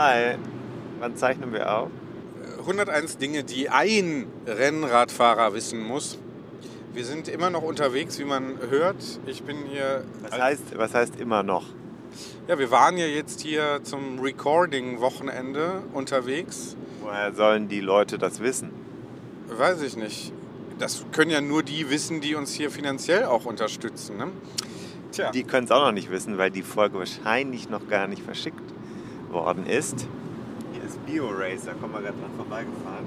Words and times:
Hi, 0.00 0.36
wann 1.00 1.16
zeichnen 1.16 1.52
wir 1.52 1.76
auf? 1.76 1.90
101 2.60 3.18
Dinge, 3.18 3.42
die 3.42 3.68
ein 3.68 4.28
Rennradfahrer 4.46 5.54
wissen 5.54 5.82
muss. 5.82 6.20
Wir 6.94 7.04
sind 7.04 7.26
immer 7.26 7.50
noch 7.50 7.64
unterwegs, 7.64 8.16
wie 8.20 8.24
man 8.24 8.60
hört. 8.70 9.02
Ich 9.26 9.42
bin 9.42 9.56
hier. 9.68 10.04
Was 10.22 10.40
heißt, 10.40 10.62
was 10.78 10.94
heißt 10.94 11.16
immer 11.16 11.42
noch? 11.42 11.64
Ja, 12.46 12.60
wir 12.60 12.70
waren 12.70 12.96
ja 12.96 13.06
jetzt 13.06 13.40
hier 13.40 13.80
zum 13.82 14.20
Recording-Wochenende 14.20 15.82
unterwegs. 15.92 16.76
Woher 17.00 17.34
sollen 17.34 17.66
die 17.66 17.80
Leute 17.80 18.18
das 18.18 18.38
wissen? 18.38 18.70
Weiß 19.48 19.82
ich 19.82 19.96
nicht. 19.96 20.32
Das 20.78 21.06
können 21.10 21.32
ja 21.32 21.40
nur 21.40 21.64
die 21.64 21.90
wissen, 21.90 22.20
die 22.20 22.36
uns 22.36 22.52
hier 22.52 22.70
finanziell 22.70 23.24
auch 23.24 23.46
unterstützen. 23.46 24.16
Ne? 24.16 24.28
Tja, 25.10 25.32
Die 25.32 25.42
können 25.42 25.64
es 25.64 25.72
auch 25.72 25.86
noch 25.86 25.92
nicht 25.92 26.12
wissen, 26.12 26.38
weil 26.38 26.52
die 26.52 26.62
Folge 26.62 27.00
wahrscheinlich 27.00 27.68
noch 27.68 27.88
gar 27.88 28.06
nicht 28.06 28.22
verschickt 28.22 28.77
worden 29.30 29.66
ist. 29.66 30.06
Hier 30.72 30.84
ist 30.84 31.04
BioRacer, 31.06 31.74
kommen 31.74 31.94
wir 31.94 32.00
gerade 32.00 32.18
dran 32.18 32.30
vorbeigefahren. 32.36 33.06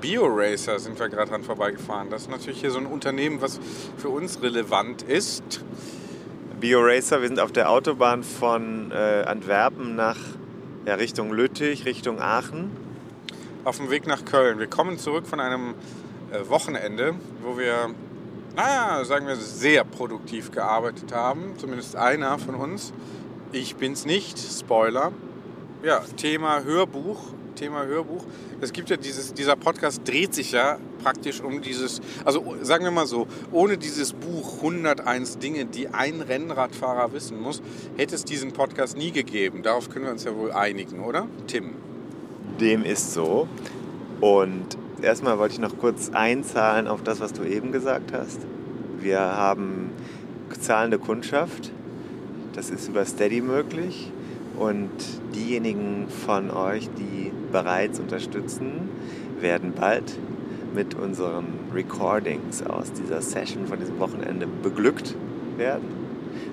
BioRacer 0.00 0.78
sind 0.78 0.98
wir 0.98 1.08
gerade 1.08 1.30
dran 1.30 1.42
vorbeigefahren. 1.42 2.10
Das 2.10 2.22
ist 2.22 2.30
natürlich 2.30 2.60
hier 2.60 2.70
so 2.70 2.78
ein 2.78 2.86
Unternehmen, 2.86 3.40
was 3.40 3.60
für 3.98 4.08
uns 4.08 4.42
relevant 4.42 5.02
ist. 5.02 5.64
BioRacer, 6.58 7.20
wir 7.20 7.28
sind 7.28 7.40
auf 7.40 7.52
der 7.52 7.70
Autobahn 7.70 8.22
von 8.22 8.90
äh, 8.92 9.24
Antwerpen 9.26 9.96
nach 9.96 10.16
ja, 10.86 10.94
Richtung 10.94 11.32
Lüttich, 11.32 11.84
Richtung 11.84 12.20
Aachen. 12.20 12.70
auf 13.64 13.76
dem 13.76 13.90
Weg 13.90 14.06
nach 14.06 14.24
Köln. 14.24 14.58
Wir 14.58 14.66
kommen 14.66 14.98
zurück 14.98 15.26
von 15.26 15.40
einem 15.40 15.74
äh, 16.32 16.48
Wochenende, 16.48 17.14
wo 17.42 17.58
wir, 17.58 17.90
naja, 18.56 19.04
sagen 19.04 19.26
wir, 19.26 19.36
sehr 19.36 19.84
produktiv 19.84 20.50
gearbeitet 20.50 21.12
haben. 21.12 21.54
Zumindest 21.58 21.96
einer 21.96 22.38
von 22.38 22.54
uns. 22.54 22.92
Ich 23.52 23.74
bin's 23.74 24.06
nicht, 24.06 24.38
Spoiler. 24.38 25.10
Ja, 25.82 26.02
Thema 26.16 26.62
Hörbuch. 26.62 27.18
Thema 27.56 27.84
Hörbuch. 27.84 28.24
Es 28.60 28.72
gibt 28.72 28.90
ja 28.90 28.96
dieses, 28.96 29.34
dieser 29.34 29.56
Podcast 29.56 30.06
dreht 30.06 30.32
sich 30.34 30.52
ja 30.52 30.78
praktisch 31.02 31.40
um 31.40 31.60
dieses, 31.60 32.00
also 32.24 32.54
sagen 32.62 32.84
wir 32.84 32.92
mal 32.92 33.08
so, 33.08 33.26
ohne 33.50 33.76
dieses 33.76 34.12
Buch 34.12 34.58
101 34.58 35.38
Dinge, 35.38 35.64
die 35.64 35.88
ein 35.88 36.20
Rennradfahrer 36.20 37.12
wissen 37.12 37.40
muss, 37.40 37.60
hätte 37.96 38.14
es 38.14 38.24
diesen 38.24 38.52
Podcast 38.52 38.96
nie 38.96 39.10
gegeben. 39.10 39.64
Darauf 39.64 39.90
können 39.90 40.04
wir 40.04 40.12
uns 40.12 40.22
ja 40.22 40.36
wohl 40.36 40.52
einigen, 40.52 41.00
oder? 41.00 41.26
Tim. 41.48 41.72
Dem 42.60 42.84
ist 42.84 43.12
so. 43.14 43.48
Und 44.20 44.78
erstmal 45.02 45.40
wollte 45.40 45.54
ich 45.54 45.60
noch 45.60 45.76
kurz 45.76 46.10
einzahlen 46.14 46.86
auf 46.86 47.02
das, 47.02 47.18
was 47.18 47.32
du 47.32 47.42
eben 47.42 47.72
gesagt 47.72 48.12
hast. 48.12 48.38
Wir 49.00 49.18
haben 49.18 49.90
zahlende 50.60 51.00
Kundschaft. 51.00 51.72
Das 52.54 52.70
ist 52.70 52.88
über 52.88 53.04
Steady 53.04 53.40
möglich. 53.40 54.10
Und 54.58 54.90
diejenigen 55.34 56.06
von 56.08 56.50
euch, 56.50 56.88
die 56.98 57.32
bereits 57.52 57.98
unterstützen, 57.98 58.88
werden 59.40 59.72
bald 59.72 60.18
mit 60.74 60.94
unseren 60.94 61.46
Recordings 61.74 62.62
aus 62.62 62.92
dieser 62.92 63.22
Session 63.22 63.66
von 63.66 63.78
diesem 63.78 63.98
Wochenende 63.98 64.46
beglückt 64.46 65.14
werden. 65.56 65.88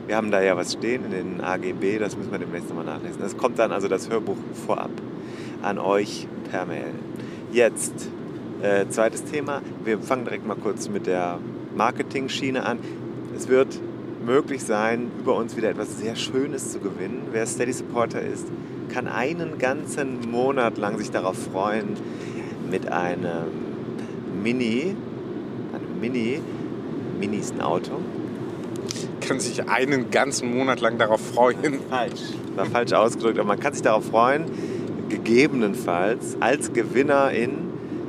Wir 0.08 0.16
haben 0.16 0.32
da 0.32 0.42
ja 0.42 0.56
was 0.56 0.74
stehen 0.74 1.06
in 1.06 1.12
den 1.12 1.42
AGB, 1.42 2.00
das 2.00 2.16
müssen 2.16 2.32
wir 2.32 2.40
demnächst 2.40 2.70
nochmal 2.70 2.86
nachlesen. 2.86 3.22
Es 3.24 3.36
kommt 3.36 3.60
dann 3.60 3.72
also 3.72 3.88
das 3.88 4.10
Hörbuch 4.10 4.38
vorab 4.66 4.92
an 5.62 5.78
euch 5.78 6.28
per 6.50 6.66
Mail. 6.66 6.94
Jetzt, 7.52 8.10
äh, 8.62 8.86
zweites 8.90 9.26
Thema. 9.26 9.62
Wir 9.84 10.00
fangen 10.00 10.24
direkt 10.24 10.48
mal 10.48 10.56
kurz 10.56 10.88
mit 10.90 11.08
der 11.08 11.40
Marketing-Schiene 11.76 12.66
an. 12.66 12.80
Es 13.36 13.50
wird 13.50 13.80
möglich 14.28 14.62
sein, 14.64 15.10
über 15.20 15.36
uns 15.36 15.56
wieder 15.56 15.70
etwas 15.70 15.98
sehr 15.98 16.16
Schönes 16.16 16.72
zu 16.74 16.80
gewinnen. 16.80 17.30
Wer 17.32 17.48
Steady 17.48 17.72
Supporter 17.72 18.22
ist, 18.22 18.46
kann 18.90 19.08
einen 19.08 19.58
ganzen 19.58 20.30
Monat 20.30 20.78
lang 20.78 20.98
sich 20.98 21.10
darauf 21.10 21.38
freuen, 21.38 21.96
mit 22.70 22.92
einem 22.92 23.48
Mini, 24.44 24.96
einem 25.74 26.00
Mini, 26.02 26.42
Mini 27.20 27.38
ist 27.38 27.54
ein 27.54 27.62
Auto, 27.62 27.94
Kann 29.22 29.40
sich 29.40 29.68
einen 29.70 30.12
ganzen 30.12 30.54
Monat 30.56 30.82
lang 30.82 30.98
darauf 30.98 31.22
freuen. 31.22 31.80
Falsch. 31.90 32.22
War 32.56 32.66
falsch 32.66 32.94
ausgedrückt, 32.94 33.40
aber 33.40 33.48
man 33.48 33.60
kann 33.60 33.74
sich 33.74 33.82
darauf 33.82 34.06
freuen, 34.06 34.46
gegebenenfalls 35.10 36.38
als 36.42 36.74
Gewinnerin 36.74 37.52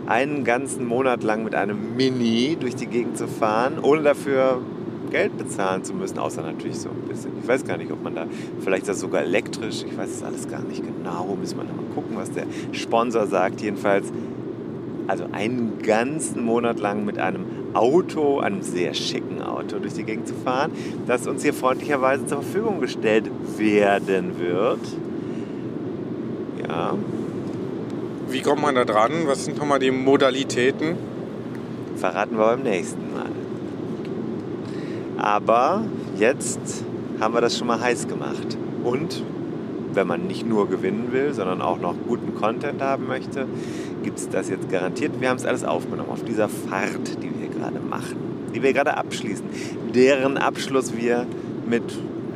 einen 0.06 0.42
ganzen 0.42 0.84
Monat 0.84 1.22
lang 1.22 1.44
mit 1.44 1.54
einem 1.54 1.96
Mini 1.96 2.56
durch 2.58 2.74
die 2.74 2.86
Gegend 2.86 3.18
zu 3.18 3.28
fahren, 3.28 3.78
ohne 3.80 4.02
dafür 4.02 4.62
Geld 5.10 5.36
bezahlen 5.36 5.84
zu 5.84 5.94
müssen, 5.94 6.18
außer 6.18 6.42
natürlich 6.42 6.78
so 6.78 6.90
ein 6.90 7.08
bisschen. 7.08 7.32
Ich 7.42 7.48
weiß 7.48 7.64
gar 7.64 7.76
nicht, 7.76 7.90
ob 7.90 8.02
man 8.02 8.14
da, 8.14 8.26
vielleicht 8.60 8.88
das 8.88 9.00
sogar 9.00 9.22
elektrisch, 9.22 9.84
ich 9.86 9.96
weiß 9.96 10.10
es 10.10 10.22
alles 10.22 10.48
gar 10.48 10.62
nicht 10.62 10.82
genau, 10.82 11.36
müssen 11.38 11.58
wir 11.58 11.64
noch 11.64 11.76
mal 11.76 11.94
gucken, 11.94 12.16
was 12.16 12.30
der 12.30 12.44
Sponsor 12.72 13.26
sagt. 13.26 13.60
Jedenfalls, 13.60 14.12
also 15.06 15.24
einen 15.32 15.78
ganzen 15.82 16.44
Monat 16.44 16.80
lang 16.80 17.04
mit 17.04 17.18
einem 17.18 17.46
Auto, 17.74 18.40
einem 18.40 18.62
sehr 18.62 18.94
schicken 18.94 19.42
Auto 19.42 19.78
durch 19.78 19.94
die 19.94 20.04
Gegend 20.04 20.28
zu 20.28 20.34
fahren, 20.34 20.72
das 21.06 21.26
uns 21.26 21.42
hier 21.42 21.54
freundlicherweise 21.54 22.26
zur 22.26 22.42
Verfügung 22.42 22.80
gestellt 22.80 23.30
werden 23.56 24.38
wird. 24.38 24.80
Ja, 26.66 26.94
Wie 28.30 28.42
kommt 28.42 28.62
man 28.62 28.74
da 28.74 28.84
dran? 28.84 29.12
Was 29.26 29.46
sind 29.46 29.58
nochmal 29.58 29.78
die 29.78 29.90
Modalitäten? 29.90 30.96
verraten 31.98 32.38
wir 32.38 32.44
beim 32.44 32.62
nächsten 32.62 33.00
Mal. 33.00 33.07
Aber 35.18 35.82
jetzt 36.16 36.60
haben 37.20 37.34
wir 37.34 37.40
das 37.40 37.58
schon 37.58 37.66
mal 37.66 37.80
heiß 37.80 38.08
gemacht. 38.08 38.56
Und 38.84 39.22
wenn 39.92 40.06
man 40.06 40.26
nicht 40.26 40.46
nur 40.46 40.68
gewinnen 40.68 41.08
will, 41.12 41.34
sondern 41.34 41.60
auch 41.60 41.78
noch 41.78 41.94
guten 42.06 42.34
Content 42.34 42.80
haben 42.80 43.06
möchte, 43.06 43.46
gibt 44.02 44.18
es 44.18 44.28
das 44.28 44.48
jetzt 44.48 44.70
garantiert. 44.70 45.12
Wir 45.20 45.28
haben 45.28 45.36
es 45.36 45.44
alles 45.44 45.64
aufgenommen 45.64 46.10
auf 46.10 46.24
dieser 46.24 46.48
Fahrt, 46.48 47.22
die 47.22 47.30
wir 47.40 47.48
gerade 47.48 47.80
machen, 47.80 48.16
die 48.54 48.62
wir 48.62 48.72
gerade 48.72 48.96
abschließen, 48.96 49.44
deren 49.94 50.36
Abschluss 50.36 50.96
wir 50.96 51.26
mit 51.68 51.82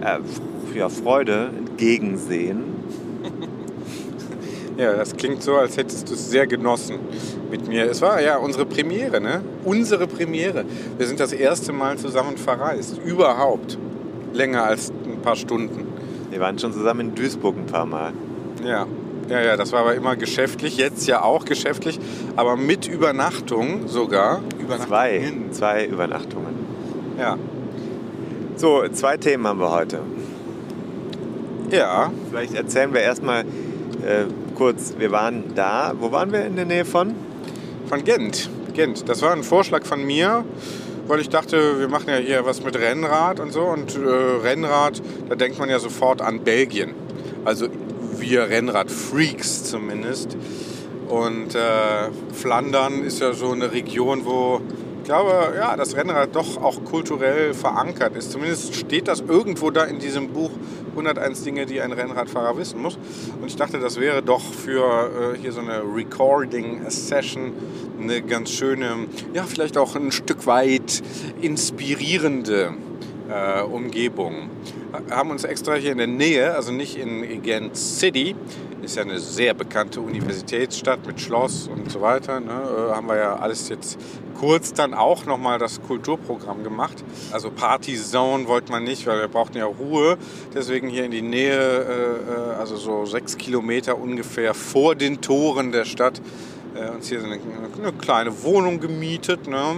äh, 0.01 0.19
ja, 0.77 0.89
Freude 0.89 1.51
entgegensehen. 1.57 2.72
Ja, 4.83 4.95
das 4.95 5.15
klingt 5.17 5.45
so, 5.45 5.55
als 5.55 5.77
hättest 5.77 6.09
du 6.11 6.15
es 6.15 6.29
sehr 6.29 6.45
genossen 6.49 6.99
mit 7.53 7.69
mir. 7.69 7.89
Es 7.89 8.03
war 8.03 8.21
ja 8.21 8.37
unsere 8.39 8.67
Premiere, 8.67 9.21
ne? 9.21 9.41
Unsere 9.65 10.09
Premiere. 10.09 10.65
Wir 10.99 11.07
sind 11.07 11.21
das 11.21 11.33
erste 11.33 11.73
Mal 11.73 11.99
zusammen 11.99 12.37
verreist. 12.37 12.99
Überhaupt. 12.99 13.79
Länger 14.33 14.65
als 14.65 14.91
ein 14.91 15.23
paar 15.23 15.37
Stunden. 15.37 15.87
Wir 16.31 16.41
waren 16.41 16.59
schon 16.59 16.73
zusammen 16.73 17.11
in 17.11 17.15
Duisburg 17.15 17.57
ein 17.57 17.67
paar 17.67 17.87
Mal. 17.87 18.13
Ja. 18.65 18.89
Ja, 19.29 19.41
ja, 19.41 19.57
das 19.57 19.71
war 19.71 19.83
aber 19.83 19.95
immer 19.95 20.17
geschäftlich, 20.17 20.79
jetzt 20.79 21.07
ja 21.07 21.23
auch 21.23 21.45
geschäftlich, 21.45 22.01
aber 22.35 22.57
mit 22.57 22.89
Übernachtung 22.89 23.87
sogar. 23.87 24.41
Übernachtung 24.59 24.89
Zwei, 24.89 25.21
hin. 25.21 25.53
zwei 25.53 25.87
Übernachtungen. 25.87 26.57
Ja. 27.21 27.39
So, 28.57 28.83
zwei 28.89 29.17
Themen 29.17 29.47
haben 29.47 29.61
wir 29.61 29.71
heute. 29.71 30.01
Ja, 31.71 32.11
Vielleicht 32.31 32.55
erzählen 32.55 32.93
wir 32.93 33.01
erstmal 33.03 33.43
äh, 33.43 34.25
kurz, 34.53 34.95
wir 34.99 35.11
waren 35.11 35.55
da. 35.55 35.95
Wo 35.99 36.13
waren 36.13 36.33
wir 36.33 36.45
in 36.45 36.57
der 36.57 36.67
Nähe 36.67 36.85
von? 36.85 37.15
von 37.93 38.05
Gent. 38.05 38.49
Gent. 38.73 39.07
Das 39.07 39.21
war 39.21 39.33
ein 39.33 39.43
Vorschlag 39.43 39.85
von 39.85 40.03
mir 40.03 40.47
weil 41.09 41.21
ich 41.21 41.29
dachte, 41.29 41.81
wir 41.81 41.89
machen 41.89 42.09
ja 42.09 42.17
hier 42.17 42.47
was 42.47 42.63
mit 42.63 42.77
Rennrad 42.79 43.41
und 43.41 43.53
so. 43.53 43.63
Und 43.63 43.97
äh, 43.97 43.99
Rennrad, 43.99 45.03
da 45.29 45.35
denkt 45.35 45.59
man 45.59 45.69
ja 45.69 45.79
sofort 45.79 46.23
an 46.23 46.41
Belgien. 46.41 46.95
Also 47.45 47.67
wir 48.19 48.49
Rennrad-Freaks 48.49 49.65
zumindest. 49.65 50.37
Und 51.09 51.55
äh, 51.55 52.11
Flandern 52.33 53.03
ist 53.03 53.21
ja 53.21 53.33
so 53.33 53.51
eine 53.51 53.73
Region, 53.73 54.25
wo 54.25 54.61
glaube, 55.13 55.53
ja, 55.57 55.77
das 55.77 55.95
Rennrad 55.95 56.35
doch 56.35 56.57
auch 56.63 56.85
kulturell 56.85 57.53
verankert 57.53 58.17
ist. 58.17 58.33
Zumindest 58.33 58.75
steht 58.75 59.09
das 59.09 59.21
irgendwo 59.21 59.71
da 59.71 59.85
in 59.85 59.99
diesem 59.99 60.29
Buch 60.29 60.51
101 60.93 61.43
Dinge, 61.45 61.67
die 61.67 61.83
ein 61.83 61.93
Rennradfahrer 61.93 62.57
wissen 62.57 62.81
muss. 62.81 62.97
Und 63.39 63.47
ich 63.47 63.57
dachte, 63.57 63.79
das 63.79 64.01
wäre 64.01 64.23
doch 64.23 64.41
für 64.41 65.35
äh, 65.35 65.39
hier 65.39 65.53
so 65.53 65.61
eine 65.61 65.83
Recording-Session 65.83 67.53
eine 68.01 68.23
ganz 68.23 68.53
schöne, 68.53 69.07
ja, 69.35 69.43
vielleicht 69.43 69.77
auch 69.77 69.97
ein 69.97 70.13
Stück 70.13 70.47
weit 70.47 71.03
inspirierende 71.43 72.73
äh, 73.33 73.63
Umgebung. 73.63 74.51
Haben 75.11 75.31
uns 75.31 75.45
extra 75.45 75.75
hier 75.75 75.93
in 75.93 75.99
der 75.99 76.07
Nähe, 76.07 76.55
also 76.55 76.73
nicht 76.73 76.97
in 76.97 77.43
Gent 77.43 77.77
City, 77.77 78.37
ist 78.83 78.97
ja 78.97 79.03
eine 79.03 79.19
sehr 79.19 79.55
bekannte 79.55 80.01
Universitätsstadt 80.01 81.07
mit 81.07 81.21
Schloss 81.21 81.69
und 81.69 81.91
so 81.91 82.01
weiter. 82.01 82.41
Ne? 82.41 82.51
Äh, 82.53 82.95
haben 82.95 83.07
wir 83.07 83.17
ja 83.17 83.37
alles 83.37 83.69
jetzt 83.69 83.99
kurz 84.39 84.73
dann 84.73 84.93
auch 84.93 85.25
nochmal 85.25 85.59
das 85.59 85.81
Kulturprogramm 85.83 86.65
gemacht. 86.65 87.05
Also 87.31 87.51
Party 87.51 87.97
Zone 87.97 88.49
wollte 88.49 88.73
man 88.73 88.83
nicht, 88.83 89.07
weil 89.07 89.21
wir 89.21 89.29
brauchten 89.29 89.59
ja 89.59 89.67
Ruhe. 89.67 90.19
Deswegen 90.53 90.89
hier 90.89 91.05
in 91.05 91.13
die 91.13 91.23
Nähe, 91.23 91.53
äh, 91.55 92.55
äh 92.55 92.59
also 92.59 92.77
so 92.77 93.07
sechs 93.07 93.39
Kilometer 93.39 93.97
ungefähr 93.99 94.53
vor 94.53 94.95
den 94.95 95.21
Toren 95.21 95.71
der 95.71 95.85
Stadt, 95.85 96.21
äh, 96.75 96.91
uns 96.91 97.09
hier 97.09 97.23
eine, 97.23 97.35
eine, 97.35 97.93
kleine 97.93 98.43
Wohnung 98.43 98.81
gemietet. 98.81 99.47
Ne? 99.47 99.77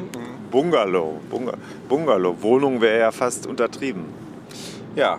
Bungalow, 0.55 1.21
Bungalow. 1.89 2.37
Wohnung 2.41 2.81
wäre 2.81 3.01
ja 3.01 3.11
fast 3.11 3.45
untertrieben. 3.45 4.05
Ja, 4.95 5.19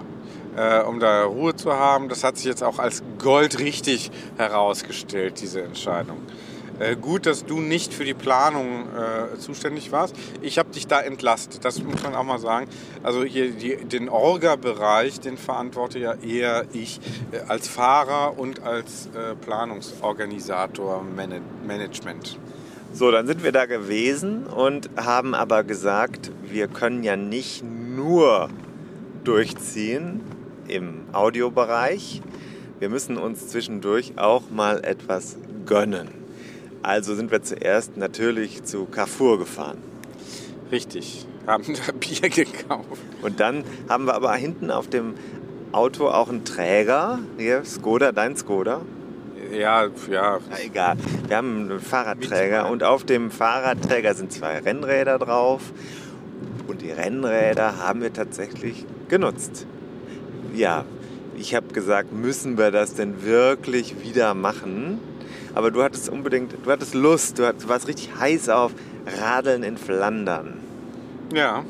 äh, 0.55 0.81
um 0.83 1.01
da 1.01 1.25
Ruhe 1.25 1.53
zu 1.53 1.73
haben. 1.73 2.07
Das 2.07 2.23
hat 2.23 2.37
sich 2.37 2.45
jetzt 2.45 2.63
auch 2.63 2.79
als 2.79 3.03
goldrichtig 3.19 4.11
herausgestellt, 4.37 5.41
diese 5.41 5.61
Entscheidung. 5.61 6.19
Äh, 6.79 6.95
gut, 6.95 7.25
dass 7.25 7.43
du 7.45 7.59
nicht 7.59 7.93
für 7.93 8.05
die 8.05 8.13
Planung 8.13 8.85
äh, 8.95 9.37
zuständig 9.37 9.91
warst. 9.91 10.15
Ich 10.41 10.57
habe 10.57 10.69
dich 10.69 10.87
da 10.87 11.01
entlastet, 11.01 11.65
das 11.65 11.83
muss 11.83 12.01
man 12.01 12.15
auch 12.15 12.23
mal 12.23 12.39
sagen. 12.39 12.67
Also 13.03 13.25
hier 13.25 13.51
die, 13.51 13.75
den 13.75 14.07
Orga-Bereich, 14.07 15.19
den 15.19 15.37
verantworte 15.37 15.99
ja 15.99 16.13
eher 16.13 16.63
ich 16.71 17.01
äh, 17.33 17.39
als 17.49 17.67
Fahrer 17.67 18.39
und 18.39 18.63
als 18.63 19.07
äh, 19.07 19.35
Planungsorganisator 19.35 21.03
Man 21.03 21.41
Management. 21.67 22.39
So, 22.95 23.11
dann 23.11 23.27
sind 23.27 23.43
wir 23.43 23.51
da 23.51 23.65
gewesen 23.65 24.45
und 24.45 24.89
haben 24.95 25.35
aber 25.35 25.65
gesagt, 25.65 26.31
wir 26.49 26.69
können 26.69 27.03
ja 27.03 27.17
nicht 27.17 27.61
nur 27.61 28.47
durchziehen 29.25 30.21
im 30.69 31.01
Audiobereich. 31.11 32.21
Wir 32.79 32.87
müssen 32.87 33.17
uns 33.17 33.49
zwischendurch 33.49 34.13
auch 34.15 34.43
mal 34.49 34.81
etwas 34.85 35.35
gönnen. 35.65 36.07
Also 36.83 37.15
sind 37.15 37.31
wir 37.31 37.43
zuerst 37.43 37.97
natürlich 37.97 38.63
zu 38.63 38.85
Carrefour 38.85 39.39
gefahren. 39.39 39.79
Richtig, 40.71 41.27
haben 41.45 41.65
da 41.73 41.91
Bier 41.99 42.29
gekauft. 42.29 43.01
Und 43.21 43.41
dann 43.41 43.65
haben 43.89 44.05
wir 44.05 44.13
aber 44.13 44.33
hinten 44.35 44.71
auf 44.71 44.87
dem 44.87 45.15
Auto 45.73 46.07
auch 46.07 46.29
einen 46.29 46.45
Träger. 46.45 47.19
Hier, 47.37 47.65
Skoda, 47.65 48.13
dein 48.13 48.37
Skoda. 48.37 48.83
Ja, 49.51 49.87
ja. 50.09 50.39
Na, 50.49 50.59
egal. 50.63 50.97
Wir 51.27 51.37
haben 51.37 51.69
einen 51.69 51.79
Fahrradträger 51.79 52.69
und 52.69 52.83
auf 52.83 53.03
dem 53.03 53.31
Fahrradträger 53.31 54.13
sind 54.13 54.31
zwei 54.31 54.59
Rennräder 54.59 55.19
drauf. 55.19 55.61
Und 56.67 56.81
die 56.81 56.91
Rennräder 56.91 57.77
haben 57.77 58.01
wir 58.01 58.11
tatsächlich 58.11 58.85
genutzt. 59.07 59.67
Ja, 60.53 60.85
ich 61.37 61.53
habe 61.53 61.67
gesagt, 61.67 62.13
müssen 62.13 62.57
wir 62.57 62.71
das 62.71 62.95
denn 62.95 63.23
wirklich 63.23 64.03
wieder 64.03 64.33
machen? 64.33 64.99
Aber 65.53 65.71
du 65.71 65.83
hattest 65.83 66.09
unbedingt, 66.09 66.53
du 66.63 66.71
hattest 66.71 66.93
Lust, 66.93 67.39
du, 67.39 67.53
warst 67.67 67.87
richtig 67.87 68.09
heiß 68.19 68.49
auf 68.49 68.73
Radeln 69.21 69.63
in 69.63 69.77
Flandern. 69.77 70.59
Ja. 71.33 71.63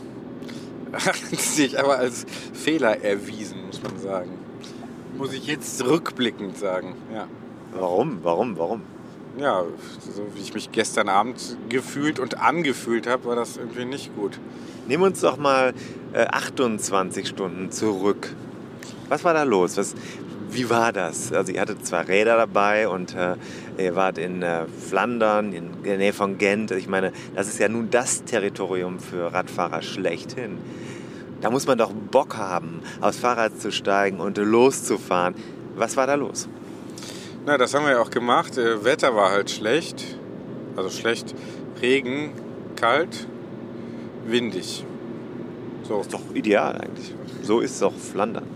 Hat 0.94 1.16
sich 1.16 1.80
aber 1.80 1.98
als 1.98 2.26
Fehler 2.54 3.04
erwiesen, 3.04 3.66
muss 3.68 3.82
man 3.84 4.00
sagen. 4.00 4.32
Muss 5.18 5.34
ich 5.34 5.48
jetzt 5.48 5.86
rückblickend 5.86 6.58
sagen, 6.58 6.96
ja. 7.14 7.28
Warum? 7.78 8.20
Warum? 8.24 8.58
Warum? 8.58 8.82
Ja, 9.38 9.64
so 10.00 10.24
wie 10.34 10.42
ich 10.42 10.54
mich 10.54 10.72
gestern 10.72 11.10
Abend 11.10 11.58
gefühlt 11.68 12.20
und 12.20 12.40
angefühlt 12.40 13.06
habe, 13.06 13.26
war 13.26 13.36
das 13.36 13.58
irgendwie 13.58 13.84
nicht 13.84 14.16
gut. 14.16 14.40
Nehmen 14.88 15.04
uns 15.04 15.20
doch 15.20 15.38
mal 15.38 15.74
äh, 16.14 16.26
28 16.26 17.28
Stunden 17.28 17.70
zurück. 17.72 18.34
Was 19.10 19.26
war 19.26 19.34
da 19.34 19.44
los? 19.44 19.76
Was, 19.76 19.94
wie 20.50 20.70
war 20.70 20.94
das? 20.94 21.34
Also 21.34 21.52
ihr 21.52 21.60
hattet 21.60 21.86
zwei 21.86 22.02
Räder 22.02 22.38
dabei 22.38 22.88
und 22.88 23.14
äh, 23.14 23.36
ihr 23.78 23.96
wart 23.96 24.20
in 24.20 24.42
äh, 24.42 24.68
Flandern, 24.68 25.52
in 25.52 25.84
der 25.84 25.98
Nähe 25.98 26.14
von 26.14 26.38
Gent. 26.38 26.72
Ich 26.72 26.88
meine, 26.88 27.12
das 27.36 27.48
ist 27.48 27.60
ja 27.60 27.68
nun 27.68 27.90
das 27.90 28.24
Territorium 28.24 29.00
für 29.00 29.34
Radfahrer 29.34 29.82
schlechthin. 29.82 30.60
Da 31.42 31.50
muss 31.50 31.68
man 31.68 31.78
doch 31.78 31.92
Bock 31.92 32.38
haben, 32.38 32.80
aufs 33.02 33.18
Fahrrad 33.18 33.60
zu 33.60 33.72
steigen 33.72 34.22
und 34.22 34.38
loszufahren. 34.38 35.36
Was 35.76 35.98
war 35.98 36.08
da 36.08 36.16
los? 36.16 36.48
Na, 37.48 37.60
das 37.60 37.76
haben 37.76 37.86
wir 37.86 37.92
ja 37.92 38.02
auch 38.02 38.10
gemacht. 38.10 38.58
Äh, 38.58 38.84
Wetter 38.84 39.16
war 39.16 39.30
halt 39.30 39.52
schlecht. 39.52 40.04
Also 40.76 40.90
schlecht. 40.90 41.36
Regen, 41.80 42.32
kalt, 42.76 43.28
windig. 44.26 44.84
So. 45.84 46.02
Ist 46.02 46.12
doch 46.12 46.22
ideal 46.34 46.82
eigentlich. 46.82 47.14
So 47.44 47.60
ist 47.60 47.80
doch 47.84 47.94
Flandern. 47.94 48.48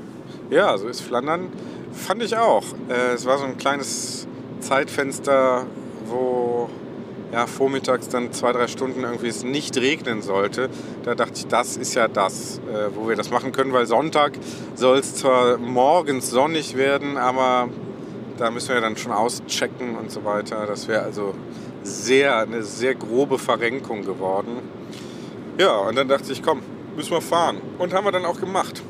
Ja, 0.49 0.75
so 0.79 0.87
ist 0.87 1.01
Flandern. 1.01 1.49
Fand 1.93 2.23
ich 2.23 2.35
auch. 2.35 2.63
Äh, 2.89 3.13
es 3.13 3.27
war 3.27 3.37
so 3.37 3.45
ein 3.45 3.59
kleines 3.59 4.27
Zeitfenster, 4.59 5.67
wo 6.07 6.67
ja, 7.31 7.45
vormittags 7.45 8.09
dann 8.09 8.33
zwei, 8.33 8.53
drei 8.53 8.65
Stunden 8.65 9.03
irgendwie 9.03 9.27
es 9.27 9.43
nicht 9.43 9.77
regnen 9.77 10.23
sollte. 10.23 10.67
Da 11.03 11.13
dachte 11.13 11.33
ich, 11.35 11.45
das 11.45 11.77
ist 11.77 11.93
ja 11.93 12.07
das, 12.07 12.59
äh, 12.67 12.89
wo 12.95 13.07
wir 13.07 13.15
das 13.15 13.29
machen 13.29 13.51
können, 13.51 13.71
weil 13.71 13.85
Sonntag 13.85 14.31
soll 14.73 14.97
es 14.97 15.13
zwar 15.13 15.59
morgens 15.59 16.31
sonnig 16.31 16.75
werden, 16.75 17.17
aber 17.17 17.69
da 18.39 18.49
müssen 18.49 18.73
wir 18.73 18.81
dann 18.81 18.95
schon 18.95 19.11
auschecken 19.11 19.97
und 19.97 20.11
so 20.11 20.23
weiter. 20.23 20.65
Das 20.65 20.87
wäre 20.87 21.03
also 21.03 21.33
sehr, 21.83 22.37
eine 22.37 22.63
sehr 22.63 22.95
grobe 22.95 23.37
Verrenkung 23.37 24.03
geworden. 24.03 24.59
Ja, 25.57 25.75
und 25.77 25.97
dann 25.97 26.07
dachte 26.07 26.31
ich, 26.31 26.41
komm, 26.41 26.61
müssen 26.95 27.11
wir 27.11 27.21
fahren. 27.21 27.57
Und 27.77 27.93
haben 27.93 28.05
wir 28.05 28.11
dann 28.11 28.25
auch 28.25 28.39
gemacht. 28.39 28.81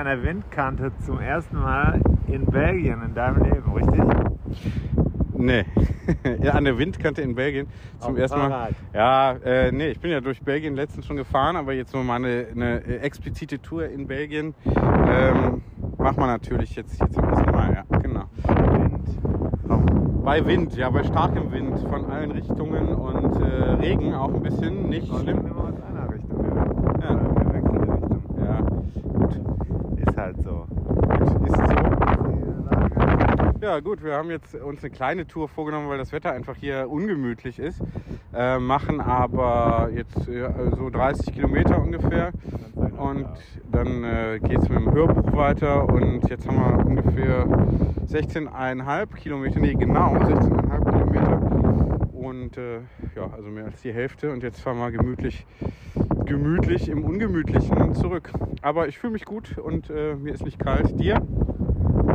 An 0.00 0.06
der 0.06 0.22
Windkante 0.22 0.92
zum 1.04 1.20
ersten 1.20 1.58
Mal 1.58 2.00
in 2.26 2.46
Belgien 2.46 3.02
in 3.02 3.14
deinem 3.14 3.44
Leben, 3.44 3.70
richtig? 3.74 4.00
Nee, 5.34 5.66
ja, 6.42 6.54
an 6.54 6.64
der 6.64 6.78
Windkante 6.78 7.20
in 7.20 7.34
Belgien 7.34 7.66
zum 7.98 8.16
ersten 8.16 8.38
Mal. 8.38 8.72
Ja, 8.94 9.32
äh, 9.44 9.70
nee, 9.70 9.88
ich 9.88 10.00
bin 10.00 10.10
ja 10.10 10.22
durch 10.22 10.42
Belgien 10.42 10.74
letztens 10.74 11.06
schon 11.06 11.16
gefahren, 11.16 11.56
aber 11.56 11.74
jetzt 11.74 11.94
mal 11.94 12.16
eine, 12.16 12.46
eine 12.50 12.82
explizite 13.00 13.60
Tour 13.60 13.90
in 13.90 14.06
Belgien 14.06 14.54
ähm, 15.06 15.60
macht 15.98 16.16
man 16.16 16.28
natürlich 16.28 16.74
jetzt 16.76 16.96
hier 16.96 17.10
zum 17.10 17.24
ersten 17.24 17.50
Mal, 17.50 17.74
ja, 17.74 17.98
genau. 17.98 18.24
Wind. 18.48 20.24
Bei 20.24 20.46
Wind, 20.46 20.76
ja, 20.76 20.88
bei 20.88 21.04
starkem 21.04 21.52
Wind 21.52 21.78
von 21.90 22.06
allen 22.06 22.30
Richtungen 22.30 22.94
und 22.94 23.42
äh, 23.42 23.72
Regen 23.82 24.14
auch 24.14 24.32
ein 24.32 24.42
bisschen, 24.42 24.88
nicht 24.88 25.08
schlimm. 25.08 25.46
Immer 25.46 25.64
aus 25.64 25.82
einer 25.82 26.10
Richtung, 26.10 26.44
ja. 27.02 27.20
ja 28.42 28.80
halt 30.20 30.36
so. 30.42 30.66
Ist 31.46 31.56
so. 31.56 33.49
Ja 33.60 33.78
gut, 33.80 34.02
wir 34.02 34.14
haben 34.14 34.30
jetzt 34.30 34.54
uns 34.54 34.82
eine 34.82 34.90
kleine 34.90 35.26
Tour 35.26 35.46
vorgenommen, 35.46 35.90
weil 35.90 35.98
das 35.98 36.12
Wetter 36.12 36.32
einfach 36.32 36.56
hier 36.56 36.88
ungemütlich 36.88 37.58
ist. 37.58 37.82
Äh, 38.32 38.58
machen 38.58 39.02
aber 39.02 39.90
jetzt 39.94 40.26
äh, 40.28 40.48
so 40.78 40.88
30 40.88 41.34
Kilometer 41.34 41.78
ungefähr. 41.78 42.32
Und 42.74 43.28
dann 43.70 44.02
äh, 44.02 44.38
geht 44.42 44.62
es 44.62 44.68
mit 44.70 44.78
dem 44.78 44.90
Hörbuch 44.94 45.36
weiter 45.36 45.86
und 45.90 46.26
jetzt 46.30 46.48
haben 46.48 46.56
wir 46.56 46.86
ungefähr 46.86 47.46
16,5 48.08 49.14
Kilometer, 49.16 49.60
nee 49.60 49.74
genau 49.74 50.14
16,5 50.14 50.92
Kilometer 50.92 51.60
und 52.14 52.56
äh, 52.56 52.80
ja, 53.14 53.30
also 53.36 53.50
mehr 53.50 53.66
als 53.66 53.82
die 53.82 53.92
Hälfte 53.92 54.32
und 54.32 54.42
jetzt 54.42 54.60
fahren 54.60 54.78
wir 54.78 54.90
gemütlich 54.90 55.44
gemütlich 56.24 56.88
im 56.88 57.04
Ungemütlichen 57.04 57.94
zurück. 57.94 58.30
Aber 58.62 58.88
ich 58.88 58.98
fühle 58.98 59.12
mich 59.12 59.24
gut 59.24 59.58
und 59.58 59.90
äh, 59.90 60.14
mir 60.14 60.32
ist 60.32 60.44
nicht 60.44 60.58
kalt. 60.58 60.98
Dir? 60.98 61.20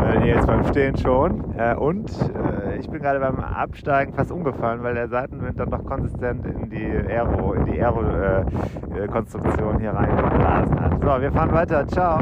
Äh, 0.05 0.27
jetzt 0.27 0.45
beim 0.45 0.63
Stehen 0.67 0.95
schon. 0.97 1.43
Äh, 1.57 1.73
und 1.75 2.11
äh, 2.11 2.77
ich 2.77 2.87
bin 2.89 3.01
gerade 3.01 3.19
beim 3.19 3.39
Absteigen 3.39 4.13
fast 4.13 4.31
umgefallen, 4.31 4.83
weil 4.83 4.93
der 4.93 5.07
Seitenwind 5.07 5.59
dann 5.59 5.71
doch 5.71 5.83
konsistent 5.85 6.45
in 6.45 6.69
die 6.69 6.85
Aero, 6.85 7.53
in 7.53 7.65
die 7.65 7.81
Aero-Konstruktion 7.81 9.79
hier 9.79 9.91
reingeblasen 9.91 10.79
hat. 10.79 10.91
So, 11.01 11.21
wir 11.21 11.31
fahren 11.31 11.51
weiter. 11.53 11.87
Ciao. 11.87 12.19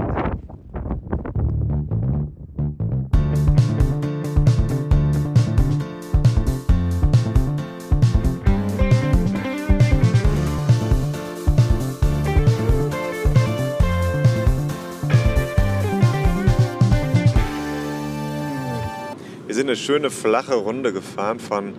Sind 19.63 19.69
eine 19.69 19.77
schöne 19.77 20.09
flache 20.09 20.55
Runde 20.55 20.91
gefahren 20.91 21.39
von 21.39 21.73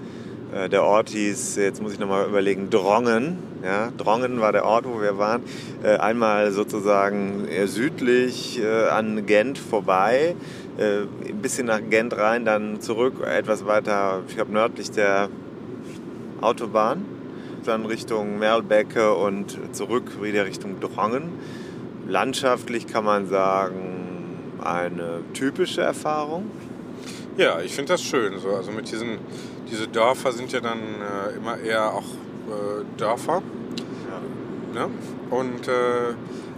äh, 0.55 0.71
der 0.71 0.85
Ort 0.85 1.11
hieß, 1.11 1.57
jetzt 1.57 1.83
muss 1.83 1.93
ich 1.93 1.99
nochmal 1.99 2.26
überlegen, 2.26 2.71
Drongen. 2.71 3.37
Ja, 3.62 3.91
Drongen 3.99 4.41
war 4.41 4.53
der 4.53 4.64
Ort, 4.64 4.87
wo 4.87 5.03
wir 5.03 5.19
waren. 5.19 5.43
Äh, 5.83 5.99
einmal 5.99 6.50
sozusagen 6.50 7.47
äh, 7.47 7.67
südlich 7.67 8.59
äh, 8.59 8.88
an 8.88 9.26
Gent 9.26 9.59
vorbei, 9.59 10.35
äh, 10.79 11.00
ein 11.29 11.43
bisschen 11.43 11.67
nach 11.67 11.81
Gent 11.91 12.17
rein, 12.17 12.47
dann 12.47 12.81
zurück, 12.81 13.23
etwas 13.23 13.67
weiter, 13.67 14.23
ich 14.29 14.35
glaube 14.35 14.53
nördlich 14.53 14.91
der 14.91 15.29
Autobahn, 16.41 17.05
dann 17.67 17.85
Richtung 17.85 18.38
Merlbecke 18.38 19.12
und 19.12 19.59
zurück 19.73 20.23
wieder 20.23 20.47
Richtung 20.47 20.81
Drongen. 20.81 21.25
Landschaftlich 22.09 22.87
kann 22.87 23.05
man 23.05 23.29
sagen, 23.29 24.38
eine 24.64 25.21
typische 25.35 25.83
Erfahrung. 25.83 26.50
Ja, 27.37 27.61
ich 27.61 27.75
finde 27.75 27.93
das 27.93 28.03
schön. 28.03 28.38
So. 28.38 28.50
Also 28.50 28.71
mit 28.71 28.91
diesen, 28.91 29.19
diese 29.71 29.88
Dörfer 29.88 30.33
sind 30.33 30.53
ja 30.53 30.61
dann 30.61 30.79
äh, 30.79 31.37
immer 31.37 31.59
eher 31.59 31.93
auch 31.93 32.05
äh, 32.05 32.85
Dörfer. 32.97 33.43
Ne? 34.73 34.88
Und 35.31 35.69
äh, 35.69 36.14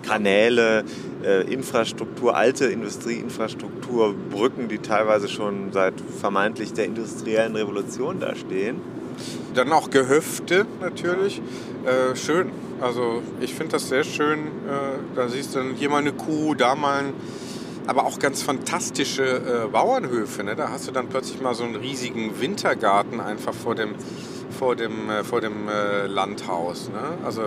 Kanäle, 0.06 0.85
äh, 1.25 1.52
Infrastruktur, 1.52 2.37
alte 2.37 2.66
Industrieinfrastruktur, 2.66 4.14
Brücken, 4.30 4.68
die 4.68 4.78
teilweise 4.78 5.28
schon 5.28 5.73
seit 5.73 5.95
vermeintlich 6.21 6.73
der 6.73 6.87
industriellen 6.87 7.56
Revolution 7.56 8.21
da 8.21 8.35
stehen. 8.35 8.80
dann 9.54 9.73
auch 9.73 9.90
Gehöfte 9.90 10.66
natürlich. 10.80 11.40
Äh, 11.85 12.16
schön. 12.16 12.50
Also 12.80 13.23
ich 13.40 13.54
finde 13.54 13.73
das 13.73 13.88
sehr 13.88 14.04
schön. 14.04 14.38
Äh, 14.38 15.14
da 15.14 15.28
siehst 15.28 15.54
du 15.54 15.59
dann 15.61 15.75
hier 15.75 15.88
mal 15.90 15.99
eine 15.99 16.12
Kuh, 16.12 16.54
da 16.54 16.75
mal 16.75 16.99
ein 16.99 17.12
aber 17.87 18.05
auch 18.05 18.19
ganz 18.19 18.43
fantastische 18.43 19.25
äh, 19.25 19.69
Bauernhöfe. 19.69 20.45
Ne? 20.45 20.57
Da 20.57 20.71
hast 20.71 20.88
du 20.88 20.93
dann 20.93 21.09
plötzlich 21.09 21.40
mal 21.40 21.55
so 21.55 21.64
einen 21.64 21.76
riesigen 21.76 22.40
Wintergarten 22.40 23.21
einfach 23.21 23.55
vor 23.55 23.75
dem, 23.75 23.95
vor 24.57 24.76
dem, 24.76 25.11
äh, 25.11 25.25
vor 25.25 25.40
dem 25.40 25.69
äh, 25.69 26.07
Landhaus. 26.07 26.88
Ne? 26.88 27.25
Also 27.25 27.43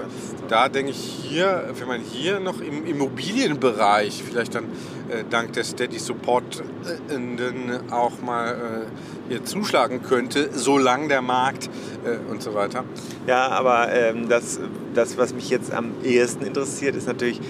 da 0.47 0.69
denke 0.69 0.91
ich 0.91 0.97
hier, 0.97 1.69
wenn 1.77 1.87
man 1.87 2.01
hier 2.01 2.39
noch 2.39 2.61
im 2.61 2.85
Immobilienbereich 2.85 4.23
vielleicht 4.23 4.55
dann 4.55 4.65
äh, 5.09 5.23
dank 5.29 5.53
des 5.53 5.71
Steady 5.71 5.99
Supportenden 5.99 7.91
auch 7.91 8.21
mal 8.21 8.51
äh, 8.51 9.29
hier 9.29 9.43
zuschlagen 9.43 10.03
könnte, 10.03 10.49
solange 10.53 11.07
der 11.07 11.21
Markt 11.21 11.69
äh, 12.05 12.31
und 12.31 12.41
so 12.41 12.53
weiter. 12.53 12.83
Ja, 13.27 13.47
aber 13.49 13.91
ähm, 13.91 14.29
das, 14.29 14.59
das, 14.93 15.17
was 15.17 15.33
mich 15.33 15.49
jetzt 15.49 15.73
am 15.73 15.91
ehesten 16.03 16.45
interessiert, 16.45 16.95
ist 16.95 17.07
natürlich, 17.07 17.41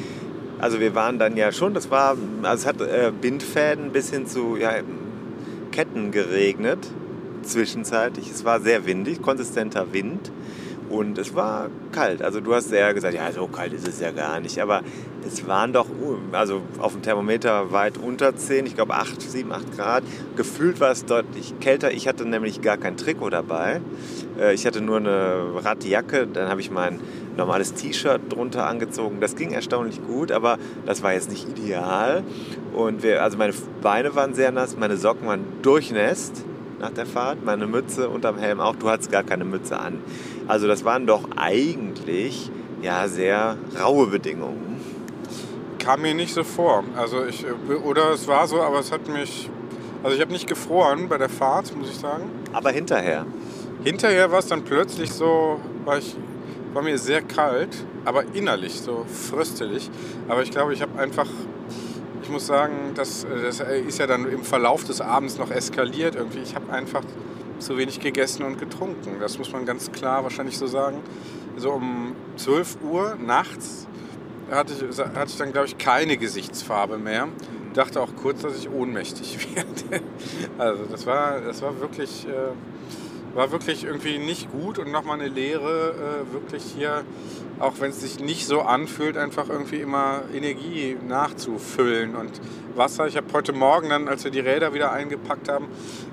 also 0.60 0.80
wir 0.80 0.94
waren 0.96 1.20
dann 1.20 1.38
ja 1.38 1.52
schon, 1.52 1.74
das 1.74 1.90
war, 1.90 2.18
also 2.44 2.62
es 2.62 2.66
hat 2.66 2.82
äh, 2.82 3.12
Bindfäden 3.20 3.92
bis 3.92 4.12
hin 4.12 4.28
zu 4.28 4.58
ja, 4.58 4.74
Ketten 5.72 6.12
geregnet, 6.12 6.80
zwischenzeitlich. 7.44 8.30
Es 8.30 8.44
war 8.44 8.60
sehr 8.60 8.86
windig, 8.86 9.22
konsistenter 9.22 9.94
Wind 9.94 10.32
und 10.90 11.18
es 11.18 11.36
war 11.36 11.70
kalt. 11.92 12.22
Also 12.22 12.42
du 12.42 12.54
hast 12.54 12.72
ja 12.72 12.92
gesagt, 12.92 13.14
ja, 13.14 13.32
so 13.32 13.48
kalt 13.48 13.74
ist 13.74 13.88
es 13.88 14.00
ja 14.00 14.12
gar 14.12 14.40
nicht, 14.40 14.60
aber 14.60 14.82
es 15.26 15.48
waren 15.48 15.74
doch, 15.74 15.88
uh, 15.90 16.18
also 16.32 16.62
auf 16.80 16.94
dem 16.94 17.02
Thermometer 17.02 17.72
weit 17.72 17.98
unter 17.98 18.36
10, 18.36 18.66
ich 18.66 18.76
glaube 18.76 18.96
8, 18.96 19.22
7, 19.22 19.52
8 19.52 19.78
Grad. 19.78 20.04
Gefühlt 20.36 20.80
war 20.80 20.92
es 20.92 21.06
deutlich 21.06 21.54
kälter. 21.60 21.92
Ich 21.92 22.08
hatte 22.08 22.26
nämlich 22.26 22.62
gar 22.62 22.78
kein 22.78 22.98
Trikot 22.98 23.30
dabei. 23.30 23.82
Äh, 24.40 24.54
Ich 24.54 24.66
hatte 24.66 24.82
nur 24.82 24.98
eine 24.98 25.64
Radjacke, 25.64 26.28
dann 26.28 26.50
habe 26.50 26.62
ich 26.62 26.72
mein 26.72 27.00
normales 27.40 27.74
T-Shirt 27.74 28.22
drunter 28.30 28.68
angezogen. 28.68 29.20
Das 29.20 29.36
ging 29.36 29.52
erstaunlich 29.52 30.00
gut, 30.06 30.32
aber 30.32 30.58
das 30.86 31.02
war 31.02 31.14
jetzt 31.14 31.30
nicht 31.30 31.50
ideal. 31.50 32.24
Und 32.74 33.02
wir, 33.02 33.24
also 33.24 33.38
meine 33.38 33.54
Beine 33.82 34.14
waren 34.16 34.34
sehr 34.34 34.52
nass, 34.52 34.78
meine 34.78 34.98
Socken 34.98 35.28
waren 35.28 35.46
durchnässt 35.62 36.44
nach 36.80 36.92
der 36.92 37.06
Fahrt, 37.06 37.44
meine 37.44 37.68
Mütze 37.68 38.10
unterm 38.10 38.38
Helm 38.38 38.60
auch. 38.60 38.76
Du 38.76 38.90
hattest 38.90 39.12
gar 39.12 39.24
keine 39.24 39.46
Mütze 39.46 39.80
an. 39.80 40.02
Also 40.48 40.68
das 40.68 40.86
waren 40.86 41.08
doch 41.08 41.24
eigentlich 41.36 42.52
ja 42.82 43.08
sehr 43.08 43.58
raue 43.82 44.08
Bedingungen. 44.08 44.80
Kam 45.80 46.02
mir 46.02 46.14
nicht 46.14 46.34
so 46.34 46.44
vor. 46.44 46.84
Also 46.96 47.26
ich, 47.26 47.46
oder 47.86 48.12
es 48.14 48.28
war 48.28 48.48
so, 48.48 48.62
aber 48.62 48.80
es 48.80 48.92
hat 48.92 49.08
mich, 49.08 49.50
also 50.04 50.16
ich 50.16 50.22
habe 50.22 50.32
nicht 50.32 50.48
gefroren 50.48 51.08
bei 51.10 51.18
der 51.18 51.30
Fahrt, 51.30 51.76
muss 51.76 51.90
ich 51.90 51.98
sagen. 51.98 52.30
Aber 52.54 52.72
hinterher. 52.72 53.26
Hinterher 53.84 54.30
war 54.32 54.40
es 54.40 54.48
dann 54.48 54.64
plötzlich 54.64 55.12
so, 55.12 55.60
war, 55.86 55.98
ich, 55.98 56.16
war 56.74 56.82
mir 56.82 56.98
sehr 56.98 57.22
kalt, 57.22 57.76
aber 58.06 58.24
innerlich 58.34 58.80
so 58.82 59.06
fröstelig. 59.06 59.90
Aber 60.28 60.44
ich 60.44 60.52
glaube, 60.52 60.74
ich 60.74 60.82
habe 60.82 61.00
einfach, 61.00 61.28
ich 62.22 62.30
muss 62.30 62.48
sagen, 62.48 62.92
das, 62.96 63.26
das 63.44 63.60
ist 63.60 64.00
ja 64.00 64.08
dann 64.08 64.30
im 64.30 64.44
Verlauf 64.44 64.84
des 64.84 65.02
Abends 65.02 65.38
noch 65.38 65.52
eskaliert 65.52 66.16
irgendwie. 66.16 66.40
Ich 66.40 66.56
habe 66.56 66.72
einfach 66.72 67.04
zu 67.60 67.78
wenig 67.78 68.00
gegessen 68.00 68.44
und 68.44 68.60
getrunken. 68.60 69.18
Das 69.20 69.38
muss 69.38 69.52
man 69.52 69.66
ganz 69.66 69.92
klar 69.92 70.24
wahrscheinlich 70.24 70.58
so 70.58 70.68
sagen. 70.68 71.00
So 71.58 71.72
um 71.72 72.16
12 72.38 72.78
Uhr 72.84 73.16
nachts 73.16 73.88
hatte 74.50 74.74
ich, 74.74 75.00
hatte 75.00 75.28
ich 75.28 75.38
dann, 75.38 75.52
glaube 75.52 75.68
ich, 75.68 75.78
keine 75.78 76.18
Gesichtsfarbe 76.18 76.98
mehr. 76.98 77.28
Dachte 77.74 78.02
auch 78.02 78.16
kurz, 78.16 78.42
dass 78.42 78.58
ich 78.58 78.70
ohnmächtig 78.70 79.56
werde. 79.56 80.04
Also 80.58 80.86
das 80.86 81.06
war, 81.06 81.42
das 81.42 81.62
war 81.62 81.80
wirklich... 81.80 82.28
Äh, 82.28 82.54
war 83.34 83.52
wirklich 83.52 83.84
irgendwie 83.84 84.18
nicht 84.18 84.52
gut 84.52 84.80
und 84.80 84.92
nochmal 84.92 85.20
eine 85.20 85.30
Lehre, 85.30 85.94
äh, 85.94 86.34
wirklich 86.34 86.64
hier, 86.76 87.04
auch 87.60 87.74
wenn 87.80 87.92
es 87.92 88.02
sich 88.02 88.20
nicht 88.20 88.46
so 88.46 88.62
anfühlt, 88.62 89.18
einfach 89.18 89.50
irgendwie 89.50 89.78
immer 89.78 90.24
Energie 90.34 90.98
nachzufüllen 91.08 92.16
und 92.16 92.32
Wasser. 92.76 93.08
Ich 93.08 93.18
habe 93.18 93.28
heute 93.34 93.54
Morgen 93.54 93.90
dann, 93.90 94.08
als 94.08 94.24
wir 94.24 94.32
die 94.32 94.40
Räder 94.40 94.74
wieder 94.74 94.92
eingepackt 94.92 95.50
haben, 95.50 95.68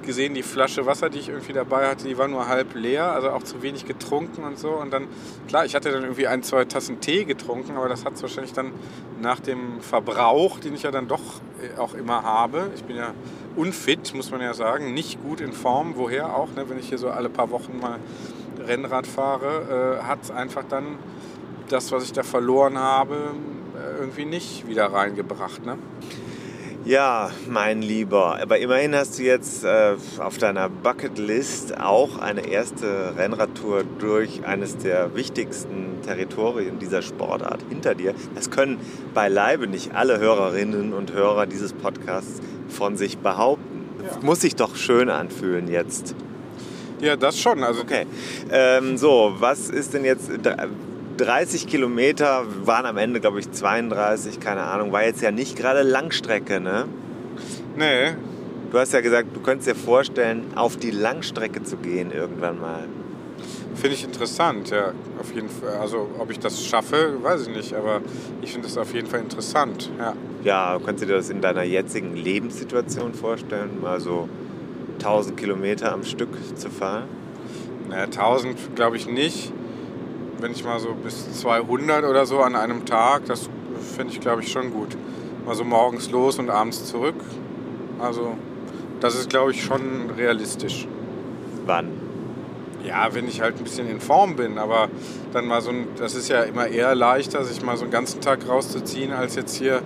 gesehen, 0.05 0.35
die 0.35 0.43
Flasche 0.43 0.87
Wasser, 0.87 1.11
die 1.11 1.19
ich 1.19 1.29
irgendwie 1.29 1.53
dabei 1.53 1.89
hatte, 1.89 2.07
die 2.07 2.19
war 2.19 2.29
nur 2.29 2.49
halb 2.49 2.75
leer, 2.75 3.13
also 3.13 3.31
auch 3.31 3.43
zu 3.43 3.63
wenig 3.63 3.87
getrunken 3.87 4.45
und 4.45 4.59
so. 4.59 4.71
Und 4.71 4.93
dann, 4.93 5.09
klar, 5.49 5.65
ich 5.65 5.75
hatte 5.75 5.91
dann 5.91 6.03
irgendwie 6.03 6.27
ein, 6.27 6.43
zwei 6.43 6.65
Tassen 6.65 7.01
Tee 7.01 7.25
getrunken, 7.25 7.77
aber 7.77 7.89
das 7.89 8.05
hat 8.05 8.15
es 8.15 8.23
wahrscheinlich 8.23 8.53
dann 8.53 8.73
nach 9.21 9.41
dem 9.41 9.81
Verbrauch, 9.81 10.61
den 10.61 10.75
ich 10.75 10.83
ja 10.83 10.91
dann 10.91 11.09
doch 11.09 11.23
äh, 11.63 11.79
auch 11.79 11.95
immer 11.95 12.23
habe, 12.23 12.71
ich 12.75 12.85
bin 12.85 12.97
ja 12.97 13.15
unfit, 13.57 14.15
muss 14.15 14.31
man 14.31 14.41
ja 14.41 14.55
sagen, 14.55 14.95
nicht 14.95 15.23
gut 15.23 15.41
in 15.41 15.53
Form, 15.53 15.95
woher 15.97 16.37
auch, 16.37 16.49
ne, 16.55 16.69
wenn 16.69 16.79
ich 16.79 16.89
hier 16.89 16.99
so 16.99 17.09
alle 17.09 17.29
paar 17.29 17.51
Wochen 17.51 17.79
mal 17.81 17.99
Rennrad 18.67 19.07
fahre, 19.07 19.99
äh, 20.01 20.05
hat 20.05 20.23
es 20.23 20.31
einfach 20.31 20.65
dann 20.69 20.99
das, 21.69 21.93
was 21.93 22.05
ich 22.05 22.13
da 22.13 22.23
verloren 22.23 22.79
habe, 22.79 23.15
äh, 23.77 24.01
irgendwie 24.01 24.25
nicht 24.25 24.69
wieder 24.69 24.93
reingebracht. 24.93 25.65
Ne? 25.65 25.79
Ja, 26.87 27.33
mein 27.49 27.83
Lieber, 27.83 28.39
aber 28.41 28.59
immerhin 28.59 28.95
hast 28.95 29.19
du 29.19 29.25
jetzt 29.25 29.65
äh, 29.65 29.97
auf 30.21 30.39
deiner 30.39 30.69
Bucketlist 30.69 31.77
auch 31.81 32.19
eine 32.21 32.47
erste 32.47 33.15
Rennradtour 33.17 33.83
durch 33.99 34.47
eines 34.47 34.79
der 34.79 35.17
wichtigsten 35.17 36.01
Territorien 36.07 36.79
dieser 36.79 37.03
Sportart 37.03 37.59
hinter 37.69 37.97
dir. 37.97 38.15
Das 38.37 38.53
können 38.53 38.79
beileibe 39.15 39.67
nicht 39.67 39.97
alle 39.97 40.21
Hörerinnen 40.21 40.93
und 40.93 41.13
Hörer 41.13 41.47
dieses 41.47 41.73
Podcasts 41.73 42.41
von 42.69 42.97
sich 42.97 43.19
behaupten. 43.19 43.89
Ja. 44.05 44.21
Muss 44.23 44.43
sich 44.43 44.55
doch 44.55 44.77
schön 44.77 45.11
anfühlen 45.11 45.67
jetzt. 45.67 46.15
Ja, 47.01 47.17
das 47.17 47.37
schon. 47.41 47.65
Also 47.65 47.81
Okay, 47.81 48.07
ähm, 48.53 48.97
so, 48.97 49.35
was 49.41 49.71
ist 49.71 49.93
denn 49.93 50.05
jetzt... 50.05 50.31
30 51.17 51.67
Kilometer 51.67 52.45
waren 52.65 52.87
am 52.87 52.97
Ende, 52.97 53.21
glaube 53.21 53.41
ich, 53.41 53.51
32, 53.51 54.41
keine 54.41 54.63
Ahnung. 54.63 54.93
War 54.93 55.05
jetzt 55.05 55.23
ja 55.23 55.31
nicht 55.31 55.57
gerade 55.57 55.83
Langstrecke, 55.83 56.61
ne? 56.61 56.87
nee, 57.77 58.15
Du 58.71 58.79
hast 58.79 58.93
ja 58.93 59.01
gesagt, 59.01 59.29
du 59.35 59.41
könntest 59.41 59.69
dir 59.69 59.75
vorstellen, 59.75 60.45
auf 60.57 60.77
die 60.77 60.91
Langstrecke 60.91 61.63
zu 61.63 61.77
gehen 61.77 62.11
irgendwann 62.11 62.61
mal. 62.61 62.85
finde 63.75 63.95
ich 63.95 64.05
interessant, 64.05 64.71
ja, 64.71 64.93
auf 65.21 65.33
jeden 65.35 65.49
Fall. 65.49 65.77
Also 65.81 66.09
ob 66.19 66.31
ich 66.31 66.39
das 66.41 66.65
schaffe, 66.65 67.23
weiß 67.23 67.47
ich 67.47 67.55
nicht, 67.55 67.75
aber 67.75 68.01
ich 68.43 68.53
finde 68.53 68.67
das 68.67 68.77
auf 68.77 68.93
jeden 68.93 69.07
Fall 69.07 69.21
interessant, 69.21 69.91
ja. 69.99 70.15
Ja, 70.43 70.79
kannst 70.85 71.03
du 71.03 71.07
dir 71.07 71.15
das 71.15 71.31
in 71.31 71.41
deiner 71.41 71.63
jetzigen 71.63 72.17
Lebenssituation 72.17 73.15
vorstellen, 73.15 73.81
mal 73.81 74.01
so 74.01 74.29
1000 74.99 75.37
Kilometer 75.37 75.93
am 75.93 76.05
Stück 76.05 76.31
zu 76.57 76.69
fahren? 76.69 77.05
Naja, 77.89 78.05
1000 78.05 78.75
glaube 78.75 78.97
ich 78.97 79.07
nicht. 79.07 79.53
Wenn 80.41 80.53
ich 80.53 80.65
mal 80.65 80.79
so 80.81 80.95
bis 80.95 81.41
200 81.41 82.05
oder 82.05 82.27
so 82.27 82.41
an 82.41 82.57
einem 82.57 82.85
Tag, 82.85 83.27
das 83.27 83.49
finde 83.97 84.13
ich 84.13 84.21
glaube 84.21 84.43
ich 84.43 84.53
schon 84.53 84.73
gut. 84.73 84.97
Mal 85.45 85.55
so 85.55 85.65
morgens 85.65 86.11
los 86.11 86.39
und 86.39 86.51
abends 86.51 86.85
zurück. 86.85 87.15
Also 87.99 88.37
das 89.01 89.15
ist, 89.15 89.29
glaube 89.29 89.51
ich, 89.51 89.63
schon 89.63 90.11
realistisch. 90.17 90.87
Wann? 91.67 91.89
Ja, 92.85 93.15
wenn 93.15 93.29
ich 93.29 93.41
halt 93.41 93.57
ein 93.59 93.65
bisschen 93.65 93.89
in 93.89 94.01
Form 94.01 94.37
bin, 94.37 94.59
aber 94.59 94.89
dann 95.33 95.47
mal 95.47 95.61
so 95.61 95.71
ein, 95.71 95.89
das 95.99 96.15
ist 96.15 96.29
ja 96.29 96.43
immer 96.43 96.69
eher 96.69 96.95
leichter, 96.95 97.45
sich 97.45 97.63
mal 97.63 97.77
so 97.77 97.83
einen 97.83 97.91
ganzen 97.91 98.21
Tag 98.21 98.49
rauszuziehen, 98.49 99.13
als 99.13 99.35
jetzt 99.35 99.57
hier 99.57 99.83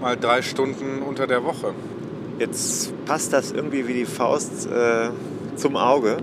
mal 0.00 0.16
drei 0.16 0.42
Stunden 0.42 1.02
unter 1.02 1.26
der 1.26 1.44
Woche. 1.44 1.74
Jetzt 2.38 2.92
passt 3.04 3.32
das 3.32 3.50
irgendwie 3.50 3.88
wie 3.88 3.94
die 3.94 4.04
Faust 4.04 4.66
äh, 4.66 5.10
zum 5.56 5.76
Auge, 5.76 6.18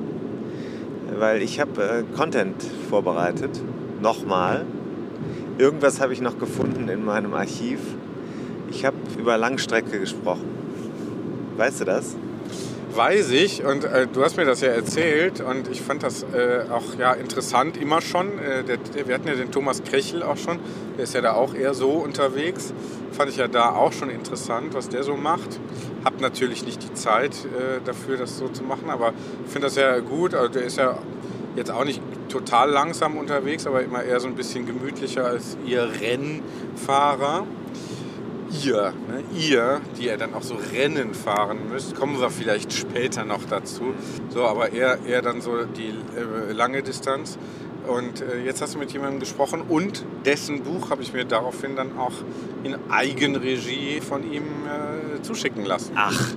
weil 1.19 1.41
ich 1.41 1.59
habe 1.59 1.83
äh, 1.83 2.03
Content 2.15 2.55
vorbereitet. 2.89 3.61
Nochmal. 4.01 4.65
Irgendwas 5.57 6.01
habe 6.01 6.13
ich 6.13 6.21
noch 6.21 6.39
gefunden 6.39 6.89
in 6.89 7.05
meinem 7.05 7.33
Archiv. 7.33 7.79
Ich 8.69 8.85
habe 8.85 8.97
über 9.19 9.37
Langstrecke 9.37 9.99
gesprochen. 9.99 10.47
Weißt 11.57 11.81
du 11.81 11.85
das? 11.85 12.15
Weiß 12.95 13.31
ich 13.31 13.65
und 13.65 13.85
äh, 13.85 14.05
du 14.05 14.23
hast 14.23 14.37
mir 14.37 14.45
das 14.45 14.61
ja 14.61 14.67
erzählt 14.67 15.41
und 15.41 15.67
ich 15.67 15.81
fand 15.81 16.03
das 16.03 16.21
äh, 16.21 16.65
auch 16.69 16.83
ja, 16.99 17.13
interessant 17.13 17.75
immer 17.75 18.01
schon. 18.01 18.37
Äh, 18.37 18.63
der, 18.63 18.77
wir 19.07 19.15
hatten 19.15 19.27
ja 19.27 19.33
den 19.33 19.51
Thomas 19.51 19.83
Krechel 19.83 20.21
auch 20.21 20.37
schon, 20.37 20.59
der 20.95 21.05
ist 21.05 21.15
ja 21.15 21.21
da 21.21 21.33
auch 21.33 21.55
eher 21.55 21.73
so 21.73 21.89
unterwegs. 21.89 22.71
Fand 23.11 23.31
ich 23.31 23.37
ja 23.37 23.47
da 23.47 23.71
auch 23.71 23.93
schon 23.93 24.11
interessant, 24.11 24.75
was 24.75 24.89
der 24.89 25.01
so 25.01 25.15
macht. 25.15 25.59
Hab 26.05 26.21
natürlich 26.21 26.67
nicht 26.67 26.83
die 26.83 26.93
Zeit 26.93 27.33
äh, 27.33 27.81
dafür, 27.83 28.17
das 28.17 28.37
so 28.37 28.47
zu 28.47 28.63
machen, 28.63 28.91
aber 28.91 29.13
finde 29.47 29.67
das 29.67 29.75
ja 29.75 29.97
gut. 29.97 30.35
Also 30.35 30.49
der 30.53 30.63
ist 30.63 30.77
ja 30.77 30.99
jetzt 31.55 31.71
auch 31.71 31.85
nicht 31.85 31.99
total 32.29 32.69
langsam 32.69 33.17
unterwegs, 33.17 33.65
aber 33.65 33.81
immer 33.81 34.03
eher 34.03 34.19
so 34.19 34.27
ein 34.27 34.35
bisschen 34.35 34.67
gemütlicher 34.67 35.25
als 35.25 35.57
ihr 35.65 35.89
Rennfahrer 35.99 37.47
ihr, 38.61 38.93
ne, 39.07 39.23
ihr, 39.37 39.81
die 39.97 40.05
ihr 40.05 40.17
dann 40.17 40.33
auch 40.33 40.43
so 40.43 40.55
Rennen 40.73 41.13
fahren 41.13 41.69
müsst, 41.69 41.95
kommen 41.95 42.19
wir 42.19 42.29
vielleicht 42.29 42.73
später 42.73 43.25
noch 43.25 43.45
dazu. 43.45 43.93
So, 44.29 44.45
aber 44.45 44.71
eher, 44.71 44.99
eher 45.05 45.21
dann 45.21 45.41
so 45.41 45.63
die 45.65 45.89
äh, 45.89 46.51
lange 46.51 46.83
Distanz. 46.83 47.37
Und 47.87 48.21
äh, 48.21 48.39
jetzt 48.45 48.61
hast 48.61 48.75
du 48.75 48.79
mit 48.79 48.91
jemandem 48.93 49.19
gesprochen 49.19 49.61
und 49.67 50.05
dessen 50.25 50.63
Buch 50.63 50.89
habe 50.89 51.01
ich 51.01 51.13
mir 51.13 51.25
daraufhin 51.25 51.75
dann 51.75 51.97
auch 51.97 52.13
in 52.63 52.75
Eigenregie 52.89 53.99
von 53.99 54.31
ihm 54.31 54.43
äh, 54.43 55.21
zuschicken 55.21 55.65
lassen. 55.65 55.93
Ach, 55.95 56.33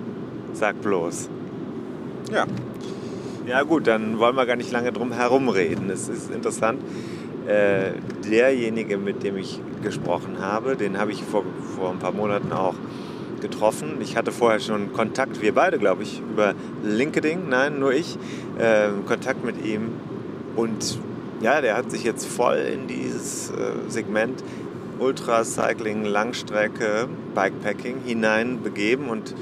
sag 0.54 0.80
bloß. 0.82 1.28
Ja. 2.32 2.46
Ja 3.46 3.62
gut, 3.62 3.86
dann 3.86 4.18
wollen 4.18 4.34
wir 4.34 4.44
gar 4.44 4.56
nicht 4.56 4.72
lange 4.72 4.92
drum 4.92 5.12
herumreden. 5.12 5.88
Es 5.88 6.08
ist 6.08 6.32
interessant. 6.32 6.82
Äh, 7.46 7.92
derjenige, 8.28 8.98
mit 8.98 9.22
dem 9.22 9.36
ich 9.36 9.60
gesprochen 9.82 10.38
habe, 10.40 10.76
den 10.76 10.98
habe 10.98 11.12
ich 11.12 11.22
vor, 11.22 11.44
vor 11.76 11.90
ein 11.90 11.98
paar 11.98 12.12
Monaten 12.12 12.52
auch 12.52 12.74
getroffen. 13.40 13.98
Ich 14.00 14.16
hatte 14.16 14.32
vorher 14.32 14.58
schon 14.58 14.92
Kontakt, 14.92 15.40
wir 15.40 15.54
beide, 15.54 15.78
glaube 15.78 16.02
ich, 16.02 16.20
über 16.20 16.54
LinkedIn, 16.82 17.48
nein, 17.48 17.78
nur 17.78 17.92
ich, 17.92 18.18
äh, 18.58 18.88
Kontakt 19.06 19.44
mit 19.44 19.64
ihm. 19.64 19.92
Und 20.56 20.98
ja, 21.40 21.60
der 21.60 21.76
hat 21.76 21.90
sich 21.90 22.02
jetzt 22.02 22.26
voll 22.26 22.56
in 22.56 22.88
dieses 22.88 23.50
äh, 23.50 23.90
Segment 23.90 24.42
Ultracycling, 24.98 26.04
Langstrecke, 26.04 27.06
Bikepacking 27.34 28.00
hineinbegeben 28.04 29.08
und 29.08 29.34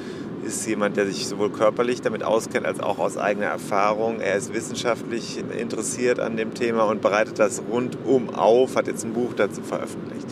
ist 0.45 0.67
jemand, 0.67 0.97
der 0.97 1.07
sich 1.07 1.27
sowohl 1.27 1.51
körperlich 1.51 2.01
damit 2.03 2.23
auskennt 2.23 2.67
als 2.67 2.81
auch 2.81 2.99
aus 2.99 3.17
eigener 3.17 3.47
Erfahrung. 3.47 4.21
Er 4.21 4.37
ist 4.37 4.53
wissenschaftlich 4.53 5.43
interessiert 5.59 6.21
an 6.21 6.37
dem 6.37 6.55
Thema 6.55 6.85
und 6.85 7.01
bereitet 7.01 7.39
das 7.39 7.63
rundum 7.71 8.31
auf, 8.35 8.77
hat 8.77 8.87
jetzt 8.87 9.05
ein 9.05 9.13
Buch 9.13 9.35
dazu 9.35 9.63
veröffentlicht. 9.63 10.27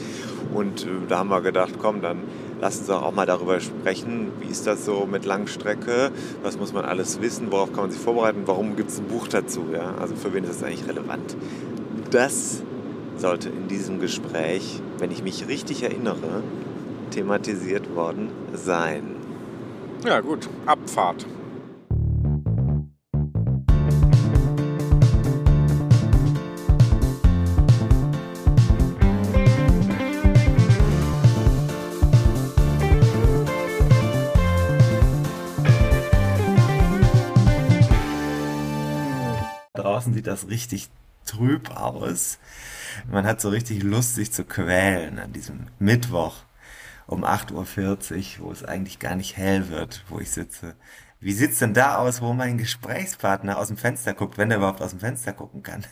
Und 0.54 0.85
äh, 0.85 0.88
da 1.09 1.19
haben 1.19 1.31
wir 1.31 1.40
gedacht, 1.40 1.75
komm, 1.81 2.02
dann 2.02 2.19
lass 2.61 2.78
uns 2.78 2.90
auch 2.90 3.12
mal 3.12 3.26
darüber 3.26 3.59
sprechen, 3.61 4.28
wie 4.40 4.47
ist 4.47 4.66
das 4.66 4.85
so 4.85 5.07
mit 5.11 5.25
Langstrecke, 5.25 6.11
was 6.42 6.59
muss 6.59 6.73
man 6.73 6.85
alles 6.85 7.21
wissen, 7.21 7.50
worauf 7.50 7.73
kann 7.73 7.85
man 7.85 7.90
sich 7.90 8.00
vorbereiten, 8.00 8.42
warum 8.47 8.76
gibt 8.76 8.90
es 8.90 8.99
ein 8.99 9.07
Buch 9.07 9.26
dazu, 9.28 9.66
ja? 9.73 9.95
also 10.00 10.14
für 10.14 10.33
wen 10.33 10.45
ist 10.45 10.61
das 10.61 10.62
eigentlich 10.62 10.87
relevant. 10.88 11.37
Das 12.11 12.62
sollte 13.16 13.49
in 13.49 13.69
diesem 13.69 13.99
Gespräch, 14.00 14.81
wenn 14.99 15.11
ich 15.11 15.23
mich 15.23 15.49
richtig 15.49 15.83
erinnere, 15.83 16.42
thematisiert 17.11 17.94
worden 17.94 18.29
sein. 18.55 19.21
Ja, 20.04 20.20
gut. 20.20 20.48
Abfahrt. 20.66 21.24
Draußen 39.74 40.14
sieht 40.14 40.26
das 40.26 40.48
richtig 40.48 40.88
trüb 41.24 41.70
aus. 41.70 42.38
Man 43.08 43.24
hat 43.24 43.40
so 43.40 43.50
richtig 43.50 43.84
Lust, 43.84 44.16
sich 44.16 44.32
zu 44.32 44.44
quälen 44.44 45.20
an 45.20 45.32
diesem 45.32 45.68
Mittwoch 45.78 46.38
um 47.12 47.25
8.40 47.25 48.40
Uhr, 48.40 48.46
wo 48.46 48.53
es 48.53 48.64
eigentlich 48.64 48.98
gar 48.98 49.14
nicht 49.14 49.37
hell 49.37 49.68
wird, 49.68 50.05
wo 50.09 50.18
ich 50.18 50.31
sitze. 50.31 50.75
Wie 51.20 51.33
sieht's 51.33 51.59
denn 51.59 51.75
da 51.75 51.96
aus, 51.96 52.20
wo 52.20 52.33
mein 52.33 52.59
Gesprächspartner 52.59 53.59
aus 53.59 53.68
dem 53.68 53.77
Fenster 53.77 54.14
guckt, 54.14 54.38
wenn 54.38 54.51
er 54.51 54.57
überhaupt 54.57 54.83
aus 54.83 54.90
dem 54.90 55.01
Fenster 55.01 55.33
gucken 55.33 55.62
kann? 55.62 55.85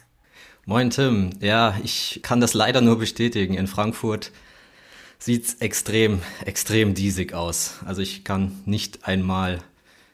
Moin 0.67 0.91
Tim, 0.91 1.31
ja, 1.41 1.77
ich 1.85 2.21
kann 2.23 2.41
das 2.41 2.55
leider 2.55 2.81
nur 2.81 2.99
bestätigen. 2.99 3.55
In 3.55 3.67
Frankfurt 3.67 4.33
sieht's 5.19 5.55
extrem, 5.55 6.21
extrem 6.45 6.95
diesig 6.95 7.33
aus. 7.33 7.79
Also 7.85 8.03
ich 8.03 8.25
kann 8.25 8.61
nicht 8.65 9.07
einmal 9.07 9.61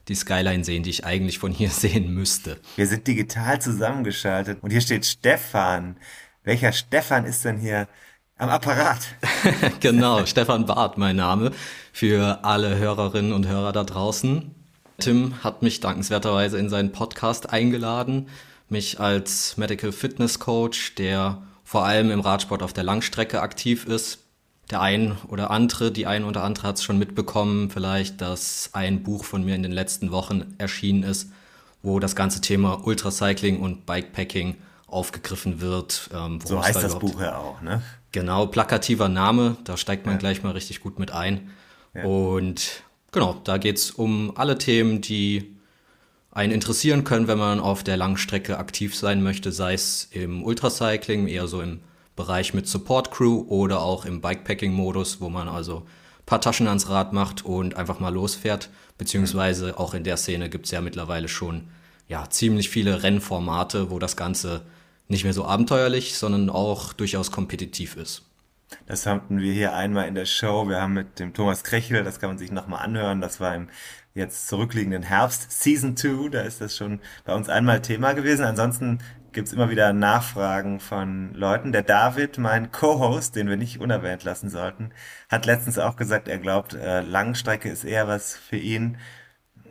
die 0.08 0.14
Skyline 0.14 0.64
sehen, 0.64 0.82
die 0.82 0.90
ich 0.90 1.04
eigentlich 1.04 1.38
von 1.38 1.52
hier 1.52 1.70
sehen 1.70 2.12
müsste. 2.12 2.60
Wir 2.76 2.86
sind 2.86 3.06
digital 3.06 3.60
zusammengeschaltet 3.60 4.62
und 4.62 4.70
hier 4.70 4.80
steht 4.80 5.06
Stefan. 5.06 5.96
Welcher 6.44 6.72
Stefan 6.72 7.24
ist 7.24 7.44
denn 7.44 7.58
hier 7.58 7.88
am 8.38 8.50
Apparat. 8.50 9.00
genau, 9.80 10.26
Stefan 10.26 10.66
Barth 10.66 10.98
mein 10.98 11.16
Name 11.16 11.52
für 11.92 12.44
alle 12.44 12.76
Hörerinnen 12.76 13.32
und 13.32 13.46
Hörer 13.46 13.72
da 13.72 13.84
draußen. 13.84 14.54
Tim 14.98 15.42
hat 15.42 15.62
mich 15.62 15.80
dankenswerterweise 15.80 16.58
in 16.58 16.68
seinen 16.68 16.92
Podcast 16.92 17.50
eingeladen, 17.50 18.28
mich 18.68 19.00
als 19.00 19.56
Medical 19.56 19.92
Fitness 19.92 20.38
Coach, 20.38 20.94
der 20.96 21.42
vor 21.64 21.84
allem 21.84 22.10
im 22.10 22.20
Radsport 22.20 22.62
auf 22.62 22.72
der 22.72 22.84
Langstrecke 22.84 23.40
aktiv 23.40 23.86
ist. 23.86 24.18
Der 24.70 24.80
ein 24.80 25.16
oder 25.28 25.50
andere, 25.50 25.92
die 25.92 26.06
ein 26.06 26.24
oder 26.24 26.42
andere 26.42 26.68
hat 26.68 26.76
es 26.76 26.82
schon 26.82 26.98
mitbekommen, 26.98 27.70
vielleicht, 27.70 28.20
dass 28.20 28.70
ein 28.72 29.02
Buch 29.02 29.24
von 29.24 29.44
mir 29.44 29.54
in 29.54 29.62
den 29.62 29.72
letzten 29.72 30.10
Wochen 30.10 30.54
erschienen 30.58 31.04
ist, 31.04 31.30
wo 31.82 32.00
das 32.00 32.16
ganze 32.16 32.40
Thema 32.40 32.86
Ultracycling 32.86 33.60
und 33.60 33.86
Bikepacking 33.86 34.56
aufgegriffen 34.88 35.60
wird. 35.60 36.10
Ähm, 36.12 36.40
so 36.44 36.62
heißt 36.62 36.76
da 36.76 36.82
das 36.82 36.98
Buch 36.98 37.20
ja 37.20 37.36
auch, 37.36 37.60
ne? 37.60 37.82
Genau, 38.12 38.46
plakativer 38.46 39.08
Name, 39.08 39.56
da 39.64 39.76
steigt 39.76 40.06
man 40.06 40.14
ja. 40.14 40.18
gleich 40.18 40.42
mal 40.42 40.52
richtig 40.52 40.80
gut 40.80 40.98
mit 40.98 41.12
ein. 41.12 41.50
Ja. 41.94 42.04
Und 42.04 42.82
genau, 43.12 43.40
da 43.44 43.58
geht 43.58 43.76
es 43.76 43.90
um 43.90 44.32
alle 44.36 44.58
Themen, 44.58 45.00
die 45.00 45.56
einen 46.30 46.52
interessieren 46.52 47.04
können, 47.04 47.28
wenn 47.28 47.38
man 47.38 47.60
auf 47.60 47.82
der 47.82 47.96
Langstrecke 47.96 48.58
aktiv 48.58 48.94
sein 48.94 49.22
möchte, 49.22 49.52
sei 49.52 49.72
es 49.72 50.08
im 50.12 50.44
Ultracycling, 50.44 51.28
eher 51.28 51.48
so 51.48 51.62
im 51.62 51.80
Bereich 52.14 52.54
mit 52.54 52.68
Support 52.68 53.10
Crew 53.10 53.44
oder 53.48 53.80
auch 53.80 54.04
im 54.04 54.20
Bikepacking-Modus, 54.20 55.20
wo 55.20 55.30
man 55.30 55.48
also 55.48 55.78
ein 55.78 56.26
paar 56.26 56.40
Taschen 56.40 56.68
ans 56.68 56.88
Rad 56.88 57.12
macht 57.12 57.44
und 57.44 57.76
einfach 57.76 58.00
mal 58.00 58.12
losfährt. 58.12 58.70
Beziehungsweise 58.98 59.78
auch 59.78 59.94
in 59.94 60.04
der 60.04 60.16
Szene 60.16 60.48
gibt 60.48 60.66
es 60.66 60.72
ja 60.72 60.80
mittlerweile 60.80 61.28
schon 61.28 61.68
ja, 62.08 62.28
ziemlich 62.30 62.70
viele 62.70 63.02
Rennformate, 63.02 63.90
wo 63.90 63.98
das 63.98 64.16
Ganze 64.16 64.62
nicht 65.08 65.24
mehr 65.24 65.32
so 65.32 65.44
abenteuerlich, 65.44 66.16
sondern 66.16 66.50
auch 66.50 66.92
durchaus 66.92 67.30
kompetitiv 67.30 67.96
ist. 67.96 68.22
Das 68.86 69.06
hatten 69.06 69.38
wir 69.38 69.52
hier 69.52 69.74
einmal 69.74 70.08
in 70.08 70.14
der 70.14 70.26
Show. 70.26 70.68
Wir 70.68 70.80
haben 70.80 70.94
mit 70.94 71.20
dem 71.20 71.34
Thomas 71.34 71.62
Krechel, 71.62 72.02
das 72.02 72.18
kann 72.18 72.30
man 72.30 72.38
sich 72.38 72.50
nochmal 72.50 72.84
anhören, 72.84 73.20
das 73.20 73.40
war 73.40 73.54
im 73.54 73.68
jetzt 74.14 74.48
zurückliegenden 74.48 75.02
Herbst, 75.02 75.52
Season 75.52 75.96
2, 75.96 76.30
da 76.30 76.40
ist 76.40 76.60
das 76.60 76.74
schon 76.74 77.00
bei 77.24 77.34
uns 77.34 77.48
einmal 77.48 77.82
Thema 77.82 78.14
gewesen. 78.14 78.44
Ansonsten 78.44 78.98
gibt's 79.32 79.52
immer 79.52 79.68
wieder 79.68 79.92
Nachfragen 79.92 80.80
von 80.80 81.34
Leuten. 81.34 81.70
Der 81.70 81.82
David, 81.82 82.38
mein 82.38 82.72
Co-Host, 82.72 83.36
den 83.36 83.50
wir 83.50 83.58
nicht 83.58 83.78
unerwähnt 83.78 84.24
lassen 84.24 84.48
sollten, 84.48 84.92
hat 85.28 85.44
letztens 85.44 85.78
auch 85.78 85.96
gesagt, 85.96 86.28
er 86.28 86.38
glaubt, 86.38 86.72
äh, 86.72 87.02
Langstrecke 87.02 87.68
ist 87.68 87.84
eher 87.84 88.08
was 88.08 88.34
für 88.34 88.56
ihn 88.56 88.96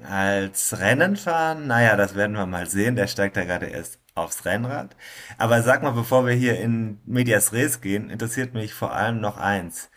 als 0.05 0.79
Rennen 0.79 1.15
fahren. 1.17 1.67
Naja, 1.67 1.95
das 1.95 2.15
werden 2.15 2.35
wir 2.35 2.45
mal 2.45 2.67
sehen. 2.67 2.95
Der 2.95 3.07
steigt 3.07 3.37
da 3.37 3.43
gerade 3.43 3.67
erst 3.67 3.99
aufs 4.15 4.45
Rennrad. 4.45 4.95
Aber 5.37 5.61
sag 5.61 5.83
mal, 5.83 5.91
bevor 5.91 6.25
wir 6.25 6.33
hier 6.33 6.59
in 6.59 6.99
Medias 7.05 7.53
Res 7.53 7.81
gehen, 7.81 8.09
interessiert 8.09 8.53
mich 8.53 8.73
vor 8.73 8.93
allem 8.93 9.19
noch 9.19 9.37
eins. 9.37 9.89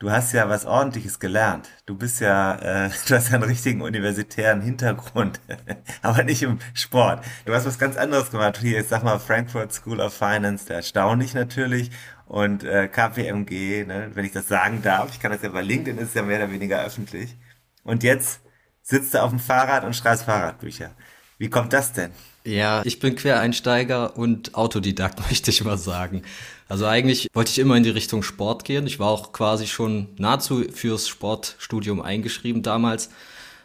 Du 0.00 0.12
hast 0.12 0.32
ja 0.32 0.48
was 0.48 0.64
Ordentliches 0.64 1.18
gelernt. 1.18 1.68
Du 1.84 1.96
bist 1.96 2.20
ja, 2.20 2.54
äh, 2.86 2.90
du 3.08 3.14
hast 3.14 3.30
ja 3.30 3.34
einen 3.34 3.42
richtigen 3.42 3.82
universitären 3.82 4.60
Hintergrund, 4.60 5.40
aber 6.02 6.22
nicht 6.22 6.42
im 6.42 6.60
Sport. 6.72 7.24
Du 7.44 7.52
hast 7.52 7.66
was 7.66 7.78
ganz 7.78 7.96
anderes 7.96 8.30
gemacht. 8.30 8.58
Hier, 8.58 8.78
ich 8.80 8.86
sag 8.86 9.02
mal, 9.02 9.18
Frankfurt 9.18 9.72
School 9.72 10.00
of 10.00 10.14
Finance, 10.14 10.66
der 10.66 10.76
erstaunlich 10.76 11.34
natürlich. 11.34 11.90
Und 12.26 12.62
äh, 12.62 12.88
KPMG, 12.88 13.86
ne, 13.86 14.10
wenn 14.14 14.24
ich 14.24 14.32
das 14.32 14.46
sagen 14.48 14.82
darf, 14.82 15.10
ich 15.10 15.20
kann 15.20 15.32
das 15.32 15.42
ja 15.42 15.48
bei 15.48 15.62
LinkedIn, 15.62 15.98
ist 15.98 16.14
ja 16.14 16.22
mehr 16.22 16.38
oder 16.38 16.52
weniger 16.52 16.84
öffentlich. 16.84 17.36
Und 17.82 18.02
jetzt 18.04 18.40
sitzt 18.88 19.14
du 19.14 19.22
auf 19.22 19.30
dem 19.30 19.38
Fahrrad 19.38 19.84
und 19.84 19.94
schreibst 19.94 20.24
Fahrradbücher. 20.24 20.90
Wie 21.36 21.50
kommt 21.50 21.72
das 21.72 21.92
denn? 21.92 22.10
Ja, 22.44 22.82
ich 22.84 22.98
bin 22.98 23.14
Quereinsteiger 23.14 24.16
und 24.16 24.54
Autodidakt, 24.54 25.20
möchte 25.28 25.50
ich 25.50 25.62
mal 25.62 25.78
sagen. 25.78 26.22
Also 26.68 26.86
eigentlich 26.86 27.28
wollte 27.34 27.50
ich 27.50 27.58
immer 27.58 27.76
in 27.76 27.82
die 27.82 27.90
Richtung 27.90 28.22
Sport 28.22 28.64
gehen. 28.64 28.86
Ich 28.86 28.98
war 28.98 29.08
auch 29.08 29.32
quasi 29.32 29.66
schon 29.66 30.08
nahezu 30.16 30.64
fürs 30.72 31.06
Sportstudium 31.08 32.00
eingeschrieben 32.00 32.62
damals. 32.62 33.10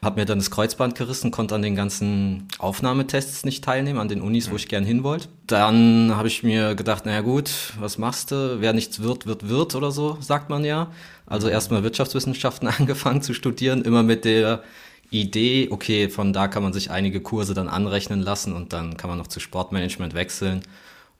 Hab 0.01 0.17
mir 0.17 0.25
dann 0.25 0.39
das 0.39 0.51
Kreuzband 0.51 0.95
gerissen, 0.95 1.31
konnte 1.31 1.55
an 1.55 1.61
den 1.61 1.77
ganzen 1.77 2.49
Aufnahmetests 2.59 3.45
nicht 3.45 3.63
teilnehmen, 3.63 3.99
an 3.99 4.09
den 4.09 4.19
Unis, 4.19 4.51
wo 4.51 4.57
ich 4.57 4.67
gern 4.67 4.83
hin 4.83 5.03
wollte. 5.03 5.29
Dann 5.47 6.13
habe 6.17 6.27
ich 6.27 6.43
mir 6.43 6.75
gedacht, 6.75 7.05
naja 7.05 7.21
gut, 7.21 7.49
was 7.79 7.97
machst 7.97 8.31
du? 8.31 8.57
Wer 8.59 8.73
nichts 8.73 9.01
wird, 9.01 9.25
wird, 9.25 9.47
wird 9.47 9.75
oder 9.75 9.91
so, 9.91 10.17
sagt 10.19 10.49
man 10.49 10.65
ja. 10.65 10.91
Also 11.25 11.47
erstmal 11.47 11.83
Wirtschaftswissenschaften 11.83 12.67
angefangen 12.79 13.21
zu 13.21 13.33
studieren, 13.33 13.83
immer 13.83 14.03
mit 14.03 14.25
der 14.25 14.61
Idee, 15.21 15.69
okay, 15.71 16.09
von 16.09 16.33
da 16.33 16.47
kann 16.47 16.63
man 16.63 16.73
sich 16.73 16.91
einige 16.91 17.21
Kurse 17.21 17.53
dann 17.53 17.67
anrechnen 17.67 18.21
lassen 18.21 18.53
und 18.53 18.73
dann 18.73 18.97
kann 18.97 19.09
man 19.09 19.17
noch 19.17 19.27
zu 19.27 19.39
Sportmanagement 19.39 20.13
wechseln. 20.13 20.61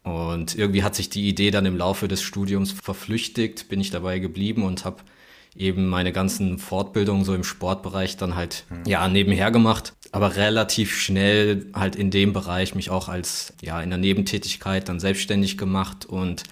Und 0.04 0.56
irgendwie 0.56 0.84
hat 0.84 0.96
sich 0.96 1.10
die 1.10 1.28
Idee 1.30 1.52
dann 1.52 1.66
im 1.66 1.78
Laufe 1.78 2.08
des 2.08 2.22
Studiums 2.22 2.72
verflüchtigt, 2.72 3.70
bin 3.70 3.80
ich 3.80 3.90
dabei 3.90 4.20
geblieben 4.20 4.64
und 4.64 4.84
habe 4.84 4.98
eben 5.56 5.88
meine 5.88 6.12
ganzen 6.12 6.58
Fortbildungen 6.58 7.24
so 7.24 7.34
im 7.34 7.44
Sportbereich 7.44 8.18
dann 8.18 8.36
halt 8.36 8.66
mhm. 8.70 8.90
ja 8.90 9.08
nebenher 9.08 9.52
gemacht, 9.52 9.94
aber 10.12 10.36
relativ 10.36 10.96
schnell 11.00 11.68
halt 11.74 11.96
in 11.96 12.12
dem 12.12 12.34
Bereich 12.34 12.76
mich 12.76 12.90
auch 12.90 13.08
als 13.08 13.54
ja 13.62 13.82
in 13.82 13.90
der 13.90 14.00
Nebentätigkeit 14.00 14.90
dann 14.90 15.00
selbstständig 15.00 15.58
gemacht 15.58 16.06
und 16.06 16.44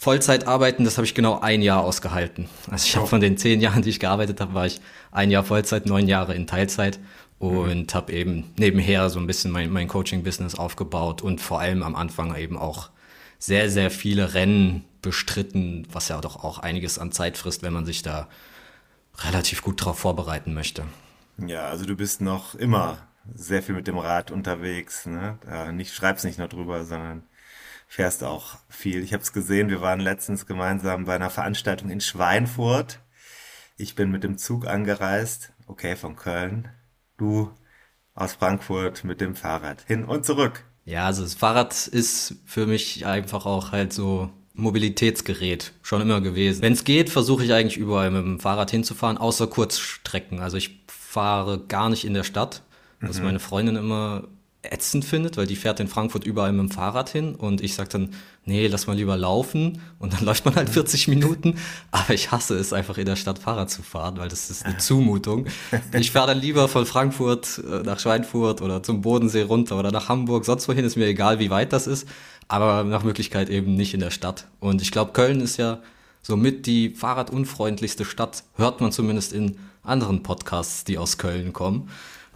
Vollzeit 0.00 0.46
arbeiten, 0.46 0.84
das 0.84 0.96
habe 0.96 1.04
ich 1.04 1.14
genau 1.14 1.40
ein 1.40 1.60
Jahr 1.60 1.84
ausgehalten. 1.84 2.48
Also 2.70 2.86
ich 2.86 2.96
habe 2.96 3.06
von 3.06 3.20
den 3.20 3.36
zehn 3.36 3.60
Jahren, 3.60 3.82
die 3.82 3.90
ich 3.90 4.00
gearbeitet 4.00 4.40
habe, 4.40 4.54
war 4.54 4.64
ich 4.64 4.80
ein 5.12 5.30
Jahr 5.30 5.44
Vollzeit, 5.44 5.84
neun 5.84 6.08
Jahre 6.08 6.34
in 6.34 6.46
Teilzeit 6.46 6.98
und 7.38 7.92
mhm. 7.92 7.94
habe 7.94 8.10
eben 8.14 8.50
nebenher 8.58 9.10
so 9.10 9.18
ein 9.18 9.26
bisschen 9.26 9.50
mein, 9.50 9.68
mein 9.68 9.88
Coaching-Business 9.88 10.54
aufgebaut 10.54 11.20
und 11.20 11.42
vor 11.42 11.60
allem 11.60 11.82
am 11.82 11.94
Anfang 11.96 12.34
eben 12.34 12.56
auch 12.56 12.88
sehr, 13.38 13.68
sehr 13.68 13.90
viele 13.90 14.32
Rennen 14.32 14.86
bestritten, 15.02 15.86
was 15.92 16.08
ja 16.08 16.18
doch 16.22 16.44
auch 16.44 16.60
einiges 16.60 16.98
an 16.98 17.12
Zeit 17.12 17.36
frisst, 17.36 17.62
wenn 17.62 17.74
man 17.74 17.84
sich 17.84 18.00
da 18.00 18.26
relativ 19.18 19.60
gut 19.60 19.84
drauf 19.84 19.98
vorbereiten 19.98 20.54
möchte. 20.54 20.84
Ja, 21.36 21.66
also 21.66 21.84
du 21.84 21.94
bist 21.94 22.22
noch 22.22 22.54
immer 22.54 23.06
sehr 23.34 23.62
viel 23.62 23.74
mit 23.74 23.86
dem 23.86 23.98
Rad 23.98 24.30
unterwegs. 24.30 25.04
Ne? 25.04 25.36
Ja, 25.46 25.72
nicht 25.72 25.92
schreibst 25.92 26.24
nicht 26.24 26.38
nur 26.38 26.48
drüber, 26.48 26.86
sondern 26.86 27.22
fährst 27.90 28.22
auch 28.22 28.56
viel. 28.68 29.02
Ich 29.02 29.12
habe 29.12 29.24
es 29.24 29.32
gesehen, 29.32 29.68
wir 29.68 29.80
waren 29.80 29.98
letztens 29.98 30.46
gemeinsam 30.46 31.06
bei 31.06 31.16
einer 31.16 31.28
Veranstaltung 31.28 31.90
in 31.90 32.00
Schweinfurt. 32.00 33.00
Ich 33.76 33.96
bin 33.96 34.12
mit 34.12 34.22
dem 34.22 34.38
Zug 34.38 34.68
angereist, 34.68 35.52
okay, 35.66 35.96
von 35.96 36.14
Köln. 36.14 36.68
Du 37.18 37.50
aus 38.14 38.34
Frankfurt 38.34 39.02
mit 39.02 39.20
dem 39.20 39.34
Fahrrad 39.34 39.82
hin 39.88 40.04
und 40.04 40.24
zurück. 40.24 40.64
Ja, 40.84 41.06
also 41.06 41.24
das 41.24 41.34
Fahrrad 41.34 41.88
ist 41.88 42.36
für 42.46 42.66
mich 42.66 43.06
einfach 43.06 43.44
auch 43.44 43.72
halt 43.72 43.92
so 43.92 44.30
Mobilitätsgerät 44.54 45.72
schon 45.82 46.00
immer 46.00 46.20
gewesen. 46.20 46.62
Wenn 46.62 46.74
es 46.74 46.84
geht, 46.84 47.10
versuche 47.10 47.44
ich 47.44 47.52
eigentlich 47.52 47.76
überall 47.76 48.12
mit 48.12 48.22
dem 48.22 48.38
Fahrrad 48.38 48.70
hinzufahren, 48.70 49.18
außer 49.18 49.48
Kurzstrecken. 49.48 50.38
Also 50.38 50.58
ich 50.58 50.84
fahre 50.86 51.66
gar 51.66 51.88
nicht 51.88 52.04
in 52.04 52.14
der 52.14 52.24
Stadt, 52.24 52.62
was 53.00 53.18
mhm. 53.18 53.24
meine 53.24 53.40
Freundin 53.40 53.74
immer 53.74 54.28
ätzend 54.62 55.04
findet, 55.04 55.36
weil 55.36 55.46
die 55.46 55.56
fährt 55.56 55.80
in 55.80 55.88
Frankfurt 55.88 56.24
überall 56.24 56.52
mit 56.52 56.60
dem 56.60 56.70
Fahrrad 56.70 57.08
hin 57.08 57.34
und 57.34 57.62
ich 57.62 57.74
sage 57.74 57.88
dann, 57.88 58.10
nee, 58.44 58.66
lass 58.66 58.86
mal 58.86 58.94
lieber 58.96 59.16
laufen 59.16 59.80
und 59.98 60.12
dann 60.12 60.20
läuft 60.24 60.44
man 60.44 60.54
halt 60.54 60.68
40 60.68 61.08
Minuten. 61.08 61.56
Aber 61.90 62.12
ich 62.12 62.30
hasse 62.30 62.56
es 62.58 62.72
einfach 62.72 62.98
in 62.98 63.06
der 63.06 63.16
Stadt 63.16 63.38
Fahrrad 63.38 63.70
zu 63.70 63.82
fahren, 63.82 64.18
weil 64.18 64.28
das 64.28 64.50
ist 64.50 64.64
eine 64.64 64.78
Zumutung. 64.78 65.46
Ich 65.92 66.10
fahre 66.10 66.28
dann 66.28 66.40
lieber 66.40 66.68
von 66.68 66.86
Frankfurt 66.86 67.58
äh, 67.58 67.82
nach 67.82 67.98
Schweinfurt 67.98 68.62
oder 68.62 68.82
zum 68.82 69.00
Bodensee 69.00 69.42
runter 69.42 69.78
oder 69.78 69.90
nach 69.90 70.08
Hamburg, 70.08 70.44
sonst 70.44 70.68
wohin 70.68 70.84
ist 70.84 70.96
mir 70.96 71.06
egal, 71.06 71.38
wie 71.38 71.50
weit 71.50 71.72
das 71.72 71.86
ist, 71.86 72.08
aber 72.48 72.84
nach 72.84 73.02
Möglichkeit 73.02 73.48
eben 73.48 73.74
nicht 73.74 73.94
in 73.94 74.00
der 74.00 74.10
Stadt. 74.10 74.46
Und 74.60 74.82
ich 74.82 74.90
glaube, 74.90 75.12
Köln 75.12 75.40
ist 75.40 75.56
ja 75.56 75.80
somit 76.22 76.66
die 76.66 76.90
fahrradunfreundlichste 76.90 78.04
Stadt, 78.04 78.44
hört 78.56 78.80
man 78.80 78.92
zumindest 78.92 79.32
in 79.32 79.56
anderen 79.82 80.22
Podcasts, 80.22 80.84
die 80.84 80.98
aus 80.98 81.18
Köln 81.18 81.52
kommen. 81.52 81.88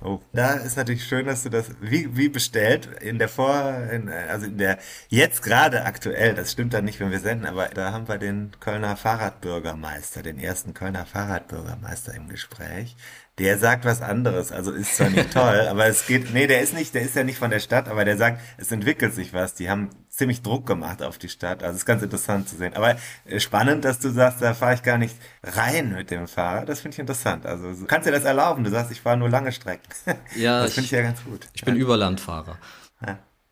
Oh. 0.05 0.21
Da 0.35 0.53
ist 0.53 0.77
natürlich 0.77 1.05
schön, 1.05 1.25
dass 1.25 1.45
du 1.45 1.49
das 1.49 1.71
wie, 1.81 2.15
wie 2.15 2.29
bestellt 2.29 2.91
in 3.01 3.19
der 3.19 3.31
Vor, 3.31 3.75
in, 3.91 4.11
also 4.11 4.45
in 4.45 4.59
der 4.59 4.79
jetzt 5.09 5.43
gerade 5.43 5.87
aktuell, 5.87 6.35
das 6.35 6.53
stimmt 6.53 6.75
dann 6.75 6.85
nicht, 6.85 7.01
wenn 7.01 7.11
wir 7.11 7.21
senden, 7.21 7.47
aber 7.47 7.69
da 7.69 7.91
haben 7.91 8.07
wir 8.07 8.19
den 8.19 8.53
Kölner 8.61 8.97
Fahrradbürgermeister, 8.97 10.23
den 10.23 10.39
ersten 10.39 10.75
Kölner 10.75 11.07
Fahrradbürgermeister 11.07 12.15
im 12.15 12.29
Gespräch. 12.29 12.97
Der 13.39 13.59
sagt 13.59 13.87
was 13.87 14.03
anderes, 14.03 14.53
also 14.53 14.73
ist 14.73 14.95
zwar 14.95 15.09
nicht 15.09 15.33
toll, 15.33 15.67
aber 15.69 15.87
es 15.87 16.07
geht, 16.07 16.35
nee, 16.35 16.47
der 16.47 16.61
ist 16.61 16.75
nicht, 16.75 16.95
der 16.95 17.03
ist 17.03 17.17
ja 17.17 17.25
nicht 17.25 17.39
von 17.39 17.51
der 17.51 17.61
Stadt, 17.61 17.89
aber 17.89 18.05
der 18.05 18.19
sagt, 18.19 18.43
es 18.59 18.71
entwickelt 18.71 19.15
sich 19.15 19.33
was. 19.33 19.55
Die 19.55 19.71
haben 19.71 19.89
ziemlich 20.17 20.43
Druck 20.43 20.67
gemacht 20.67 21.03
auf 21.03 21.19
die 21.19 21.29
Stadt. 21.29 21.63
Also 21.63 21.73
es 21.73 21.79
ist 21.79 21.87
ganz 21.87 22.03
interessant 22.03 22.49
zu 22.49 22.57
sehen. 22.57 22.75
Aber 22.75 22.97
äh, 23.25 23.41
spannend, 23.41 23.85
dass 23.85 23.99
du 23.99 24.11
sagst, 24.11 24.41
da 24.41 24.55
fahre 24.55 24.75
ich 24.75 24.83
gar 24.83 24.99
nicht 24.99 25.17
rein 25.43 25.93
mit 25.93 26.11
dem 26.11 26.29
Fahrrad. 26.29 26.69
Das 26.69 26.81
finde 26.81 26.95
ich 26.95 26.99
interessant. 27.01 27.47
Also 27.47 27.73
du 27.73 27.85
kannst 27.87 28.07
dir 28.07 28.13
das 28.13 28.25
erlauben. 28.25 28.63
Du 28.63 28.71
sagst, 28.71 28.93
ich 28.93 29.01
fahre 29.01 29.17
nur 29.17 29.29
lange 29.29 29.53
Strecken. 29.53 29.89
Ja, 30.37 30.63
das 30.63 30.75
finde 30.75 30.87
ich 30.87 30.91
ja 30.91 31.03
ganz 31.03 31.23
gut. 31.25 31.49
Ich 31.53 31.65
bin 31.65 31.77
ja. 31.77 31.83
Überlandfahrer. 31.83 32.59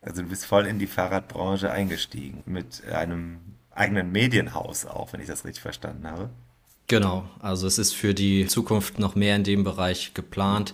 Also 0.01 0.21
du 0.21 0.29
bist 0.29 0.45
voll 0.45 0.65
in 0.65 0.79
die 0.79 0.87
Fahrradbranche 0.87 1.71
eingestiegen 1.71 2.43
mit 2.45 2.83
einem 2.91 3.39
eigenen 3.71 4.11
Medienhaus 4.11 4.85
auch, 4.85 5.13
wenn 5.13 5.21
ich 5.21 5.27
das 5.27 5.45
richtig 5.45 5.61
verstanden 5.61 6.07
habe. 6.07 6.29
Genau, 6.87 7.29
also 7.39 7.67
es 7.67 7.77
ist 7.77 7.93
für 7.93 8.13
die 8.13 8.47
Zukunft 8.47 8.99
noch 8.99 9.15
mehr 9.15 9.35
in 9.35 9.43
dem 9.43 9.63
Bereich 9.63 10.13
geplant. 10.13 10.73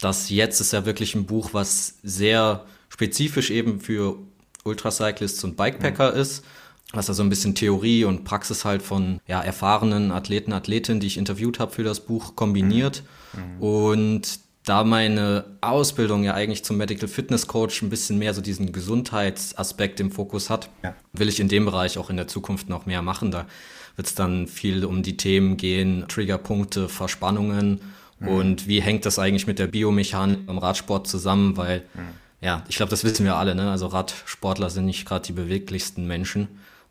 Das 0.00 0.28
jetzt 0.28 0.60
ist 0.60 0.72
ja 0.72 0.84
wirklich 0.84 1.14
ein 1.14 1.26
Buch, 1.26 1.50
was 1.52 1.98
sehr 2.02 2.66
spezifisch 2.90 3.50
eben 3.50 3.80
für 3.80 4.18
Ultracyclists 4.66 5.42
und 5.44 5.56
Bikepacker 5.56 6.12
mhm. 6.12 6.20
ist, 6.20 6.44
was 6.92 7.08
also 7.08 7.22
ein 7.22 7.28
bisschen 7.28 7.54
Theorie 7.54 8.04
und 8.04 8.24
Praxis 8.24 8.64
halt 8.64 8.82
von 8.82 9.20
ja, 9.26 9.40
erfahrenen 9.42 10.12
Athleten, 10.12 10.52
Athletinnen, 10.52 11.00
die 11.00 11.06
ich 11.06 11.18
interviewt 11.18 11.58
habe 11.58 11.72
für 11.72 11.84
das 11.84 12.00
Buch, 12.00 12.36
kombiniert. 12.36 13.02
Mhm. 13.32 13.62
Und 13.62 14.40
da 14.66 14.82
meine 14.82 15.44
Ausbildung 15.60 16.24
ja 16.24 16.34
eigentlich 16.34 16.64
zum 16.64 16.76
Medical 16.76 17.08
Fitness 17.08 17.46
Coach 17.46 17.82
ein 17.82 17.90
bisschen 17.90 18.18
mehr 18.18 18.34
so 18.34 18.40
diesen 18.40 18.72
Gesundheitsaspekt 18.72 20.00
im 20.00 20.10
Fokus 20.10 20.50
hat, 20.50 20.70
ja. 20.82 20.94
will 21.12 21.28
ich 21.28 21.38
in 21.38 21.48
dem 21.48 21.66
Bereich 21.66 21.98
auch 21.98 22.10
in 22.10 22.16
der 22.16 22.26
Zukunft 22.26 22.68
noch 22.68 22.84
mehr 22.84 23.00
machen. 23.00 23.30
Da 23.30 23.46
wird 23.94 24.08
es 24.08 24.14
dann 24.14 24.48
viel 24.48 24.84
um 24.84 25.02
die 25.02 25.16
Themen 25.16 25.56
gehen, 25.56 26.04
Triggerpunkte, 26.08 26.88
Verspannungen 26.88 27.80
mhm. 28.18 28.28
und 28.28 28.68
wie 28.68 28.80
hängt 28.80 29.06
das 29.06 29.18
eigentlich 29.18 29.46
mit 29.46 29.60
der 29.60 29.68
Biomechanik 29.68 30.40
am 30.48 30.58
Radsport 30.58 31.06
zusammen, 31.06 31.56
weil 31.56 31.84
mhm. 31.94 32.25
Ja, 32.40 32.64
ich 32.68 32.76
glaube, 32.76 32.90
das 32.90 33.04
wissen 33.04 33.24
wir 33.24 33.36
alle, 33.36 33.54
ne? 33.54 33.70
Also 33.70 33.86
Radsportler 33.86 34.70
sind 34.70 34.86
nicht 34.86 35.06
gerade 35.06 35.24
die 35.26 35.32
beweglichsten 35.32 36.06
Menschen 36.06 36.48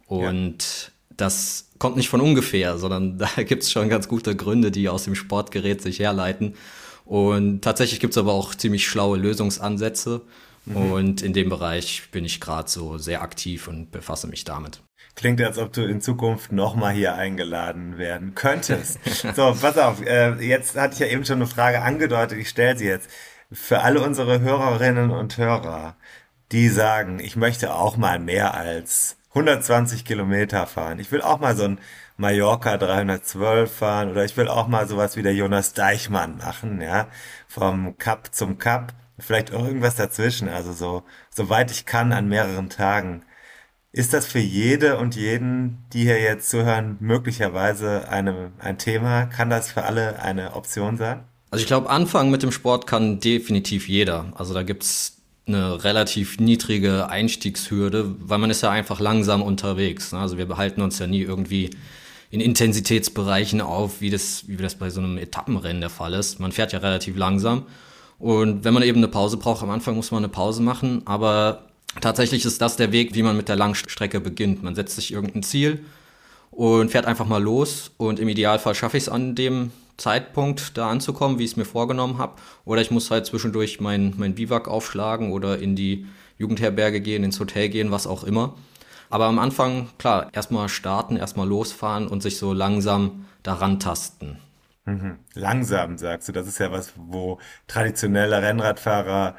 und 0.07 0.57
ja. 0.63 0.91
das 1.17 1.69
kommt 1.77 1.97
nicht 1.97 2.09
von 2.09 2.21
ungefähr, 2.21 2.77
sondern 2.77 3.17
da 3.19 3.27
gibt 3.43 3.63
es 3.63 3.71
schon 3.71 3.89
ganz 3.89 4.07
gute 4.07 4.35
Gründe, 4.35 4.71
die 4.71 4.89
aus 4.89 5.03
dem 5.03 5.15
Sportgerät 5.15 5.81
sich 5.81 5.99
herleiten. 5.99 6.55
Und 7.05 7.61
tatsächlich 7.61 7.99
gibt 7.99 8.13
es 8.13 8.17
aber 8.17 8.33
auch 8.33 8.55
ziemlich 8.55 8.87
schlaue 8.87 9.17
Lösungsansätze. 9.17 10.21
Mhm. 10.65 10.75
Und 10.75 11.21
in 11.21 11.33
dem 11.33 11.49
Bereich 11.49 12.09
bin 12.11 12.25
ich 12.25 12.41
gerade 12.41 12.69
so 12.69 12.97
sehr 12.97 13.21
aktiv 13.21 13.67
und 13.67 13.91
befasse 13.91 14.27
mich 14.27 14.43
damit. 14.43 14.81
Klingt, 15.15 15.39
als 15.41 15.57
ob 15.59 15.71
du 15.71 15.85
in 15.85 16.01
Zukunft 16.01 16.51
nochmal 16.51 16.93
hier 16.93 17.15
eingeladen 17.15 17.97
werden 17.97 18.35
könntest. 18.35 18.99
so, 19.35 19.55
pass 19.59 19.77
auf, 19.77 20.01
äh, 20.05 20.33
jetzt 20.45 20.75
hatte 20.75 20.95
ich 20.95 20.99
ja 20.99 21.07
eben 21.07 21.23
schon 21.23 21.37
eine 21.37 21.47
Frage 21.47 21.81
angedeutet, 21.81 22.37
ich 22.39 22.49
stelle 22.49 22.77
sie 22.77 22.85
jetzt. 22.85 23.09
Für 23.51 23.81
alle 23.81 24.01
unsere 24.01 24.39
Hörerinnen 24.41 25.11
und 25.11 25.37
Hörer, 25.37 25.95
die 26.51 26.69
sagen, 26.69 27.19
ich 27.19 27.35
möchte 27.35 27.73
auch 27.73 27.97
mal 27.97 28.19
mehr 28.19 28.53
als 28.55 29.17
120 29.29 30.05
Kilometer 30.05 30.67
fahren. 30.67 30.99
Ich 30.99 31.11
will 31.11 31.21
auch 31.21 31.39
mal 31.39 31.55
so 31.55 31.65
ein 31.65 31.79
Mallorca 32.17 32.77
312 32.77 33.71
fahren 33.71 34.09
oder 34.11 34.25
ich 34.25 34.37
will 34.37 34.47
auch 34.47 34.67
mal 34.67 34.87
sowas 34.87 35.15
wie 35.15 35.23
der 35.23 35.35
Jonas 35.35 35.73
Deichmann 35.73 36.37
machen, 36.37 36.81
ja, 36.81 37.07
vom 37.47 37.97
Cup 37.97 38.33
zum 38.33 38.57
Cup. 38.57 38.93
Vielleicht 39.19 39.49
irgendwas 39.51 39.95
dazwischen, 39.95 40.49
also 40.49 40.73
so, 40.73 41.03
soweit 41.29 41.71
ich 41.71 41.85
kann 41.85 42.13
an 42.13 42.27
mehreren 42.27 42.69
Tagen. 42.69 43.23
Ist 43.91 44.13
das 44.13 44.27
für 44.27 44.39
jede 44.39 44.97
und 44.97 45.15
jeden, 45.15 45.85
die 45.93 46.03
hier 46.03 46.19
jetzt 46.21 46.49
zuhören, 46.49 46.97
möglicherweise 46.99 48.09
eine, 48.09 48.51
ein 48.59 48.77
Thema? 48.77 49.25
Kann 49.27 49.49
das 49.49 49.71
für 49.71 49.83
alle 49.83 50.19
eine 50.21 50.55
Option 50.55 50.97
sein? 50.97 51.25
Also 51.51 51.61
ich 51.61 51.67
glaube, 51.67 51.89
anfangen 51.89 52.31
mit 52.31 52.43
dem 52.43 52.51
Sport 52.51 52.87
kann 52.87 53.19
definitiv 53.19 53.87
jeder. 53.87 54.33
Also 54.35 54.53
da 54.53 54.63
gibt's 54.63 55.17
eine 55.47 55.83
relativ 55.83 56.39
niedrige 56.39 57.07
Einstiegshürde, 57.09 58.15
weil 58.19 58.39
man 58.39 58.49
ist 58.49 58.63
ja 58.63 58.71
einfach 58.71 58.99
langsam 58.99 59.41
unterwegs. 59.41 60.11
Ne? 60.11 60.19
Also 60.19 60.37
wir 60.37 60.47
behalten 60.47 60.81
uns 60.81 60.97
ja 60.99 61.07
nie 61.07 61.21
irgendwie 61.21 61.69
in 62.31 62.41
Intensitätsbereichen 62.41 63.61
auf, 63.61 64.01
wie 64.01 64.09
das, 64.09 64.47
wie 64.47 64.57
das 64.57 64.75
bei 64.75 64.89
so 64.89 64.99
einem 64.99 65.17
Etappenrennen 65.17 65.81
der 65.81 65.91
Fall 65.91 66.13
ist. 66.13 66.39
Man 66.39 66.51
fährt 66.51 66.73
ja 66.73 66.79
relativ 66.79 67.15
langsam. 67.15 67.67
Und 68.17 68.63
wenn 68.63 68.73
man 68.73 68.83
eben 68.83 68.97
eine 68.97 69.07
Pause 69.07 69.37
braucht, 69.37 69.61
am 69.61 69.69
Anfang 69.69 69.95
muss 69.95 70.11
man 70.11 70.23
eine 70.23 70.29
Pause 70.29 70.61
machen, 70.63 71.03
aber 71.05 71.65
Tatsächlich 72.01 72.43
ist 72.45 72.61
das 72.61 72.75
der 72.75 72.91
Weg, 72.91 73.15
wie 73.15 73.23
man 73.23 73.37
mit 73.37 73.47
der 73.47 73.55
Langstrecke 73.55 74.19
beginnt. 74.19 74.63
Man 74.63 74.75
setzt 74.75 74.95
sich 74.95 75.13
irgendein 75.13 75.43
Ziel 75.43 75.85
und 76.51 76.91
fährt 76.91 77.05
einfach 77.05 77.25
mal 77.25 77.41
los 77.41 77.91
und 77.97 78.19
im 78.19 78.27
Idealfall 78.27 78.75
schaffe 78.75 78.97
ich 78.97 79.03
es 79.03 79.09
an 79.09 79.35
dem 79.35 79.71
Zeitpunkt 79.97 80.77
da 80.77 80.89
anzukommen, 80.89 81.39
wie 81.39 81.43
ich 81.43 81.51
es 81.51 81.57
mir 81.57 81.65
vorgenommen 81.65 82.17
habe. 82.17 82.35
Oder 82.65 82.81
ich 82.81 82.91
muss 82.91 83.11
halt 83.11 83.25
zwischendurch 83.25 83.79
mein, 83.79 84.13
mein 84.17 84.35
Biwak 84.35 84.67
aufschlagen 84.67 85.31
oder 85.31 85.59
in 85.59 85.75
die 85.75 86.07
Jugendherberge 86.37 87.01
gehen, 87.01 87.23
ins 87.23 87.39
Hotel 87.39 87.69
gehen, 87.69 87.91
was 87.91 88.07
auch 88.07 88.23
immer. 88.23 88.55
Aber 89.09 89.25
am 89.25 89.39
Anfang, 89.39 89.89
klar, 89.97 90.29
erstmal 90.33 90.67
starten, 90.67 91.15
erstmal 91.15 91.47
losfahren 91.47 92.07
und 92.07 92.21
sich 92.21 92.37
so 92.37 92.53
langsam 92.53 93.25
daran 93.43 93.79
tasten. 93.79 94.39
Mhm. 94.85 95.19
Langsam, 95.33 95.97
sagst 95.97 96.27
du. 96.27 96.31
Das 96.31 96.47
ist 96.47 96.59
ja 96.59 96.71
was, 96.71 96.93
wo 96.95 97.39
traditionelle 97.67 98.41
Rennradfahrer 98.41 99.35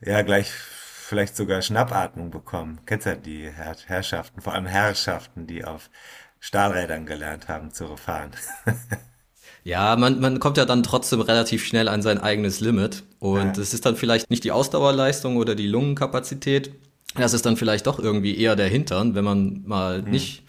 ja 0.00 0.22
gleich 0.22 0.50
vielleicht 0.50 1.36
sogar 1.36 1.62
Schnappatmung 1.62 2.30
bekommen. 2.30 2.80
Kennst 2.86 3.06
ja 3.06 3.14
die 3.14 3.50
Herr 3.50 3.76
Herrschaften, 3.86 4.40
vor 4.40 4.54
allem 4.54 4.66
Herrschaften, 4.66 5.46
die 5.46 5.64
auf 5.64 5.90
Stahlrädern 6.40 7.06
gelernt 7.06 7.48
haben 7.48 7.72
zu 7.72 7.96
fahren. 7.96 8.30
Ja, 9.68 9.96
man, 9.96 10.18
man 10.18 10.40
kommt 10.40 10.56
ja 10.56 10.64
dann 10.64 10.82
trotzdem 10.82 11.20
relativ 11.20 11.62
schnell 11.62 11.88
an 11.88 12.00
sein 12.00 12.16
eigenes 12.16 12.60
Limit. 12.60 13.02
Und 13.18 13.58
es 13.58 13.72
ja. 13.72 13.74
ist 13.74 13.84
dann 13.84 13.96
vielleicht 13.96 14.30
nicht 14.30 14.42
die 14.44 14.50
Ausdauerleistung 14.50 15.36
oder 15.36 15.54
die 15.54 15.66
Lungenkapazität. 15.66 16.72
Das 17.16 17.34
ist 17.34 17.44
dann 17.44 17.58
vielleicht 17.58 17.86
doch 17.86 17.98
irgendwie 17.98 18.38
eher 18.38 18.56
der 18.56 18.68
Hintern, 18.68 19.14
wenn 19.14 19.26
man 19.26 19.64
mal 19.66 20.00
mhm. 20.00 20.10
nicht 20.10 20.42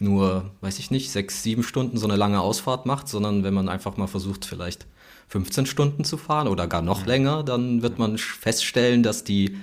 nur, 0.00 0.50
weiß 0.62 0.78
ich 0.78 0.90
nicht, 0.90 1.10
sechs, 1.10 1.42
sieben 1.42 1.62
Stunden 1.62 1.98
so 1.98 2.06
eine 2.06 2.16
lange 2.16 2.40
Ausfahrt 2.40 2.86
macht, 2.86 3.06
sondern 3.08 3.44
wenn 3.44 3.52
man 3.52 3.68
einfach 3.68 3.98
mal 3.98 4.06
versucht, 4.06 4.46
vielleicht 4.46 4.86
15 5.28 5.66
Stunden 5.66 6.04
zu 6.04 6.16
fahren 6.16 6.48
oder 6.48 6.66
gar 6.68 6.80
noch 6.80 7.02
mhm. 7.02 7.06
länger, 7.06 7.42
dann 7.42 7.82
wird 7.82 7.98
man 7.98 8.16
feststellen, 8.16 9.02
dass 9.02 9.24
die 9.24 9.58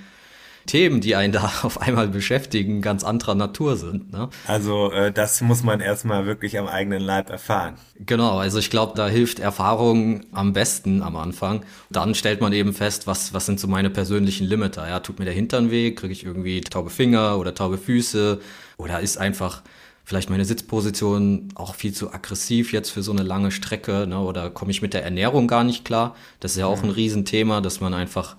Themen, 0.66 1.00
die 1.00 1.16
einen 1.16 1.32
da 1.32 1.50
auf 1.62 1.80
einmal 1.80 2.08
beschäftigen, 2.08 2.82
ganz 2.82 3.04
anderer 3.04 3.34
Natur 3.34 3.76
sind. 3.76 4.12
Ne? 4.12 4.28
Also 4.46 4.90
äh, 4.92 5.12
das 5.12 5.40
muss 5.40 5.62
man 5.62 5.80
erstmal 5.80 6.26
wirklich 6.26 6.58
am 6.58 6.66
eigenen 6.66 7.02
Leib 7.02 7.30
erfahren. 7.30 7.74
Genau, 7.98 8.38
also 8.38 8.58
ich 8.58 8.70
glaube, 8.70 8.92
da 8.96 9.08
hilft 9.08 9.38
Erfahrung 9.38 10.22
am 10.32 10.52
besten 10.52 11.02
am 11.02 11.16
Anfang. 11.16 11.64
Dann 11.90 12.14
stellt 12.14 12.40
man 12.40 12.52
eben 12.52 12.72
fest, 12.72 13.06
was, 13.06 13.32
was 13.32 13.46
sind 13.46 13.60
so 13.60 13.68
meine 13.68 13.90
persönlichen 13.90 14.46
Limiter. 14.46 14.88
Ja, 14.88 15.00
tut 15.00 15.18
mir 15.18 15.24
der 15.24 15.34
Hintern 15.34 15.70
weh, 15.70 15.92
kriege 15.92 16.12
ich 16.12 16.24
irgendwie 16.24 16.60
taube 16.60 16.90
Finger 16.90 17.38
oder 17.38 17.54
taube 17.54 17.78
Füße 17.78 18.40
oder 18.76 19.00
ist 19.00 19.18
einfach 19.18 19.62
vielleicht 20.04 20.30
meine 20.30 20.44
Sitzposition 20.44 21.48
auch 21.56 21.74
viel 21.74 21.92
zu 21.92 22.12
aggressiv 22.12 22.72
jetzt 22.72 22.90
für 22.90 23.02
so 23.02 23.10
eine 23.10 23.24
lange 23.24 23.50
Strecke 23.50 24.06
ne? 24.06 24.20
oder 24.20 24.50
komme 24.50 24.70
ich 24.70 24.80
mit 24.80 24.94
der 24.94 25.04
Ernährung 25.04 25.48
gar 25.48 25.64
nicht 25.64 25.84
klar. 25.84 26.14
Das 26.38 26.52
ist 26.52 26.58
ja 26.58 26.66
auch 26.66 26.82
ein 26.82 26.90
Riesenthema, 26.90 27.60
dass 27.60 27.80
man 27.80 27.92
einfach 27.92 28.36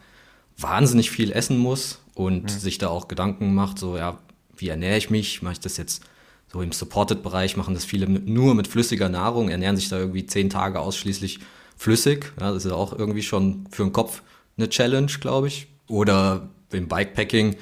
wahnsinnig 0.57 1.11
viel 1.11 1.31
essen 1.31 1.57
muss 1.57 1.99
und 2.17 2.43
mhm. 2.43 2.49
sich 2.49 2.77
da 2.77 2.89
auch 2.89 3.07
Gedanken 3.07 3.53
macht, 3.53 3.79
so 3.79 3.97
ja, 3.97 4.17
wie 4.55 4.69
ernähre 4.69 4.97
ich 4.97 5.09
mich? 5.09 5.41
Mache 5.41 5.53
ich 5.53 5.59
das 5.59 5.77
jetzt 5.77 6.03
so 6.51 6.61
im 6.61 6.71
Supported-Bereich, 6.71 7.57
machen 7.57 7.73
das 7.73 7.85
viele 7.85 8.07
nur 8.07 8.55
mit 8.55 8.67
flüssiger 8.67 9.09
Nahrung, 9.09 9.49
ernähren 9.49 9.75
sich 9.75 9.89
da 9.89 9.97
irgendwie 9.97 10.25
zehn 10.25 10.49
Tage 10.49 10.79
ausschließlich 10.79 11.39
flüssig. 11.75 12.33
Ja, 12.39 12.51
das 12.51 12.65
ist 12.65 12.71
auch 12.71 12.97
irgendwie 12.97 13.21
schon 13.21 13.67
für 13.69 13.83
den 13.83 13.93
Kopf 13.93 14.23
eine 14.57 14.69
Challenge, 14.69 15.11
glaube 15.19 15.47
ich. 15.47 15.67
Oder 15.87 16.49
im 16.71 16.87
Bikepacking 16.87 17.55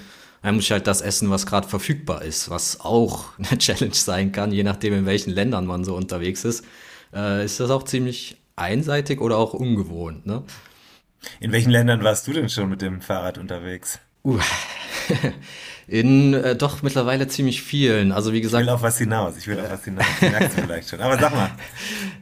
dann 0.45 0.55
muss 0.55 0.65
ich 0.65 0.71
halt 0.71 0.85
das 0.85 1.01
essen, 1.01 1.31
was 1.31 1.47
gerade 1.47 1.67
verfügbar 1.67 2.21
ist, 2.21 2.51
was 2.51 2.79
auch 2.81 3.25
eine 3.39 3.57
Challenge 3.57 3.95
sein 3.95 4.31
kann, 4.31 4.51
je 4.51 4.61
nachdem, 4.63 4.93
in 4.93 5.05
welchen 5.07 5.31
Ländern 5.31 5.65
man 5.65 5.83
so 5.83 5.95
unterwegs 5.95 6.45
ist. 6.45 6.63
Äh, 7.13 7.43
ist 7.43 7.59
das 7.59 7.71
auch 7.71 7.83
ziemlich 7.83 8.37
einseitig 8.55 9.21
oder 9.21 9.37
auch 9.37 9.55
ungewohnt, 9.55 10.27
ne? 10.27 10.43
In 11.39 11.51
welchen 11.51 11.71
Ländern 11.71 12.03
warst 12.03 12.27
du 12.27 12.33
denn 12.33 12.49
schon 12.49 12.69
mit 12.69 12.83
dem 12.83 13.01
Fahrrad 13.01 13.39
unterwegs? 13.39 13.99
Uh, 14.25 14.39
in 15.87 16.33
äh, 16.33 16.55
doch 16.55 16.81
mittlerweile 16.81 17.27
ziemlich 17.27 17.61
vielen. 17.61 18.11
Also 18.11 18.33
wie 18.33 18.41
gesagt. 18.41 18.63
Ich 18.63 18.67
will 18.67 18.73
auf 18.73 18.81
was 18.81 18.97
hinaus. 18.97 19.37
Ich 19.37 19.47
will 19.47 19.59
auf 19.59 19.71
was 19.71 19.83
hinaus. 19.83 20.05
merkst 20.19 20.57
du 20.57 20.61
vielleicht 20.63 20.89
schon. 20.89 20.99
Aber 20.99 21.17
sag 21.17 21.33
mal. 21.33 21.51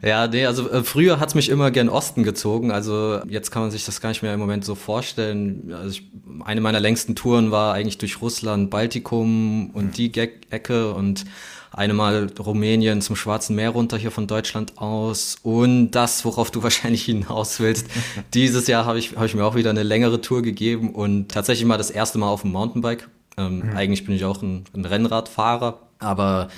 Ja, 0.05 0.27
nee, 0.27 0.45
also 0.45 0.69
äh, 0.69 0.83
früher 0.83 1.21
hat's 1.21 1.33
mich 1.33 1.47
immer 1.47 1.71
gern 1.71 1.87
Osten 1.87 2.23
gezogen. 2.23 2.71
Also 2.71 3.21
jetzt 3.29 3.51
kann 3.51 3.61
man 3.61 3.71
sich 3.71 3.85
das 3.85 4.01
gar 4.01 4.09
nicht 4.09 4.21
mehr 4.21 4.33
im 4.33 4.39
Moment 4.41 4.65
so 4.65 4.75
vorstellen. 4.75 5.73
Also 5.73 5.91
ich, 5.91 6.11
eine 6.43 6.59
meiner 6.59 6.81
längsten 6.81 7.15
Touren 7.15 7.51
war 7.51 7.73
eigentlich 7.73 7.99
durch 7.99 8.21
Russland, 8.21 8.69
Baltikum 8.69 9.69
und 9.69 9.85
mhm. 9.85 9.91
die 9.93 10.13
Ecke 10.49 10.93
und 10.93 11.23
eine 11.73 11.93
Mal 11.93 12.31
Rumänien 12.39 13.01
zum 13.01 13.15
Schwarzen 13.15 13.55
Meer 13.55 13.71
runter 13.71 13.97
hier 13.97 14.11
von 14.11 14.27
Deutschland 14.27 14.77
aus 14.77 15.37
und 15.43 15.91
das, 15.91 16.23
worauf 16.23 16.51
du 16.51 16.63
wahrscheinlich 16.63 17.03
hinaus 17.03 17.59
willst. 17.59 17.87
Dieses 18.33 18.67
Jahr 18.67 18.85
habe 18.85 18.99
ich, 18.99 19.15
hab 19.15 19.25
ich 19.25 19.35
mir 19.35 19.43
auch 19.43 19.55
wieder 19.55 19.71
eine 19.71 19.83
längere 19.83 20.21
Tour 20.21 20.41
gegeben 20.41 20.93
und 20.93 21.29
tatsächlich 21.29 21.67
mal 21.67 21.77
das 21.77 21.89
erste 21.91 22.17
Mal 22.19 22.27
auf 22.27 22.41
dem 22.41 22.51
Mountainbike. 22.51 23.09
Ähm, 23.37 23.59
mhm. 23.59 23.75
Eigentlich 23.75 24.05
bin 24.05 24.15
ich 24.15 24.23
auch 24.23 24.41
ein, 24.41 24.65
ein 24.73 24.85
Rennradfahrer, 24.85 25.79
aber 25.99 26.49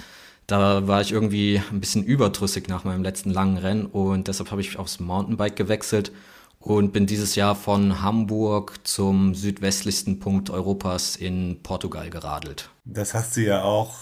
da 0.48 0.88
war 0.88 1.02
ich 1.02 1.12
irgendwie 1.12 1.62
ein 1.72 1.80
bisschen 1.80 2.04
überdrüssig 2.04 2.68
nach 2.68 2.84
meinem 2.84 3.02
letzten 3.02 3.32
langen 3.32 3.58
Rennen 3.58 3.86
und 3.86 4.28
deshalb 4.28 4.52
habe 4.52 4.62
ich 4.62 4.78
aufs 4.78 5.00
Mountainbike 5.00 5.56
gewechselt 5.56 6.12
und 6.60 6.94
bin 6.94 7.06
dieses 7.06 7.36
Jahr 7.36 7.56
von 7.56 8.02
Hamburg 8.02 8.80
zum 8.84 9.34
südwestlichsten 9.34 10.20
Punkt 10.20 10.50
Europas 10.50 11.16
in 11.16 11.60
Portugal 11.64 12.10
geradelt. 12.10 12.70
Das 12.84 13.14
hast 13.14 13.38
du 13.38 13.42
ja 13.42 13.64
auch 13.64 13.94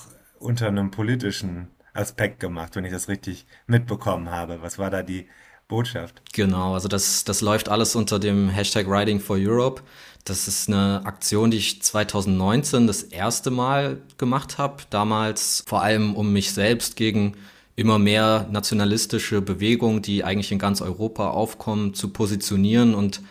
unter 0.43 0.67
einem 0.67 0.91
politischen 0.91 1.67
Aspekt 1.93 2.39
gemacht, 2.39 2.75
wenn 2.75 2.85
ich 2.85 2.91
das 2.91 3.07
richtig 3.07 3.45
mitbekommen 3.67 4.29
habe. 4.29 4.61
Was 4.61 4.77
war 4.77 4.89
da 4.89 5.03
die 5.03 5.27
Botschaft? 5.67 6.21
Genau, 6.33 6.73
also 6.73 6.87
das, 6.87 7.23
das 7.23 7.41
läuft 7.41 7.69
alles 7.69 7.95
unter 7.95 8.19
dem 8.19 8.49
Hashtag 8.49 8.87
Riding 8.87 9.19
for 9.19 9.37
Europe. 9.39 9.81
Das 10.25 10.47
ist 10.47 10.69
eine 10.69 11.01
Aktion, 11.05 11.51
die 11.51 11.57
ich 11.57 11.81
2019 11.81 12.87
das 12.87 13.03
erste 13.03 13.51
Mal 13.51 14.01
gemacht 14.17 14.57
habe. 14.57 14.83
Damals 14.89 15.63
vor 15.67 15.81
allem, 15.81 16.15
um 16.15 16.31
mich 16.31 16.53
selbst 16.53 16.95
gegen 16.95 17.35
immer 17.75 17.99
mehr 17.99 18.47
nationalistische 18.51 19.41
Bewegungen, 19.41 20.01
die 20.01 20.23
eigentlich 20.23 20.51
in 20.51 20.59
ganz 20.59 20.81
Europa 20.81 21.29
aufkommen, 21.29 21.93
zu 21.93 22.09
positionieren 22.09 22.93
und 22.93 23.21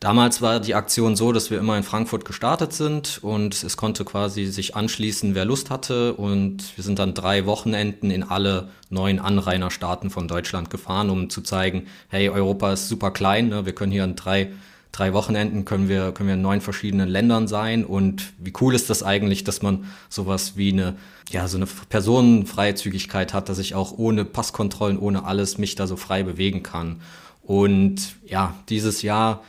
Damals 0.00 0.40
war 0.40 0.60
die 0.60 0.74
Aktion 0.74 1.14
so, 1.14 1.30
dass 1.30 1.50
wir 1.50 1.58
immer 1.58 1.76
in 1.76 1.82
Frankfurt 1.82 2.24
gestartet 2.24 2.72
sind 2.72 3.18
und 3.20 3.62
es 3.62 3.76
konnte 3.76 4.06
quasi 4.06 4.46
sich 4.46 4.74
anschließen, 4.74 5.34
wer 5.34 5.44
Lust 5.44 5.68
hatte. 5.68 6.14
Und 6.14 6.74
wir 6.74 6.82
sind 6.82 6.98
dann 6.98 7.12
drei 7.12 7.44
Wochenenden 7.44 8.10
in 8.10 8.22
alle 8.22 8.70
neuen 8.88 9.18
Anrainerstaaten 9.18 10.08
von 10.08 10.26
Deutschland 10.26 10.70
gefahren, 10.70 11.10
um 11.10 11.28
zu 11.28 11.42
zeigen, 11.42 11.86
hey, 12.08 12.30
Europa 12.30 12.72
ist 12.72 12.88
super 12.88 13.10
klein, 13.10 13.50
ne? 13.50 13.66
wir 13.66 13.74
können 13.74 13.92
hier 13.92 14.04
in 14.04 14.16
drei, 14.16 14.52
drei 14.90 15.12
Wochenenden 15.12 15.66
können 15.66 15.90
wir, 15.90 16.12
können 16.12 16.28
wir 16.28 16.34
in 16.36 16.40
neun 16.40 16.62
verschiedenen 16.62 17.10
Ländern 17.10 17.46
sein. 17.46 17.84
Und 17.84 18.32
wie 18.38 18.54
cool 18.62 18.74
ist 18.74 18.88
das 18.88 19.02
eigentlich, 19.02 19.44
dass 19.44 19.60
man 19.60 19.84
sowas 20.08 20.56
wie 20.56 20.72
eine, 20.72 20.96
ja, 21.28 21.46
so 21.46 21.58
eine 21.58 21.66
Personenfreizügigkeit 21.66 23.34
hat, 23.34 23.50
dass 23.50 23.58
ich 23.58 23.74
auch 23.74 23.98
ohne 23.98 24.24
Passkontrollen, 24.24 24.98
ohne 24.98 25.24
alles 25.24 25.58
mich 25.58 25.74
da 25.74 25.86
so 25.86 25.96
frei 25.96 26.22
bewegen 26.22 26.62
kann. 26.62 27.02
Und 27.42 28.16
ja, 28.24 28.54
dieses 28.70 29.02
Jahr 29.02 29.42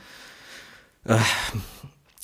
äh, 1.05 1.17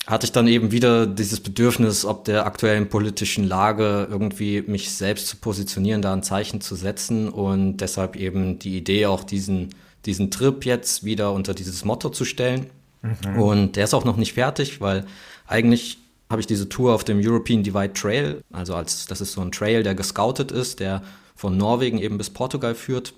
hatte 0.06 0.24
ich 0.24 0.32
dann 0.32 0.48
eben 0.48 0.72
wieder 0.72 1.06
dieses 1.06 1.40
Bedürfnis, 1.40 2.06
ob 2.06 2.24
der 2.24 2.46
aktuellen 2.46 2.88
politischen 2.88 3.44
Lage 3.44 4.08
irgendwie 4.10 4.62
mich 4.62 4.90
selbst 4.90 5.26
zu 5.28 5.36
positionieren, 5.36 6.00
da 6.00 6.14
ein 6.14 6.22
Zeichen 6.22 6.62
zu 6.62 6.76
setzen 6.76 7.28
und 7.28 7.78
deshalb 7.78 8.16
eben 8.16 8.58
die 8.58 8.78
Idee, 8.78 9.06
auch 9.06 9.22
diesen, 9.22 9.68
diesen 10.06 10.30
Trip 10.30 10.64
jetzt 10.64 11.04
wieder 11.04 11.32
unter 11.32 11.52
dieses 11.52 11.84
Motto 11.84 12.08
zu 12.08 12.24
stellen. 12.24 12.70
Mhm. 13.02 13.38
Und 13.38 13.76
der 13.76 13.84
ist 13.84 13.92
auch 13.92 14.06
noch 14.06 14.16
nicht 14.16 14.32
fertig, 14.32 14.80
weil 14.80 15.04
eigentlich 15.46 15.98
habe 16.30 16.40
ich 16.40 16.46
diese 16.46 16.70
Tour 16.70 16.94
auf 16.94 17.04
dem 17.04 17.20
European 17.22 17.62
Divide 17.62 17.92
Trail, 17.92 18.42
also 18.50 18.74
als 18.74 19.06
das 19.06 19.20
ist 19.20 19.32
so 19.32 19.42
ein 19.42 19.52
Trail, 19.52 19.82
der 19.82 19.94
gescoutet 19.94 20.52
ist, 20.52 20.80
der 20.80 21.02
von 21.36 21.56
Norwegen 21.56 21.98
eben 21.98 22.16
bis 22.16 22.30
Portugal 22.30 22.74
führt. 22.74 23.12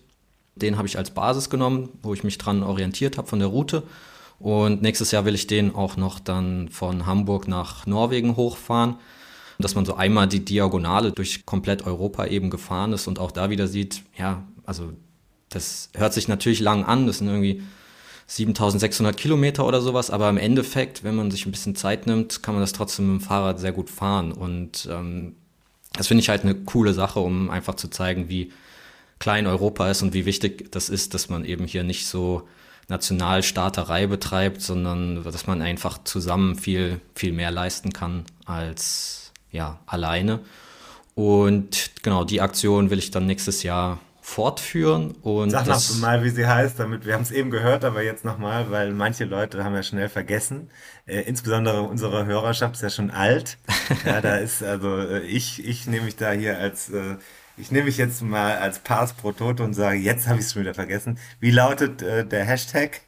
Den 0.57 0.77
habe 0.77 0.89
ich 0.89 0.99
als 0.99 1.13
Basis 1.13 1.51
genommen, 1.51 1.89
wo 2.03 2.15
ich 2.15 2.25
mich 2.25 2.37
dran 2.37 2.65
orientiert 2.65 3.17
habe 3.17 3.29
von 3.29 3.39
der 3.39 3.49
Route 3.49 3.85
und 4.41 4.81
nächstes 4.81 5.11
Jahr 5.11 5.27
will 5.27 5.35
ich 5.35 5.47
den 5.47 5.75
auch 5.75 5.97
noch 5.97 6.19
dann 6.19 6.71
von 6.71 7.05
Hamburg 7.05 7.47
nach 7.47 7.87
Norwegen 7.87 8.37
hochfahren, 8.37 8.97
dass 9.59 9.75
man 9.75 9.85
so 9.85 9.95
einmal 9.95 10.27
die 10.29 10.45
Diagonale 10.45 11.13
durch 11.13 11.45
komplett 11.45 11.87
Europa 11.87 12.27
eben 12.27 12.49
gefahren 12.49 12.95
ist 12.95 13.07
und 13.07 13.19
auch 13.19 13.33
da 13.33 13.51
wieder 13.51 13.69
sieht, 13.69 14.03
ja, 14.17 14.43
also 14.65 14.95
das 15.51 15.91
hört 15.95 16.15
sich 16.15 16.27
natürlich 16.27 16.61
lang 16.61 16.85
an, 16.85 17.07
das 17.07 17.19
sind 17.19 17.29
irgendwie 17.29 17.63
7600 18.29 19.15
Kilometer 19.15 19.67
oder 19.67 19.83
sowas, 19.83 20.11
aber 20.11 20.31
im 20.31 20.39
Endeffekt, 20.39 21.05
wenn 21.05 21.17
man 21.17 21.31
sich 21.31 21.45
ein 21.45 21.51
bisschen 21.51 21.77
Zeit 21.77 22.07
nimmt, 22.07 22.43
kann 22.43 22.55
man 22.55 22.63
das 22.63 22.73
trotzdem 22.73 23.13
mit 23.13 23.21
dem 23.21 23.27
Fahrrad 23.27 23.61
sehr 23.61 23.73
gut 23.73 23.91
fahren 23.91 24.33
und 24.33 24.89
ähm, 24.91 25.37
das 25.93 26.07
finde 26.07 26.23
ich 26.23 26.31
halt 26.31 26.45
eine 26.45 26.55
coole 26.55 26.95
Sache, 26.95 27.21
um 27.21 27.51
einfach 27.51 27.75
zu 27.75 27.89
zeigen, 27.89 28.31
wie 28.31 28.53
klein 29.19 29.47
Europa 29.47 29.91
ist 29.91 30.01
und 30.01 30.15
wie 30.15 30.25
wichtig 30.25 30.73
das 30.73 30.89
ist, 30.89 31.13
dass 31.13 31.29
man 31.29 31.45
eben 31.45 31.67
hier 31.67 31.85
nicht 31.85 32.07
so 32.07 32.49
Nationalstaaterei 32.91 34.07
betreibt, 34.07 34.61
sondern 34.61 35.25
dass 35.25 35.47
man 35.47 35.63
einfach 35.63 36.03
zusammen 36.05 36.57
viel, 36.57 37.01
viel 37.15 37.33
mehr 37.33 37.51
leisten 37.51 37.93
kann 37.93 38.25
als 38.45 39.33
ja, 39.51 39.79
alleine. 39.87 40.41
Und 41.15 41.91
genau, 42.03 42.25
die 42.25 42.41
Aktion 42.41 42.91
will 42.91 42.99
ich 42.99 43.11
dann 43.11 43.27
nächstes 43.27 43.63
Jahr 43.63 43.99
fortführen. 44.21 45.13
Und 45.23 45.51
Sag 45.51 45.67
noch 45.67 45.99
mal, 45.99 46.23
wie 46.23 46.31
sie 46.31 46.47
heißt, 46.47 46.79
damit 46.79 47.05
wir 47.05 47.15
haben 47.15 47.23
es 47.23 47.31
eben 47.31 47.51
gehört, 47.51 47.85
aber 47.85 48.03
jetzt 48.03 48.25
nochmal, 48.25 48.71
weil 48.71 48.93
manche 48.93 49.25
Leute 49.25 49.65
haben 49.65 49.75
ja 49.75 49.83
schnell 49.83 50.09
vergessen. 50.09 50.71
Äh, 51.07 51.23
insbesondere 51.23 51.83
unsere 51.83 52.27
Hörerschaft 52.27 52.77
ist 52.77 52.83
ja 52.83 52.91
schon 52.91 53.11
alt. 53.11 53.59
ja, 54.05 54.21
da 54.21 54.37
ist 54.37 54.63
also 54.63 54.99
äh, 54.99 55.21
ich, 55.21 55.67
ich 55.67 55.87
nehme 55.87 56.05
mich 56.05 56.17
da 56.17 56.31
hier 56.31 56.59
als 56.59 56.91
äh, 56.91 57.17
ich 57.61 57.71
nehme 57.71 57.85
mich 57.85 57.99
jetzt 57.99 58.23
mal 58.23 58.57
als 58.59 58.79
Pass 58.79 59.13
pro 59.13 59.33
Toto 59.33 59.63
und 59.63 59.75
sage, 59.75 59.99
jetzt 59.99 60.27
habe 60.27 60.41
ich 60.41 60.47
es 60.47 60.53
schon 60.53 60.63
wieder 60.63 60.75
vergessen. 60.75 61.19
Wie 61.39 61.51
lautet 61.51 62.03
äh, 62.03 62.27
der 62.27 62.45
Hashtag? 62.45 63.03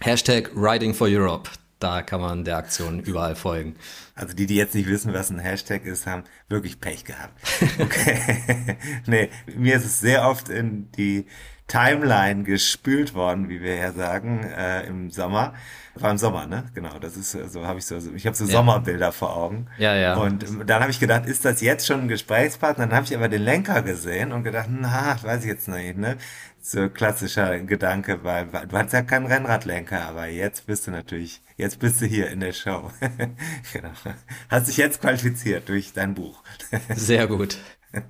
Hashtag 0.00 0.50
Riding 0.54 0.94
for 0.94 1.06
Europe. 1.08 1.50
Da 1.78 2.02
kann 2.02 2.20
man 2.20 2.44
der 2.44 2.58
Aktion 2.58 3.00
überall 3.00 3.36
folgen. 3.36 3.74
Also 4.14 4.34
die, 4.34 4.46
die 4.46 4.56
jetzt 4.56 4.74
nicht 4.74 4.88
wissen, 4.88 5.14
was 5.14 5.30
ein 5.30 5.38
Hashtag 5.38 5.84
ist, 5.86 6.06
haben 6.06 6.24
wirklich 6.48 6.80
Pech 6.80 7.04
gehabt. 7.04 7.40
Okay. 7.78 8.76
nee, 9.06 9.30
mir 9.56 9.76
ist 9.76 9.84
es 9.84 10.00
sehr 10.00 10.28
oft 10.28 10.48
in 10.48 10.90
die 10.92 11.26
Timeline 11.70 12.42
gespült 12.42 13.14
worden, 13.14 13.48
wie 13.48 13.62
wir 13.62 13.76
ja 13.76 13.92
sagen, 13.92 14.42
äh, 14.42 14.86
im 14.88 15.10
Sommer. 15.10 15.54
War 15.94 16.10
im 16.10 16.18
Sommer, 16.18 16.46
ne? 16.46 16.64
Genau, 16.74 16.98
das 16.98 17.16
ist 17.16 17.30
so 17.30 17.66
habe 17.66 17.78
ich 17.78 17.86
so 17.86 17.96
ich 18.14 18.26
habe 18.26 18.36
so 18.36 18.44
ja. 18.44 18.50
Sommerbilder 18.50 19.12
vor 19.12 19.36
Augen. 19.36 19.66
Ja, 19.78 19.94
ja. 19.94 20.16
Und 20.16 20.44
dann 20.66 20.82
habe 20.82 20.90
ich 20.90 20.98
gedacht, 20.98 21.26
ist 21.26 21.44
das 21.44 21.60
jetzt 21.60 21.86
schon 21.86 22.02
ein 22.02 22.08
Gesprächspartner? 22.08 22.86
Dann 22.86 22.96
habe 22.96 23.06
ich 23.06 23.14
aber 23.14 23.28
den 23.28 23.42
Lenker 23.42 23.82
gesehen 23.82 24.32
und 24.32 24.42
gedacht, 24.42 24.68
na, 24.70 25.16
weiß 25.22 25.42
ich 25.42 25.48
jetzt 25.48 25.68
nicht, 25.68 25.96
ne? 25.96 26.16
So 26.60 26.88
klassischer 26.88 27.58
Gedanke, 27.60 28.24
weil 28.24 28.46
du 28.46 28.76
hast 28.76 28.92
ja 28.92 29.02
keinen 29.02 29.26
Rennradlenker, 29.26 30.08
aber 30.08 30.26
jetzt 30.26 30.66
bist 30.66 30.86
du 30.86 30.90
natürlich, 30.90 31.40
jetzt 31.56 31.78
bist 31.78 32.00
du 32.00 32.06
hier 32.06 32.30
in 32.30 32.40
der 32.40 32.52
Show. 32.52 32.90
genau. 33.72 33.90
Hast 34.48 34.68
dich 34.68 34.76
jetzt 34.76 35.00
qualifiziert 35.00 35.68
durch 35.68 35.92
dein 35.92 36.14
Buch. 36.14 36.42
Sehr 36.94 37.26
gut. 37.28 37.58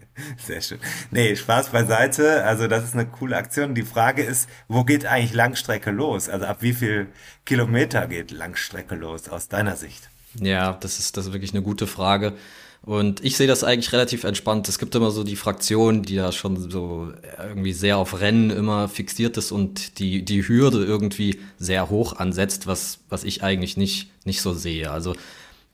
Sehr 0.46 0.60
schön. 0.60 0.78
Nee, 1.10 1.36
Spaß 1.36 1.70
beiseite. 1.70 2.44
Also 2.44 2.66
das 2.66 2.84
ist 2.84 2.94
eine 2.94 3.06
coole 3.06 3.36
Aktion. 3.36 3.74
Die 3.74 3.82
Frage 3.82 4.22
ist, 4.22 4.48
wo 4.68 4.84
geht 4.84 5.06
eigentlich 5.06 5.32
Langstrecke 5.32 5.90
los? 5.90 6.28
Also 6.28 6.46
ab 6.46 6.58
wie 6.60 6.72
viel 6.72 7.08
Kilometer 7.44 8.06
geht 8.06 8.30
Langstrecke 8.30 8.94
los 8.94 9.28
aus 9.28 9.48
deiner 9.48 9.76
Sicht? 9.76 10.10
Ja, 10.34 10.74
das 10.74 10.98
ist, 10.98 11.16
das 11.16 11.26
ist 11.26 11.32
wirklich 11.32 11.52
eine 11.52 11.62
gute 11.62 11.86
Frage. 11.86 12.34
Und 12.82 13.22
ich 13.22 13.36
sehe 13.36 13.46
das 13.46 13.62
eigentlich 13.62 13.92
relativ 13.92 14.24
entspannt. 14.24 14.68
Es 14.68 14.78
gibt 14.78 14.94
immer 14.94 15.10
so 15.10 15.22
die 15.22 15.36
Fraktion, 15.36 16.02
die 16.02 16.16
da 16.16 16.32
schon 16.32 16.70
so 16.70 17.12
irgendwie 17.38 17.74
sehr 17.74 17.98
auf 17.98 18.20
Rennen 18.20 18.50
immer 18.50 18.88
fixiert 18.88 19.36
ist 19.36 19.52
und 19.52 19.98
die, 19.98 20.24
die 20.24 20.46
Hürde 20.46 20.84
irgendwie 20.84 21.40
sehr 21.58 21.90
hoch 21.90 22.14
ansetzt, 22.14 22.66
was, 22.66 23.00
was 23.10 23.24
ich 23.24 23.42
eigentlich 23.42 23.76
nicht, 23.76 24.10
nicht 24.24 24.40
so 24.40 24.54
sehe. 24.54 24.90
Also 24.90 25.14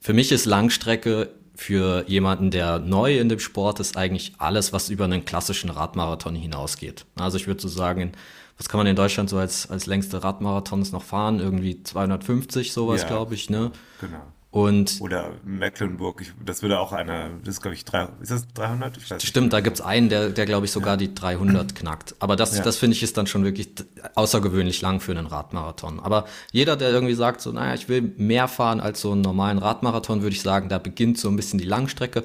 für 0.00 0.14
mich 0.14 0.32
ist 0.32 0.46
Langstrecke 0.46 1.30
für 1.56 2.04
jemanden, 2.06 2.50
der 2.50 2.78
neu 2.78 3.18
in 3.18 3.28
dem 3.28 3.38
Sport 3.38 3.80
ist, 3.80 3.96
eigentlich 3.96 4.34
alles, 4.38 4.72
was 4.72 4.90
über 4.90 5.04
einen 5.04 5.24
klassischen 5.24 5.70
Radmarathon 5.70 6.34
hinausgeht. 6.34 7.06
Also 7.16 7.38
ich 7.38 7.46
würde 7.46 7.60
so 7.60 7.68
sagen, 7.68 8.12
was 8.58 8.68
kann 8.68 8.78
man 8.78 8.86
in 8.86 8.96
Deutschland 8.96 9.28
so 9.28 9.38
als, 9.38 9.70
als 9.70 9.86
längste 9.86 10.22
Radmarathons 10.22 10.92
noch 10.92 11.02
fahren? 11.02 11.40
Irgendwie 11.40 11.82
250, 11.82 12.72
sowas, 12.72 13.02
ja, 13.02 13.08
glaube 13.08 13.34
ich, 13.34 13.50
ne? 13.50 13.72
Genau. 14.00 14.22
Und 14.56 15.02
Oder 15.02 15.32
Mecklenburg, 15.44 16.22
ich, 16.22 16.32
das 16.42 16.62
würde 16.62 16.78
auch 16.78 16.94
einer, 16.94 17.28
das 17.44 17.56
ist 17.56 17.60
glaube 17.60 17.74
ich, 17.74 17.84
drei, 17.84 18.08
ist 18.22 18.30
das 18.30 18.48
300? 18.54 18.96
Ich 18.96 19.10
weiß 19.10 19.22
stimmt, 19.22 19.48
nicht. 19.48 19.52
da 19.52 19.60
gibt's 19.60 19.82
einen, 19.82 20.08
der, 20.08 20.30
der 20.30 20.46
glaube 20.46 20.64
ich 20.64 20.72
sogar 20.72 20.94
ja. 20.94 20.96
die 20.96 21.14
300 21.14 21.74
knackt. 21.74 22.14
Aber 22.20 22.36
das, 22.36 22.56
ja. 22.56 22.62
das 22.62 22.78
finde 22.78 22.96
ich 22.96 23.02
ist 23.02 23.18
dann 23.18 23.26
schon 23.26 23.44
wirklich 23.44 23.68
außergewöhnlich 24.14 24.80
lang 24.80 25.00
für 25.00 25.12
einen 25.12 25.26
Radmarathon. 25.26 26.00
Aber 26.00 26.24
jeder, 26.52 26.78
der 26.78 26.88
irgendwie 26.88 27.12
sagt 27.12 27.42
so, 27.42 27.52
naja, 27.52 27.74
ich 27.74 27.90
will 27.90 28.14
mehr 28.16 28.48
fahren 28.48 28.80
als 28.80 29.02
so 29.02 29.12
einen 29.12 29.20
normalen 29.20 29.58
Radmarathon, 29.58 30.22
würde 30.22 30.34
ich 30.34 30.40
sagen, 30.40 30.70
da 30.70 30.78
beginnt 30.78 31.18
so 31.18 31.28
ein 31.28 31.36
bisschen 31.36 31.58
die 31.58 31.66
Langstrecke. 31.66 32.24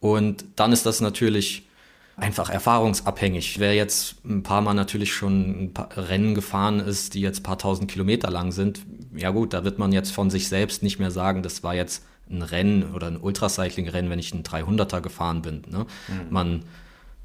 Und 0.00 0.46
dann 0.56 0.72
ist 0.72 0.86
das 0.86 1.02
natürlich 1.02 1.67
einfach 2.18 2.50
erfahrungsabhängig. 2.50 3.58
Wer 3.58 3.74
jetzt 3.74 4.24
ein 4.24 4.42
paar 4.42 4.60
Mal 4.60 4.74
natürlich 4.74 5.12
schon 5.12 5.64
ein 5.64 5.74
paar 5.74 5.88
Rennen 5.96 6.34
gefahren 6.34 6.80
ist, 6.80 7.14
die 7.14 7.20
jetzt 7.20 7.40
ein 7.40 7.42
paar 7.44 7.58
tausend 7.58 7.90
Kilometer 7.90 8.30
lang 8.30 8.52
sind, 8.52 8.80
ja 9.14 9.30
gut, 9.30 9.52
da 9.52 9.64
wird 9.64 9.78
man 9.78 9.92
jetzt 9.92 10.12
von 10.12 10.30
sich 10.30 10.48
selbst 10.48 10.82
nicht 10.82 10.98
mehr 10.98 11.10
sagen, 11.10 11.42
das 11.42 11.62
war 11.62 11.74
jetzt 11.74 12.04
ein 12.30 12.42
Rennen 12.42 12.94
oder 12.94 13.06
ein 13.06 13.16
Ultracycling-Rennen, 13.16 14.10
wenn 14.10 14.18
ich 14.18 14.32
einen 14.32 14.42
300er 14.42 15.00
gefahren 15.00 15.42
bin. 15.42 15.62
Ne? 15.70 15.86
Mhm. 16.08 16.26
Man, 16.30 16.62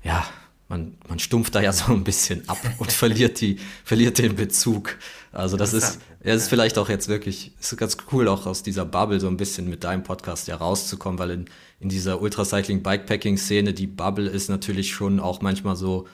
ja, 0.04 0.26
man, 0.70 0.96
man 1.08 1.20
stumpft 1.20 1.56
da 1.56 1.62
ja 1.62 1.74
so 1.74 1.92
ein 1.92 2.04
bisschen 2.04 2.48
ab 2.48 2.58
und 2.78 2.92
verliert 2.92 3.42
die, 3.42 3.60
verliert 3.84 4.18
den 4.18 4.36
Bezug. 4.36 4.98
Also 5.32 5.58
das 5.58 5.74
ist, 5.74 6.00
das 6.24 6.44
ist 6.44 6.48
vielleicht 6.48 6.78
auch 6.78 6.90
jetzt 6.90 7.08
wirklich, 7.08 7.54
ist 7.60 7.76
ganz 7.78 7.98
cool, 8.12 8.28
auch 8.28 8.46
aus 8.46 8.64
dieser 8.64 8.86
Bubble 8.86 9.20
so 9.20 9.28
ein 9.28 9.38
bisschen 9.38 9.70
mit 9.70 9.84
deinem 9.84 10.04
Podcast 10.04 10.48
ja 10.48 10.56
rauszukommen, 10.56 11.20
weil 11.20 11.32
in, 11.32 11.46
in 11.84 11.89
dieser 11.89 12.22
Ultracycling-Bikepacking-Szene, 12.22 13.74
die 13.74 13.88
Bubble 13.88 14.30
ist 14.30 14.50
natürlich 14.50 14.93
schon 14.93 15.19
auch 15.19 15.41
manchmal 15.41 15.76
so, 15.76 16.08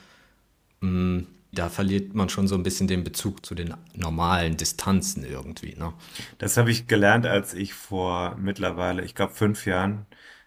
mh, 0.82 0.90
mm, 0.90 1.28
da 1.52 1.70
verliert 1.70 2.14
man 2.14 2.30
schon 2.30 2.48
so 2.48 2.56
ein 2.56 2.64
bisschen 2.64 2.88
den 2.88 3.04
Bezug 3.04 3.44
zu 3.46 3.56
den 3.56 3.74
normalen 3.96 4.58
Distanzen 4.58 5.24
irgendwie. 5.24 5.76
Ne? 5.76 5.94
Das 6.38 6.58
habe 6.58 6.70
ich 6.70 6.88
gelernt, 6.88 7.26
als 7.26 7.56
ich 7.56 7.74
vor 7.74 8.36
mittlerweile, 8.38 9.04
ich 9.04 9.16
glaube, 9.16 9.34
fünf 9.34 9.66
Jahren 9.66 10.06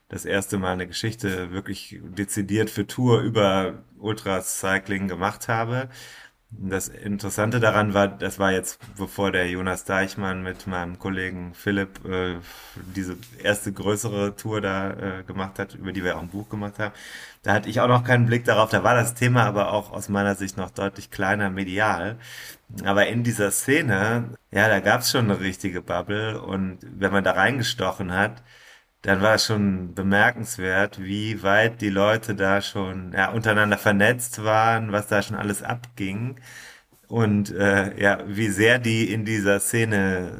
das 0.08 0.24
erste 0.24 0.58
Mal 0.58 0.74
eine 0.74 0.87
Geschichte 0.87 1.50
wirklich 1.50 1.98
dezidiert 2.02 2.70
für 2.70 2.87
Tour 2.87 3.20
über 3.20 3.82
Ultracycling 3.98 5.08
gemacht 5.08 5.48
habe. 5.48 5.88
Das 6.58 6.88
Interessante 6.88 7.60
daran 7.60 7.94
war, 7.94 8.08
das 8.08 8.38
war 8.38 8.52
jetzt, 8.52 8.78
bevor 8.96 9.32
der 9.32 9.48
Jonas 9.48 9.84
Deichmann 9.84 10.42
mit 10.42 10.66
meinem 10.66 10.98
Kollegen 10.98 11.54
Philipp 11.54 12.04
äh, 12.04 12.36
diese 12.94 13.16
erste 13.42 13.72
größere 13.72 14.36
Tour 14.36 14.60
da 14.60 14.90
äh, 14.90 15.22
gemacht 15.24 15.58
hat, 15.58 15.74
über 15.74 15.92
die 15.92 16.04
wir 16.04 16.16
auch 16.16 16.22
ein 16.22 16.28
Buch 16.28 16.50
gemacht 16.50 16.78
haben. 16.78 16.92
Da 17.42 17.54
hatte 17.54 17.70
ich 17.70 17.80
auch 17.80 17.88
noch 17.88 18.04
keinen 18.04 18.26
Blick 18.26 18.44
darauf. 18.44 18.70
Da 18.70 18.84
war 18.84 18.94
das 18.94 19.14
Thema 19.14 19.44
aber 19.44 19.72
auch 19.72 19.92
aus 19.92 20.10
meiner 20.10 20.34
Sicht 20.34 20.58
noch 20.58 20.70
deutlich 20.70 21.10
kleiner 21.10 21.48
medial. 21.48 22.18
Aber 22.84 23.06
in 23.06 23.24
dieser 23.24 23.50
Szene, 23.50 24.36
ja, 24.50 24.68
da 24.68 24.80
gab 24.80 25.00
es 25.00 25.10
schon 25.10 25.30
eine 25.30 25.40
richtige 25.40 25.80
Bubble. 25.80 26.40
Und 26.40 26.78
wenn 26.82 27.12
man 27.12 27.24
da 27.24 27.32
reingestochen 27.32 28.12
hat, 28.12 28.42
dann 29.02 29.20
war 29.22 29.34
es 29.34 29.46
schon 29.46 29.94
bemerkenswert, 29.94 31.02
wie 31.02 31.42
weit 31.42 31.80
die 31.80 31.90
Leute 31.90 32.34
da 32.34 32.60
schon 32.62 33.12
ja, 33.12 33.30
untereinander 33.30 33.78
vernetzt 33.78 34.44
waren, 34.44 34.92
was 34.92 35.08
da 35.08 35.22
schon 35.22 35.36
alles 35.36 35.62
abging 35.62 36.36
und 37.12 37.51
äh, 37.51 38.01
ja, 38.01 38.20
wie 38.27 38.48
sehr 38.48 38.79
die 38.79 39.12
in 39.12 39.27
dieser 39.27 39.61
Szene 39.61 40.33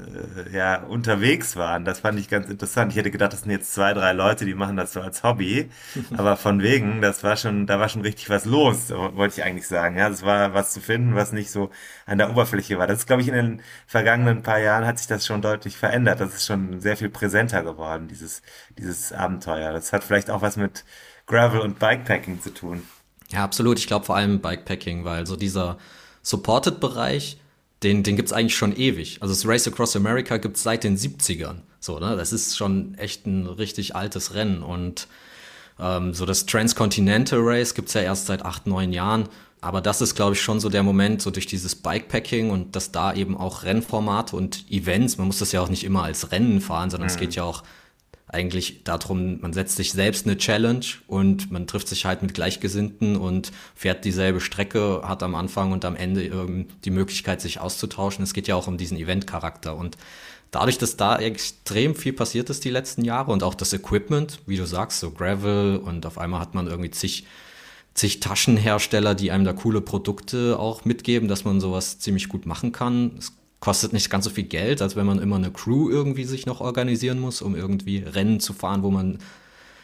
äh, 0.51 0.57
ja 0.57 0.83
unterwegs 0.83 1.55
waren. 1.57 1.85
Das 1.85 2.01
fand 2.01 2.19
ich 2.19 2.31
ganz 2.31 2.49
interessant. 2.49 2.93
Ich 2.93 2.97
hätte 2.97 3.11
gedacht, 3.11 3.35
das 3.35 3.43
sind 3.43 3.51
jetzt 3.51 3.75
zwei, 3.75 3.93
drei 3.93 4.15
Leute, 4.15 4.47
die 4.47 4.55
machen 4.55 4.79
das 4.79 4.95
so 4.95 5.03
als 5.03 5.23
Hobby, 5.23 5.69
aber 6.17 6.39
von 6.39 6.63
wegen, 6.63 7.03
das 7.03 7.23
war 7.23 7.37
schon, 7.37 7.67
da 7.67 7.79
war 7.79 7.91
schon 7.91 8.01
richtig 8.01 8.31
was 8.31 8.47
los, 8.47 8.89
wollte 8.89 9.39
ich 9.39 9.45
eigentlich 9.45 9.69
sagen. 9.69 9.99
Ja, 9.99 10.09
es 10.09 10.23
war 10.23 10.55
was 10.55 10.73
zu 10.73 10.81
finden, 10.81 11.15
was 11.15 11.33
nicht 11.33 11.51
so 11.51 11.69
an 12.07 12.17
der 12.17 12.31
Oberfläche 12.31 12.79
war. 12.79 12.87
Das 12.87 13.01
ist, 13.01 13.07
glaube 13.07 13.21
ich, 13.21 13.29
in 13.29 13.35
den 13.35 13.63
vergangenen 13.87 14.43
paar 14.43 14.59
Jahren 14.59 14.87
hat 14.87 14.97
sich 14.97 15.09
das 15.09 15.27
schon 15.27 15.43
deutlich 15.43 15.77
verändert. 15.77 16.21
Das 16.21 16.35
ist 16.35 16.47
schon 16.47 16.81
sehr 16.81 16.97
viel 16.97 17.11
präsenter 17.11 17.63
geworden, 17.63 18.09
dieses 18.09 18.41
dieses 18.79 19.13
Abenteuer. 19.13 19.75
Das 19.75 19.93
hat 19.93 20.05
vielleicht 20.05 20.31
auch 20.31 20.41
was 20.41 20.57
mit 20.57 20.87
Gravel 21.27 21.61
und 21.61 21.79
Bikepacking 21.79 22.41
zu 22.41 22.49
tun. 22.49 22.83
Ja, 23.29 23.45
absolut. 23.45 23.79
Ich 23.79 23.87
glaube 23.87 24.07
vor 24.07 24.17
allem 24.17 24.41
Bikepacking, 24.41 25.05
weil 25.05 25.27
so 25.27 25.37
dieser 25.37 25.77
Supported-Bereich, 26.23 27.39
den, 27.83 28.03
den 28.03 28.17
gibt's 28.17 28.33
eigentlich 28.33 28.57
schon 28.57 28.77
ewig. 28.77 29.19
Also 29.21 29.35
das 29.35 29.47
Race 29.47 29.67
Across 29.67 29.97
America 29.97 30.37
gibt's 30.37 30.63
seit 30.63 30.85
den 30.85 30.97
70ern. 30.97 31.57
So, 31.81 31.99
ne? 31.99 32.17
Das 32.17 32.33
ist 32.33 32.57
schon 32.57 32.95
echt 32.97 33.27
ein 33.27 33.47
richtig 33.47 33.97
altes 33.97 34.35
Rennen. 34.35 34.63
Und 34.63 35.09
ähm, 35.81 36.15
so 36.15 36.25
das 36.25 36.47
Transcontinental 36.47 37.41
Race 37.43 37.75
gibt's 37.75 37.95
ja 37.95 38.03
erst 38.03 38.27
seit 38.27 38.45
acht, 38.45 38.67
neun 38.67 38.93
Jahren. 38.93 39.29
Aber 39.61 39.81
das 39.81 40.01
ist, 40.01 40.17
glaube 40.17 40.35
ich, 40.35 40.43
schon 40.43 40.59
so 40.59 40.69
der 40.69 40.83
Moment, 40.83 41.23
so 41.23 41.31
durch 41.31 41.47
dieses 41.47 41.77
Bikepacking 41.77 42.51
und 42.51 42.75
dass 42.75 42.91
da 42.91 43.15
eben 43.15 43.37
auch 43.37 43.63
Rennformate 43.63 44.35
und 44.35 44.65
Events, 44.71 45.19
man 45.19 45.29
muss 45.29 45.39
das 45.39 45.53
ja 45.53 45.61
auch 45.61 45.69
nicht 45.69 45.85
immer 45.85 46.03
als 46.03 46.33
Rennen 46.33 46.61
fahren, 46.61 46.91
sondern 46.91 47.07
mhm. 47.07 47.15
es 47.15 47.17
geht 47.17 47.35
ja 47.37 47.45
auch 47.45 47.63
eigentlich 48.33 48.83
darum, 48.85 49.41
man 49.41 49.53
setzt 49.53 49.77
sich 49.77 49.93
selbst 49.93 50.27
eine 50.27 50.39
Challenge 50.39 50.85
und 51.07 51.53
man 51.53 51.67
trifft 51.67 51.89
sich 51.89 52.05
halt 52.07 52.23
mit 52.23 52.35
Gleichgesinnten 52.35 53.17
und 53.17 53.53
fährt 53.75 54.05
dieselbe 54.05 54.41
Strecke, 54.41 55.03
hat 55.05 55.23
am 55.23 55.35
Anfang 55.35 55.73
und 55.73 55.85
am 55.85 55.97
Ende 55.97 56.25
ähm, 56.25 56.67
die 56.85 56.91
Möglichkeit, 56.91 57.41
sich 57.41 57.61
auszutauschen. 57.61 58.25
Es 58.25 58.33
geht 58.33 58.49
ja 58.49 58.57
auch 58.57 58.69
um 58.69 58.79
diesen 58.79 58.97
Event-Charakter 58.97 59.77
und 59.77 59.99
dadurch, 60.51 60.79
dass 60.79 60.97
da 60.97 61.19
extrem 61.19 61.95
viel 61.95 62.15
passiert 62.15 62.49
ist 62.51 62.65
die 62.65 62.71
letzten 62.71 63.05
Jahre 63.05 63.33
und 63.33 63.43
auch 63.43 63.55
das 63.55 63.73
Equipment, 63.73 64.41
wie 64.47 64.57
du 64.57 64.67
sagst, 64.67 65.01
so 65.01 65.11
Gravel 65.11 65.77
und 65.77 66.07
auf 66.07 66.19
einmal 66.19 66.41
hat 66.41 66.55
man 66.55 66.67
irgendwie 66.67 66.91
zig 66.91 67.25
zig 67.95 68.21
Taschenhersteller, 68.21 69.15
die 69.15 69.31
einem 69.31 69.45
da 69.45 69.53
coole 69.53 69.83
Produkte 69.83 70.59
auch 70.59 70.85
mitgeben, 70.85 71.29
dass 71.29 71.45
man 71.45 71.61
sowas 71.61 71.99
ziemlich 71.99 72.29
gut 72.29 72.47
machen 72.47 72.73
kann. 72.73 73.13
Es 73.19 73.35
kostet 73.63 73.93
nicht 73.93 74.11
ganz 74.11 74.25
so 74.25 74.31
viel 74.31 74.43
Geld, 74.43 74.83
als 74.83 74.97
wenn 74.97 75.07
man 75.07 75.21
immer 75.21 75.37
eine 75.37 75.53
Crew 75.53 75.89
irgendwie 75.89 76.25
sich 76.25 76.47
noch 76.47 76.61
organisieren 76.61 77.21
muss, 77.21 77.41
um 77.43 77.55
irgendwie 77.55 77.99
Rennen 77.99 78.41
zu 78.41 78.55
fahren, 78.55 78.83
wo 78.83 78.91
man 78.91 79.19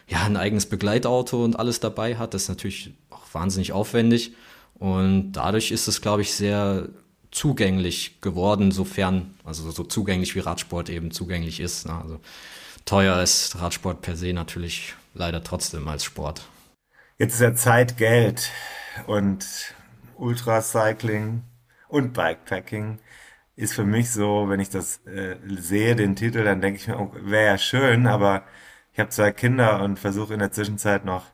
ja 0.09 0.25
ein 0.25 0.37
eigenes 0.37 0.67
Begleitauto 0.67 1.45
und 1.45 1.57
alles 1.57 1.79
dabei 1.79 2.17
hat. 2.17 2.35
Das 2.35 2.43
ist 2.43 2.49
natürlich 2.49 2.93
auch 3.09 3.23
wahnsinnig 3.33 3.71
aufwendig. 3.71 4.35
Und 4.81 5.31
dadurch 5.31 5.71
ist 5.71 5.87
es, 5.87 6.01
glaube 6.01 6.23
ich, 6.23 6.35
sehr 6.35 6.89
zugänglich 7.31 8.21
geworden, 8.21 8.73
sofern, 8.73 9.37
also 9.45 9.71
so 9.71 9.85
zugänglich 9.85 10.35
wie 10.35 10.41
Radsport 10.41 10.91
eben 10.91 11.13
zugänglich 11.13 11.61
ist. 11.61 11.87
Ne? 11.87 11.95
Also 12.03 12.19
teuer 12.85 13.23
ist 13.23 13.61
Radsport 13.61 14.03
per 14.03 14.17
se 14.17 14.33
natürlich 14.33 14.95
leider 15.15 15.45
trotzdem 15.45 15.87
als 15.87 16.03
Sport. 16.03 16.49
Jetzt 17.17 17.35
ist 17.35 17.41
ja 17.43 17.55
Zeit 17.55 17.97
Geld 17.97 18.51
und 19.07 19.47
Ultracycling 20.17 21.45
und 21.87 22.13
Bikepacking 22.13 22.99
ist 23.59 23.75
für 23.75 23.85
mich 23.85 24.11
so, 24.13 24.49
wenn 24.49 24.61
ich 24.61 24.71
das 24.71 25.05
äh, 25.07 25.37
sehe, 25.49 25.97
den 25.97 26.15
Titel, 26.15 26.45
dann 26.45 26.61
denke 26.61 26.79
ich 26.79 26.87
mir, 26.87 26.99
oh, 27.01 27.11
wäre 27.21 27.47
ja 27.47 27.59
schön, 27.59 28.07
aber 28.07 28.45
ich 28.93 29.01
habe 29.01 29.11
zwei 29.11 29.33
Kinder 29.33 29.83
und 29.83 29.99
versuche 29.99 30.33
in 30.33 30.39
der 30.39 30.53
Zwischenzeit 30.53 31.05
noch 31.05 31.25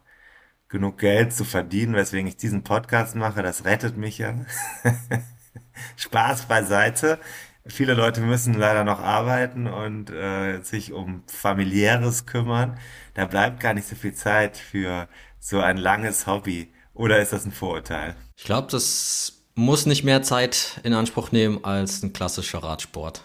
genug 0.69 0.99
Geld 0.99 1.35
zu 1.35 1.45
verdienen, 1.45 1.95
weswegen 1.95 2.27
ich 2.27 2.39
diesen 2.39 2.65
Podcast 2.65 3.15
mache. 3.15 3.43
Das 3.43 3.67
rettet 3.67 3.99
mich 3.99 4.19
ja. 4.19 4.35
Spaß 5.97 6.47
beiseite. 6.47 7.19
Viele 7.67 7.93
Leute 7.93 8.23
müssen 8.23 8.55
leider 8.55 8.85
noch 8.85 9.01
arbeiten 9.01 9.67
und 9.67 10.09
äh, 10.11 10.63
sich 10.63 10.95
um 10.95 11.25
familiäres 11.27 12.25
kümmern. 12.25 12.79
Da 13.13 13.27
bleibt 13.27 13.61
gar 13.61 13.75
nicht 13.75 13.87
so 13.87 13.97
viel 13.97 14.15
Zeit 14.15 14.57
für 14.57 15.09
so 15.39 15.61
ein 15.61 15.77
langes 15.77 16.27
Hobby. 16.27 16.73
Oder 16.95 17.19
ist 17.19 17.35
das 17.35 17.45
ein 17.45 17.53
Vorurteil? 17.53 18.17
Ich 18.37 18.45
glaube, 18.45 18.69
das 18.71 19.44
muss 19.55 19.87
nicht 19.87 20.05
mehr 20.05 20.23
Zeit 20.23 20.81
in 20.83 20.95
Anspruch 20.95 21.33
nehmen 21.33 21.65
als 21.65 22.03
ein 22.03 22.13
klassischer 22.13 22.59
Radsport, 22.59 23.23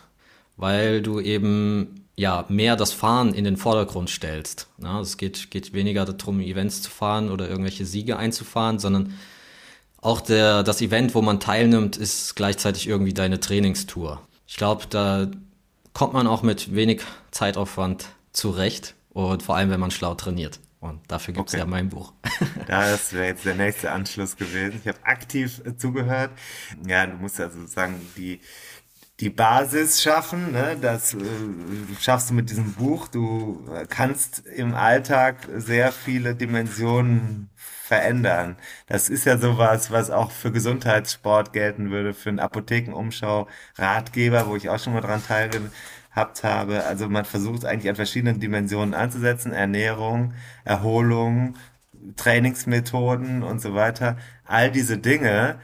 weil 0.58 1.02
du 1.02 1.20
eben 1.20 2.06
ja 2.16 2.46
mehr 2.50 2.76
das 2.76 2.92
Fahren 2.92 3.34
in 3.34 3.46
den 3.46 3.58
Vordergrund 3.58 4.10
stellst. 4.10 4.68
Ja, 4.82 5.00
es 5.00 5.18
geht, 5.18 5.52
geht 5.52 5.74
weniger 5.74 6.06
darum, 6.06 6.42
Events 6.42 6.82
zu 6.82 6.92
fahren 6.92 7.32
oder 7.32 7.50
irgendwelche 7.50 7.86
Siege 7.86 8.18
einzufahren, 8.18 8.78
sondern 8.78 9.18
auch 10.02 10.22
der, 10.22 10.64
das 10.64 10.82
Event, 10.82 11.16
wo 11.16 11.22
man 11.22 11.40
teilnimmt, 11.40 11.98
ist 11.98 12.36
gleichzeitig 12.36 12.88
irgendwie 12.88 13.14
deine 13.14 13.40
Trainingstour. 13.40 14.22
Ich 14.48 14.56
glaube, 14.56 14.86
da 14.90 15.30
kommt 15.94 16.14
man 16.14 16.28
auch 16.28 16.44
mit 16.44 16.74
wenig 16.74 17.02
Zeitaufwand 17.32 18.06
zurecht 18.32 18.96
und 19.10 19.44
vor 19.44 19.56
allem, 19.56 19.70
wenn 19.70 19.80
man 19.80 19.92
schlau 19.92 20.14
trainiert. 20.16 20.60
Und 20.80 21.02
dafür 21.12 21.34
gibt 21.34 21.50
es 21.50 21.56
okay. 21.56 21.62
ja 21.62 21.66
mein 21.66 21.90
Buch. 21.90 22.14
Das 22.68 23.14
wäre 23.14 23.26
jetzt 23.26 23.46
der 23.46 23.56
nächste 23.56 23.92
Anschluss 23.92 24.38
gewesen. 24.38 24.80
Ich 24.82 24.88
habe 24.88 25.00
aktiv 25.04 25.62
äh, 25.66 25.76
zugehört. 25.76 26.32
Ja, 26.88 27.06
du 27.08 27.18
musst 27.18 27.40
ja 27.40 27.50
sozusagen 27.50 28.00
die, 28.16 28.42
die 29.20 29.30
Basis 29.30 30.02
schaffen. 30.02 30.52
Ne? 30.52 30.78
Das 30.80 31.16
äh, 31.16 31.18
schaffst 32.00 32.30
du 32.30 32.36
mit 32.36 32.50
diesem 32.50 32.74
Buch. 32.74 33.08
Du 33.08 33.68
kannst 33.90 34.46
im 34.46 34.76
Alltag 34.76 35.48
sehr 35.58 35.92
viele 35.92 36.36
Dimensionen 36.36 37.50
verändern. 37.90 38.56
Das 38.86 39.10
ist 39.10 39.26
ja 39.26 39.40
sowas, 39.40 39.90
was 39.90 40.12
auch 40.12 40.32
für 40.32 40.52
Gesundheitssport 40.52 41.54
gelten 41.54 41.90
würde, 41.90 42.14
für 42.14 42.30
einen 42.30 42.40
Apothekenumschau, 42.40 43.48
Ratgeber, 43.78 44.48
wo 44.48 44.56
ich 44.56 44.70
auch 44.70 44.80
schon 44.80 44.94
mal 44.94 45.02
dran 45.02 45.22
teilgehabt 46.10 46.44
habe. 46.44 46.86
Also 46.86 47.10
man 47.10 47.26
versucht 47.26 47.66
eigentlich 47.66 47.90
an 47.90 47.96
verschiedenen 47.96 48.40
Dimensionen 48.40 48.94
anzusetzen. 48.94 49.54
Ernährung, 49.54 50.34
Erholung, 50.66 51.56
Trainingsmethoden 52.16 53.44
und 53.44 53.62
so 53.62 53.74
weiter. 53.74 54.18
All 54.46 54.72
diese 54.72 54.98
Dinge, 54.98 55.60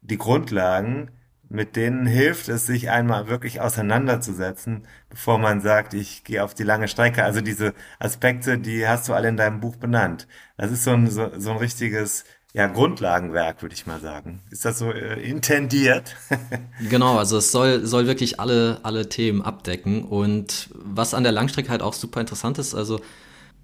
die 0.00 0.18
Grundlagen, 0.18 1.10
mit 1.50 1.76
denen 1.76 2.06
hilft 2.06 2.48
es, 2.48 2.66
sich 2.66 2.90
einmal 2.90 3.28
wirklich 3.28 3.60
auseinanderzusetzen, 3.62 4.86
bevor 5.08 5.38
man 5.38 5.62
sagt, 5.62 5.94
ich 5.94 6.22
gehe 6.24 6.44
auf 6.44 6.52
die 6.52 6.62
lange 6.62 6.88
Strecke. 6.88 7.24
Also 7.24 7.40
diese 7.40 7.72
Aspekte, 7.98 8.58
die 8.58 8.86
hast 8.86 9.08
du 9.08 9.14
alle 9.14 9.28
in 9.28 9.38
deinem 9.38 9.60
Buch 9.60 9.76
benannt. 9.76 10.28
Das 10.58 10.70
ist 10.70 10.84
so 10.84 10.92
ein, 10.92 11.08
so, 11.08 11.30
so 11.38 11.52
ein 11.52 11.56
richtiges 11.56 12.24
ja, 12.54 12.66
Grundlagenwerk, 12.66 13.62
würde 13.62 13.74
ich 13.74 13.86
mal 13.86 14.00
sagen. 14.00 14.40
Ist 14.50 14.64
das 14.64 14.78
so 14.78 14.90
äh, 14.90 15.20
intendiert? 15.20 16.16
genau, 16.88 17.18
also 17.18 17.36
es 17.36 17.52
soll, 17.52 17.84
soll 17.86 18.06
wirklich 18.06 18.40
alle, 18.40 18.80
alle 18.82 19.08
Themen 19.08 19.42
abdecken. 19.42 20.04
Und 20.04 20.70
was 20.72 21.12
an 21.12 21.24
der 21.24 21.32
Langstrecke 21.32 21.68
halt 21.68 21.82
auch 21.82 21.92
super 21.92 22.20
interessant 22.20 22.58
ist, 22.58 22.74
also 22.74 23.00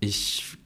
ich 0.01 0.59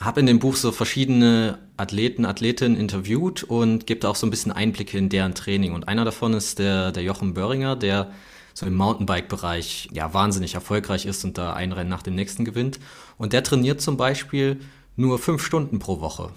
habe 0.00 0.20
in 0.20 0.26
dem 0.26 0.40
Buch 0.40 0.56
so 0.56 0.72
verschiedene 0.72 1.58
Athleten, 1.76 2.24
Athletinnen 2.24 2.76
interviewt 2.76 3.44
und 3.44 3.86
gebe 3.86 4.08
auch 4.08 4.16
so 4.16 4.26
ein 4.26 4.30
bisschen 4.30 4.50
Einblicke 4.50 4.98
in 4.98 5.08
deren 5.08 5.34
Training. 5.34 5.72
Und 5.72 5.86
einer 5.86 6.04
davon 6.04 6.34
ist 6.34 6.58
der, 6.58 6.90
der 6.90 7.04
Jochen 7.04 7.34
Böhringer, 7.34 7.76
der 7.76 8.10
so 8.52 8.66
im 8.66 8.74
Mountainbike-Bereich 8.74 9.90
ja 9.92 10.12
wahnsinnig 10.12 10.54
erfolgreich 10.54 11.06
ist 11.06 11.24
und 11.24 11.38
da 11.38 11.52
ein 11.52 11.72
Rennen 11.72 11.90
nach 11.90 12.02
dem 12.02 12.16
nächsten 12.16 12.44
gewinnt. 12.44 12.80
Und 13.16 13.32
der 13.32 13.44
trainiert 13.44 13.80
zum 13.80 13.96
Beispiel 13.96 14.60
nur 14.96 15.18
fünf 15.18 15.44
Stunden 15.44 15.78
pro 15.78 16.00
Woche. 16.00 16.30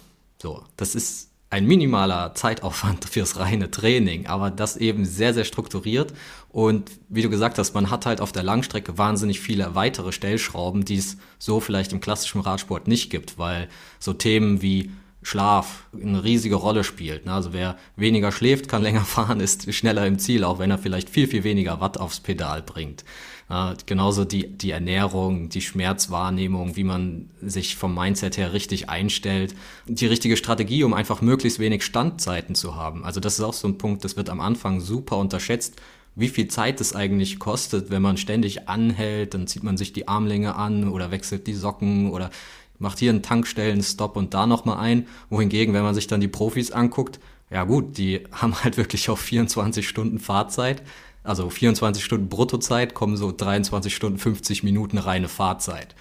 So, 0.43 0.61
das 0.75 0.93
ist 0.93 1.31
ein 1.49 1.65
minimaler 1.65 2.35
Zeitaufwand 2.35 3.05
fürs 3.09 3.39
reine 3.39 3.71
Training, 3.71 4.25
aber 4.25 4.51
das 4.51 4.75
eben 4.75 5.05
sehr, 5.05 5.33
sehr 5.33 5.45
strukturiert. 5.45 6.13
Und 6.49 6.91
wie 7.07 7.21
du 7.21 7.29
gesagt 7.29 7.57
hast, 7.57 7.73
man 7.73 7.89
hat 7.89 8.05
halt 8.05 8.19
auf 8.19 8.33
der 8.33 8.43
Langstrecke 8.43 8.97
wahnsinnig 8.97 9.39
viele 9.39 9.73
weitere 9.73 10.11
Stellschrauben, 10.11 10.83
die 10.83 10.97
es 10.97 11.15
so 11.39 11.61
vielleicht 11.61 11.93
im 11.93 12.01
klassischen 12.01 12.41
Radsport 12.41 12.89
nicht 12.89 13.09
gibt, 13.09 13.37
weil 13.37 13.69
so 13.99 14.11
Themen 14.11 14.61
wie 14.61 14.91
Schlaf 15.21 15.85
eine 15.93 16.25
riesige 16.25 16.55
Rolle 16.55 16.83
spielt. 16.83 17.25
Ne? 17.25 17.31
Also 17.31 17.53
wer 17.53 17.77
weniger 17.95 18.33
schläft, 18.33 18.67
kann 18.67 18.81
länger 18.83 19.05
fahren, 19.05 19.39
ist 19.39 19.73
schneller 19.73 20.05
im 20.05 20.19
Ziel, 20.19 20.43
auch 20.43 20.59
wenn 20.59 20.71
er 20.71 20.77
vielleicht 20.77 21.09
viel, 21.09 21.29
viel 21.29 21.45
weniger 21.45 21.79
Watt 21.79 21.97
aufs 21.97 22.19
Pedal 22.19 22.61
bringt. 22.61 23.05
Äh, 23.53 23.75
genauso 23.85 24.25
die, 24.25 24.47
die 24.47 24.71
Ernährung, 24.71 25.49
die 25.49 25.61
Schmerzwahrnehmung, 25.61 26.75
wie 26.75 26.83
man 26.83 27.29
sich 27.39 27.75
vom 27.75 27.93
Mindset 27.93 28.37
her 28.37 28.51
richtig 28.51 28.89
einstellt, 28.89 29.53
die 29.85 30.07
richtige 30.07 30.37
Strategie, 30.37 30.83
um 30.83 30.93
einfach 30.93 31.21
möglichst 31.21 31.59
wenig 31.59 31.83
Standzeiten 31.83 32.55
zu 32.55 32.75
haben. 32.75 33.05
Also 33.05 33.19
das 33.19 33.35
ist 33.35 33.41
auch 33.41 33.53
so 33.53 33.67
ein 33.67 33.77
Punkt, 33.77 34.03
das 34.03 34.17
wird 34.17 34.31
am 34.31 34.41
Anfang 34.41 34.79
super 34.79 35.17
unterschätzt, 35.17 35.79
wie 36.15 36.29
viel 36.29 36.47
Zeit 36.47 36.81
es 36.81 36.95
eigentlich 36.95 37.37
kostet, 37.37 37.91
wenn 37.91 38.01
man 38.01 38.17
ständig 38.17 38.69
anhält, 38.69 39.33
dann 39.35 39.45
zieht 39.45 39.63
man 39.63 39.77
sich 39.77 39.93
die 39.93 40.07
Armlänge 40.07 40.55
an 40.55 40.87
oder 40.87 41.11
wechselt 41.11 41.45
die 41.45 41.53
Socken 41.53 42.11
oder 42.11 42.31
macht 42.79 42.99
hier 42.99 43.11
einen 43.11 43.23
Tankstellen-Stop 43.23 44.15
und 44.15 44.33
da 44.33 44.47
nochmal 44.47 44.77
ein. 44.77 45.07
Wohingegen, 45.29 45.73
wenn 45.73 45.83
man 45.83 45.95
sich 45.95 46.07
dann 46.07 46.21
die 46.21 46.27
Profis 46.27 46.71
anguckt, 46.71 47.19
ja 47.51 47.65
gut, 47.65 47.97
die 47.97 48.21
haben 48.31 48.55
halt 48.63 48.77
wirklich 48.77 49.09
auf 49.09 49.19
24 49.19 49.87
Stunden 49.87 50.17
Fahrzeit 50.17 50.81
also 51.23 51.49
24 51.49 52.03
Stunden 52.03 52.29
Bruttozeit 52.29 52.93
kommen 52.93 53.17
so 53.17 53.31
23 53.31 53.95
Stunden 53.95 54.17
50 54.17 54.63
Minuten 54.63 54.97
reine 54.97 55.29
Fahrzeit. 55.29 55.95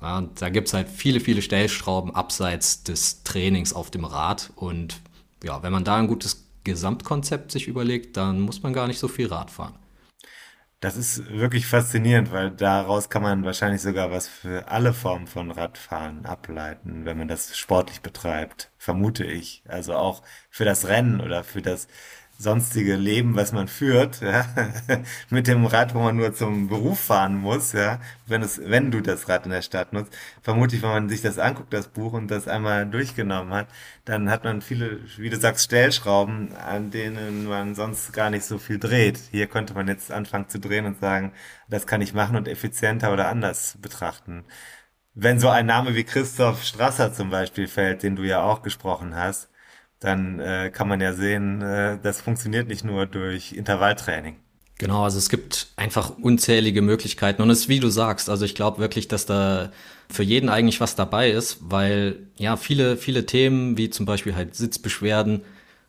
Ja, 0.00 0.22
da 0.38 0.48
gibt's 0.50 0.74
halt 0.74 0.88
viele, 0.88 1.20
viele 1.20 1.42
Stellschrauben 1.42 2.14
abseits 2.14 2.82
des 2.82 3.22
Trainings 3.24 3.72
auf 3.72 3.90
dem 3.90 4.04
Rad. 4.04 4.52
Und 4.56 5.00
ja, 5.42 5.62
wenn 5.62 5.72
man 5.72 5.84
da 5.84 5.96
ein 5.96 6.08
gutes 6.08 6.46
Gesamtkonzept 6.64 7.52
sich 7.52 7.68
überlegt, 7.68 8.16
dann 8.16 8.40
muss 8.40 8.62
man 8.62 8.72
gar 8.72 8.86
nicht 8.86 8.98
so 8.98 9.08
viel 9.08 9.28
Rad 9.28 9.50
fahren. 9.50 9.74
Das 10.80 10.98
ist 10.98 11.30
wirklich 11.30 11.66
faszinierend, 11.66 12.30
weil 12.30 12.50
daraus 12.50 13.08
kann 13.08 13.22
man 13.22 13.42
wahrscheinlich 13.44 13.80
sogar 13.80 14.10
was 14.10 14.28
für 14.28 14.68
alle 14.68 14.92
Formen 14.92 15.26
von 15.26 15.50
Radfahren 15.50 16.26
ableiten, 16.26 17.06
wenn 17.06 17.16
man 17.16 17.26
das 17.28 17.56
sportlich 17.56 18.02
betreibt, 18.02 18.70
vermute 18.76 19.24
ich. 19.24 19.62
Also 19.66 19.94
auch 19.94 20.22
für 20.50 20.66
das 20.66 20.86
Rennen 20.86 21.22
oder 21.22 21.42
für 21.42 21.62
das 21.62 21.88
sonstige 22.44 22.94
Leben, 22.94 23.34
was 23.34 23.52
man 23.52 23.66
führt, 23.66 24.20
ja, 24.20 24.46
mit 25.30 25.48
dem 25.48 25.66
Rad, 25.66 25.94
wo 25.94 26.00
man 26.00 26.16
nur 26.16 26.32
zum 26.32 26.68
Beruf 26.68 27.00
fahren 27.00 27.36
muss, 27.36 27.72
ja, 27.72 27.98
wenn 28.26 28.42
es, 28.42 28.60
wenn 28.64 28.92
du 28.92 29.00
das 29.00 29.28
Rad 29.28 29.46
in 29.46 29.50
der 29.50 29.62
Stadt 29.62 29.92
nutzt, 29.92 30.16
vermutlich, 30.42 30.82
wenn 30.82 30.90
man 30.90 31.08
sich 31.08 31.22
das 31.22 31.40
anguckt, 31.40 31.72
das 31.72 31.88
Buch 31.88 32.12
und 32.12 32.30
das 32.30 32.46
einmal 32.46 32.86
durchgenommen 32.86 33.52
hat, 33.52 33.66
dann 34.04 34.30
hat 34.30 34.44
man 34.44 34.62
viele, 34.62 35.00
wie 35.16 35.30
du 35.30 35.36
sagst, 35.36 35.64
Stellschrauben, 35.64 36.54
an 36.54 36.92
denen 36.92 37.46
man 37.48 37.74
sonst 37.74 38.12
gar 38.12 38.30
nicht 38.30 38.44
so 38.44 38.58
viel 38.58 38.78
dreht. 38.78 39.18
Hier 39.32 39.48
könnte 39.48 39.74
man 39.74 39.88
jetzt 39.88 40.12
anfangen 40.12 40.48
zu 40.48 40.60
drehen 40.60 40.86
und 40.86 41.00
sagen, 41.00 41.32
das 41.68 41.86
kann 41.86 42.00
ich 42.02 42.14
machen 42.14 42.36
und 42.36 42.46
effizienter 42.46 43.12
oder 43.12 43.28
anders 43.28 43.76
betrachten. 43.80 44.44
Wenn 45.14 45.40
so 45.40 45.48
ein 45.48 45.66
Name 45.66 45.94
wie 45.94 46.04
Christoph 46.04 46.64
Strasser 46.64 47.12
zum 47.12 47.30
Beispiel 47.30 47.68
fällt, 47.68 48.02
den 48.02 48.16
du 48.16 48.22
ja 48.24 48.42
auch 48.42 48.62
gesprochen 48.62 49.14
hast, 49.16 49.48
dann 50.04 50.38
äh, 50.38 50.70
kann 50.70 50.86
man 50.86 51.00
ja 51.00 51.14
sehen, 51.14 51.62
äh, 51.62 51.98
das 52.02 52.20
funktioniert 52.20 52.68
nicht 52.68 52.84
nur 52.84 53.06
durch 53.06 53.52
Intervalltraining. 53.52 54.36
Genau, 54.78 55.04
also 55.04 55.18
es 55.18 55.28
gibt 55.28 55.68
einfach 55.76 56.18
unzählige 56.18 56.82
Möglichkeiten 56.82 57.40
und 57.42 57.50
es 57.50 57.60
ist 57.60 57.68
wie 57.68 57.80
du 57.80 57.88
sagst, 57.88 58.28
also 58.28 58.44
ich 58.44 58.54
glaube 58.54 58.78
wirklich, 58.78 59.08
dass 59.08 59.24
da 59.24 59.70
für 60.10 60.24
jeden 60.24 60.48
eigentlich 60.48 60.80
was 60.80 60.96
dabei 60.96 61.30
ist, 61.30 61.58
weil 61.60 62.26
ja 62.36 62.56
viele, 62.56 62.96
viele 62.96 63.24
Themen 63.24 63.78
wie 63.78 63.88
zum 63.88 64.04
Beispiel 64.04 64.34
halt 64.34 64.54
Sitzbeschwerden, 64.54 65.42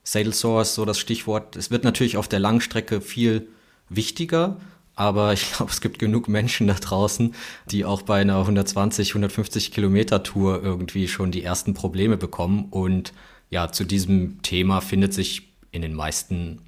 Saddle 0.03 0.33
Source, 0.33 0.75
so 0.75 0.85
das 0.85 0.99
Stichwort, 0.99 1.55
es 1.55 1.71
wird 1.71 1.83
natürlich 1.83 2.15
auf 2.15 2.27
der 2.27 2.39
Langstrecke 2.39 3.01
viel 3.01 3.47
wichtiger, 3.89 4.57
aber 4.95 5.33
ich 5.33 5.51
glaube, 5.57 5.71
es 5.71 5.81
gibt 5.81 5.97
genug 5.97 6.27
Menschen 6.29 6.67
da 6.67 6.75
draußen, 6.75 7.33
die 7.71 7.85
auch 7.85 8.03
bei 8.03 8.21
einer 8.21 8.37
120, 8.39 9.09
150 9.09 9.71
Kilometer 9.71 10.23
Tour 10.23 10.61
irgendwie 10.63 11.07
schon 11.07 11.31
die 11.31 11.43
ersten 11.43 11.73
Probleme 11.73 12.17
bekommen 12.17 12.67
und 12.69 13.13
ja, 13.49 13.71
zu 13.71 13.83
diesem 13.85 14.41
Thema 14.41 14.81
findet 14.81 15.13
sich 15.13 15.53
in 15.71 15.81
den 15.81 15.93
meisten 15.93 16.61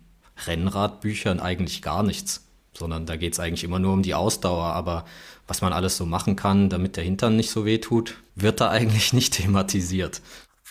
Rennradbüchern 0.46 1.40
eigentlich 1.40 1.82
gar 1.82 2.04
nichts, 2.04 2.48
sondern 2.74 3.06
da 3.06 3.16
geht 3.16 3.34
es 3.34 3.40
eigentlich 3.40 3.64
immer 3.64 3.80
nur 3.80 3.94
um 3.94 4.04
die 4.04 4.14
Ausdauer. 4.14 4.66
Aber 4.66 5.06
was 5.48 5.62
man 5.62 5.74
alles 5.74 5.98
so 5.98 6.06
machen 6.06 6.36
kann, 6.36 6.70
damit 6.70 6.98
der 6.98 7.04
Hintern 7.04 7.36
nicht 7.36 7.50
so 7.50 7.66
weh 7.66 7.80
tut, 7.80 8.18
wird 8.36 8.62
da 8.62 8.70
eigentlich 8.72 9.14
nicht 9.14 9.34
thematisiert. 9.34 10.22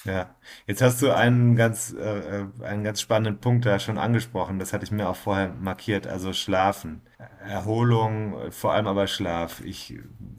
Ja, 0.05 0.31
jetzt 0.69 0.83
hast 0.83 1.03
du 1.03 1.11
einen 1.11 1.57
ganz, 1.57 1.93
äh, 1.93 2.45
einen 2.63 2.85
ganz 2.85 3.01
spannenden 3.01 3.41
Punkt 3.41 3.67
da 3.67 3.81
schon 3.81 3.99
angesprochen. 3.99 4.61
Das 4.61 4.73
hatte 4.73 4.85
ich 4.85 4.93
mir 4.93 5.09
auch 5.09 5.17
vorher 5.17 5.53
markiert. 5.61 6.07
Also 6.07 6.33
Schlafen, 6.33 7.03
Erholung, 7.45 8.53
vor 8.53 8.73
allem 8.73 8.87
aber 8.87 9.09
Schlaf. 9.09 9.61
Ich, 9.65 9.99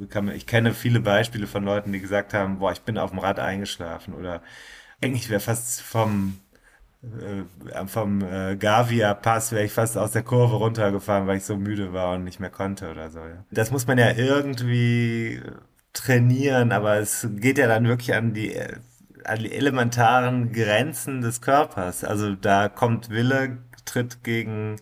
kann, 0.09 0.30
ich 0.30 0.47
kenne 0.47 0.74
viele 0.74 1.01
Beispiele 1.01 1.47
von 1.47 1.65
Leuten, 1.65 1.91
die 1.91 1.99
gesagt 1.99 2.34
haben, 2.34 2.59
boah, 2.59 2.72
ich 2.72 2.82
bin 2.82 2.97
auf 2.97 3.09
dem 3.09 3.20
Rad 3.20 3.39
eingeschlafen 3.39 4.13
oder 4.13 4.41
eigentlich 5.02 5.30
wäre 5.30 5.39
fast 5.39 5.82
vom 5.82 6.39
äh, 7.04 7.88
vom 7.88 8.22
äh, 8.22 8.56
Gavia 8.56 9.14
Pass 9.14 9.52
wäre 9.52 9.66
ich 9.66 9.72
fast 9.72 9.98
aus 9.98 10.12
der 10.12 10.24
Kurve 10.24 10.56
runtergefahren, 10.56 11.28
weil 11.28 11.38
ich 11.38 11.45
so 11.45 11.56
müde 11.58 11.93
war 11.93 12.16
und 12.16 12.24
nicht 12.24 12.39
mehr 12.39 12.50
konnte 12.50 12.89
oder 12.89 13.10
so. 13.10 13.20
Ja. 13.20 13.45
Das 13.52 13.72
muss 13.72 13.88
man 13.88 13.98
ja 13.98 14.12
irgendwie 14.12 15.41
trainieren, 15.93 16.72
aber 16.72 16.98
es 16.98 17.28
geht 17.36 17.58
ja 17.58 17.68
dann 17.68 17.88
wirklich 17.88 18.14
an 18.16 18.34
die 18.34 18.56
elementaren 19.26 20.52
Grenzen 20.52 21.22
des 21.22 21.41
Körpers. 21.41 22.04
Also 22.04 22.36
da 22.36 22.70
kommt 22.70 23.10
Wille, 23.10 23.58
tritt 23.86 24.24
gegen 24.24 24.78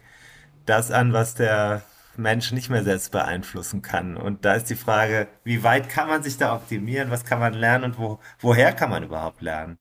das 0.65 0.91
an, 0.91 1.13
was 1.13 1.35
der 1.35 1.83
Mensch 2.17 2.51
nicht 2.51 2.69
mehr 2.69 2.83
selbst 2.83 3.11
beeinflussen 3.11 3.81
kann. 3.81 4.17
Und 4.17 4.45
da 4.45 4.53
ist 4.53 4.69
die 4.69 4.75
Frage, 4.75 5.27
wie 5.43 5.63
weit 5.63 5.89
kann 5.89 6.07
man 6.07 6.23
sich 6.23 6.37
da 6.37 6.55
optimieren, 6.55 7.11
was 7.11 7.25
kann 7.25 7.39
man 7.39 7.53
lernen 7.53 7.85
und 7.85 7.99
wo, 7.99 8.19
woher 8.39 8.73
kann 8.73 8.89
man 8.89 9.03
überhaupt 9.03 9.41
lernen? 9.41 9.77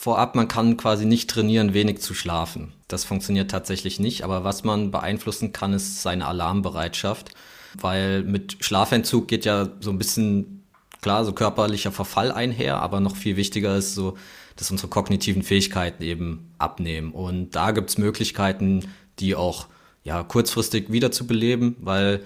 Vorab, 0.00 0.36
man 0.36 0.46
kann 0.46 0.76
quasi 0.76 1.06
nicht 1.06 1.28
trainieren, 1.28 1.74
wenig 1.74 2.00
zu 2.00 2.14
schlafen. 2.14 2.72
Das 2.86 3.04
funktioniert 3.04 3.50
tatsächlich 3.50 3.98
nicht, 3.98 4.22
aber 4.22 4.44
was 4.44 4.62
man 4.62 4.92
beeinflussen 4.92 5.52
kann, 5.52 5.72
ist 5.72 6.02
seine 6.02 6.28
Alarmbereitschaft, 6.28 7.30
weil 7.76 8.22
mit 8.22 8.58
Schlafentzug 8.60 9.26
geht 9.26 9.44
ja 9.44 9.68
so 9.80 9.90
ein 9.90 9.98
bisschen, 9.98 10.62
klar, 11.02 11.24
so 11.24 11.32
körperlicher 11.32 11.90
Verfall 11.90 12.30
einher, 12.30 12.80
aber 12.80 13.00
noch 13.00 13.16
viel 13.16 13.36
wichtiger 13.36 13.76
ist 13.76 13.96
so, 13.96 14.16
dass 14.54 14.70
unsere 14.70 14.86
kognitiven 14.86 15.42
Fähigkeiten 15.42 16.04
eben 16.04 16.52
abnehmen. 16.58 17.10
Und 17.10 17.56
da 17.56 17.72
gibt 17.72 17.90
es 17.90 17.98
Möglichkeiten, 17.98 18.84
die 19.18 19.34
auch 19.34 19.66
ja, 20.04 20.22
kurzfristig 20.22 20.92
wiederzubeleben, 20.92 21.74
weil 21.80 22.22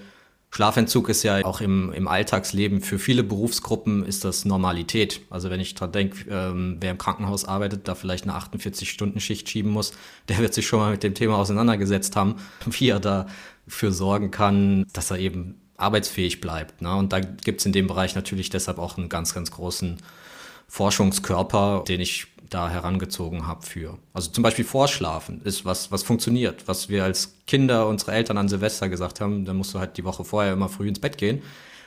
Schlafentzug 0.53 1.09
ist 1.09 1.23
ja 1.23 1.43
auch 1.45 1.61
im, 1.61 1.91
im 1.93 2.07
Alltagsleben 2.07 2.81
für 2.81 2.99
viele 2.99 3.23
Berufsgruppen 3.23 4.05
ist 4.05 4.23
das 4.23 4.45
Normalität. 4.45 5.21
Also 5.31 5.49
wenn 5.49 5.59
ich 5.59 5.73
dran 5.73 5.91
denke, 5.91 6.29
ähm, 6.29 6.77
wer 6.79 6.91
im 6.91 6.99
Krankenhaus 6.99 7.43
arbeitet, 7.43 7.87
da 7.87 7.95
vielleicht 7.95 8.25
eine 8.25 8.37
48-Stunden-Schicht 8.37 9.49
schieben 9.49 9.71
muss, 9.71 9.93
der 10.27 10.37
wird 10.37 10.53
sich 10.53 10.67
schon 10.67 10.77
mal 10.77 10.91
mit 10.91 11.01
dem 11.01 11.15
Thema 11.15 11.37
auseinandergesetzt 11.37 12.15
haben, 12.15 12.35
wie 12.67 12.89
er 12.89 12.99
dafür 12.99 13.91
sorgen 13.91 14.29
kann, 14.29 14.85
dass 14.93 15.09
er 15.09 15.17
eben 15.17 15.59
arbeitsfähig 15.77 16.39
bleibt. 16.39 16.83
Ne? 16.83 16.95
Und 16.95 17.13
da 17.13 17.19
gibt's 17.19 17.65
in 17.65 17.73
dem 17.73 17.87
Bereich 17.87 18.13
natürlich 18.13 18.51
deshalb 18.51 18.77
auch 18.77 18.99
einen 18.99 19.09
ganz, 19.09 19.33
ganz 19.33 19.49
großen 19.49 19.97
Forschungskörper, 20.67 21.83
den 21.87 21.99
ich 21.99 22.27
da 22.53 22.69
herangezogen 22.69 23.47
habe 23.47 23.65
für. 23.65 23.97
Also 24.13 24.31
zum 24.31 24.43
Beispiel 24.43 24.65
Vorschlafen 24.65 25.41
ist 25.43 25.65
was, 25.65 25.91
was 25.91 26.03
funktioniert, 26.03 26.67
was 26.67 26.89
wir 26.89 27.03
als 27.03 27.35
Kinder 27.47 27.87
unsere 27.87 28.11
Eltern 28.11 28.37
an 28.37 28.49
Silvester 28.49 28.89
gesagt 28.89 29.21
haben, 29.21 29.45
dann 29.45 29.57
musst 29.57 29.73
du 29.73 29.79
halt 29.79 29.97
die 29.97 30.03
Woche 30.03 30.23
vorher 30.23 30.53
immer 30.53 30.69
früh 30.69 30.87
ins 30.87 30.99
Bett 30.99 31.17
gehen. 31.17 31.41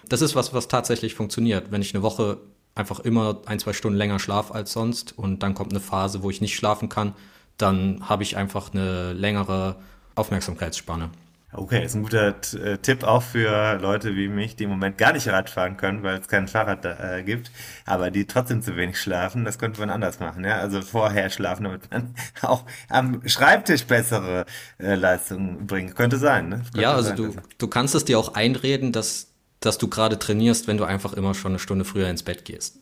Das 0.09 0.23
ist 0.23 0.35
was, 0.35 0.53
was 0.55 0.69
tatsächlich 0.69 1.15
funktioniert. 1.15 1.71
Wenn 1.71 1.83
ich 1.83 1.95
eine 1.95 2.03
Woche 2.03 2.39
einfach 2.75 3.01
immer 3.01 3.41
ein, 3.47 3.59
zwei 3.59 3.73
Stunden 3.73 3.97
länger 3.97 4.19
schlafe 4.19 4.55
als 4.55 4.73
sonst 4.73 5.17
und 5.17 5.43
dann 5.43 5.55
kommt 5.55 5.73
eine 5.73 5.81
Phase, 5.81 6.23
wo 6.23 6.31
ich 6.31 6.41
nicht 6.41 6.57
schlafen 6.57 6.89
kann, 6.89 7.15
dann 7.57 8.09
habe 8.09 8.23
ich 8.23 8.37
einfach 8.37 8.73
eine 8.73 9.13
längere 9.13 9.77
Aufmerksamkeitsspanne. 10.15 11.11
Okay, 11.57 11.85
ist 11.85 11.95
ein 11.95 12.03
guter 12.03 12.35
äh, 12.55 12.77
Tipp 12.79 13.03
auch 13.03 13.23
für 13.23 13.79
Leute 13.81 14.15
wie 14.15 14.29
mich, 14.29 14.57
die 14.57 14.65
im 14.65 14.71
Moment 14.71 14.99
gar 14.99 15.13
nicht 15.13 15.27
Rad 15.29 15.49
fahren 15.49 15.77
können, 15.77 16.03
weil 16.03 16.21
es 16.21 16.29
kein 16.29 16.49
Fahrrad 16.49 16.85
äh, 16.85 17.23
gibt, 17.23 17.51
aber 17.87 18.11
die 18.11 18.27
trotzdem 18.27 18.61
zu 18.61 18.77
wenig 18.77 19.01
schlafen. 19.01 19.45
Das 19.45 19.59
könnte 19.59 19.81
man 19.81 19.89
anders 19.89 20.21
machen, 20.21 20.45
ja. 20.45 20.59
Also 20.59 20.83
vorher 20.83 21.31
schlafen, 21.31 21.65
damit 21.65 21.91
man 21.91 22.15
auch 22.43 22.65
am 22.89 23.27
Schreibtisch 23.27 23.85
bessere 23.85 24.45
äh, 24.79 24.95
Leistungen 24.95 25.67
bringt. 25.67 25.97
Könnte 25.97 26.19
sein, 26.19 26.51
ne? 26.51 26.57
Könnte 26.57 26.81
ja, 26.81 26.93
also 26.93 27.09
sein, 27.09 27.17
du, 27.17 27.35
du 27.57 27.69
kannst 27.69 27.95
es 27.95 28.05
dir 28.05 28.19
auch 28.19 28.35
einreden, 28.35 28.93
dass, 28.93 29.29
dass 29.61 29.79
du 29.79 29.89
gerade 29.89 30.19
trainierst, 30.19 30.69
wenn 30.69 30.77
du 30.77 30.85
einfach 30.85 31.15
immer 31.15 31.35
schon 31.35 31.53
eine 31.53 31.59
Stunde 31.59 31.85
früher 31.85 32.09
ins 32.11 32.23
Bett 32.23 32.45
gehst. 32.45 32.81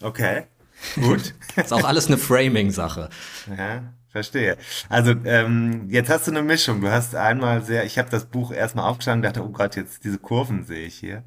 Okay. 0.00 0.44
Gut. 0.94 1.34
ist 1.56 1.72
auch 1.72 1.84
alles 1.84 2.06
eine 2.06 2.18
Framing-Sache. 2.18 3.10
Ja. 3.56 3.82
Verstehe. 4.10 4.56
Also 4.88 5.12
ähm, 5.24 5.88
jetzt 5.90 6.08
hast 6.10 6.26
du 6.26 6.30
eine 6.30 6.42
Mischung. 6.42 6.80
Du 6.80 6.90
hast 6.90 7.14
einmal 7.14 7.62
sehr, 7.62 7.84
ich 7.84 7.98
habe 7.98 8.08
das 8.10 8.26
Buch 8.26 8.52
erstmal 8.52 8.88
aufgeschlagen, 8.90 9.22
dachte, 9.22 9.44
oh 9.44 9.50
Gott, 9.50 9.76
jetzt 9.76 10.04
diese 10.04 10.18
Kurven 10.18 10.64
sehe 10.64 10.86
ich 10.86 10.94
hier. 10.94 11.24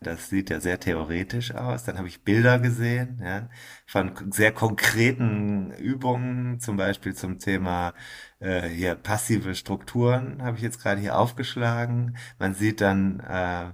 Das 0.00 0.28
sieht 0.28 0.50
ja 0.50 0.60
sehr 0.60 0.78
theoretisch 0.80 1.54
aus. 1.54 1.84
Dann 1.84 1.98
habe 1.98 2.08
ich 2.08 2.22
Bilder 2.24 2.58
gesehen, 2.58 3.20
ja, 3.24 3.48
von 3.86 4.12
sehr 4.32 4.52
konkreten 4.52 5.72
Übungen, 5.72 6.60
zum 6.60 6.76
Beispiel 6.76 7.14
zum 7.14 7.38
Thema 7.38 7.94
äh, 8.40 8.68
hier 8.68 8.94
passive 8.94 9.54
Strukturen, 9.54 10.42
habe 10.42 10.56
ich 10.56 10.62
jetzt 10.62 10.80
gerade 10.82 11.00
hier 11.00 11.18
aufgeschlagen. 11.18 12.16
Man 12.38 12.54
sieht 12.54 12.80
dann 12.80 13.20
äh, 13.20 13.72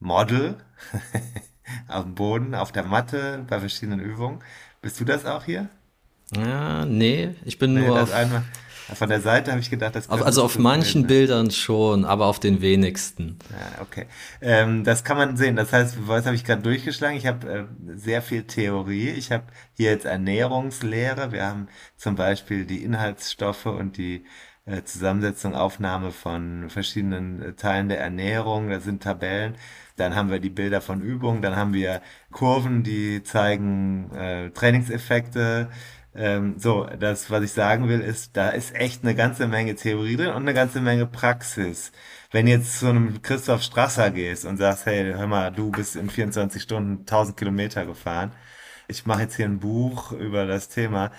Model 0.00 0.58
auf 1.88 2.04
dem 2.04 2.14
Boden, 2.14 2.54
auf 2.54 2.72
der 2.72 2.84
Matte, 2.84 3.44
bei 3.48 3.60
verschiedenen 3.60 4.00
Übungen. 4.00 4.40
Bist 4.82 5.00
du 5.00 5.04
das 5.04 5.24
auch 5.26 5.44
hier? 5.44 5.68
Ja, 6.36 6.84
nee, 6.84 7.30
ich 7.44 7.58
bin 7.58 7.74
nee, 7.74 7.86
nur 7.86 8.02
auf, 8.02 8.12
einmal, 8.12 8.42
von 8.92 9.08
der 9.08 9.20
Seite 9.20 9.50
habe 9.50 9.60
ich 9.60 9.70
gedacht, 9.70 9.94
das 9.94 10.10
auf, 10.10 10.22
Also 10.22 10.42
auf 10.44 10.58
manchen 10.58 11.02
sehen, 11.02 11.06
Bildern 11.06 11.50
schon, 11.50 12.04
aber 12.04 12.26
auf 12.26 12.38
den 12.38 12.60
wenigsten. 12.60 13.38
Ja, 13.50 13.82
okay. 13.82 14.06
Ähm, 14.40 14.84
das 14.84 15.04
kann 15.04 15.16
man 15.16 15.36
sehen. 15.36 15.56
Das 15.56 15.72
heißt, 15.72 15.96
was 16.06 16.26
habe 16.26 16.36
ich 16.36 16.44
gerade 16.44 16.62
durchgeschlagen? 16.62 17.16
Ich 17.16 17.26
habe 17.26 17.48
äh, 17.48 17.64
sehr 17.96 18.20
viel 18.20 18.44
Theorie. 18.44 19.10
Ich 19.10 19.32
habe 19.32 19.44
hier 19.72 19.90
jetzt 19.90 20.04
Ernährungslehre. 20.04 21.32
Wir 21.32 21.46
haben 21.46 21.68
zum 21.96 22.14
Beispiel 22.14 22.66
die 22.66 22.82
Inhaltsstoffe 22.82 23.66
und 23.66 23.96
die 23.96 24.24
äh, 24.66 24.82
Zusammensetzung, 24.82 25.54
Aufnahme 25.54 26.10
von 26.10 26.68
verschiedenen 26.68 27.42
äh, 27.42 27.52
Teilen 27.54 27.88
der 27.88 28.00
Ernährung. 28.00 28.68
Da 28.68 28.80
sind 28.80 29.02
Tabellen. 29.02 29.56
Dann 29.96 30.14
haben 30.14 30.30
wir 30.30 30.40
die 30.40 30.50
Bilder 30.50 30.80
von 30.80 31.00
Übungen. 31.00 31.40
Dann 31.40 31.56
haben 31.56 31.72
wir 31.72 32.02
Kurven, 32.32 32.82
die 32.82 33.22
zeigen 33.22 34.10
äh, 34.14 34.50
Trainingseffekte. 34.50 35.68
Ähm, 36.16 36.54
so, 36.58 36.86
das, 36.98 37.30
was 37.30 37.42
ich 37.42 37.52
sagen 37.52 37.88
will, 37.88 38.00
ist, 38.00 38.36
da 38.36 38.50
ist 38.50 38.74
echt 38.74 39.02
eine 39.02 39.14
ganze 39.14 39.48
Menge 39.48 39.74
Theorie 39.74 40.16
drin 40.16 40.28
und 40.28 40.42
eine 40.42 40.54
ganze 40.54 40.80
Menge 40.80 41.06
Praxis. 41.06 41.90
Wenn 42.30 42.46
jetzt 42.46 42.78
zu 42.78 42.86
einem 42.86 43.20
Christoph 43.22 43.62
Strasser 43.62 44.10
gehst 44.10 44.44
und 44.44 44.58
sagst, 44.58 44.86
hey, 44.86 45.12
hör 45.12 45.26
mal, 45.26 45.50
du 45.50 45.70
bist 45.70 45.96
in 45.96 46.08
24 46.08 46.62
Stunden 46.62 47.00
1000 47.00 47.36
Kilometer 47.36 47.84
gefahren, 47.84 48.32
ich 48.86 49.06
mache 49.06 49.22
jetzt 49.22 49.36
hier 49.36 49.46
ein 49.46 49.58
Buch 49.58 50.12
über 50.12 50.46
das 50.46 50.68
Thema. 50.68 51.10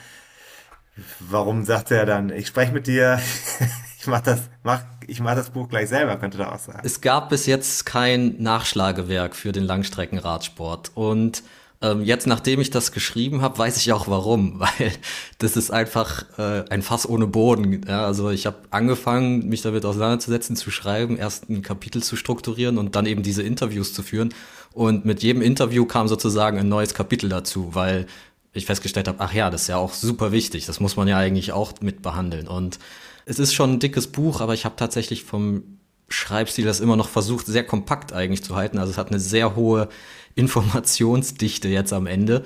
Warum 1.19 1.65
sagt 1.65 1.91
er 1.91 2.05
dann, 2.05 2.31
ich 2.31 2.47
spreche 2.47 2.71
mit 2.71 2.87
dir, 2.87 3.19
ich 3.99 4.07
mach 4.07 4.21
das, 4.21 4.49
mach, 4.63 4.81
ich 5.07 5.19
mach 5.19 5.35
das 5.35 5.49
Buch 5.49 5.67
gleich 5.67 5.89
selber, 5.89 6.15
könnte 6.17 6.37
er 6.37 6.53
auch 6.53 6.59
sagen. 6.59 6.81
Es 6.83 7.01
gab 7.01 7.29
bis 7.29 7.47
jetzt 7.47 7.85
kein 7.85 8.41
Nachschlagewerk 8.41 9.35
für 9.35 9.51
den 9.51 9.63
Langstreckenradsport 9.63 10.91
und 10.95 11.43
ähm, 11.81 12.03
jetzt, 12.03 12.25
nachdem 12.27 12.61
ich 12.61 12.69
das 12.69 12.91
geschrieben 12.91 13.41
habe, 13.41 13.57
weiß 13.57 13.77
ich 13.77 13.91
auch 13.91 14.07
warum, 14.07 14.59
weil 14.59 14.91
das 15.37 15.57
ist 15.57 15.71
einfach 15.71 16.25
äh, 16.37 16.65
ein 16.69 16.81
Fass 16.81 17.07
ohne 17.07 17.27
Boden. 17.27 17.85
Ja, 17.87 18.05
also 18.05 18.29
ich 18.29 18.45
habe 18.45 18.57
angefangen, 18.69 19.47
mich 19.47 19.61
damit 19.61 19.85
auseinanderzusetzen, 19.85 20.55
zu 20.55 20.71
schreiben, 20.71 21.17
erst 21.17 21.49
ein 21.49 21.61
Kapitel 21.61 22.01
zu 22.01 22.15
strukturieren 22.15 22.77
und 22.77 22.95
dann 22.95 23.05
eben 23.05 23.23
diese 23.23 23.43
Interviews 23.43 23.93
zu 23.93 24.03
führen. 24.03 24.33
Und 24.73 25.05
mit 25.05 25.23
jedem 25.23 25.41
Interview 25.41 25.85
kam 25.85 26.07
sozusagen 26.07 26.57
ein 26.57 26.69
neues 26.69 26.93
Kapitel 26.93 27.29
dazu, 27.29 27.69
weil 27.73 28.07
ich 28.53 28.65
festgestellt 28.65 29.07
habe, 29.07 29.19
ach 29.19 29.33
ja, 29.33 29.49
das 29.49 29.63
ist 29.63 29.67
ja 29.67 29.77
auch 29.77 29.93
super 29.93 30.31
wichtig. 30.31 30.65
Das 30.65 30.79
muss 30.79 30.95
man 30.95 31.07
ja 31.07 31.17
eigentlich 31.17 31.51
auch 31.51 31.73
mit 31.81 32.01
behandeln. 32.01 32.47
Und 32.47 32.79
es 33.25 33.39
ist 33.39 33.53
schon 33.53 33.73
ein 33.73 33.79
dickes 33.79 34.07
Buch, 34.07 34.41
aber 34.41 34.53
ich 34.53 34.65
habe 34.65 34.75
tatsächlich 34.77 35.23
vom 35.23 35.63
Schreibstil 36.07 36.65
das 36.65 36.79
immer 36.79 36.95
noch 36.95 37.09
versucht, 37.09 37.47
sehr 37.47 37.65
kompakt 37.65 38.13
eigentlich 38.13 38.43
zu 38.43 38.55
halten. 38.55 38.77
Also 38.77 38.91
es 38.91 38.97
hat 38.97 39.09
eine 39.09 39.19
sehr 39.19 39.55
hohe 39.55 39.89
Informationsdichte 40.35 41.67
jetzt 41.67 41.93
am 41.93 42.07
Ende. 42.07 42.43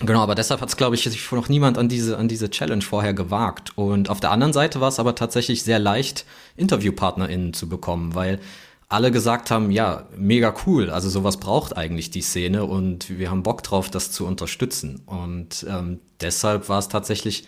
Genau, 0.00 0.20
aber 0.20 0.34
deshalb 0.34 0.62
hat 0.62 0.70
es, 0.70 0.76
glaube 0.78 0.94
ich, 0.94 1.02
sich 1.02 1.30
noch 1.32 1.48
niemand 1.50 1.76
an 1.76 1.88
diese, 1.88 2.16
an 2.16 2.26
diese 2.26 2.48
Challenge 2.48 2.82
vorher 2.82 3.12
gewagt. 3.12 3.72
Und 3.76 4.08
auf 4.08 4.20
der 4.20 4.30
anderen 4.30 4.54
Seite 4.54 4.80
war 4.80 4.88
es 4.88 4.98
aber 4.98 5.14
tatsächlich 5.14 5.62
sehr 5.62 5.78
leicht, 5.78 6.24
InterviewpartnerInnen 6.56 7.52
zu 7.52 7.68
bekommen, 7.68 8.14
weil 8.14 8.40
alle 8.88 9.12
gesagt 9.12 9.50
haben, 9.50 9.70
ja, 9.70 10.08
mega 10.16 10.54
cool, 10.66 10.90
also 10.90 11.08
sowas 11.08 11.36
braucht 11.36 11.76
eigentlich 11.76 12.10
die 12.10 12.22
Szene 12.22 12.64
und 12.64 13.18
wir 13.18 13.30
haben 13.30 13.42
Bock 13.42 13.62
drauf, 13.62 13.88
das 13.88 14.10
zu 14.10 14.26
unterstützen. 14.26 15.02
Und 15.06 15.66
ähm, 15.68 16.00
deshalb 16.20 16.68
war 16.68 16.78
es 16.78 16.88
tatsächlich 16.88 17.46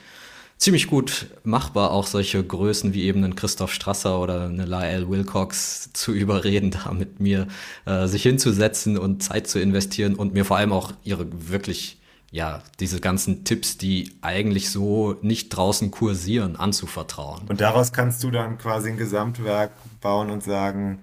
ziemlich 0.62 0.86
gut 0.86 1.26
machbar, 1.42 1.90
auch 1.90 2.06
solche 2.06 2.42
Größen 2.42 2.94
wie 2.94 3.02
eben 3.02 3.24
einen 3.24 3.34
Christoph 3.34 3.72
Strasser 3.72 4.20
oder 4.20 4.44
eine 4.44 4.64
Lyle 4.64 5.08
Wilcox 5.10 5.92
zu 5.92 6.12
überreden, 6.12 6.70
da 6.70 6.92
mit 6.92 7.18
mir 7.18 7.48
äh, 7.84 8.06
sich 8.06 8.22
hinzusetzen 8.22 8.96
und 8.96 9.22
Zeit 9.22 9.48
zu 9.48 9.58
investieren 9.58 10.14
und 10.14 10.34
mir 10.34 10.44
vor 10.44 10.56
allem 10.56 10.72
auch 10.72 10.92
ihre 11.02 11.26
wirklich, 11.50 12.00
ja, 12.30 12.62
diese 12.78 13.00
ganzen 13.00 13.44
Tipps, 13.44 13.76
die 13.76 14.12
eigentlich 14.22 14.70
so 14.70 15.16
nicht 15.20 15.48
draußen 15.48 15.90
kursieren, 15.90 16.54
anzuvertrauen. 16.54 17.42
Und 17.48 17.60
daraus 17.60 17.92
kannst 17.92 18.22
du 18.22 18.30
dann 18.30 18.56
quasi 18.56 18.90
ein 18.90 18.96
Gesamtwerk 18.96 19.72
bauen 20.00 20.30
und 20.30 20.44
sagen, 20.44 21.02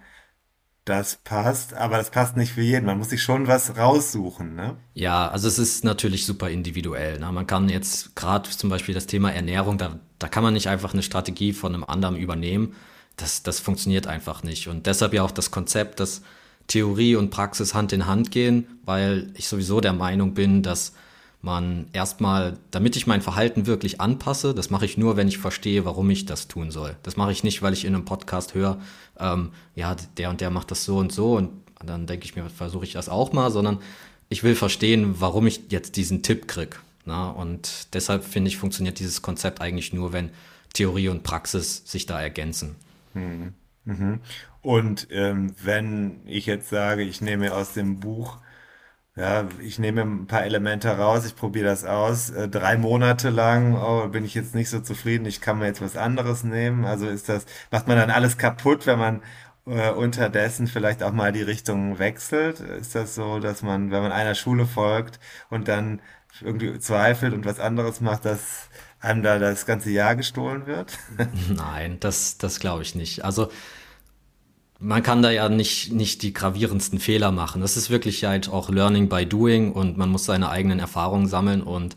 das 0.89 1.19
passt, 1.23 1.75
aber 1.75 1.97
das 1.97 2.09
passt 2.09 2.35
nicht 2.35 2.53
für 2.53 2.61
jeden. 2.61 2.87
Man 2.87 2.97
muss 2.97 3.09
sich 3.09 3.21
schon 3.21 3.47
was 3.47 3.77
raussuchen, 3.77 4.55
ne? 4.55 4.77
Ja, 4.95 5.29
also 5.29 5.47
es 5.47 5.59
ist 5.59 5.83
natürlich 5.83 6.25
super 6.25 6.49
individuell. 6.49 7.19
Ne? 7.19 7.31
Man 7.31 7.45
kann 7.45 7.69
jetzt 7.69 8.15
gerade 8.15 8.49
zum 8.49 8.69
Beispiel 8.69 8.95
das 8.95 9.05
Thema 9.05 9.31
Ernährung, 9.31 9.77
da, 9.77 9.99
da 10.17 10.27
kann 10.27 10.43
man 10.43 10.53
nicht 10.53 10.67
einfach 10.67 10.93
eine 10.93 11.03
Strategie 11.03 11.53
von 11.53 11.73
einem 11.73 11.83
anderen 11.83 12.15
übernehmen. 12.15 12.75
Das, 13.17 13.43
das 13.43 13.59
funktioniert 13.59 14.07
einfach 14.07 14.41
nicht. 14.43 14.67
Und 14.67 14.87
deshalb 14.87 15.13
ja 15.13 15.23
auch 15.23 15.31
das 15.31 15.51
Konzept, 15.51 15.99
dass 15.99 16.23
Theorie 16.67 17.15
und 17.15 17.29
Praxis 17.29 17.75
Hand 17.75 17.93
in 17.93 18.07
Hand 18.07 18.31
gehen, 18.31 18.79
weil 18.83 19.31
ich 19.35 19.47
sowieso 19.47 19.81
der 19.81 19.93
Meinung 19.93 20.33
bin, 20.33 20.63
dass 20.63 20.93
man 21.41 21.87
erstmal, 21.93 22.57
damit 22.71 22.95
ich 22.95 23.07
mein 23.07 23.21
Verhalten 23.21 23.65
wirklich 23.65 24.01
anpasse, 24.01 24.53
das 24.53 24.69
mache 24.69 24.85
ich 24.85 24.97
nur, 24.97 25.15
wenn 25.15 25.27
ich 25.27 25.37
verstehe, 25.37 25.85
warum 25.85 26.09
ich 26.09 26.25
das 26.25 26.47
tun 26.47 26.69
soll. 26.71 26.97
Das 27.03 27.15
mache 27.15 27.31
ich 27.31 27.43
nicht, 27.43 27.61
weil 27.61 27.73
ich 27.73 27.85
in 27.85 27.95
einem 27.95 28.05
Podcast 28.05 28.53
höre, 28.55 28.79
ähm, 29.17 29.51
ja, 29.75 29.95
der 30.17 30.29
und 30.29 30.41
der 30.41 30.49
macht 30.49 30.71
das 30.71 30.83
so 30.83 30.97
und 30.97 31.11
so 31.11 31.37
und 31.37 31.51
dann 31.83 32.07
denke 32.07 32.25
ich 32.25 32.35
mir, 32.35 32.49
versuche 32.49 32.83
ich 32.83 32.93
das 32.93 33.07
auch 33.07 33.31
mal, 33.31 33.51
sondern 33.51 33.79
ich 34.27 34.43
will 34.43 34.55
verstehen, 34.55 35.15
warum 35.19 35.47
ich 35.47 35.63
jetzt 35.69 35.95
diesen 35.95 36.23
Tipp 36.23 36.47
krieg. 36.47 36.79
Na? 37.05 37.29
Und 37.29 37.93
deshalb 37.93 38.23
finde 38.23 38.49
ich, 38.49 38.57
funktioniert 38.57 38.99
dieses 38.99 39.21
Konzept 39.21 39.61
eigentlich 39.61 39.93
nur, 39.93 40.13
wenn 40.13 40.29
Theorie 40.73 41.07
und 41.07 41.23
Praxis 41.23 41.83
sich 41.85 42.05
da 42.05 42.21
ergänzen. 42.21 42.75
Mhm. 43.13 43.53
Mhm. 43.85 44.19
Und 44.61 45.07
ähm, 45.09 45.53
wenn 45.63 46.19
ich 46.25 46.45
jetzt 46.45 46.69
sage, 46.69 47.03
ich 47.03 47.21
nehme 47.21 47.53
aus 47.53 47.73
dem 47.73 47.99
Buch, 47.99 48.37
ja, 49.19 49.45
ich 49.59 49.79
nehme 49.79 50.01
ein 50.01 50.27
paar 50.27 50.43
Elemente 50.43 50.89
raus, 50.97 51.25
ich 51.25 51.35
probiere 51.35 51.65
das 51.65 51.83
aus, 51.83 52.29
äh, 52.29 52.47
drei 52.47 52.77
Monate 52.77 53.29
lang, 53.29 53.75
oh, 53.75 54.07
bin 54.07 54.23
ich 54.23 54.33
jetzt 54.33 54.55
nicht 54.55 54.69
so 54.69 54.79
zufrieden, 54.79 55.25
ich 55.25 55.41
kann 55.41 55.59
mir 55.59 55.65
jetzt 55.65 55.81
was 55.81 55.97
anderes 55.97 56.43
nehmen. 56.45 56.85
Also 56.85 57.07
ist 57.07 57.27
das, 57.27 57.45
macht 57.69 57.87
man 57.87 57.97
dann 57.97 58.11
alles 58.11 58.37
kaputt, 58.37 58.87
wenn 58.87 58.97
man 58.97 59.21
äh, 59.65 59.91
unterdessen 59.91 60.67
vielleicht 60.67 61.03
auch 61.03 61.11
mal 61.11 61.33
die 61.33 61.41
Richtung 61.41 61.99
wechselt? 61.99 62.61
Ist 62.61 62.95
das 62.95 63.13
so, 63.15 63.39
dass 63.39 63.61
man, 63.61 63.91
wenn 63.91 64.01
man 64.01 64.13
einer 64.13 64.35
Schule 64.35 64.65
folgt 64.65 65.19
und 65.49 65.67
dann 65.67 66.01
irgendwie 66.41 66.79
zweifelt 66.79 67.33
und 67.33 67.45
was 67.45 67.59
anderes 67.59 67.99
macht, 67.99 68.23
dass 68.23 68.69
einem 69.01 69.21
da 69.23 69.37
das 69.37 69.65
ganze 69.65 69.89
Jahr 69.89 70.15
gestohlen 70.15 70.65
wird? 70.65 70.97
Nein, 71.49 71.97
das, 71.99 72.37
das 72.37 72.61
glaube 72.61 72.83
ich 72.83 72.95
nicht. 72.95 73.25
Also 73.25 73.49
man 74.79 75.03
kann 75.03 75.21
da 75.21 75.29
ja 75.29 75.49
nicht, 75.49 75.91
nicht 75.91 76.21
die 76.21 76.33
gravierendsten 76.33 76.99
Fehler 76.99 77.31
machen. 77.31 77.61
Das 77.61 77.75
ist 77.75 77.89
wirklich 77.89 78.23
halt 78.23 78.49
auch 78.49 78.69
Learning 78.69 79.09
by 79.09 79.25
Doing 79.25 79.73
und 79.73 79.97
man 79.97 80.09
muss 80.09 80.25
seine 80.25 80.49
eigenen 80.49 80.79
Erfahrungen 80.79 81.27
sammeln 81.27 81.61
und 81.61 81.95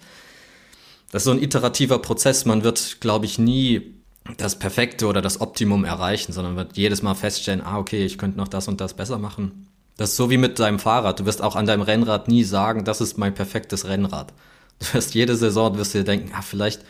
das 1.12 1.22
ist 1.22 1.26
so 1.26 1.30
ein 1.32 1.42
iterativer 1.42 1.98
Prozess. 1.98 2.46
Man 2.46 2.64
wird, 2.64 3.00
glaube 3.00 3.26
ich, 3.26 3.38
nie 3.38 3.94
das 4.38 4.58
Perfekte 4.58 5.06
oder 5.06 5.20
das 5.20 5.40
Optimum 5.40 5.84
erreichen, 5.84 6.32
sondern 6.32 6.56
wird 6.56 6.76
jedes 6.76 7.02
Mal 7.02 7.14
feststellen, 7.14 7.60
ah, 7.60 7.78
okay, 7.78 8.04
ich 8.04 8.18
könnte 8.18 8.38
noch 8.38 8.48
das 8.48 8.66
und 8.66 8.80
das 8.80 8.94
besser 8.94 9.18
machen. 9.18 9.68
Das 9.96 10.10
ist 10.10 10.16
so 10.16 10.30
wie 10.30 10.38
mit 10.38 10.58
deinem 10.58 10.78
Fahrrad. 10.78 11.20
Du 11.20 11.26
wirst 11.26 11.42
auch 11.42 11.54
an 11.54 11.66
deinem 11.66 11.82
Rennrad 11.82 12.28
nie 12.28 12.44
sagen, 12.44 12.84
das 12.84 13.00
ist 13.00 13.18
mein 13.18 13.34
perfektes 13.34 13.86
Rennrad. 13.86 14.32
Du 14.78 14.94
wirst 14.94 15.14
jede 15.14 15.36
Saison, 15.36 15.76
wirst 15.76 15.94
dir 15.94 16.02
denken, 16.02 16.32
ah, 16.34 16.42
vielleicht 16.42 16.82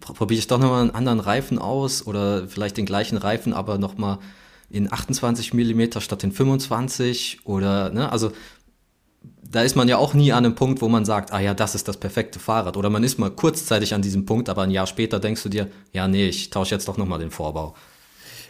probiere 0.00 0.38
ich 0.38 0.48
doch 0.48 0.58
nochmal 0.58 0.82
einen 0.82 0.90
anderen 0.90 1.20
Reifen 1.20 1.58
aus 1.58 2.06
oder 2.06 2.46
vielleicht 2.48 2.76
den 2.76 2.86
gleichen 2.86 3.16
Reifen, 3.16 3.52
aber 3.52 3.78
nochmal 3.78 4.18
in 4.72 4.92
28 4.92 5.54
Millimeter 5.54 6.00
statt 6.00 6.24
in 6.24 6.32
25 6.32 7.40
oder, 7.44 7.90
ne, 7.90 8.10
also 8.10 8.32
da 9.42 9.62
ist 9.62 9.76
man 9.76 9.86
ja 9.86 9.98
auch 9.98 10.14
nie 10.14 10.32
an 10.32 10.44
einem 10.44 10.54
Punkt, 10.54 10.80
wo 10.80 10.88
man 10.88 11.04
sagt, 11.04 11.32
ah 11.32 11.40
ja, 11.40 11.52
das 11.52 11.74
ist 11.74 11.86
das 11.86 11.98
perfekte 11.98 12.38
Fahrrad. 12.38 12.76
Oder 12.76 12.88
man 12.88 13.04
ist 13.04 13.18
mal 13.18 13.30
kurzzeitig 13.30 13.92
an 13.92 14.00
diesem 14.00 14.24
Punkt, 14.24 14.48
aber 14.48 14.62
ein 14.62 14.70
Jahr 14.70 14.86
später 14.86 15.20
denkst 15.20 15.42
du 15.42 15.50
dir, 15.50 15.68
ja, 15.92 16.08
nee, 16.08 16.26
ich 16.26 16.48
tausche 16.48 16.74
jetzt 16.74 16.88
doch 16.88 16.96
nochmal 16.96 17.18
den 17.18 17.30
Vorbau. 17.30 17.74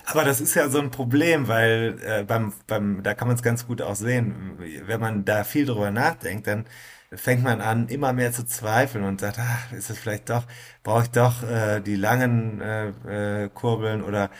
Aber 0.05 0.25
das 0.25 0.41
ist 0.41 0.55
ja 0.55 0.69
so 0.69 0.79
ein 0.79 0.91
Problem, 0.91 1.49
weil 1.49 1.99
äh, 2.05 2.25
beim, 2.25 2.53
beim, 2.67 3.03
da 3.03 3.15
kann 3.15 3.29
man 3.29 3.37
es 3.37 3.43
ganz 3.43 3.67
gut 3.67 3.83
auch 3.83 3.97
sehen. 3.97 4.59
Wenn 4.87 5.01
man 5.01 5.25
da 5.25 5.45
viel 5.45 5.67
drüber 5.67 5.91
nachdenkt, 5.91 6.47
dann 6.47 6.67
fängt 7.15 7.43
man 7.43 7.61
an, 7.61 7.89
immer 7.89 8.13
mehr 8.13 8.33
zu 8.33 8.45
zweifeln 8.45 9.05
und 9.05 9.21
sagt, 9.21 9.39
ach, 9.39 9.73
ist 9.73 9.91
es 9.91 9.99
vielleicht 9.99 10.31
doch, 10.31 10.45
brauche 10.83 11.05
ich 11.05 11.11
doch 11.11 11.43
äh, 11.43 11.81
die 11.81 11.97
langen 11.97 12.61
äh, 12.61 13.45
äh, 13.45 13.49
Kurbeln 13.51 14.03
oder 14.03 14.31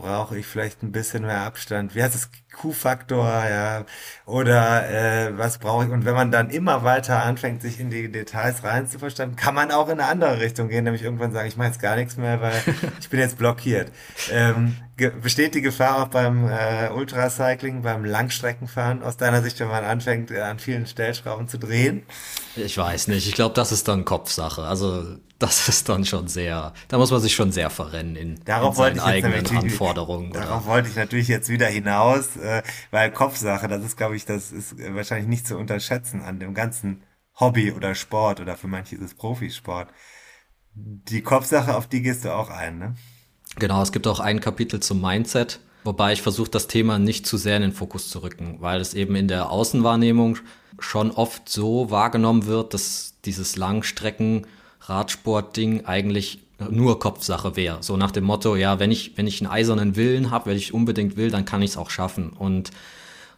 brauche 0.00 0.38
ich 0.38 0.46
vielleicht 0.46 0.82
ein 0.82 0.92
bisschen 0.92 1.22
mehr 1.24 1.40
Abstand. 1.42 1.94
Wie 1.94 2.02
heißt 2.02 2.14
es? 2.14 2.30
Q-Faktor, 2.52 3.26
ja. 3.26 3.84
Oder 4.26 4.88
äh, 4.90 5.38
was 5.38 5.58
brauche 5.58 5.84
ich? 5.84 5.90
Und 5.90 6.04
wenn 6.04 6.14
man 6.14 6.30
dann 6.30 6.50
immer 6.50 6.84
weiter 6.84 7.22
anfängt, 7.22 7.62
sich 7.62 7.80
in 7.80 7.90
die 7.90 8.10
Details 8.10 8.64
reinzuverstanden, 8.64 9.36
kann 9.36 9.54
man 9.54 9.70
auch 9.70 9.88
in 9.88 10.00
eine 10.00 10.08
andere 10.08 10.40
Richtung 10.40 10.68
gehen, 10.68 10.84
nämlich 10.84 11.02
irgendwann 11.02 11.32
sagen, 11.32 11.48
ich 11.48 11.56
mache 11.56 11.68
jetzt 11.68 11.80
gar 11.80 11.96
nichts 11.96 12.16
mehr, 12.16 12.40
weil 12.40 12.54
ich 13.00 13.08
bin 13.08 13.20
jetzt 13.20 13.38
blockiert. 13.38 13.92
Ähm, 14.30 14.76
besteht 15.22 15.54
die 15.54 15.62
Gefahr 15.62 16.02
auch 16.02 16.08
beim 16.08 16.48
äh, 16.48 16.90
Ultracycling, 16.90 17.82
beim 17.82 18.04
Langstreckenfahren 18.04 19.02
aus 19.02 19.16
deiner 19.16 19.42
Sicht, 19.42 19.58
wenn 19.60 19.68
man 19.68 19.84
anfängt, 19.84 20.30
äh, 20.30 20.40
an 20.40 20.58
vielen 20.58 20.86
Stellschrauben 20.86 21.48
zu 21.48 21.58
drehen? 21.58 22.02
Ich 22.56 22.76
weiß 22.76 23.08
nicht. 23.08 23.26
Ich 23.26 23.34
glaube, 23.34 23.54
das 23.54 23.72
ist 23.72 23.88
dann 23.88 24.04
Kopfsache. 24.04 24.62
Also 24.62 25.16
das 25.40 25.68
ist 25.68 25.88
dann 25.88 26.04
schon 26.04 26.28
sehr, 26.28 26.72
da 26.88 26.98
muss 26.98 27.10
man 27.10 27.20
sich 27.20 27.34
schon 27.34 27.50
sehr 27.50 27.70
verrennen 27.70 28.14
in, 28.14 28.40
darauf 28.44 28.76
in 28.76 28.82
seinen 28.96 29.00
eigenen 29.00 29.46
Anforderungen. 29.56 30.32
Darauf 30.32 30.64
oder? 30.64 30.66
wollte 30.66 30.88
ich 30.88 30.96
natürlich 30.96 31.28
jetzt 31.28 31.48
wieder 31.48 31.66
hinaus, 31.66 32.36
äh, 32.40 32.62
weil 32.90 33.10
Kopfsache, 33.12 33.68
das 33.68 33.84
ist, 33.84 33.96
glaube 33.96 34.16
ich, 34.16 34.24
das 34.24 34.52
ist 34.52 34.76
wahrscheinlich 34.94 35.28
nicht 35.28 35.46
zu 35.46 35.56
unterschätzen 35.56 36.22
an 36.22 36.40
dem 36.40 36.54
ganzen 36.54 37.02
Hobby 37.38 37.72
oder 37.72 37.94
Sport 37.94 38.40
oder 38.40 38.56
für 38.56 38.68
manche 38.68 38.96
ist 38.96 39.02
es 39.02 39.14
Profisport. 39.14 39.88
Die 40.74 41.22
Kopfsache, 41.22 41.76
auf 41.76 41.86
die 41.86 42.02
gehst 42.02 42.24
du 42.24 42.34
auch 42.34 42.50
ein, 42.50 42.78
ne? 42.78 42.94
Genau, 43.58 43.82
es 43.82 43.92
gibt 43.92 44.06
auch 44.06 44.20
ein 44.20 44.40
Kapitel 44.40 44.80
zum 44.80 45.00
Mindset, 45.00 45.60
wobei 45.82 46.12
ich 46.12 46.22
versuche, 46.22 46.50
das 46.50 46.68
Thema 46.68 46.98
nicht 46.98 47.26
zu 47.26 47.36
sehr 47.36 47.56
in 47.56 47.62
den 47.62 47.72
Fokus 47.72 48.08
zu 48.08 48.22
rücken, 48.22 48.58
weil 48.60 48.80
es 48.80 48.94
eben 48.94 49.16
in 49.16 49.26
der 49.26 49.50
Außenwahrnehmung 49.50 50.38
schon 50.78 51.10
oft 51.10 51.48
so 51.48 51.90
wahrgenommen 51.90 52.46
wird, 52.46 52.74
dass 52.74 53.14
dieses 53.24 53.56
Langstrecken 53.56 54.46
Radsport-Ding 54.82 55.86
eigentlich 55.86 56.40
nur 56.68 56.98
Kopfsache 56.98 57.56
wäre. 57.56 57.82
So 57.82 57.96
nach 57.96 58.10
dem 58.10 58.24
Motto, 58.24 58.56
ja, 58.56 58.78
wenn 58.78 58.90
ich, 58.90 59.16
wenn 59.16 59.26
ich 59.26 59.40
einen 59.40 59.50
eisernen 59.50 59.96
Willen 59.96 60.30
habe, 60.30 60.50
wenn 60.50 60.56
ich 60.56 60.74
unbedingt 60.74 61.16
will, 61.16 61.30
dann 61.30 61.44
kann 61.44 61.62
ich 61.62 61.70
es 61.70 61.76
auch 61.76 61.90
schaffen. 61.90 62.30
Und 62.30 62.70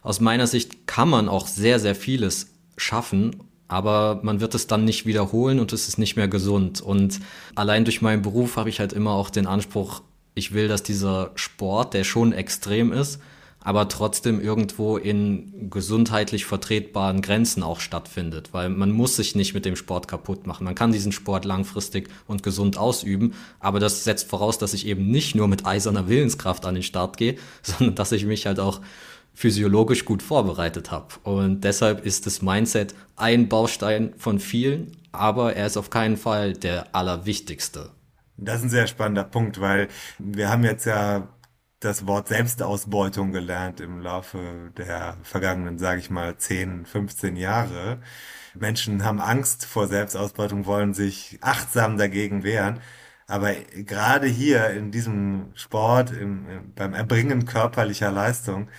aus 0.01 0.19
meiner 0.19 0.47
Sicht 0.47 0.87
kann 0.87 1.09
man 1.09 1.29
auch 1.29 1.47
sehr, 1.47 1.79
sehr 1.79 1.95
vieles 1.95 2.51
schaffen, 2.75 3.37
aber 3.67 4.19
man 4.23 4.41
wird 4.41 4.55
es 4.55 4.67
dann 4.67 4.85
nicht 4.85 5.05
wiederholen 5.05 5.59
und 5.59 5.73
es 5.73 5.87
ist 5.87 5.97
nicht 5.97 6.15
mehr 6.15 6.27
gesund. 6.27 6.81
Und 6.81 7.19
allein 7.55 7.85
durch 7.85 8.01
meinen 8.01 8.21
Beruf 8.21 8.57
habe 8.57 8.69
ich 8.69 8.79
halt 8.79 8.93
immer 8.93 9.11
auch 9.11 9.29
den 9.29 9.47
Anspruch, 9.47 10.01
ich 10.35 10.53
will, 10.53 10.67
dass 10.67 10.83
dieser 10.83 11.31
Sport, 11.35 11.93
der 11.93 12.03
schon 12.03 12.33
extrem 12.33 12.91
ist, 12.91 13.19
aber 13.63 13.87
trotzdem 13.87 14.41
irgendwo 14.41 14.97
in 14.97 15.69
gesundheitlich 15.69 16.45
vertretbaren 16.45 17.21
Grenzen 17.21 17.63
auch 17.63 17.79
stattfindet, 17.79 18.49
weil 18.51 18.69
man 18.69 18.91
muss 18.91 19.15
sich 19.15 19.35
nicht 19.35 19.53
mit 19.53 19.65
dem 19.65 19.75
Sport 19.75 20.07
kaputt 20.07 20.45
machen. 20.45 20.65
Man 20.65 20.75
kann 20.75 20.91
diesen 20.91 21.11
Sport 21.11 21.45
langfristig 21.45 22.09
und 22.27 22.43
gesund 22.43 22.77
ausüben, 22.77 23.33
aber 23.59 23.79
das 23.79 24.03
setzt 24.03 24.29
voraus, 24.29 24.57
dass 24.57 24.73
ich 24.73 24.85
eben 24.85 25.09
nicht 25.09 25.35
nur 25.35 25.47
mit 25.47 25.65
eiserner 25.65 26.07
Willenskraft 26.09 26.65
an 26.65 26.75
den 26.75 26.83
Start 26.83 27.17
gehe, 27.17 27.37
sondern 27.61 27.95
dass 27.95 28.11
ich 28.11 28.25
mich 28.25 28.45
halt 28.45 28.59
auch 28.59 28.81
physiologisch 29.33 30.05
gut 30.05 30.21
vorbereitet 30.21 30.91
habe. 30.91 31.07
Und 31.23 31.63
deshalb 31.63 32.05
ist 32.05 32.25
das 32.25 32.41
Mindset 32.41 32.93
ein 33.15 33.49
Baustein 33.49 34.13
von 34.17 34.39
vielen, 34.39 34.91
aber 35.11 35.55
er 35.55 35.67
ist 35.67 35.77
auf 35.77 35.89
keinen 35.89 36.17
Fall 36.17 36.53
der 36.53 36.93
allerwichtigste. 36.95 37.89
Das 38.37 38.57
ist 38.57 38.63
ein 38.63 38.69
sehr 38.69 38.87
spannender 38.87 39.23
Punkt, 39.23 39.61
weil 39.61 39.87
wir 40.19 40.49
haben 40.49 40.63
jetzt 40.63 40.85
ja 40.85 41.27
das 41.83 42.07
Wort 42.07 42.27
Selbstausbeutung 42.27 43.31
gelernt 43.31 43.79
im 43.81 43.99
Laufe 43.99 44.71
der 44.77 45.17
vergangenen, 45.23 45.79
sage 45.79 45.99
ich 45.99 46.09
mal, 46.09 46.37
10, 46.37 46.85
15 46.85 47.35
Jahre. 47.35 47.99
Menschen 48.55 49.03
haben 49.03 49.19
Angst 49.21 49.65
vor 49.65 49.87
Selbstausbeutung, 49.87 50.65
wollen 50.65 50.93
sich 50.93 51.39
achtsam 51.41 51.97
dagegen 51.97 52.43
wehren. 52.43 52.79
Aber 53.27 53.53
gerade 53.53 54.27
hier 54.27 54.69
in 54.71 54.91
diesem 54.91 55.51
Sport, 55.55 56.11
im, 56.11 56.73
beim 56.75 56.93
Erbringen 56.93 57.45
körperlicher 57.45 58.11
Leistung, 58.11 58.69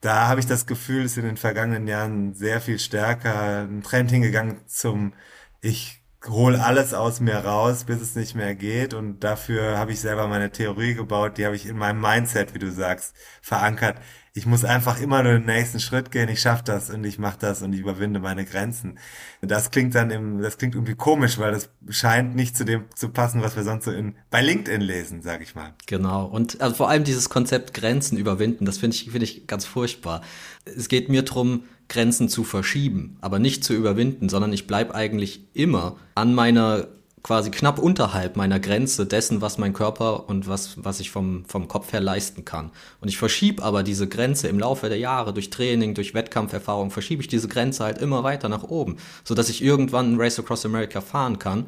da 0.00 0.28
habe 0.28 0.40
ich 0.40 0.46
das 0.46 0.66
Gefühl, 0.66 1.04
ist 1.04 1.16
in 1.18 1.24
den 1.24 1.36
vergangenen 1.38 1.88
Jahren 1.88 2.34
sehr 2.34 2.60
viel 2.60 2.78
stärker 2.78 3.62
ein 3.62 3.82
Trend 3.82 4.10
hingegangen 4.10 4.66
zum 4.66 5.14
Ich 5.62 6.03
hol 6.28 6.56
alles 6.56 6.94
aus 6.94 7.20
mir 7.20 7.36
raus, 7.36 7.84
bis 7.84 8.00
es 8.00 8.14
nicht 8.14 8.34
mehr 8.34 8.54
geht. 8.54 8.94
Und 8.94 9.20
dafür 9.20 9.78
habe 9.78 9.92
ich 9.92 10.00
selber 10.00 10.26
meine 10.26 10.50
Theorie 10.50 10.94
gebaut, 10.94 11.38
die 11.38 11.44
habe 11.44 11.56
ich 11.56 11.66
in 11.66 11.76
meinem 11.76 12.00
Mindset, 12.00 12.54
wie 12.54 12.58
du 12.58 12.70
sagst, 12.70 13.14
verankert. 13.42 13.98
Ich 14.36 14.46
muss 14.46 14.64
einfach 14.64 15.00
immer 15.00 15.22
nur 15.22 15.34
den 15.34 15.44
nächsten 15.44 15.78
Schritt 15.78 16.10
gehen, 16.10 16.28
ich 16.28 16.40
schaffe 16.40 16.64
das 16.64 16.90
und 16.90 17.04
ich 17.04 17.20
mache 17.20 17.38
das 17.38 17.62
und 17.62 17.72
ich 17.72 17.78
überwinde 17.78 18.18
meine 18.18 18.44
Grenzen. 18.44 18.98
Das 19.42 19.70
klingt 19.70 19.94
dann 19.94 20.10
im, 20.10 20.42
das 20.42 20.58
klingt 20.58 20.74
irgendwie 20.74 20.96
komisch, 20.96 21.38
weil 21.38 21.52
das 21.52 21.70
scheint 21.88 22.34
nicht 22.34 22.56
zu 22.56 22.64
dem 22.64 22.86
zu 22.96 23.10
passen, 23.10 23.42
was 23.42 23.54
wir 23.54 23.62
sonst 23.62 23.84
so 23.84 23.92
in, 23.92 24.16
bei 24.30 24.42
LinkedIn 24.42 24.80
lesen, 24.80 25.22
sag 25.22 25.40
ich 25.40 25.54
mal. 25.54 25.74
Genau. 25.86 26.26
Und 26.26 26.60
also 26.60 26.74
vor 26.74 26.88
allem 26.88 27.04
dieses 27.04 27.28
Konzept 27.28 27.74
Grenzen 27.74 28.18
überwinden, 28.18 28.64
das 28.64 28.78
finde 28.78 28.96
ich, 28.96 29.04
finde 29.04 29.24
ich 29.24 29.46
ganz 29.46 29.66
furchtbar. 29.66 30.22
Es 30.64 30.88
geht 30.88 31.08
mir 31.08 31.22
drum 31.22 31.62
Grenzen 31.88 32.28
zu 32.28 32.44
verschieben, 32.44 33.16
aber 33.20 33.38
nicht 33.38 33.64
zu 33.64 33.74
überwinden, 33.74 34.28
sondern 34.28 34.52
ich 34.52 34.66
bleibe 34.66 34.94
eigentlich 34.94 35.40
immer 35.52 35.96
an 36.14 36.34
meiner 36.34 36.88
quasi 37.24 37.50
knapp 37.50 37.78
unterhalb 37.78 38.36
meiner 38.36 38.60
Grenze 38.60 39.06
dessen, 39.06 39.40
was 39.40 39.56
mein 39.56 39.72
Körper 39.72 40.28
und 40.28 40.46
was, 40.46 40.84
was 40.84 41.00
ich 41.00 41.10
vom, 41.10 41.46
vom 41.46 41.68
Kopf 41.68 41.92
her 41.94 42.00
leisten 42.00 42.44
kann. 42.44 42.70
Und 43.00 43.08
ich 43.08 43.16
verschiebe 43.16 43.62
aber 43.62 43.82
diese 43.82 44.06
Grenze 44.06 44.46
im 44.48 44.58
Laufe 44.58 44.90
der 44.90 44.98
Jahre 44.98 45.32
durch 45.32 45.48
Training, 45.48 45.94
durch 45.94 46.12
Wettkampferfahrung, 46.12 46.90
verschiebe 46.90 47.22
ich 47.22 47.28
diese 47.28 47.48
Grenze 47.48 47.82
halt 47.82 47.96
immer 47.98 48.22
weiter 48.24 48.50
nach 48.50 48.62
oben, 48.62 48.98
sodass 49.24 49.48
ich 49.48 49.64
irgendwann 49.64 50.12
ein 50.12 50.20
Race 50.20 50.38
Across 50.38 50.66
America 50.66 51.00
fahren 51.00 51.38
kann. 51.38 51.66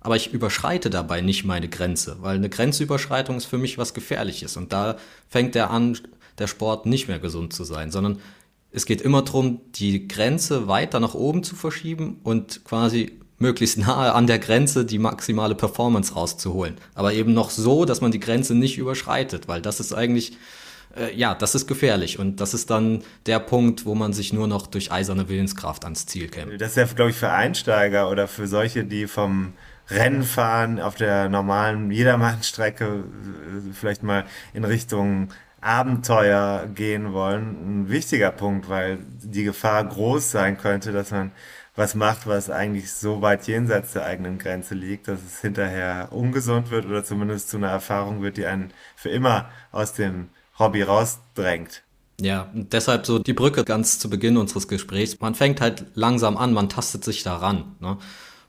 Aber 0.00 0.14
ich 0.14 0.32
überschreite 0.32 0.90
dabei 0.90 1.22
nicht 1.22 1.44
meine 1.44 1.68
Grenze, 1.68 2.18
weil 2.20 2.36
eine 2.36 2.50
Grenzüberschreitung 2.50 3.38
ist 3.38 3.46
für 3.46 3.58
mich 3.58 3.78
was 3.78 3.94
Gefährliches. 3.94 4.58
Und 4.58 4.74
da 4.74 4.96
fängt 5.26 5.54
der 5.54 5.70
an, 5.70 5.98
der 6.36 6.46
Sport 6.46 6.84
nicht 6.84 7.08
mehr 7.08 7.18
gesund 7.18 7.54
zu 7.54 7.64
sein, 7.64 7.90
sondern 7.90 8.20
es 8.70 8.86
geht 8.86 9.00
immer 9.00 9.22
darum, 9.22 9.60
die 9.72 10.08
Grenze 10.08 10.68
weiter 10.68 11.00
nach 11.00 11.14
oben 11.14 11.42
zu 11.42 11.56
verschieben 11.56 12.20
und 12.22 12.64
quasi 12.64 13.18
möglichst 13.38 13.78
nahe 13.78 14.12
an 14.12 14.26
der 14.26 14.38
Grenze 14.38 14.84
die 14.84 14.98
maximale 14.98 15.54
Performance 15.54 16.14
rauszuholen. 16.14 16.76
Aber 16.94 17.12
eben 17.12 17.34
noch 17.34 17.50
so, 17.50 17.84
dass 17.84 18.00
man 18.00 18.10
die 18.10 18.20
Grenze 18.20 18.54
nicht 18.54 18.78
überschreitet, 18.78 19.48
weil 19.48 19.62
das 19.62 19.80
ist 19.80 19.92
eigentlich 19.92 20.36
äh, 20.96 21.14
ja, 21.14 21.34
das 21.34 21.54
ist 21.54 21.66
gefährlich. 21.66 22.18
Und 22.18 22.40
das 22.40 22.54
ist 22.54 22.70
dann 22.70 23.02
der 23.26 23.38
Punkt, 23.38 23.86
wo 23.86 23.94
man 23.94 24.12
sich 24.12 24.32
nur 24.32 24.46
noch 24.46 24.66
durch 24.66 24.90
eiserne 24.92 25.28
Willenskraft 25.28 25.84
ans 25.84 26.06
Ziel 26.06 26.28
kämpft. 26.28 26.60
Das 26.60 26.70
ist 26.70 26.76
ja, 26.76 26.84
glaube 26.84 27.10
ich, 27.10 27.16
für 27.16 27.30
Einsteiger 27.30 28.10
oder 28.10 28.28
für 28.28 28.46
solche, 28.46 28.84
die 28.84 29.06
vom 29.06 29.52
Rennfahren 29.90 30.80
auf 30.80 30.96
der 30.96 31.28
normalen 31.28 31.90
Jedermannstrecke 31.90 32.84
äh, 32.84 33.72
vielleicht 33.72 34.02
mal 34.02 34.24
in 34.52 34.64
Richtung 34.64 35.28
Abenteuer 35.68 36.66
gehen 36.74 37.12
wollen, 37.12 37.82
ein 37.82 37.88
wichtiger 37.90 38.30
Punkt, 38.30 38.68
weil 38.70 38.98
die 39.22 39.44
Gefahr 39.44 39.84
groß 39.84 40.30
sein 40.30 40.56
könnte, 40.56 40.92
dass 40.92 41.10
man 41.10 41.32
was 41.76 41.94
macht, 41.94 42.26
was 42.26 42.48
eigentlich 42.48 42.90
so 42.90 43.20
weit 43.20 43.46
jenseits 43.46 43.92
der 43.92 44.06
eigenen 44.06 44.38
Grenze 44.38 44.74
liegt, 44.74 45.08
dass 45.08 45.20
es 45.24 45.40
hinterher 45.40 46.08
ungesund 46.10 46.70
wird 46.70 46.86
oder 46.86 47.04
zumindest 47.04 47.50
zu 47.50 47.58
einer 47.58 47.68
Erfahrung 47.68 48.22
wird, 48.22 48.38
die 48.38 48.46
einen 48.46 48.72
für 48.96 49.10
immer 49.10 49.50
aus 49.70 49.92
dem 49.92 50.30
Hobby 50.58 50.82
rausdrängt. 50.82 51.82
Ja, 52.20 52.50
deshalb 52.52 53.04
so 53.06 53.18
die 53.18 53.34
Brücke 53.34 53.62
ganz 53.62 53.98
zu 53.98 54.08
Beginn 54.10 54.38
unseres 54.38 54.68
Gesprächs. 54.68 55.20
Man 55.20 55.34
fängt 55.34 55.60
halt 55.60 55.84
langsam 55.94 56.36
an, 56.36 56.52
man 56.52 56.68
tastet 56.70 57.04
sich 57.04 57.22
daran. 57.22 57.76
Ne? 57.78 57.98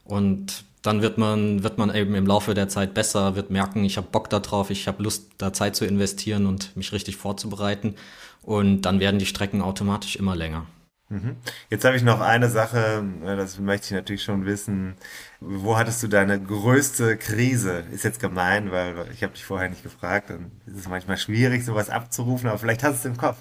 Und 0.06 0.64
dann 0.82 1.02
wird 1.02 1.18
man, 1.18 1.64
wird 1.64 1.78
man 1.78 1.94
eben 1.94 2.16
im 2.16 2.26
Laufe 2.26 2.54
der 2.54 2.70
Zeit 2.70 2.94
besser, 2.94 3.36
wird 3.36 3.50
merken, 3.50 3.84
ich 3.84 3.98
habe 3.98 4.08
Bock 4.12 4.30
darauf, 4.30 4.70
ich 4.70 4.88
habe 4.88 5.04
Lust, 5.04 5.32
da 5.38 5.52
Zeit 5.54 5.76
zu 5.76 5.86
investieren 5.86 6.46
und 6.46 6.76
mich 6.78 6.94
richtig 6.94 7.18
vorzubereiten. 7.18 7.96
Und 8.42 8.84
dann 8.84 9.00
werden 9.00 9.20
die 9.20 9.26
Strecken 9.26 9.62
automatisch 9.62 10.16
immer 10.16 10.36
länger. 10.36 10.66
Mhm. 11.10 11.38
Jetzt 11.72 11.86
habe 11.86 11.98
ich 11.98 12.04
noch 12.04 12.22
eine 12.22 12.50
Sache, 12.50 13.04
das 13.26 13.60
möchte 13.60 13.88
ich 13.88 13.92
natürlich 13.92 14.24
schon 14.24 14.46
wissen. 14.46 14.96
Wo 15.40 15.76
hattest 15.76 16.04
du 16.04 16.08
deine 16.08 16.40
größte 16.40 17.18
Krise? 17.18 17.84
Ist 17.92 18.04
jetzt 18.04 18.20
gemein, 18.20 18.72
weil 18.72 19.08
ich 19.12 19.24
habe 19.24 19.34
dich 19.34 19.44
vorher 19.44 19.70
nicht 19.70 19.82
gefragt 19.82 20.30
und 20.30 20.52
es 20.68 20.74
ist 20.82 20.90
manchmal 20.90 21.18
schwierig, 21.18 21.66
sowas 21.66 21.90
abzurufen, 21.90 22.48
aber 22.48 22.60
vielleicht 22.60 22.84
hast 22.84 23.04
du 23.04 23.10
es 23.10 23.16
im 23.16 23.18
Kopf. 23.18 23.38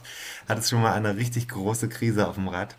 Hattest 0.48 0.72
du 0.72 0.76
schon 0.76 0.82
mal 0.82 0.94
eine 0.94 1.16
richtig 1.16 1.48
große 1.48 1.90
Krise 1.90 2.26
auf 2.26 2.36
dem 2.36 2.48
Rad? 2.48 2.74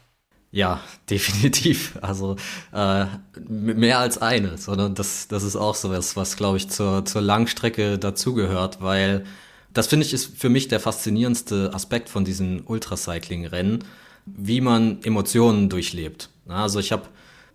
Ja, 0.52 0.82
definitiv. 1.10 1.98
Also 2.02 2.36
äh, 2.74 3.06
mehr 3.48 4.00
als 4.00 4.18
eine, 4.20 4.58
sondern 4.58 4.96
das, 4.96 5.28
das 5.28 5.44
ist 5.44 5.56
auch 5.56 5.76
so 5.76 5.92
was, 5.92 6.16
was 6.16 6.38
glaube 6.38 6.58
ich 6.58 6.70
zur, 6.70 7.06
zur 7.06 7.22
Langstrecke 7.22 7.98
dazugehört, 8.00 8.82
weil 8.82 9.26
das 9.74 9.88
finde 9.88 10.06
ich 10.06 10.14
ist 10.14 10.38
für 10.38 10.50
mich 10.50 10.68
der 10.68 10.80
faszinierendste 10.80 11.74
Aspekt 11.74 12.10
von 12.10 12.26
diesen 12.26 12.62
Ultracycling-Rennen 12.66 13.84
wie 14.38 14.62
man 14.62 15.02
Emotionen 15.04 15.70
durchlebt. 15.70 16.30
Also 16.48 16.80
ich 16.80 16.92
habe 16.92 17.04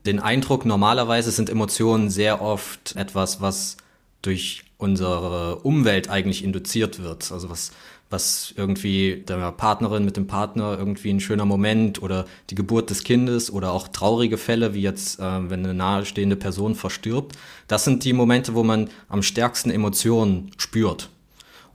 den 0.07 0.21
Eindruck, 0.21 0.65
normalerweise 0.65 1.31
sind 1.31 1.49
Emotionen 1.51 2.11
sehr 2.11 2.43
oft 2.43 2.97
etwas, 2.97 3.41
was 3.41 3.77
durch 4.23 4.65
unsere 4.77 5.57
Umwelt 5.61 6.11
eigentlich 6.11 6.45
induziert 6.45 7.03
wird. 7.03 7.31
Also 7.33 7.49
was, 7.49 7.73
was 8.15 8.55
irgendwie 8.57 9.25
der 9.29 9.51
Partnerin 9.51 10.05
mit 10.05 10.17
dem 10.17 10.29
Partner 10.29 10.79
irgendwie 10.79 11.11
ein 11.11 11.19
schöner 11.21 11.45
Moment 11.45 12.01
oder 12.01 12.27
die 12.49 12.55
Geburt 12.55 12.89
des 12.89 13.03
Kindes 13.03 13.51
oder 13.51 13.73
auch 13.73 13.89
traurige 13.89 14.39
Fälle, 14.39 14.73
wie 14.73 14.83
jetzt, 14.83 15.19
äh, 15.19 15.51
wenn 15.51 15.65
eine 15.65 15.75
nahestehende 15.75 16.37
Person 16.37 16.77
verstirbt. 16.77 17.37
Das 17.67 17.85
sind 17.85 18.05
die 18.05 18.13
Momente, 18.13 18.55
wo 18.55 18.63
man 18.63 18.89
am 19.09 19.23
stärksten 19.23 19.71
Emotionen 19.71 20.53
spürt. 20.57 21.11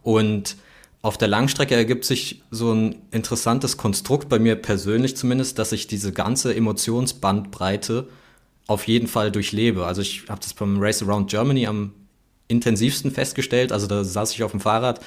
Und 0.02 0.56
auf 1.02 1.18
der 1.18 1.28
Langstrecke 1.28 1.76
ergibt 1.76 2.06
sich 2.06 2.42
so 2.52 2.72
ein 2.72 2.96
interessantes 3.12 3.76
Konstrukt, 3.76 4.30
bei 4.30 4.40
mir 4.40 4.56
persönlich 4.56 5.18
zumindest, 5.18 5.60
dass 5.60 5.74
ich 5.74 5.88
diese 5.88 6.14
ganze 6.14 6.56
Emotionsbandbreite 6.56 8.08
auf 8.68 8.88
jeden 8.88 9.08
Fall 9.08 9.32
durchlebe. 9.32 9.86
Also 9.86 10.02
ich 10.02 10.24
habe 10.30 10.40
das 10.42 10.54
beim 10.54 10.80
Race 10.80 11.04
Around 11.04 11.30
Germany 11.30 11.68
am 11.68 11.92
intensivsten 12.48 13.12
festgestellt. 13.12 13.72
Also 13.74 13.88
da 13.88 14.04
saß 14.06 14.34
ich 14.34 14.44
auf 14.44 14.52
dem 14.52 14.60
Fahrrad 14.62 15.02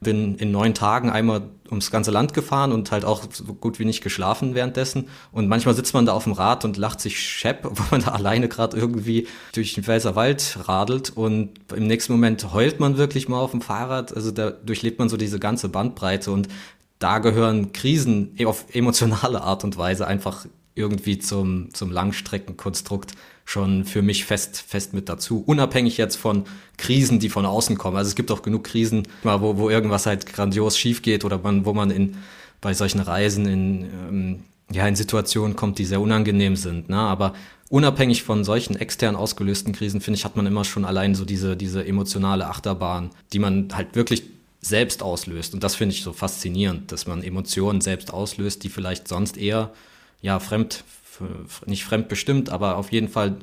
bin 0.00 0.36
in 0.36 0.50
neun 0.50 0.72
Tagen 0.74 1.10
einmal 1.10 1.42
ums 1.68 1.90
ganze 1.90 2.10
Land 2.10 2.34
gefahren 2.34 2.72
und 2.72 2.90
halt 2.90 3.04
auch 3.04 3.22
so 3.30 3.44
gut 3.44 3.78
wie 3.78 3.84
nicht 3.84 4.02
geschlafen 4.02 4.54
währenddessen. 4.54 5.08
Und 5.30 5.48
manchmal 5.48 5.74
sitzt 5.74 5.94
man 5.94 6.06
da 6.06 6.12
auf 6.12 6.24
dem 6.24 6.32
Rad 6.32 6.64
und 6.64 6.76
lacht 6.76 7.00
sich 7.00 7.20
schepp, 7.20 7.64
wo 7.70 7.82
man 7.90 8.02
da 8.02 8.12
alleine 8.12 8.48
gerade 8.48 8.76
irgendwie 8.76 9.28
durch 9.54 9.74
den 9.74 9.84
Pfälzer 9.84 10.16
Wald 10.16 10.58
radelt. 10.66 11.10
Und 11.10 11.50
im 11.74 11.86
nächsten 11.86 12.12
Moment 12.12 12.52
heult 12.52 12.80
man 12.80 12.96
wirklich 12.96 13.28
mal 13.28 13.38
auf 13.38 13.50
dem 13.50 13.60
Fahrrad. 13.60 14.14
Also 14.14 14.30
da 14.30 14.50
durchlebt 14.50 14.98
man 14.98 15.08
so 15.08 15.16
diese 15.16 15.38
ganze 15.38 15.68
Bandbreite. 15.68 16.30
Und 16.32 16.48
da 16.98 17.18
gehören 17.18 17.72
Krisen 17.72 18.36
auf 18.44 18.66
emotionale 18.72 19.42
Art 19.42 19.64
und 19.64 19.76
Weise 19.76 20.06
einfach 20.06 20.46
irgendwie 20.74 21.18
zum, 21.18 21.72
zum 21.74 21.90
Langstreckenkonstrukt 21.90 23.12
schon 23.50 23.84
für 23.84 24.00
mich 24.00 24.24
fest, 24.24 24.62
fest 24.64 24.94
mit 24.94 25.08
dazu. 25.08 25.42
Unabhängig 25.44 25.96
jetzt 25.96 26.14
von 26.14 26.44
Krisen, 26.76 27.18
die 27.18 27.28
von 27.28 27.44
außen 27.44 27.76
kommen. 27.76 27.96
Also 27.96 28.08
es 28.08 28.14
gibt 28.14 28.30
auch 28.30 28.42
genug 28.42 28.62
Krisen, 28.62 29.08
wo, 29.24 29.56
wo 29.56 29.68
irgendwas 29.68 30.06
halt 30.06 30.24
grandios 30.26 30.78
schief 30.78 31.02
geht 31.02 31.24
oder 31.24 31.38
man, 31.38 31.64
wo 31.64 31.72
man 31.72 31.90
in, 31.90 32.16
bei 32.60 32.74
solchen 32.74 33.00
Reisen 33.00 33.46
in, 33.46 33.82
ähm, 33.82 34.44
ja, 34.70 34.86
in 34.86 34.94
Situationen 34.94 35.56
kommt, 35.56 35.80
die 35.80 35.84
sehr 35.84 36.00
unangenehm 36.00 36.54
sind. 36.54 36.90
Ne? 36.90 36.96
Aber 36.96 37.34
unabhängig 37.70 38.22
von 38.22 38.44
solchen 38.44 38.76
extern 38.76 39.16
ausgelösten 39.16 39.72
Krisen, 39.72 40.00
finde 40.00 40.18
ich, 40.18 40.24
hat 40.24 40.36
man 40.36 40.46
immer 40.46 40.64
schon 40.64 40.84
allein 40.84 41.16
so 41.16 41.24
diese, 41.24 41.56
diese 41.56 41.84
emotionale 41.84 42.46
Achterbahn, 42.46 43.10
die 43.32 43.40
man 43.40 43.70
halt 43.72 43.96
wirklich 43.96 44.22
selbst 44.60 45.02
auslöst. 45.02 45.54
Und 45.54 45.64
das 45.64 45.74
finde 45.74 45.96
ich 45.96 46.04
so 46.04 46.12
faszinierend, 46.12 46.92
dass 46.92 47.08
man 47.08 47.20
Emotionen 47.24 47.80
selbst 47.80 48.12
auslöst, 48.12 48.62
die 48.62 48.68
vielleicht 48.68 49.08
sonst 49.08 49.36
eher 49.36 49.72
ja, 50.22 50.38
fremd, 50.38 50.84
nicht 51.66 51.84
fremdbestimmt, 51.84 52.50
aber 52.50 52.76
auf 52.76 52.92
jeden 52.92 53.08
Fall 53.08 53.36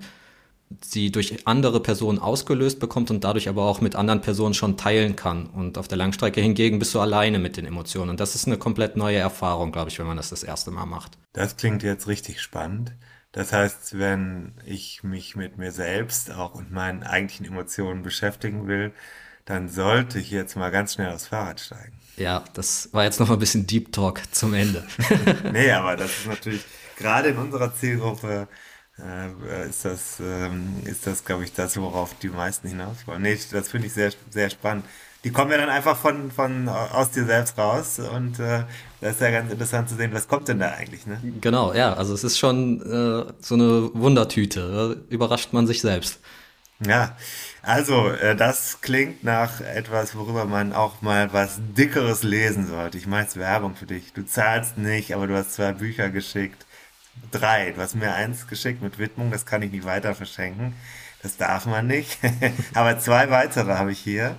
sie 0.82 1.12
durch 1.12 1.48
andere 1.48 1.80
Personen 1.80 2.20
ausgelöst 2.20 2.80
bekommt 2.80 3.10
und 3.10 3.24
dadurch 3.24 3.48
aber 3.48 3.64
auch 3.64 3.80
mit 3.80 3.96
anderen 3.96 4.22
Personen 4.22 4.54
schon 4.54 4.78
teilen 4.78 5.16
kann. 5.16 5.48
Und 5.48 5.78
auf 5.78 5.88
der 5.88 5.98
Langstrecke 5.98 6.42
hingegen 6.42 6.80
bist 6.80 6.94
du 6.94 7.00
alleine 7.00 7.40
mit 7.40 7.58
den 7.58 7.66
Emotionen. 7.66 8.10
Und 8.10 8.20
das 8.20 8.36
ist 8.36 8.48
eine 8.48 8.58
komplett 8.58 8.98
neue 8.98 9.18
Erfahrung, 9.18 9.72
glaube 9.72 9.90
ich, 9.90 10.00
wenn 10.00 10.08
man 10.08 10.18
das 10.18 10.30
das 10.30 10.44
erste 10.44 10.72
Mal 10.72 10.86
macht. 10.86 11.18
Das 11.34 11.56
klingt 11.56 11.84
jetzt 11.84 12.08
richtig 12.08 12.42
spannend. 12.42 12.94
Das 13.32 13.54
heißt, 13.54 13.98
wenn 13.98 14.54
ich 14.66 15.04
mich 15.04 15.36
mit 15.36 15.58
mir 15.58 15.72
selbst 15.72 16.32
auch 16.32 16.56
und 16.56 16.72
meinen 16.72 17.04
eigentlichen 17.04 17.46
Emotionen 17.46 18.02
beschäftigen 18.02 18.68
will, 18.68 18.94
dann 19.46 19.70
sollte 19.70 20.20
ich 20.20 20.32
jetzt 20.32 20.56
mal 20.56 20.72
ganz 20.72 20.96
schnell 20.96 21.14
aufs 21.14 21.28
Fahrrad 21.28 21.60
steigen. 21.60 21.98
Ja, 22.18 22.44
das 22.54 22.90
war 22.94 23.04
jetzt 23.04 23.20
noch 23.20 23.28
mal 23.28 23.36
ein 23.36 23.40
bisschen 23.40 23.68
Deep 23.68 23.92
Talk 23.92 24.22
zum 24.32 24.54
Ende. 24.54 24.86
nee, 25.54 25.72
aber 25.72 25.96
das 25.96 26.10
ist 26.10 26.28
natürlich 26.28 26.66
gerade 26.98 27.30
in 27.30 27.38
unserer 27.38 27.74
Zielgruppe 27.74 28.48
äh, 29.00 29.70
ist 29.70 29.86
das, 29.86 30.20
ähm, 30.20 30.82
ist 30.86 31.08
das, 31.08 31.24
glaube 31.24 31.44
ich, 31.44 31.54
das, 31.54 31.78
worauf 31.78 32.18
die 32.20 32.30
meisten 32.30 32.68
hinaus 32.68 32.98
wollen. 33.06 33.22
Nee, 33.22 33.38
das 33.52 33.70
finde 33.70 33.88
ich 33.88 33.94
sehr, 33.94 34.12
sehr 34.30 34.50
spannend. 34.50 34.86
Die 35.24 35.32
kommen 35.32 35.52
ja 35.52 35.58
dann 35.58 35.70
einfach 35.70 35.98
von, 35.98 36.32
von 36.32 36.70
aus 36.70 37.12
dir 37.12 37.26
selbst 37.26 37.58
raus 37.58 38.00
und 38.00 38.40
äh, 38.40 38.64
das 39.02 39.16
ist 39.16 39.22
ja 39.22 39.32
ganz 39.32 39.52
interessant 39.52 39.90
zu 39.90 39.96
sehen, 39.96 40.14
was 40.14 40.28
kommt 40.28 40.48
denn 40.48 40.60
da 40.60 40.72
eigentlich, 40.72 41.06
ne? 41.06 41.20
Genau, 41.42 41.74
ja, 41.74 41.94
also 41.94 42.14
es 42.14 42.24
ist 42.24 42.38
schon 42.38 42.82
äh, 42.82 43.34
so 43.42 43.56
eine 43.56 43.90
Wundertüte, 43.94 45.06
überrascht 45.10 45.54
man 45.54 45.68
sich 45.68 45.82
selbst. 45.82 46.20
Ja, 46.80 47.18
also 47.64 48.10
äh, 48.12 48.36
das 48.36 48.82
klingt 48.82 49.24
nach 49.24 49.62
etwas, 49.62 50.16
worüber 50.16 50.46
man 50.46 50.74
auch 50.74 51.02
mal 51.02 51.34
was 51.34 51.60
Dickeres 51.76 52.22
lesen 52.22 52.68
sollte. 52.68 53.00
Ich 53.00 53.08
mache 53.08 53.24
jetzt 53.24 53.38
Werbung 53.38 53.76
für 53.76 53.88
dich. 53.88 54.14
Du 54.14 54.24
zahlst 54.26 54.78
nicht, 54.78 55.14
aber 55.16 55.26
du 55.26 55.36
hast 55.36 55.54
zwei 55.54 55.72
Bücher 55.74 56.10
geschickt. 56.12 56.67
Drei. 57.32 57.72
Du 57.72 57.82
hast 57.82 57.96
mir 57.96 58.14
eins 58.14 58.48
geschickt 58.48 58.82
mit 58.82 59.00
Widmung, 59.00 59.32
das 59.32 59.46
kann 59.46 59.62
ich 59.62 59.72
nicht 59.72 59.86
weiter 59.86 60.16
verschenken. 60.16 60.74
Das 61.24 61.38
darf 61.38 61.66
man 61.66 61.88
nicht. 61.88 62.20
aber 62.74 63.00
zwei 63.00 63.30
weitere 63.30 63.74
habe 63.74 63.92
ich 63.92 64.00
hier. 64.00 64.36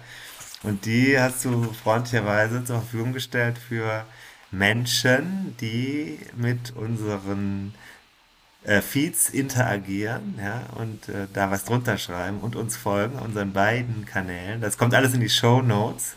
Und 0.62 0.87
die 0.87 1.18
hast 1.18 1.45
du 1.45 1.72
freundlicherweise 1.72 2.64
zur 2.64 2.81
Verfügung 2.81 3.12
gestellt 3.12 3.59
für 3.59 4.05
Menschen, 4.51 5.57
die 5.61 6.18
mit 6.37 6.74
unseren 6.74 7.74
äh, 8.64 8.81
Feeds 8.81 9.31
interagieren 9.31 10.39
ja, 10.43 10.62
und 10.76 11.09
äh, 11.09 11.26
da 11.33 11.51
was 11.51 11.64
drunter 11.64 11.99
schreiben 11.99 12.41
und 12.41 12.57
uns 12.57 12.76
folgen, 12.76 13.18
unseren 13.18 13.53
beiden 13.53 14.05
Kanälen. 14.05 14.61
Das 14.61 14.79
kommt 14.79 14.95
alles 14.95 15.14
in 15.14 15.20
die 15.20 15.29
Show 15.29 15.62
Notes. 15.62 16.16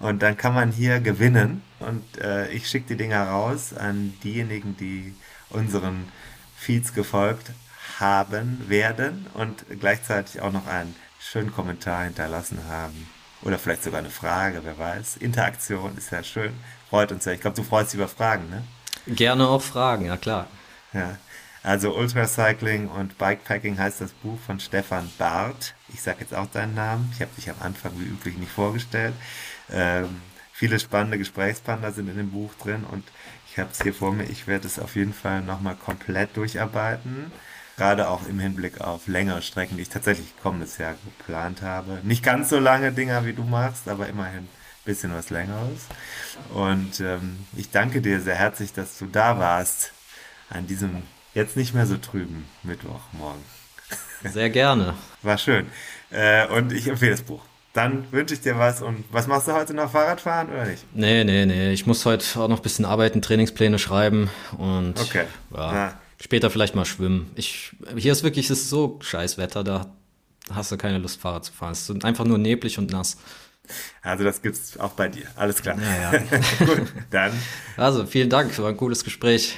Und 0.00 0.22
dann 0.22 0.36
kann 0.36 0.54
man 0.54 0.70
hier 0.70 1.00
gewinnen. 1.00 1.62
Und 1.80 2.18
äh, 2.18 2.48
ich 2.50 2.68
schicke 2.68 2.88
die 2.88 2.96
Dinger 2.96 3.28
raus 3.28 3.72
an 3.72 4.14
diejenigen, 4.22 4.76
die 4.76 5.14
unseren 5.50 6.08
Feeds 6.56 6.94
gefolgt 6.94 7.50
haben 7.98 8.68
werden 8.68 9.26
und 9.34 9.64
gleichzeitig 9.80 10.40
auch 10.40 10.52
noch 10.52 10.66
einen 10.66 10.94
schönen 11.20 11.52
Kommentar 11.52 12.04
hinterlassen 12.04 12.58
haben. 12.68 13.08
Oder 13.42 13.58
vielleicht 13.58 13.82
sogar 13.82 14.00
eine 14.00 14.10
Frage, 14.10 14.60
wer 14.64 14.78
weiß. 14.78 15.18
Interaktion 15.18 15.96
ist 15.96 16.10
ja 16.10 16.22
schön. 16.22 16.52
Freut 16.88 17.12
uns 17.12 17.24
ja. 17.24 17.32
Ich 17.32 17.40
glaube, 17.40 17.56
du 17.56 17.62
freust 17.62 17.92
dich 17.92 17.98
über 17.98 18.08
Fragen, 18.08 18.48
ne? 18.48 18.64
Gerne 19.06 19.46
auch 19.48 19.62
Fragen, 19.62 20.06
ja 20.06 20.16
klar. 20.16 20.46
Ja. 20.92 21.18
Also 21.62 21.96
Ultracycling 21.96 22.88
und 22.88 23.16
Bikepacking 23.16 23.78
heißt 23.78 24.02
das 24.02 24.12
Buch 24.12 24.38
von 24.46 24.60
Stefan 24.60 25.10
Barth. 25.18 25.74
Ich 25.92 26.02
sage 26.02 26.18
jetzt 26.20 26.34
auch 26.34 26.46
deinen 26.46 26.74
Namen. 26.74 27.10
Ich 27.14 27.22
habe 27.22 27.30
dich 27.36 27.48
am 27.48 27.56
Anfang 27.60 27.92
wie 27.98 28.04
üblich 28.04 28.36
nicht 28.36 28.52
vorgestellt. 28.52 29.14
Ähm, 29.70 30.20
viele 30.52 30.78
spannende 30.78 31.16
Gesprächspartner 31.16 31.92
sind 31.92 32.08
in 32.08 32.18
dem 32.18 32.30
Buch 32.30 32.52
drin 32.62 32.84
und 32.84 33.04
ich 33.54 33.60
habe 33.60 33.70
es 33.70 33.80
hier 33.80 33.94
vor 33.94 34.12
mir. 34.12 34.24
Ich 34.24 34.48
werde 34.48 34.66
es 34.66 34.80
auf 34.80 34.96
jeden 34.96 35.14
Fall 35.14 35.40
nochmal 35.40 35.76
komplett 35.76 36.36
durcharbeiten. 36.36 37.30
Gerade 37.76 38.08
auch 38.08 38.26
im 38.26 38.40
Hinblick 38.40 38.80
auf 38.80 39.06
längere 39.06 39.42
Strecken, 39.42 39.76
die 39.76 39.82
ich 39.82 39.88
tatsächlich 39.88 40.36
kommendes 40.42 40.78
Jahr 40.78 40.96
geplant 41.04 41.62
habe. 41.62 42.00
Nicht 42.02 42.24
ganz 42.24 42.48
so 42.48 42.58
lange 42.58 42.90
Dinger 42.90 43.24
wie 43.26 43.32
du 43.32 43.44
machst, 43.44 43.86
aber 43.86 44.08
immerhin 44.08 44.48
bisschen 44.84 45.14
was 45.14 45.30
längeres. 45.30 45.86
Und 46.52 46.98
ähm, 46.98 47.46
ich 47.56 47.70
danke 47.70 48.00
dir 48.00 48.20
sehr 48.20 48.34
herzlich, 48.34 48.72
dass 48.72 48.98
du 48.98 49.06
da 49.06 49.38
warst 49.38 49.92
an 50.50 50.66
diesem 50.66 51.04
jetzt 51.32 51.56
nicht 51.56 51.74
mehr 51.74 51.86
so 51.86 51.96
trüben 51.96 52.46
Mittwochmorgen. 52.64 53.42
Sehr 54.24 54.50
gerne. 54.50 54.94
War 55.22 55.38
schön. 55.38 55.66
Äh, 56.10 56.48
und 56.48 56.72
ich 56.72 56.88
empfehle 56.88 57.12
das 57.12 57.22
Buch. 57.22 57.44
Dann 57.74 58.06
wünsche 58.12 58.34
ich 58.34 58.40
dir 58.40 58.56
was. 58.56 58.82
Und 58.82 59.04
was 59.10 59.26
machst 59.26 59.48
du 59.48 59.52
heute 59.52 59.74
noch? 59.74 59.90
Fahrradfahren 59.90 60.48
oder 60.48 60.64
nicht? 60.64 60.84
Nee, 60.94 61.24
nee, 61.24 61.44
nee. 61.44 61.72
Ich 61.72 61.86
muss 61.86 62.06
heute 62.06 62.24
auch 62.40 62.48
noch 62.48 62.58
ein 62.58 62.62
bisschen 62.62 62.84
arbeiten, 62.84 63.20
Trainingspläne 63.20 63.80
schreiben 63.80 64.30
und 64.56 64.98
okay. 65.00 65.24
ja, 65.52 65.74
ja. 65.74 66.00
später 66.22 66.50
vielleicht 66.50 66.76
mal 66.76 66.84
schwimmen. 66.84 67.32
Ich, 67.34 67.72
hier 67.96 68.12
ist 68.12 68.22
wirklich, 68.22 68.48
ist 68.48 68.70
so 68.70 69.00
scheiß 69.02 69.38
Wetter, 69.38 69.64
da 69.64 69.92
hast 70.52 70.70
du 70.70 70.76
keine 70.76 70.98
Lust, 70.98 71.20
Fahrrad 71.20 71.44
zu 71.44 71.52
fahren. 71.52 71.72
Es 71.72 71.90
ist 71.90 72.04
einfach 72.04 72.24
nur 72.24 72.38
neblig 72.38 72.78
und 72.78 72.92
nass. 72.92 73.16
Also 74.02 74.22
das 74.22 74.40
gibt's 74.40 74.78
auch 74.78 74.92
bei 74.92 75.08
dir. 75.08 75.26
Alles 75.34 75.60
klar. 75.60 75.76
Ja, 75.80 76.12
ja. 76.12 76.18
Gut, 76.66 76.92
dann. 77.10 77.32
Also 77.76 78.06
vielen 78.06 78.30
Dank, 78.30 78.56
war 78.58 78.68
ein 78.68 78.76
cooles 78.76 79.02
Gespräch. 79.02 79.56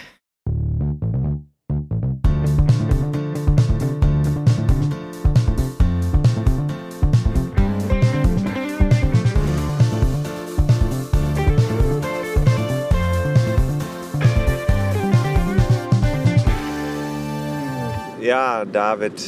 Ja, 18.27 18.65
David, 18.65 19.23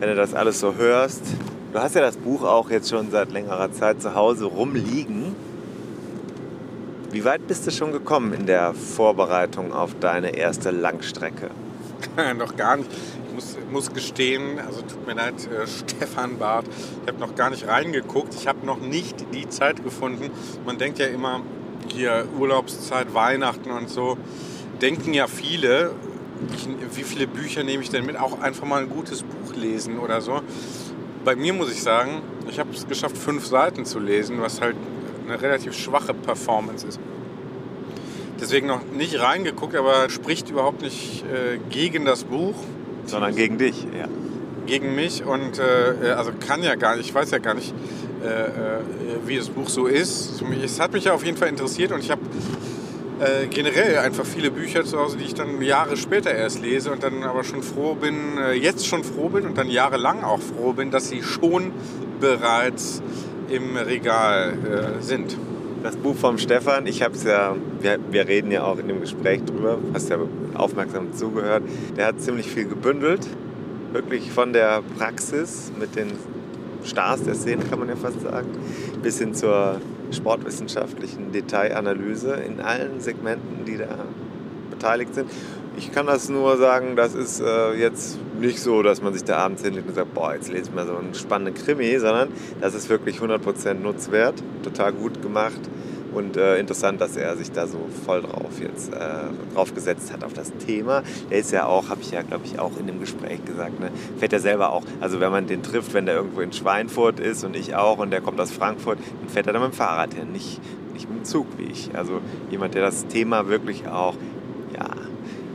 wenn 0.00 0.08
du 0.08 0.14
das 0.14 0.32
alles 0.32 0.58
so 0.58 0.74
hörst, 0.74 1.20
du 1.70 1.78
hast 1.78 1.94
ja 1.94 2.00
das 2.00 2.16
Buch 2.16 2.42
auch 2.42 2.70
jetzt 2.70 2.88
schon 2.88 3.10
seit 3.10 3.30
längerer 3.30 3.70
Zeit 3.72 4.00
zu 4.00 4.14
Hause 4.14 4.46
rumliegen. 4.46 5.36
Wie 7.10 7.26
weit 7.26 7.46
bist 7.46 7.66
du 7.66 7.70
schon 7.70 7.92
gekommen 7.92 8.32
in 8.32 8.46
der 8.46 8.72
Vorbereitung 8.72 9.74
auf 9.74 9.90
deine 10.00 10.34
erste 10.34 10.70
Langstrecke? 10.70 11.50
noch 12.38 12.56
gar 12.56 12.78
nicht. 12.78 12.90
Ich 13.28 13.34
muss, 13.34 13.58
muss 13.70 13.92
gestehen, 13.92 14.58
also 14.66 14.80
tut 14.80 15.06
mir 15.06 15.12
leid, 15.12 15.34
äh, 15.52 15.66
Stefan 15.96 16.38
Barth, 16.38 16.64
ich 17.02 17.12
habe 17.12 17.20
noch 17.20 17.34
gar 17.34 17.50
nicht 17.50 17.68
reingeguckt. 17.68 18.34
Ich 18.34 18.48
habe 18.48 18.64
noch 18.64 18.80
nicht 18.80 19.26
die 19.34 19.46
Zeit 19.50 19.84
gefunden. 19.84 20.30
Man 20.64 20.78
denkt 20.78 20.98
ja 20.98 21.06
immer, 21.08 21.42
hier 21.88 22.24
Urlaubszeit, 22.38 23.12
Weihnachten 23.12 23.70
und 23.70 23.90
so, 23.90 24.16
denken 24.80 25.12
ja 25.12 25.26
viele, 25.26 25.90
ich, 26.54 26.68
wie 26.96 27.02
viele 27.02 27.26
Bücher 27.26 27.62
nehme 27.62 27.82
ich 27.82 27.90
denn 27.90 28.06
mit? 28.06 28.16
Auch 28.16 28.40
einfach 28.40 28.66
mal 28.66 28.82
ein 28.82 28.88
gutes 28.88 29.22
Buch 29.22 29.54
lesen 29.54 29.98
oder 29.98 30.20
so. 30.20 30.40
Bei 31.24 31.36
mir 31.36 31.52
muss 31.52 31.70
ich 31.72 31.82
sagen, 31.82 32.22
ich 32.50 32.58
habe 32.58 32.70
es 32.74 32.86
geschafft, 32.86 33.16
fünf 33.16 33.46
Seiten 33.46 33.84
zu 33.84 33.98
lesen, 33.98 34.40
was 34.40 34.60
halt 34.60 34.76
eine 35.26 35.40
relativ 35.40 35.74
schwache 35.74 36.12
Performance 36.12 36.86
ist. 36.86 37.00
Deswegen 38.40 38.66
noch 38.66 38.82
nicht 38.92 39.18
reingeguckt, 39.20 39.74
aber 39.74 40.10
spricht 40.10 40.50
überhaupt 40.50 40.82
nicht 40.82 41.24
äh, 41.24 41.58
gegen 41.70 42.04
das 42.04 42.24
Buch. 42.24 42.54
Sondern 43.06 43.34
gegen 43.34 43.58
dich, 43.58 43.86
ja. 43.98 44.08
Gegen 44.66 44.94
mich 44.94 45.24
und 45.24 45.58
äh, 45.58 46.10
also 46.10 46.32
kann 46.46 46.62
ja 46.62 46.74
gar 46.74 46.96
nicht, 46.96 47.08
ich 47.08 47.14
weiß 47.14 47.30
ja 47.30 47.38
gar 47.38 47.54
nicht, 47.54 47.74
äh, 48.22 48.26
äh 48.26 48.50
wie 49.26 49.36
das 49.36 49.50
Buch 49.50 49.68
so 49.68 49.86
ist. 49.86 50.42
Es 50.62 50.80
hat 50.80 50.92
mich 50.92 51.04
ja 51.04 51.14
auf 51.14 51.24
jeden 51.24 51.36
Fall 51.36 51.48
interessiert 51.48 51.92
und 51.92 52.00
ich 52.00 52.10
habe 52.10 52.22
äh, 53.24 53.46
generell 53.46 53.98
einfach 53.98 54.24
viele 54.24 54.50
Bücher 54.50 54.84
zu 54.84 54.98
Hause, 54.98 55.16
die 55.16 55.24
ich 55.24 55.34
dann 55.34 55.62
Jahre 55.62 55.96
später 55.96 56.32
erst 56.32 56.60
lese 56.60 56.92
und 56.92 57.02
dann 57.02 57.22
aber 57.22 57.44
schon 57.44 57.62
froh 57.62 57.94
bin, 57.94 58.38
äh, 58.38 58.52
jetzt 58.52 58.86
schon 58.86 59.02
froh 59.02 59.28
bin 59.28 59.46
und 59.46 59.56
dann 59.56 59.70
jahrelang 59.70 60.22
auch 60.22 60.40
froh 60.40 60.72
bin, 60.72 60.90
dass 60.90 61.08
sie 61.08 61.22
schon 61.22 61.72
bereits 62.20 63.02
im 63.48 63.76
Regal 63.76 64.52
äh, 64.52 65.02
sind. 65.02 65.36
Das 65.82 65.96
Buch 65.96 66.16
vom 66.16 66.38
Stefan, 66.38 66.86
ich 66.86 67.02
habe 67.02 67.14
es 67.14 67.24
ja, 67.24 67.56
wir, 67.80 67.98
wir, 68.10 68.26
reden 68.26 68.50
ja 68.50 68.64
auch 68.64 68.78
in 68.78 68.88
dem 68.88 69.00
Gespräch 69.00 69.42
drüber, 69.44 69.78
hast 69.92 70.08
ja 70.08 70.18
aufmerksam 70.54 71.12
zugehört, 71.12 71.62
der 71.96 72.06
hat 72.06 72.20
ziemlich 72.20 72.46
viel 72.46 72.66
gebündelt, 72.66 73.26
wirklich 73.92 74.30
von 74.30 74.52
der 74.52 74.82
Praxis 74.98 75.72
mit 75.78 75.94
den 75.94 76.08
Stars 76.84 77.22
der 77.22 77.34
Szene, 77.34 77.64
kann 77.64 77.78
man 77.78 77.88
ja 77.88 77.96
fast 77.96 78.20
sagen, 78.20 78.48
bis 79.02 79.18
hin 79.18 79.34
zur 79.34 79.80
sportwissenschaftlichen 80.10 81.32
Detailanalyse 81.32 82.34
in 82.34 82.60
allen 82.60 83.00
Segmenten, 83.00 83.64
die 83.66 83.76
da 83.76 83.88
beteiligt 84.70 85.14
sind. 85.14 85.30
Ich 85.76 85.90
kann 85.90 86.06
das 86.06 86.28
nur 86.28 86.56
sagen, 86.56 86.94
das 86.94 87.14
ist 87.14 87.40
äh, 87.40 87.72
jetzt 87.74 88.18
nicht 88.40 88.60
so, 88.60 88.82
dass 88.82 89.02
man 89.02 89.12
sich 89.12 89.24
da 89.24 89.38
abends 89.38 89.62
hinlegt 89.62 89.88
und 89.88 89.94
sagt, 89.94 90.14
boah, 90.14 90.34
jetzt 90.34 90.52
lese 90.52 90.68
ich 90.68 90.74
mal 90.74 90.86
so 90.86 90.96
einen 90.96 91.14
spannenden 91.14 91.54
Krimi, 91.54 91.98
sondern 91.98 92.28
das 92.60 92.74
ist 92.74 92.88
wirklich 92.88 93.18
100% 93.18 93.74
Nutzwert, 93.74 94.40
total 94.62 94.92
gut 94.92 95.20
gemacht 95.20 95.60
und 96.14 96.36
äh, 96.36 96.58
interessant, 96.58 97.00
dass 97.00 97.16
er 97.16 97.36
sich 97.36 97.50
da 97.50 97.66
so 97.66 97.78
voll 98.04 98.22
drauf 98.22 98.60
jetzt 98.60 98.92
äh, 98.92 98.98
drauf 99.54 99.74
gesetzt 99.74 100.12
hat 100.12 100.24
auf 100.24 100.32
das 100.32 100.52
Thema. 100.66 101.02
Der 101.30 101.38
ist 101.38 101.50
ja 101.52 101.66
auch, 101.66 101.88
habe 101.88 102.00
ich 102.00 102.10
ja 102.10 102.22
glaube 102.22 102.44
ich 102.44 102.58
auch 102.58 102.76
in 102.78 102.86
dem 102.86 103.00
Gespräch 103.00 103.44
gesagt, 103.44 103.80
ne, 103.80 103.90
fährt 104.18 104.32
er 104.32 104.40
selber 104.40 104.72
auch. 104.72 104.84
Also 105.00 105.20
wenn 105.20 105.30
man 105.30 105.46
den 105.46 105.62
trifft, 105.62 105.94
wenn 105.94 106.06
der 106.06 106.16
irgendwo 106.16 106.40
in 106.40 106.52
Schweinfurt 106.52 107.20
ist 107.20 107.44
und 107.44 107.56
ich 107.56 107.74
auch 107.74 107.98
und 107.98 108.10
der 108.10 108.20
kommt 108.20 108.40
aus 108.40 108.50
Frankfurt, 108.50 108.98
dann 109.20 109.28
fährt 109.28 109.46
er 109.46 109.52
dann 109.52 109.62
mit 109.62 109.72
dem 109.72 109.76
Fahrrad 109.76 110.14
hin, 110.14 110.32
nicht, 110.32 110.60
nicht 110.92 111.08
mit 111.08 111.20
dem 111.20 111.24
Zug 111.24 111.46
wie 111.58 111.64
ich. 111.64 111.90
Also 111.94 112.20
jemand, 112.50 112.74
der 112.74 112.82
das 112.82 113.06
Thema 113.06 113.48
wirklich 113.48 113.88
auch 113.88 114.14
ja, 114.74 114.88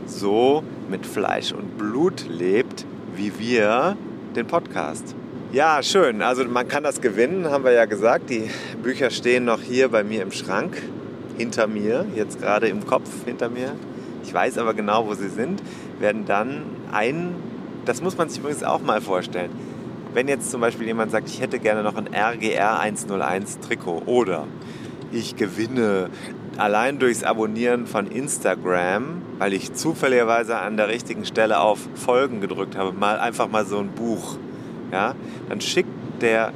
so 0.05 0.63
mit 0.89 1.05
Fleisch 1.05 1.51
und 1.51 1.77
Blut 1.77 2.25
lebt, 2.27 2.85
wie 3.15 3.37
wir 3.39 3.95
den 4.35 4.47
Podcast. 4.47 5.15
Ja, 5.51 5.81
schön. 5.81 6.21
Also 6.21 6.45
man 6.45 6.67
kann 6.67 6.83
das 6.83 7.01
gewinnen, 7.01 7.49
haben 7.49 7.63
wir 7.63 7.71
ja 7.71 7.85
gesagt. 7.85 8.29
Die 8.29 8.51
Bücher 8.83 9.09
stehen 9.09 9.45
noch 9.45 9.61
hier 9.61 9.89
bei 9.89 10.03
mir 10.03 10.21
im 10.21 10.31
Schrank, 10.31 10.79
hinter 11.39 11.65
mir, 11.65 12.05
jetzt 12.15 12.39
gerade 12.39 12.67
im 12.67 12.85
Kopf 12.85 13.09
hinter 13.25 13.49
mir. 13.49 13.71
Ich 14.23 14.31
weiß 14.31 14.59
aber 14.59 14.75
genau, 14.75 15.07
wo 15.07 15.15
sie 15.15 15.27
sind. 15.27 15.63
Werden 15.99 16.25
dann 16.25 16.65
ein, 16.91 17.33
das 17.85 17.99
muss 18.03 18.15
man 18.15 18.29
sich 18.29 18.41
übrigens 18.41 18.63
auch 18.63 18.81
mal 18.81 19.01
vorstellen. 19.01 19.49
Wenn 20.13 20.27
jetzt 20.27 20.51
zum 20.51 20.61
Beispiel 20.61 20.85
jemand 20.85 21.09
sagt, 21.09 21.27
ich 21.27 21.41
hätte 21.41 21.57
gerne 21.57 21.81
noch 21.81 21.95
ein 21.95 22.07
RGR 22.13 22.79
101 22.79 23.59
Trikot 23.59 24.03
oder 24.05 24.45
ich 25.11 25.35
gewinne 25.35 26.11
allein 26.57 26.99
durchs 26.99 27.23
Abonnieren 27.23 27.87
von 27.87 28.05
Instagram, 28.05 29.23
weil 29.39 29.53
ich 29.53 29.73
zufälligerweise 29.73 30.57
an 30.57 30.77
der 30.77 30.89
richtigen 30.89 31.25
Stelle 31.25 31.59
auf 31.59 31.79
Folgen 31.95 32.39
gedrückt 32.39 32.77
habe, 32.77 32.93
mal 32.93 33.19
einfach 33.19 33.49
mal 33.49 33.65
so 33.65 33.79
ein 33.79 33.89
Buch 33.89 34.37
ja, 34.91 35.15
dann 35.47 35.61
schickt 35.61 35.89
der, 36.21 36.51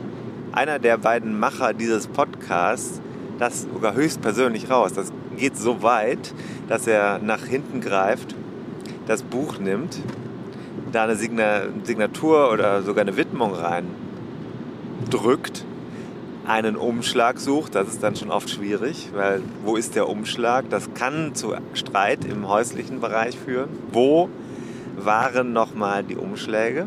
einer 0.52 0.80
der 0.80 0.98
beiden 0.98 1.40
Macher 1.40 1.74
dieses 1.74 2.08
Podcasts 2.08 3.02
das 3.40 3.64
sogar 3.74 3.96
höchstpersönlich 3.96 4.70
raus. 4.70 4.94
Das 4.94 5.12
geht 5.38 5.58
so 5.58 5.82
weit, 5.84 6.34
dass 6.68 6.88
er 6.88 7.20
nach 7.20 7.46
hinten 7.46 7.82
greift, 7.82 8.36
das 9.08 9.24
Buch 9.24 9.60
nimmt, 9.60 10.00
da 10.92 11.04
eine 11.04 11.16
Signatur 11.16 12.52
oder 12.52 12.84
sogar 12.84 13.02
eine 13.02 13.18
Widmung 13.18 13.54
rein 13.54 13.88
drückt, 15.10 15.66
einen 16.46 16.76
Umschlag 16.76 17.40
sucht, 17.40 17.76
das 17.76 17.88
ist 17.88 18.04
dann 18.04 18.16
schon 18.16 18.30
oft 18.30 18.50
schwierig, 18.50 19.10
weil 19.14 19.42
wo 19.64 19.76
ist 19.76 19.96
der 19.96 20.10
Umschlag? 20.10 20.70
Das 20.70 20.94
kann 20.94 21.36
zu 21.36 21.54
Streit 21.74 22.26
im 22.26 22.48
häuslichen 22.48 23.00
Bereich 23.00 23.38
führen. 23.38 23.70
Wo 23.92 24.30
waren 24.98 25.54
nochmal 25.54 26.04
die 26.04 26.18
Umschläge? 26.18 26.86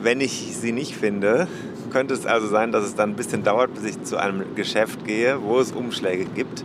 Wenn 0.00 0.20
ich 0.20 0.56
sie 0.56 0.72
nicht 0.72 0.96
finde, 0.96 1.48
könnte 1.90 2.14
es 2.14 2.26
also 2.26 2.46
sein, 2.46 2.72
dass 2.72 2.84
es 2.84 2.94
dann 2.94 3.10
ein 3.10 3.16
bisschen 3.16 3.42
dauert, 3.42 3.74
bis 3.74 3.84
ich 3.84 4.02
zu 4.02 4.18
einem 4.18 4.54
Geschäft 4.54 5.04
gehe, 5.06 5.42
wo 5.42 5.58
es 5.58 5.72
Umschläge 5.72 6.26
gibt. 6.26 6.64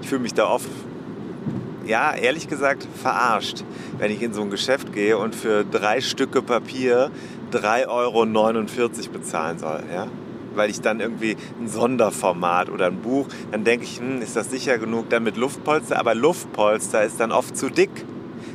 Ich 0.00 0.08
fühle 0.08 0.20
mich 0.20 0.34
da 0.34 0.46
oft, 0.46 0.68
ja, 1.86 2.14
ehrlich 2.14 2.48
gesagt, 2.48 2.86
verarscht, 3.02 3.64
wenn 3.98 4.12
ich 4.12 4.22
in 4.22 4.32
so 4.32 4.42
ein 4.42 4.50
Geschäft 4.50 4.92
gehe 4.92 5.18
und 5.18 5.34
für 5.34 5.64
drei 5.64 6.00
Stücke 6.00 6.42
Papier 6.42 7.10
3,49 7.52 7.88
Euro 7.88 8.88
bezahlen 9.12 9.58
soll. 9.58 9.82
Ja? 9.92 10.06
weil 10.54 10.70
ich 10.70 10.80
dann 10.80 11.00
irgendwie 11.00 11.36
ein 11.60 11.68
Sonderformat 11.68 12.68
oder 12.68 12.86
ein 12.86 13.00
Buch, 13.00 13.26
dann 13.50 13.64
denke 13.64 13.84
ich, 13.84 13.98
hm, 13.98 14.20
ist 14.20 14.36
das 14.36 14.50
sicher 14.50 14.78
genug, 14.78 15.08
dann 15.10 15.22
mit 15.22 15.36
Luftpolster, 15.36 15.98
aber 15.98 16.14
Luftpolster 16.14 17.02
ist 17.04 17.20
dann 17.20 17.32
oft 17.32 17.56
zu 17.56 17.70
dick 17.70 17.90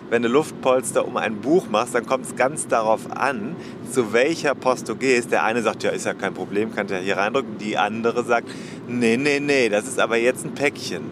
wenn 0.10 0.22
du 0.22 0.30
Luftpolster 0.30 1.05
um 1.05 1.18
ein 1.18 1.41
Buch 1.41 1.68
machst, 1.70 1.95
dann 1.95 2.05
kommt 2.05 2.26
es 2.26 2.36
ganz 2.36 2.68
darauf 2.68 3.12
an, 3.12 3.55
zu 3.91 4.14
welcher 4.14 4.55
Post 4.55 4.89
du 4.89 4.95
gehst. 4.95 5.32
Der 5.32 5.43
eine 5.43 5.62
sagt, 5.62 5.84
ja, 5.84 5.91
ist 5.91 6.05
ja 6.05 6.14
kein 6.14 6.34
Problem, 6.34 6.74
kannst 6.74 6.93
ja 6.93 6.99
hier 6.99 7.18
reindrücken. 7.18 7.58
Die 7.58 7.78
andere 7.78 8.24
sagt, 8.24 8.47
nee, 8.88 9.18
nee, 9.18 9.39
nee, 9.39 9.70
das 9.70 9.88
ist 9.88 9.99
aber 9.99 10.18
jetzt 10.18 10.45
ein 10.45 10.53
Päckchen. 10.53 11.03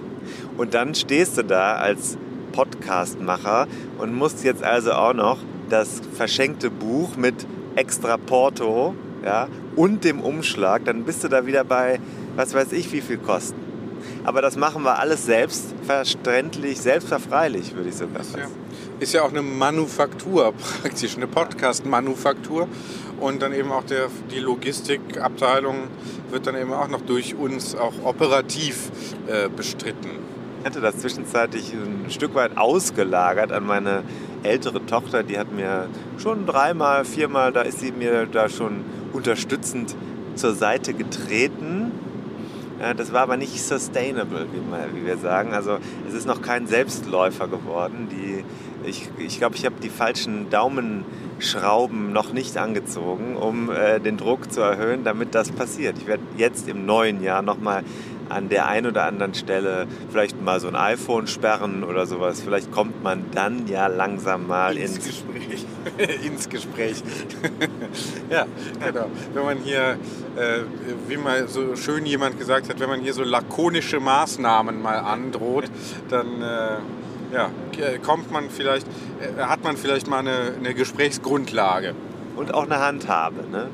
Und 0.57 0.73
dann 0.73 0.95
stehst 0.95 1.37
du 1.37 1.43
da 1.43 1.75
als 1.75 2.17
Podcastmacher 2.53 3.67
und 3.97 4.15
musst 4.15 4.43
jetzt 4.43 4.63
also 4.63 4.93
auch 4.93 5.13
noch 5.13 5.39
das 5.69 6.01
verschenkte 6.13 6.69
Buch 6.69 7.17
mit 7.17 7.45
extra 7.75 8.17
Porto 8.17 8.95
ja, 9.25 9.47
und 9.75 10.03
dem 10.03 10.21
Umschlag, 10.21 10.85
dann 10.85 11.03
bist 11.03 11.23
du 11.23 11.27
da 11.27 11.45
wieder 11.45 11.63
bei, 11.63 11.99
was 12.35 12.53
weiß 12.53 12.71
ich, 12.71 12.91
wie 12.93 13.01
viel 13.01 13.17
Kosten. 13.17 13.59
Aber 14.23 14.41
das 14.41 14.55
machen 14.55 14.83
wir 14.83 14.99
alles 14.99 15.25
selbstverständlich, 15.25 16.79
selbstverfreilich, 16.79 17.75
würde 17.75 17.89
ich 17.89 17.95
sogar 17.95 18.23
sagen. 18.23 18.51
Ist 18.99 19.13
ja 19.13 19.23
auch 19.23 19.29
eine 19.29 19.41
Manufaktur 19.41 20.53
praktisch, 20.81 21.17
eine 21.17 21.27
Podcast-Manufaktur. 21.27 22.67
Und 23.19 23.41
dann 23.41 23.53
eben 23.53 23.71
auch 23.71 23.83
der, 23.83 24.07
die 24.31 24.39
Logistikabteilung 24.39 25.87
wird 26.29 26.47
dann 26.47 26.55
eben 26.55 26.73
auch 26.73 26.87
noch 26.87 27.01
durch 27.01 27.35
uns 27.35 27.75
auch 27.75 27.93
operativ 28.03 28.91
äh, 29.27 29.49
bestritten. 29.49 30.09
Ich 30.59 30.65
hatte 30.65 30.81
das 30.81 30.97
zwischenzeitlich 30.97 31.73
ein 31.73 32.09
Stück 32.09 32.35
weit 32.35 32.57
ausgelagert 32.57 33.51
an 33.51 33.65
meine 33.65 34.03
ältere 34.43 34.85
Tochter. 34.85 35.23
Die 35.23 35.37
hat 35.37 35.51
mir 35.51 35.87
schon 36.17 36.45
dreimal, 36.45 37.05
viermal, 37.05 37.51
da 37.51 37.61
ist 37.61 37.79
sie 37.79 37.91
mir 37.91 38.25
da 38.25 38.49
schon 38.49 38.83
unterstützend 39.13 39.95
zur 40.35 40.55
Seite 40.55 40.93
getreten. 40.93 41.91
Das 42.97 43.13
war 43.13 43.21
aber 43.21 43.37
nicht 43.37 43.61
sustainable, 43.61 44.47
wie 44.93 45.05
wir 45.05 45.17
sagen. 45.17 45.53
Also 45.53 45.77
es 46.07 46.13
ist 46.13 46.27
noch 46.27 46.41
kein 46.41 46.67
Selbstläufer 46.67 47.47
geworden. 47.47 48.09
Die, 48.11 48.43
ich 48.85 49.03
glaube, 49.03 49.23
ich, 49.23 49.37
glaub, 49.37 49.55
ich 49.55 49.65
habe 49.65 49.75
die 49.81 49.89
falschen 49.89 50.49
Daumenschrauben 50.49 52.13
noch 52.13 52.33
nicht 52.33 52.57
angezogen, 52.57 53.35
um 53.35 53.71
äh, 53.71 53.99
den 53.99 54.17
Druck 54.17 54.51
zu 54.51 54.61
erhöhen, 54.61 55.03
damit 55.03 55.35
das 55.35 55.51
passiert. 55.51 55.97
Ich 55.97 56.07
werde 56.07 56.23
jetzt 56.37 56.67
im 56.67 56.85
neuen 56.85 57.21
Jahr 57.23 57.41
nochmal 57.41 57.83
an 58.29 58.49
der 58.49 58.67
einen 58.67 58.87
oder 58.87 59.05
anderen 59.05 59.33
Stelle 59.33 59.87
vielleicht 60.09 60.41
mal 60.41 60.59
so 60.59 60.67
ein 60.67 60.75
iPhone 60.75 61.27
sperren 61.27 61.83
oder 61.83 62.05
sowas. 62.05 62.41
Vielleicht 62.41 62.71
kommt 62.71 63.03
man 63.03 63.25
dann 63.31 63.67
ja 63.67 63.87
langsam 63.87 64.47
mal 64.47 64.77
ins, 64.77 64.97
ins 64.97 65.05
Gespräch. 65.05 65.65
ins 66.25 66.49
Gespräch. 66.49 67.03
ja, 68.29 68.45
genau. 68.83 69.07
Wenn 69.33 69.43
man 69.43 69.57
hier, 69.59 69.97
äh, 70.35 70.61
wie 71.07 71.17
mal 71.17 71.47
so 71.47 71.75
schön 71.75 72.05
jemand 72.05 72.39
gesagt 72.39 72.69
hat, 72.69 72.79
wenn 72.79 72.89
man 72.89 73.01
hier 73.01 73.13
so 73.13 73.23
lakonische 73.23 73.99
Maßnahmen 73.99 74.81
mal 74.81 74.97
androht, 74.97 75.65
dann 76.09 76.41
äh, 76.41 76.77
ja, 77.31 77.49
kommt 78.03 78.31
man 78.31 78.49
vielleicht, 78.49 78.87
äh, 79.19 79.41
hat 79.41 79.63
man 79.63 79.77
vielleicht 79.77 80.07
mal 80.07 80.19
eine, 80.19 80.53
eine 80.57 80.73
Gesprächsgrundlage. 80.73 81.93
Und 82.35 82.53
auch 82.53 82.65
eine 82.65 82.79
Handhabe. 82.79 83.45
Ne? 83.49 83.69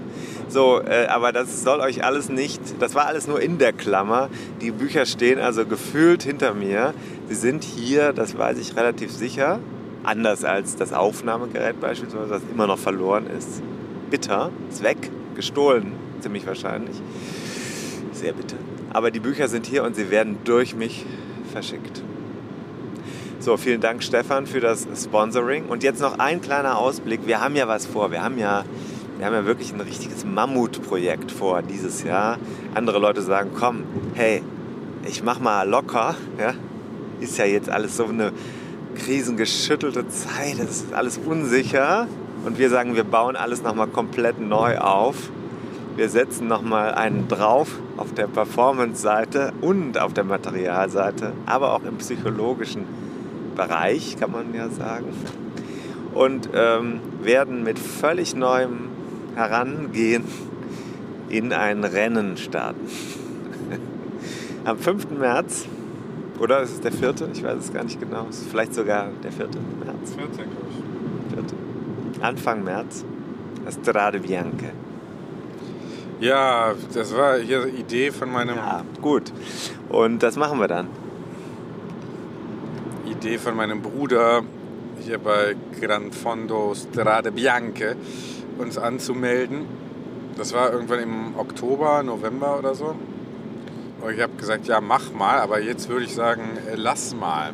So, 0.48 0.82
äh, 0.82 1.08
aber 1.08 1.32
das 1.32 1.64
soll 1.64 1.80
euch 1.80 2.04
alles 2.04 2.30
nicht, 2.30 2.62
das 2.80 2.94
war 2.94 3.08
alles 3.08 3.28
nur 3.28 3.42
in 3.42 3.58
der 3.58 3.74
Klammer. 3.74 4.30
Die 4.62 4.72
Bücher 4.72 5.06
stehen 5.06 5.40
also 5.40 5.66
gefühlt 5.66 6.24
hinter 6.24 6.54
mir. 6.54 6.94
Sie 7.28 7.36
sind 7.36 7.64
hier, 7.64 8.14
das 8.14 8.38
weiß 8.38 8.60
ich 8.60 8.76
relativ 8.76 9.12
sicher. 9.12 9.60
Anders 10.04 10.44
als 10.44 10.76
das 10.76 10.94
Aufnahmegerät 10.94 11.80
beispielsweise, 11.80 12.28
das 12.30 12.42
immer 12.52 12.68
noch 12.68 12.80
verloren 12.80 13.28
ist. 13.28 13.62
Bitter, 14.10 14.52
weg, 14.82 15.10
gestohlen, 15.36 15.94
ziemlich 16.20 16.46
wahrscheinlich. 16.46 17.02
Sehr 18.12 18.34
bitter. 18.34 18.58
Aber 18.94 19.10
die 19.10 19.20
Bücher 19.20 19.48
sind 19.48 19.66
hier 19.66 19.84
und 19.84 19.96
sie 19.96 20.12
werden 20.12 20.38
durch 20.44 20.76
mich 20.76 21.06
verschickt. 21.52 22.04
So, 23.42 23.58
vielen 23.58 23.82
Dank 23.82 24.04
Stefan 24.04 24.46
für 24.46 24.60
das 24.60 24.88
Sponsoring. 24.96 25.66
Und 25.66 25.82
jetzt 25.82 26.00
noch 26.00 26.20
ein 26.20 26.42
kleiner 26.42 26.78
Ausblick. 26.78 27.22
Wir 27.26 27.42
haben 27.42 27.56
ja 27.56 27.68
was 27.68 27.88
vor. 27.88 28.12
Wir 28.12 28.22
haben 28.22 28.38
ja 28.38 28.64
wir 29.18 29.26
haben 29.26 29.34
ja 29.34 29.46
wirklich 29.46 29.74
ein 29.74 29.82
richtiges 29.82 30.24
Mammutprojekt 30.26 31.32
vor 31.32 31.64
dieses 31.64 32.04
Jahr. 32.04 32.38
Andere 32.76 33.00
Leute 33.00 33.24
sagen, 33.24 33.50
komm, 33.58 33.84
hey, 34.14 34.44
ich 35.08 35.24
mach 35.24 35.40
mal 35.40 35.68
locker. 35.68 36.14
Ja? 36.40 36.54
Ist 37.20 37.40
ja 37.40 37.46
jetzt 37.46 37.68
alles 37.68 37.98
so 37.98 38.06
eine 38.06 38.32
krisengeschüttelte 38.96 40.08
Zeit, 40.10 40.60
das 40.60 40.70
ist 40.70 40.94
alles 40.94 41.18
unsicher. 41.18 42.08
Und 42.46 42.60
wir 42.60 42.70
sagen, 42.70 42.94
wir 42.94 43.06
bauen 43.06 43.36
alles 43.36 43.64
nochmal 43.64 43.88
komplett 43.88 44.40
neu 44.40 44.78
auf. 44.78 45.16
Wir 45.96 46.10
setzen 46.10 46.48
nochmal 46.48 46.94
einen 46.94 47.28
drauf 47.28 47.80
auf 47.98 48.14
der 48.14 48.28
Performance-Seite 48.28 49.54
und 49.62 50.00
auf 50.00 50.14
der 50.14 50.26
Materialseite, 50.26 51.34
aber 51.48 51.74
auch 51.74 51.84
im 51.84 51.98
psychologischen 51.98 53.01
Bereich, 53.56 54.18
kann 54.20 54.32
man 54.32 54.54
ja 54.54 54.70
sagen. 54.70 55.08
Und 56.14 56.50
ähm, 56.54 57.00
werden 57.22 57.64
mit 57.64 57.80
völlig 57.80 58.36
neuem 58.36 58.90
herangehen, 59.36 60.24
in 61.30 61.54
ein 61.54 61.84
Rennen 61.84 62.38
starten. 62.38 62.88
Am 64.66 64.78
5. 64.78 65.12
März, 65.12 65.66
oder 66.40 66.62
ist 66.62 66.72
es 66.72 66.82
der 66.82 66.92
4.? 66.92 67.30
Ich 67.34 67.44
weiß 67.44 67.58
es 67.60 67.74
gar 67.74 67.84
nicht 67.84 68.00
genau. 68.00 68.26
Es 68.30 68.40
ist 68.40 68.50
vielleicht 68.50 68.74
sogar 68.74 69.10
der 69.24 69.32
4. 69.32 69.46
März. 69.46 70.16
14, 70.18 70.36
glaube 70.36 70.68
ich. 70.70 71.46
4. 72.18 72.24
Anfang 72.28 72.64
März. 72.64 73.06
Strade 73.82 74.20
Bianca. 74.20 74.72
Ja, 76.20 76.74
das 76.94 77.16
war 77.16 77.38
hier 77.38 77.66
die 77.66 77.82
Idee 77.82 78.12
von 78.12 78.32
meinem. 78.32 78.56
Ja, 78.56 78.84
gut. 79.02 79.32
Und 79.90 80.22
das 80.22 80.36
machen 80.36 80.60
wir 80.60 80.68
dann. 80.68 80.88
Idee 83.22 83.38
von 83.38 83.56
meinem 83.56 83.84
Bruder 83.84 84.42
hier 85.00 85.20
bei 85.20 85.56
Gran 85.80 86.12
Fondo 86.12 86.74
Strade 86.74 87.32
Bianche 87.32 87.96
uns 88.58 88.80
anzumelden. 88.80 89.66
Das 90.36 90.54
war 90.54 90.74
irgendwann 90.74 91.02
im 91.02 91.38
Oktober, 91.38 92.02
November 92.02 92.58
oder 92.58 92.74
so. 92.74 92.96
Und 94.02 94.14
ich 94.16 94.20
habe 94.20 94.34
gesagt, 94.38 94.66
ja, 94.66 94.82
mach 94.82 95.14
mal, 95.14 95.38
aber 95.38 95.62
jetzt 95.62 95.88
würde 95.88 96.06
ich 96.06 96.16
sagen, 96.16 96.42
äh, 96.68 96.74
lass 96.76 97.14
mal. 97.14 97.52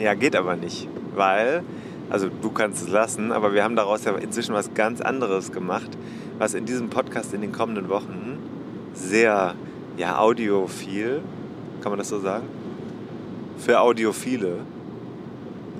Ja, 0.00 0.14
geht 0.14 0.34
aber 0.34 0.56
nicht, 0.56 0.88
weil, 1.14 1.62
also 2.10 2.28
du 2.28 2.50
kannst 2.50 2.82
es 2.82 2.88
lassen, 2.88 3.30
aber 3.30 3.54
wir 3.54 3.62
haben 3.62 3.76
daraus 3.76 4.04
ja 4.04 4.16
inzwischen 4.16 4.56
was 4.56 4.74
ganz 4.74 5.00
anderes 5.00 5.52
gemacht, 5.52 5.90
was 6.38 6.54
in 6.54 6.64
diesem 6.64 6.90
Podcast 6.90 7.32
in 7.32 7.42
den 7.42 7.52
kommenden 7.52 7.88
Wochen 7.90 8.40
sehr, 8.92 9.54
ja, 9.96 10.18
audiophil, 10.18 11.20
kann 11.80 11.92
man 11.92 11.98
das 12.00 12.08
so 12.08 12.18
sagen? 12.18 12.48
Für 13.56 13.82
Audiophile 13.82 14.56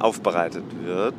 aufbereitet 0.00 0.64
wird. 0.84 1.14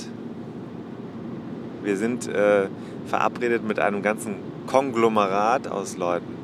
Wir 1.83 1.97
sind 1.97 2.27
äh, 2.27 2.67
verabredet 3.05 3.63
mit 3.63 3.79
einem 3.79 4.01
ganzen 4.01 4.35
Konglomerat 4.67 5.67
aus 5.67 5.97
Leuten. 5.97 6.35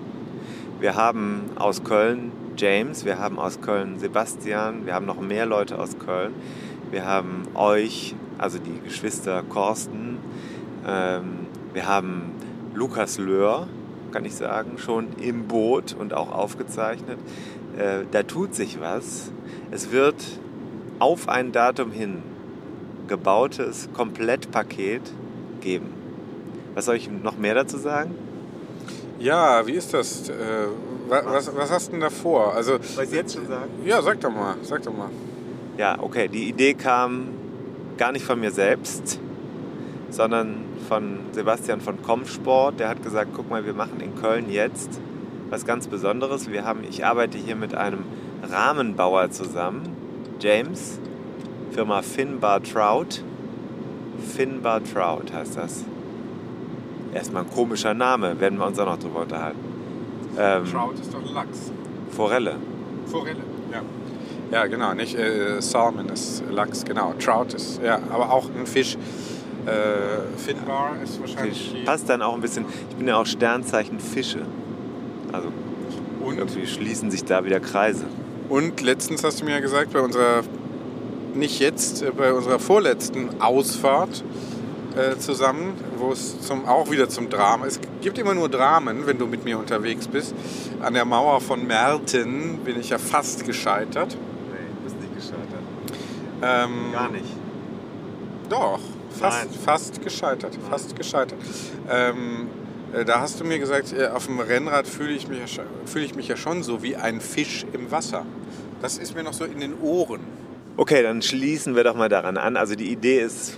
Wir 0.80 0.96
haben 0.96 1.44
aus 1.56 1.84
Köln 1.84 2.32
James, 2.58 3.06
wir 3.06 3.20
haben 3.20 3.40
aus 3.40 3.62
Köln 3.62 4.00
Sebastian, 4.00 4.86
wir 4.86 4.94
haben 4.94 5.06
noch 5.06 5.20
mehr 5.20 5.46
Leute 5.46 5.80
aus 5.80 6.00
Köln. 6.00 6.34
Wir 6.90 7.06
haben 7.06 7.44
euch, 7.54 8.16
also 8.38 8.58
die 8.60 8.80
Geschwister 8.84 9.44
Korsten. 9.44 10.18
Ähm, 10.88 11.48
wir 11.74 11.88
haben 11.88 12.32
Lukas 12.74 13.18
Löhr, 13.18 13.68
kann 14.12 14.26
ich 14.26 14.36
sagen, 14.36 14.78
schon 14.78 15.08
im 15.20 15.48
Boot 15.48 15.96
und 15.98 16.14
auch 16.14 16.32
aufgezeichnet. 16.32 17.20
Äh, 17.78 18.06
da 18.10 18.24
tut 18.24 18.56
sich 18.56 18.80
was. 18.80 19.32
Es 19.70 19.92
wird 19.92 20.16
auf 21.00 21.30
ein 21.30 21.52
Datum 21.52 21.92
hin 21.92 22.24
gebautes 23.08 23.90
Komplettpaket 23.94 25.02
geben. 25.62 25.94
Was 26.76 26.86
soll 26.86 26.96
ich 26.96 27.10
noch 27.10 27.38
mehr 27.38 27.56
dazu 27.56 27.78
sagen? 27.78 28.16
Ja, 29.20 29.66
wie 29.66 29.74
ist 29.74 29.94
das? 29.94 30.30
Äh, 30.30 30.34
was, 31.08 31.56
was, 31.56 31.72
hast 31.72 31.88
du 31.88 31.92
denn 31.94 32.02
da 32.02 32.10
vor? 32.10 32.54
Also, 32.54 32.78
soll 32.82 33.06
ich 33.06 33.12
jetzt 33.12 33.34
schon 33.34 33.48
sagen? 33.48 33.72
Ja, 33.84 34.02
sag 34.02 34.20
doch 34.20 34.32
mal, 34.32 34.56
sag 34.62 34.84
doch 34.84 34.96
mal. 34.96 35.10
Ja, 35.78 35.98
okay, 36.00 36.28
die 36.28 36.50
Idee 36.50 36.74
kam 36.74 37.30
gar 37.98 38.12
nicht 38.12 38.26
von 38.26 38.40
mir 38.40 38.52
selbst, 38.52 39.20
sondern 40.10 40.66
von 40.88 41.20
Sebastian 41.32 41.82
von 41.82 42.02
Comsport. 42.04 42.80
Der 42.80 42.90
hat 42.90 43.02
gesagt, 43.04 43.32
guck 43.36 43.50
mal, 43.50 43.66
wir 43.66 43.74
machen 43.74 44.00
in 44.00 44.16
Köln 44.16 44.52
jetzt 44.52 45.00
was 45.50 45.66
ganz 45.66 45.88
Besonderes. 45.88 46.52
Wir 46.52 46.66
haben, 46.66 46.84
ich 46.88 47.06
arbeite 47.06 47.38
hier 47.38 47.56
mit 47.56 47.74
einem 47.74 48.04
Rahmenbauer 48.48 49.32
zusammen, 49.32 49.97
James, 50.40 51.00
Firma 51.72 52.02
Finbar 52.02 52.62
Trout. 52.64 53.24
Finbar 54.36 54.84
Trout 54.84 55.34
heißt 55.34 55.58
das. 55.58 55.84
Erstmal 57.14 57.44
ein 57.44 57.50
komischer 57.50 57.94
Name, 57.94 58.40
werden 58.40 58.60
wir 58.60 58.66
uns 58.66 58.78
auch 58.80 58.86
noch 58.86 59.00
drüber 59.00 59.22
unterhalten. 59.22 59.60
Ähm, 60.38 60.66
Trout 60.66 60.94
ist 61.02 61.14
doch 61.14 61.34
Lachs. 61.34 61.72
Forelle. 62.12 62.56
Forelle, 63.06 63.42
ja. 63.72 63.82
Ja, 64.52 64.66
genau, 64.68 64.94
nicht 64.94 65.18
äh, 65.18 65.62
Salmon 65.62 66.10
ist 66.10 66.44
Lachs, 66.50 66.86
genau. 66.86 67.14
Trout 67.20 67.54
ist, 67.56 67.82
ja, 67.84 68.00
aber 68.10 68.32
auch 68.32 68.50
ein 68.58 68.66
Fisch. 68.66 68.98
Äh, 69.66 70.38
Finbar 70.38 70.96
ist 71.04 71.20
wahrscheinlich. 71.20 71.72
Fisch. 71.72 71.84
Passt 71.86 72.08
dann 72.10 72.22
auch 72.22 72.34
ein 72.34 72.42
bisschen. 72.42 72.66
Ich 72.90 72.96
bin 72.96 73.08
ja 73.08 73.18
auch 73.18 73.26
Sternzeichen 73.26 74.00
Fische. 74.00 74.42
Also 75.32 75.50
und 76.24 76.38
irgendwie 76.38 76.68
schließen 76.68 77.10
sich 77.10 77.24
da 77.24 77.44
wieder 77.46 77.60
Kreise. 77.60 78.06
Und 78.50 78.82
letztens 78.82 79.24
hast 79.24 79.42
du 79.42 79.46
mir 79.46 79.52
ja 79.52 79.60
gesagt, 79.60 79.94
bei 79.94 80.00
unserer, 80.00 80.44
nicht 81.34 81.60
jetzt, 81.60 82.02
äh, 82.02 82.12
bei 82.12 82.34
unserer 82.34 82.60
vorletzten 82.60 83.42
Ausfahrt, 83.42 84.24
äh, 84.98 85.18
zusammen, 85.18 85.74
wo 85.98 86.12
es 86.12 86.42
zum, 86.42 86.66
auch 86.66 86.90
wieder 86.90 87.08
zum 87.08 87.30
Drama. 87.30 87.66
Es 87.66 87.80
gibt 88.02 88.18
immer 88.18 88.34
nur 88.34 88.50
Dramen, 88.50 89.06
wenn 89.06 89.18
du 89.18 89.28
mit 89.28 89.44
mir 89.46 89.60
unterwegs 89.60 90.08
bist. 90.08 90.34
An 90.82 90.94
der 90.94 91.06
Mauer 91.06 91.40
von 91.40 91.68
Merten 91.68 92.60
bin 92.64 92.80
ich 92.80 92.90
ja 92.90 92.98
fast 92.98 93.46
gescheitert. 93.46 94.18
Nee, 94.50 94.58
du 94.76 94.84
bist 94.84 95.00
nicht 95.00 95.16
gescheitert. 95.16 95.62
Ähm, 96.42 96.92
Gar 96.94 97.12
nicht. 97.12 97.26
Doch, 98.50 98.80
fast, 99.20 99.56
fast 99.56 100.02
gescheitert. 100.02 100.58
Fast 100.70 100.96
gescheitert. 100.96 101.40
Ähm, 101.90 102.16
äh, 102.16 102.67
da 103.06 103.20
hast 103.20 103.40
du 103.40 103.44
mir 103.44 103.60
gesagt, 103.60 103.94
äh, 103.94 104.08
auf 104.08 104.28
dem 104.28 104.40
Rennrad 104.40 104.88
fühle 104.88 105.12
ich, 105.12 105.28
mich 105.28 105.58
ja, 105.58 105.64
fühl 105.86 106.04
ich 106.04 106.16
mich 106.16 106.28
ja 106.28 106.38
schon 106.38 106.64
so 106.64 106.84
wie 106.84 106.96
ein 106.96 107.22
Fisch 107.22 107.66
im 107.74 107.92
Wasser. 107.92 108.26
Das 108.82 108.98
ist 108.98 109.16
mir 109.16 109.24
noch 109.24 109.34
so 109.34 109.46
in 109.46 109.60
den 109.60 109.80
Ohren. 109.82 110.22
Okay, 110.78 111.02
dann 111.02 111.22
schließen 111.22 111.76
wir 111.76 111.84
doch 111.84 111.96
mal 111.96 112.10
daran 112.10 112.38
an. 112.38 112.56
Also 112.56 112.76
die 112.76 112.92
Idee 112.92 113.20
ist 113.20 113.58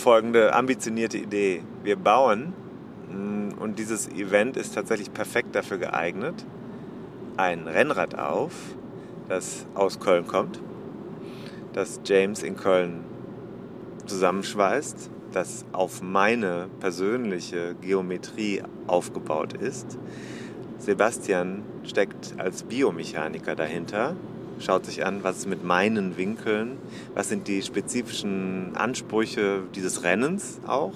folgende 0.00 0.54
ambitionierte 0.54 1.18
Idee. 1.18 1.62
Wir 1.82 1.96
bauen, 1.96 2.52
mm, 3.10 3.58
und 3.58 3.78
dieses 3.78 4.08
Event 4.08 4.56
ist 4.56 4.74
tatsächlich 4.74 5.12
perfekt 5.12 5.54
dafür 5.54 5.78
geeignet, 5.78 6.44
ein 7.36 7.66
Rennrad 7.66 8.18
auf, 8.18 8.52
das 9.28 9.66
aus 9.74 10.00
Köln 10.00 10.26
kommt, 10.26 10.60
das 11.72 12.00
James 12.04 12.42
in 12.42 12.56
Köln 12.56 13.04
zusammenschweißt, 14.06 15.10
das 15.32 15.64
auf 15.72 16.02
meine 16.02 16.68
persönliche 16.80 17.74
Geometrie 17.80 18.62
aufgebaut 18.86 19.54
ist. 19.54 19.98
Sebastian 20.78 21.62
steckt 21.84 22.34
als 22.38 22.62
Biomechaniker 22.62 23.54
dahinter, 23.54 24.16
schaut 24.58 24.86
sich 24.86 25.04
an, 25.04 25.22
was 25.22 25.38
ist 25.38 25.48
mit 25.48 25.64
meinen 25.64 26.16
Winkeln, 26.16 26.78
was 27.14 27.28
sind 27.28 27.48
die 27.48 27.62
spezifischen 27.62 28.76
Ansprüche 28.76 29.62
dieses 29.74 30.02
Rennens 30.04 30.60
auch 30.66 30.94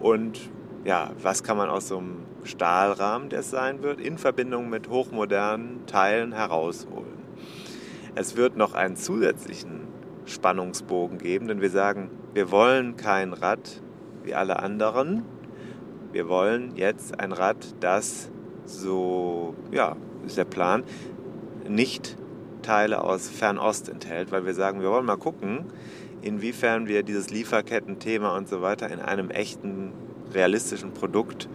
und 0.00 0.40
ja, 0.84 1.10
was 1.22 1.42
kann 1.42 1.56
man 1.56 1.68
aus 1.68 1.88
so 1.88 1.98
einem 1.98 2.16
Stahlrahmen, 2.44 3.28
der 3.28 3.40
es 3.40 3.50
sein 3.50 3.82
wird, 3.82 4.00
in 4.00 4.16
Verbindung 4.16 4.70
mit 4.70 4.88
hochmodernen 4.88 5.86
Teilen 5.86 6.32
herausholen. 6.32 7.20
Es 8.14 8.36
wird 8.36 8.56
noch 8.56 8.72
einen 8.72 8.96
zusätzlichen 8.96 9.82
Spannungsbogen 10.24 11.18
geben, 11.18 11.48
denn 11.48 11.60
wir 11.60 11.70
sagen, 11.70 12.10
wir 12.34 12.50
wollen 12.50 12.96
kein 12.96 13.32
Rad 13.32 13.80
wie 14.22 14.34
alle 14.34 14.58
anderen. 14.60 15.24
Wir 16.12 16.28
wollen 16.28 16.76
jetzt 16.76 17.18
ein 17.18 17.32
Rad, 17.32 17.56
das 17.80 18.30
so, 18.64 19.54
ja, 19.72 19.96
ist 20.26 20.36
der 20.36 20.44
Plan, 20.44 20.84
nicht 21.68 22.16
Teile 22.62 23.02
aus 23.02 23.28
Fernost 23.28 23.88
enthält, 23.88 24.32
weil 24.32 24.44
wir 24.44 24.54
sagen, 24.54 24.80
wir 24.80 24.90
wollen 24.90 25.06
mal 25.06 25.16
gucken, 25.16 25.64
inwiefern 26.22 26.86
wir 26.86 27.02
dieses 27.02 27.30
Lieferketten-Thema 27.30 28.36
und 28.36 28.48
so 28.48 28.62
weiter 28.62 28.90
in 28.90 29.00
einem 29.00 29.30
echten, 29.30 29.92
realistischen 30.32 30.92
Produkt 30.92 31.48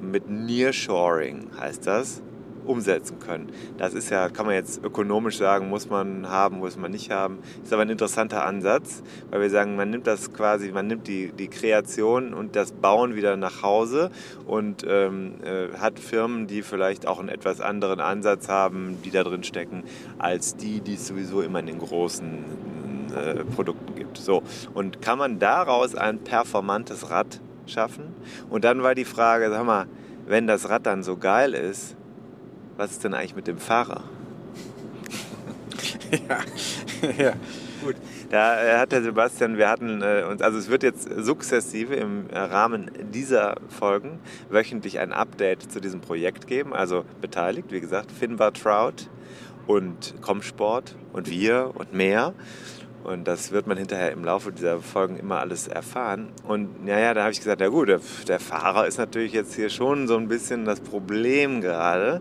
mit 0.00 0.30
Nearshoring 0.30 1.50
heißt 1.58 1.86
das, 1.86 2.22
umsetzen 2.68 3.18
können. 3.18 3.50
Das 3.78 3.94
ist 3.94 4.10
ja, 4.10 4.28
kann 4.28 4.46
man 4.46 4.54
jetzt 4.54 4.84
ökonomisch 4.84 5.38
sagen, 5.38 5.68
muss 5.68 5.88
man 5.88 6.28
haben, 6.28 6.58
muss 6.58 6.76
man 6.76 6.90
nicht 6.90 7.10
haben. 7.10 7.38
Ist 7.62 7.72
aber 7.72 7.82
ein 7.82 7.90
interessanter 7.90 8.44
Ansatz, 8.44 9.02
weil 9.30 9.40
wir 9.40 9.50
sagen, 9.50 9.76
man 9.76 9.90
nimmt 9.90 10.06
das 10.06 10.32
quasi, 10.32 10.70
man 10.70 10.86
nimmt 10.86 11.08
die, 11.08 11.32
die 11.32 11.48
Kreation 11.48 12.34
und 12.34 12.56
das 12.56 12.72
Bauen 12.72 13.16
wieder 13.16 13.36
nach 13.36 13.62
Hause 13.62 14.10
und 14.46 14.84
ähm, 14.86 15.34
äh, 15.42 15.76
hat 15.78 15.98
Firmen, 15.98 16.46
die 16.46 16.62
vielleicht 16.62 17.06
auch 17.06 17.18
einen 17.18 17.28
etwas 17.28 17.60
anderen 17.60 18.00
Ansatz 18.00 18.48
haben, 18.48 18.98
die 19.04 19.10
da 19.10 19.24
drin 19.24 19.42
stecken, 19.42 19.84
als 20.18 20.56
die, 20.56 20.80
die 20.80 20.94
es 20.94 21.06
sowieso 21.06 21.40
immer 21.40 21.60
in 21.60 21.66
den 21.66 21.78
großen 21.78 22.44
äh, 23.14 23.44
Produkten 23.44 23.94
gibt. 23.94 24.18
So. 24.18 24.42
Und 24.74 25.00
kann 25.00 25.18
man 25.18 25.38
daraus 25.38 25.94
ein 25.94 26.18
performantes 26.18 27.10
Rad 27.10 27.40
schaffen? 27.66 28.14
Und 28.50 28.64
dann 28.64 28.82
war 28.82 28.94
die 28.94 29.04
Frage, 29.04 29.50
sag 29.50 29.64
mal, 29.64 29.86
wenn 30.26 30.46
das 30.46 30.68
Rad 30.68 30.86
dann 30.86 31.02
so 31.02 31.16
geil 31.16 31.54
ist, 31.54 31.96
was 32.78 32.92
ist 32.92 33.04
denn 33.04 33.12
eigentlich 33.12 33.34
mit 33.34 33.48
dem 33.48 33.58
Fahrer? 33.58 34.04
ja, 36.28 36.38
ja, 37.18 37.32
gut. 37.84 37.96
Da 38.30 38.62
äh, 38.62 38.78
hat 38.78 38.92
der 38.92 39.02
Sebastian, 39.02 39.58
wir 39.58 39.68
hatten 39.68 40.00
äh, 40.00 40.24
uns, 40.30 40.40
also 40.42 40.58
es 40.58 40.70
wird 40.70 40.84
jetzt 40.84 41.08
sukzessive 41.18 41.96
im 41.96 42.26
Rahmen 42.32 42.90
dieser 43.12 43.56
Folgen 43.68 44.20
wöchentlich 44.48 45.00
ein 45.00 45.12
Update 45.12 45.70
zu 45.72 45.80
diesem 45.80 46.00
Projekt 46.00 46.46
geben. 46.46 46.72
Also 46.72 47.04
beteiligt, 47.20 47.72
wie 47.72 47.80
gesagt, 47.80 48.12
Finbar 48.12 48.52
Trout 48.52 49.08
und 49.66 50.14
Comsport 50.22 50.94
und 51.12 51.28
wir 51.28 51.72
und 51.74 51.92
mehr. 51.92 52.32
Und 53.02 53.26
das 53.26 53.50
wird 53.50 53.66
man 53.66 53.76
hinterher 53.76 54.12
im 54.12 54.22
Laufe 54.24 54.52
dieser 54.52 54.80
Folgen 54.80 55.16
immer 55.16 55.40
alles 55.40 55.66
erfahren. 55.66 56.28
Und 56.46 56.84
naja, 56.84 57.12
da 57.12 57.22
habe 57.22 57.32
ich 57.32 57.38
gesagt, 57.38 57.60
ja 57.60 57.68
gut, 57.68 57.88
der, 57.88 58.00
der 58.28 58.38
Fahrer 58.38 58.86
ist 58.86 58.98
natürlich 58.98 59.32
jetzt 59.32 59.54
hier 59.54 59.68
schon 59.68 60.06
so 60.06 60.16
ein 60.16 60.28
bisschen 60.28 60.64
das 60.64 60.80
Problem 60.80 61.60
gerade. 61.60 62.20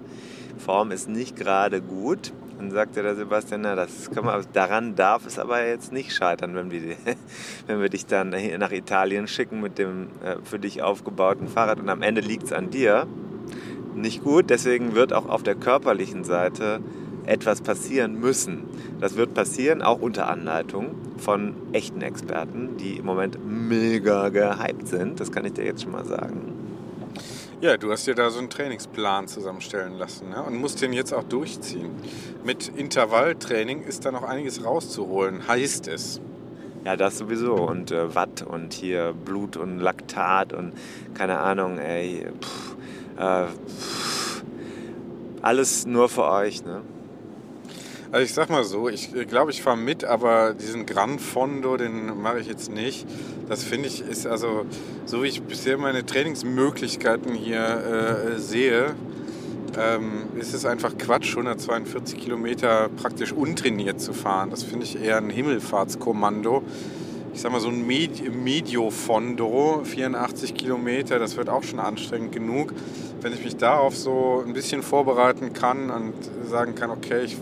Form 0.60 0.92
ist 0.92 1.10
nicht 1.10 1.36
gerade 1.36 1.82
gut. 1.82 2.34
Dann 2.58 2.72
sagte 2.72 3.04
der 3.04 3.16
Sebastian, 3.16 3.62
na, 3.62 3.76
das 3.76 4.10
kann 4.10 4.26
man, 4.26 4.44
daran 4.54 4.96
darf 4.96 5.26
es 5.28 5.38
aber 5.38 5.66
jetzt 5.66 5.92
nicht 5.92 6.12
scheitern, 6.12 6.56
wenn 6.56 6.72
wir, 6.72 6.82
wenn 7.68 7.80
wir 7.80 7.90
dich 7.90 8.06
dann 8.06 8.34
nach 8.58 8.72
Italien 8.72 9.28
schicken 9.28 9.62
mit 9.62 9.78
dem 9.78 10.08
äh, 10.24 10.38
für 10.44 10.58
dich 10.58 10.82
aufgebauten 10.82 11.48
Fahrrad 11.48 11.80
und 11.80 11.90
am 11.90 12.02
Ende 12.02 12.22
liegt 12.22 12.44
es 12.44 12.54
an 12.54 12.70
dir. 12.70 13.06
Nicht 13.96 14.24
gut, 14.24 14.50
deswegen 14.50 14.96
wird 14.96 15.14
auch 15.14 15.28
auf 15.28 15.44
der 15.44 15.56
körperlichen 15.56 16.24
Seite 16.24 16.82
etwas 17.26 17.62
passieren 17.62 18.20
müssen. 18.20 18.64
Das 19.00 19.18
wird 19.18 19.34
passieren, 19.34 19.82
auch 19.82 20.00
unter 20.00 20.28
Anleitung 20.28 20.96
von 21.18 21.56
echten 21.74 22.02
Experten, 22.02 22.78
die 22.78 22.98
im 22.98 23.06
Moment 23.06 23.38
mega 23.46 24.30
gehypt 24.30 24.88
sind. 24.88 25.20
Das 25.20 25.32
kann 25.32 25.46
ich 25.46 25.54
dir 25.54 25.66
jetzt 25.66 25.84
schon 25.84 25.92
mal 25.92 26.06
sagen. 26.06 26.57
Ja, 27.60 27.76
du 27.76 27.92
hast 27.92 28.06
dir 28.06 28.14
da 28.14 28.30
so 28.30 28.38
einen 28.38 28.52
Trainingsplan 28.52 29.28
zusammenstellen 29.28 29.94
lassen 29.94 30.30
ne? 30.30 30.44
und 30.44 30.58
musst 30.58 30.80
den 30.84 30.94
jetzt 30.94 31.12
auch 31.12 31.24
durchziehen. 31.24 31.90
Mit 32.44 32.68
Intervalltraining 32.68 33.82
ist 33.82 34.06
da 34.06 34.12
noch 34.12 34.22
einiges 34.22 34.64
rauszuholen, 34.64 35.48
heißt 35.48 35.88
es. 35.88 36.22
Ja, 36.86 36.96
das 36.96 37.18
sowieso. 37.18 37.56
Und 37.56 37.90
äh, 37.90 38.14
Watt 38.14 38.44
und 38.44 38.74
hier 38.74 39.12
Blut 39.14 39.58
und 39.58 39.80
Laktat 39.80 40.54
und 40.54 40.74
keine 41.16 41.40
Ahnung, 41.40 41.80
ey. 41.80 42.28
Pff, 42.40 42.76
äh, 43.18 43.48
pff, 43.48 44.44
alles 45.42 45.88
nur 45.88 46.10
für 46.10 46.26
euch, 46.26 46.64
ne? 46.64 46.84
Also 48.10 48.24
ich 48.24 48.34
sag 48.34 48.50
mal 48.50 48.64
so, 48.64 48.88
ich 48.88 49.12
glaube, 49.28 49.52
ich 49.52 49.62
fahre 49.62 49.76
mit, 49.76 50.06
aber 50.06 50.54
diesen 50.54 50.86
Gran 50.86 51.20
Fondo, 51.20 51.76
den 51.76 52.22
mache 52.22 52.40
ich 52.40 52.48
jetzt 52.48 52.72
nicht. 52.72 53.06
Das 53.50 53.64
finde 53.64 53.90
ich 53.90 54.02
ist 54.02 54.26
also, 54.26 54.66
so 55.06 55.24
wie 55.24 55.28
ich 55.28 55.42
bisher 55.42 55.78
meine 55.78 56.06
Trainingsmöglichkeiten 56.06 57.34
hier 57.34 57.60
äh, 57.60 58.40
sehe, 58.40 58.96
ähm, 59.78 60.24
ist 60.40 60.54
es 60.54 60.66
einfach 60.66 60.98
Quatsch, 60.98 61.32
142 61.32 62.18
Kilometer 62.18 62.90
praktisch 62.96 63.34
untrainiert 63.34 64.00
zu 64.00 64.14
fahren. 64.14 64.52
Das 64.52 64.64
finde 64.64 64.86
ich 64.86 65.02
eher 65.02 65.18
ein 65.18 65.30
Himmelfahrtskommando. 65.30 66.64
Ich 67.38 67.44
sag 67.44 67.52
mal 67.52 67.62
so 67.62 67.70
ein 67.70 67.86
Medio 67.86 68.90
Fondo, 68.90 69.82
84 69.84 70.56
Kilometer, 70.56 71.20
das 71.20 71.38
wird 71.38 71.50
auch 71.50 71.62
schon 71.62 71.80
anstrengend 71.80 72.32
genug 72.32 72.74
wenn 73.22 73.34
ich 73.34 73.44
mich 73.44 73.58
darauf 73.58 73.96
so 73.96 74.44
ein 74.46 74.54
bisschen 74.54 74.84
vorbereiten 74.84 75.54
kann 75.54 75.90
und 75.90 76.14
sagen 76.50 76.76
kann, 76.76 76.92
okay, 76.92 77.24
ich 77.26 77.38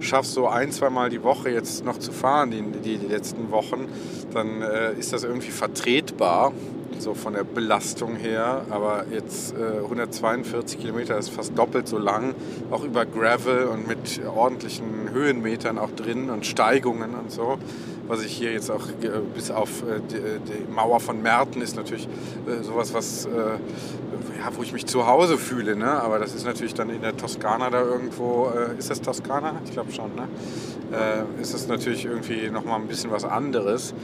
schaffe 0.00 0.28
so 0.28 0.48
ein, 0.48 0.72
zwei 0.72 0.90
Mal 0.90 1.10
die 1.10 1.22
Woche 1.22 1.50
jetzt 1.50 1.84
noch 1.84 1.98
zu 1.98 2.12
fahren, 2.12 2.50
die, 2.50 2.62
die, 2.62 2.98
die 2.98 3.06
letzten 3.06 3.50
Wochen, 3.50 3.88
dann 4.32 4.62
äh, 4.62 4.92
ist 4.94 5.12
das 5.12 5.24
irgendwie 5.24 5.50
vertretbar, 5.50 6.52
so 6.98 7.14
von 7.14 7.34
der 7.34 7.44
Belastung 7.44 8.16
her. 8.16 8.66
Aber 8.70 9.06
jetzt 9.12 9.54
äh, 9.54 9.78
142 9.84 10.80
Kilometer 10.80 11.16
ist 11.16 11.30
fast 11.30 11.56
doppelt 11.56 11.88
so 11.88 11.98
lang, 11.98 12.34
auch 12.70 12.84
über 12.84 13.06
Gravel 13.06 13.66
und 13.66 13.86
mit 13.86 14.20
ordentlichen 14.26 15.10
Höhenmetern 15.12 15.78
auch 15.78 15.90
drin 15.90 16.30
und 16.30 16.44
Steigungen 16.44 17.14
und 17.14 17.30
so 17.30 17.58
was 18.10 18.24
ich 18.24 18.32
hier 18.32 18.52
jetzt 18.52 18.70
auch 18.70 18.86
äh, 18.88 19.08
bis 19.34 19.50
auf 19.50 19.82
äh, 19.82 20.00
die, 20.10 20.16
die, 20.16 20.72
Mauer 20.72 21.00
von 21.00 21.22
Merten 21.22 21.62
ist 21.62 21.76
natürlich 21.76 22.08
äh, 22.46 22.62
sowas, 22.62 22.92
was 22.92 23.28
ja, 24.38 24.56
wo 24.56 24.62
ich 24.62 24.72
mich 24.72 24.86
zu 24.86 25.06
Hause 25.06 25.38
fühle. 25.38 25.76
Ne? 25.76 25.86
Aber 25.86 26.18
das 26.18 26.34
ist 26.34 26.44
natürlich 26.44 26.74
dann 26.74 26.90
in 26.90 27.02
der 27.02 27.16
Toskana 27.16 27.70
da 27.70 27.80
irgendwo. 27.80 28.50
Äh, 28.50 28.78
ist 28.78 28.90
das 28.90 29.00
Toskana? 29.00 29.54
Ich 29.64 29.72
glaube 29.72 29.92
schon. 29.92 30.14
Ne? 30.14 30.28
Äh, 30.92 31.40
ist 31.40 31.54
das 31.54 31.68
natürlich 31.68 32.04
irgendwie 32.04 32.50
nochmal 32.50 32.80
ein 32.80 32.86
bisschen 32.86 33.10
was 33.10 33.24
anderes. 33.24 33.94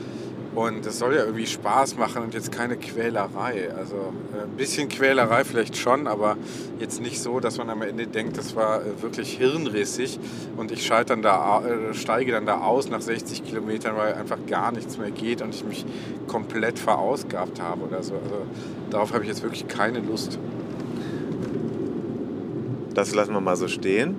Und 0.57 0.87
es 0.87 0.99
soll 0.99 1.15
ja 1.15 1.25
irgendwie 1.25 1.47
Spaß 1.47 1.99
machen 1.99 2.23
und 2.23 2.33
jetzt 2.33 2.51
keine 2.51 2.79
Quälerei. 2.79 3.69
Also 3.77 3.97
äh, 4.35 4.45
ein 4.45 4.57
bisschen 4.57 4.89
Quälerei 4.89 5.45
vielleicht 5.45 5.77
schon, 5.77 6.07
aber 6.07 6.39
jetzt 6.79 7.03
nicht 7.03 7.21
so, 7.21 7.41
dass 7.41 7.59
man 7.59 7.69
am 7.69 7.83
Ende 7.83 8.07
denkt, 8.07 8.39
das 8.39 8.57
war 8.57 8.81
äh, 8.81 9.03
wirklich 9.03 9.37
hirnrissig 9.37 10.19
und 10.57 10.73
ich 10.73 10.89
dann 10.89 11.21
da, 11.21 11.63
äh, 11.63 11.93
steige 11.93 12.33
dann 12.33 12.47
da 12.47 12.63
aus 12.63 12.89
nach 12.89 13.03
60 13.03 13.45
Kilometern, 13.45 13.99
weil 13.99 14.15
einfach 14.15 14.39
gar 14.47 14.73
nichts 14.73 14.97
mehr 14.97 15.11
geht 15.11 15.43
und 15.43 15.55
ich 15.55 15.63
mich 15.63 15.85
komplett 16.27 16.79
verausgabt 16.79 17.61
habe 17.61 17.83
oder 17.85 18.03
so. 18.03 18.15
Also 18.15 18.47
darauf 18.89 19.13
habe 19.13 19.25
ich 19.25 19.29
jetzt 19.29 19.43
wirklich 19.43 19.69
keine 19.69 19.99
Lust. 19.99 20.39
Das 22.95 23.15
lassen 23.15 23.35
wir 23.35 23.43
mal 23.43 23.57
so 23.57 23.69
stehen. 23.69 24.17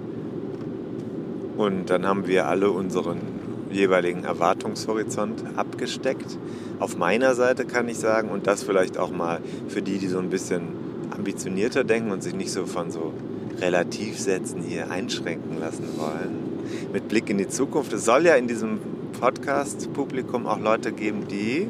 Und 1.58 1.90
dann 1.90 2.06
haben 2.06 2.28
wir 2.28 2.48
alle 2.48 2.70
unseren 2.70 3.37
jeweiligen 3.72 4.23
Erwartungshorizont 4.23 5.44
abgesteckt. 5.56 6.38
Auf 6.80 6.98
meiner 6.98 7.35
Seite 7.35 7.65
kann 7.65 7.89
ich 7.89 7.98
sagen, 7.98 8.30
und 8.30 8.48
das 8.48 8.64
vielleicht 8.64 8.98
auch 8.98 9.11
mal 9.11 9.39
für 9.68 9.81
die, 9.81 9.98
die 9.98 10.07
so 10.07 10.19
ein 10.19 10.30
bisschen 10.30 10.88
ambitionierter 11.11 11.84
denken 11.84 12.11
und 12.11 12.23
sich 12.23 12.35
nicht 12.35 12.52
so 12.52 12.65
von 12.65 12.91
so 12.91 13.14
Relativsätzen 13.60 14.61
hier 14.61 14.91
einschränken 14.91 15.60
lassen 15.60 15.88
wollen. 15.98 16.48
Mit 16.94 17.07
Blick 17.07 17.30
in 17.30 17.38
die 17.38 17.48
Zukunft. 17.48 17.94
Es 17.94 18.06
soll 18.06 18.26
ja 18.26 18.35
in 18.35 18.48
diesem 18.48 18.80
Podcast-Publikum 19.19 20.45
auch 20.45 20.60
Leute 20.60 20.91
geben, 20.91 21.27
die 21.27 21.68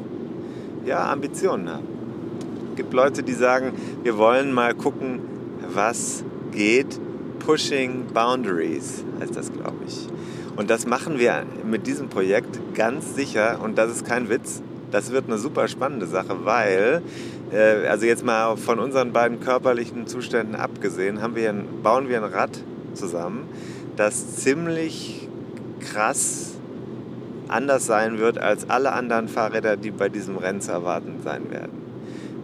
ja 0.84 1.10
Ambitionen 1.10 1.68
haben. 1.70 1.86
Es 2.70 2.76
gibt 2.76 2.92
Leute, 2.92 3.22
die 3.22 3.32
sagen, 3.32 3.72
wir 4.02 4.18
wollen 4.18 4.52
mal 4.52 4.74
gucken, 4.74 5.20
was 5.72 6.24
geht. 6.52 7.00
Pushing 7.38 8.06
Boundaries 8.12 9.04
heißt 9.20 9.34
das, 9.34 9.50
glaube 9.50 9.78
ich. 9.86 10.06
Und 10.58 10.70
das 10.70 10.86
machen 10.86 11.20
wir 11.20 11.44
mit 11.64 11.86
diesem 11.86 12.08
Projekt 12.08 12.74
ganz 12.74 13.14
sicher 13.14 13.60
und 13.62 13.78
das 13.78 13.92
ist 13.92 14.04
kein 14.04 14.28
Witz. 14.28 14.60
Das 14.90 15.12
wird 15.12 15.26
eine 15.26 15.38
super 15.38 15.68
spannende 15.68 16.08
Sache, 16.08 16.44
weil, 16.44 17.00
äh, 17.52 17.86
also 17.86 18.06
jetzt 18.06 18.24
mal 18.24 18.56
von 18.56 18.80
unseren 18.80 19.12
beiden 19.12 19.38
körperlichen 19.38 20.08
Zuständen 20.08 20.56
abgesehen, 20.56 21.22
haben 21.22 21.36
wir 21.36 21.50
ein, 21.50 21.64
bauen 21.84 22.08
wir 22.08 22.16
ein 22.16 22.24
Rad 22.24 22.58
zusammen, 22.94 23.48
das 23.94 24.34
ziemlich 24.34 25.28
krass 25.78 26.54
anders 27.46 27.86
sein 27.86 28.18
wird 28.18 28.38
als 28.38 28.68
alle 28.68 28.90
anderen 28.90 29.28
Fahrräder, 29.28 29.76
die 29.76 29.92
bei 29.92 30.08
diesem 30.08 30.38
Rennen 30.38 30.60
zu 30.60 30.72
erwarten 30.72 31.20
sein 31.22 31.52
werden. 31.52 31.86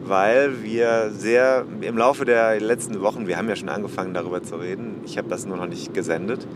Weil 0.05 0.62
wir 0.62 1.11
sehr 1.11 1.65
im 1.81 1.99
Laufe 1.99 2.24
der 2.24 2.61
letzten 2.61 3.01
Wochen, 3.01 3.27
wir 3.27 3.39
haben 3.39 3.49
ja 3.49 3.57
schon 3.57 3.70
angefangen 3.70 4.15
darüber 4.15 4.41
zu 4.41 4.55
reden, 4.55 5.01
ich 5.05 5.19
habe 5.19 5.28
das 5.28 5.47
nur 5.47 5.57
noch 5.57 5.66
nicht 5.66 5.95
gesendet, 5.95 6.47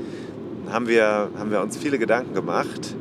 haben 0.72 0.88
wir, 0.88 1.28
haben 1.38 1.50
wir 1.50 1.60
uns 1.60 1.76
viele 1.76 1.98
Gedanken 1.98 2.34
gemacht 2.34 2.94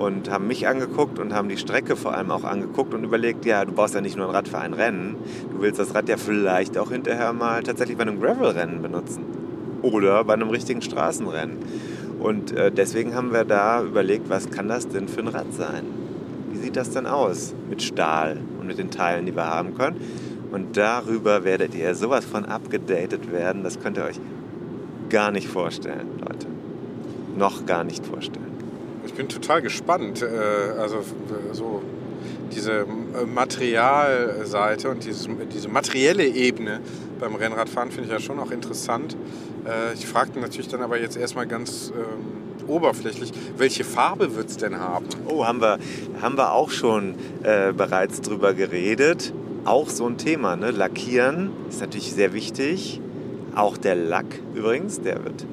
und 0.00 0.30
haben 0.30 0.46
mich 0.46 0.66
angeguckt 0.66 1.18
und 1.18 1.34
haben 1.34 1.48
die 1.48 1.58
Strecke 1.58 1.94
vor 1.94 2.14
allem 2.14 2.30
auch 2.30 2.44
angeguckt 2.44 2.94
und 2.94 3.04
überlegt, 3.04 3.44
ja, 3.44 3.64
du 3.64 3.72
baust 3.72 3.94
ja 3.94 4.00
nicht 4.00 4.16
nur 4.16 4.28
ein 4.28 4.34
Rad 4.34 4.48
für 4.48 4.58
ein 4.58 4.72
Rennen, 4.72 5.16
du 5.52 5.60
willst 5.60 5.78
das 5.78 5.94
Rad 5.94 6.08
ja 6.08 6.16
vielleicht 6.16 6.78
auch 6.78 6.90
hinterher 6.90 7.32
mal 7.32 7.62
tatsächlich 7.62 7.98
bei 7.98 8.02
einem 8.02 8.18
Gravel-Rennen 8.18 8.80
benutzen 8.80 9.24
oder 9.82 10.24
bei 10.24 10.34
einem 10.34 10.48
richtigen 10.48 10.80
Straßenrennen. 10.80 11.58
Und 12.18 12.52
äh, 12.52 12.72
deswegen 12.72 13.14
haben 13.14 13.32
wir 13.32 13.44
da 13.44 13.82
überlegt, 13.82 14.28
was 14.30 14.50
kann 14.50 14.68
das 14.68 14.88
denn 14.88 15.08
für 15.08 15.20
ein 15.20 15.28
Rad 15.28 15.52
sein? 15.52 15.84
Wie 16.50 16.58
sieht 16.58 16.76
das 16.76 16.90
denn 16.90 17.06
aus 17.06 17.54
mit 17.68 17.82
Stahl 17.82 18.38
und 18.58 18.66
mit 18.66 18.78
den 18.78 18.90
Teilen, 18.90 19.26
die 19.26 19.34
wir 19.34 19.46
haben 19.46 19.74
können? 19.74 20.00
Und 20.50 20.76
darüber 20.76 21.44
werdet 21.44 21.74
ihr 21.74 21.94
sowas 21.94 22.24
von 22.24 22.44
abgedatet 22.44 23.30
werden, 23.30 23.62
das 23.62 23.80
könnt 23.80 23.98
ihr 23.98 24.04
euch 24.04 24.20
gar 25.10 25.30
nicht 25.30 25.48
vorstellen, 25.48 26.06
Leute. 26.20 26.59
Noch 27.36 27.66
gar 27.66 27.84
nicht 27.84 28.04
vorstellen. 28.06 28.46
Ich 29.06 29.14
bin 29.14 29.28
total 29.28 29.62
gespannt. 29.62 30.22
Äh, 30.22 30.80
also 30.80 31.04
so 31.52 31.82
diese 32.54 32.84
Materialseite 33.32 34.90
und 34.90 35.04
dieses, 35.04 35.28
diese 35.54 35.68
materielle 35.68 36.26
Ebene 36.26 36.80
beim 37.18 37.34
Rennradfahren 37.34 37.90
finde 37.90 38.08
ich 38.08 38.12
ja 38.12 38.20
schon 38.20 38.38
auch 38.38 38.50
interessant. 38.50 39.16
Äh, 39.66 39.94
ich 39.94 40.06
fragte 40.06 40.40
natürlich 40.40 40.68
dann 40.68 40.82
aber 40.82 41.00
jetzt 41.00 41.16
erstmal 41.16 41.46
ganz 41.46 41.92
ähm, 41.94 42.68
oberflächlich, 42.68 43.32
welche 43.56 43.84
Farbe 43.84 44.34
wird 44.34 44.48
es 44.48 44.56
denn 44.56 44.78
haben? 44.78 45.06
Oh, 45.26 45.44
haben 45.44 45.60
wir, 45.60 45.78
haben 46.20 46.36
wir 46.36 46.52
auch 46.52 46.70
schon 46.70 47.14
äh, 47.42 47.72
bereits 47.72 48.20
drüber 48.20 48.54
geredet. 48.54 49.32
Auch 49.64 49.88
so 49.88 50.06
ein 50.06 50.16
Thema, 50.16 50.56
ne? 50.56 50.70
Lackieren 50.70 51.50
ist 51.68 51.80
natürlich 51.80 52.12
sehr 52.12 52.32
wichtig. 52.32 53.00
Auch 53.54 53.76
der 53.76 53.94
Lack 53.94 54.26
übrigens, 54.54 55.00
der 55.02 55.22
wird 55.24 55.44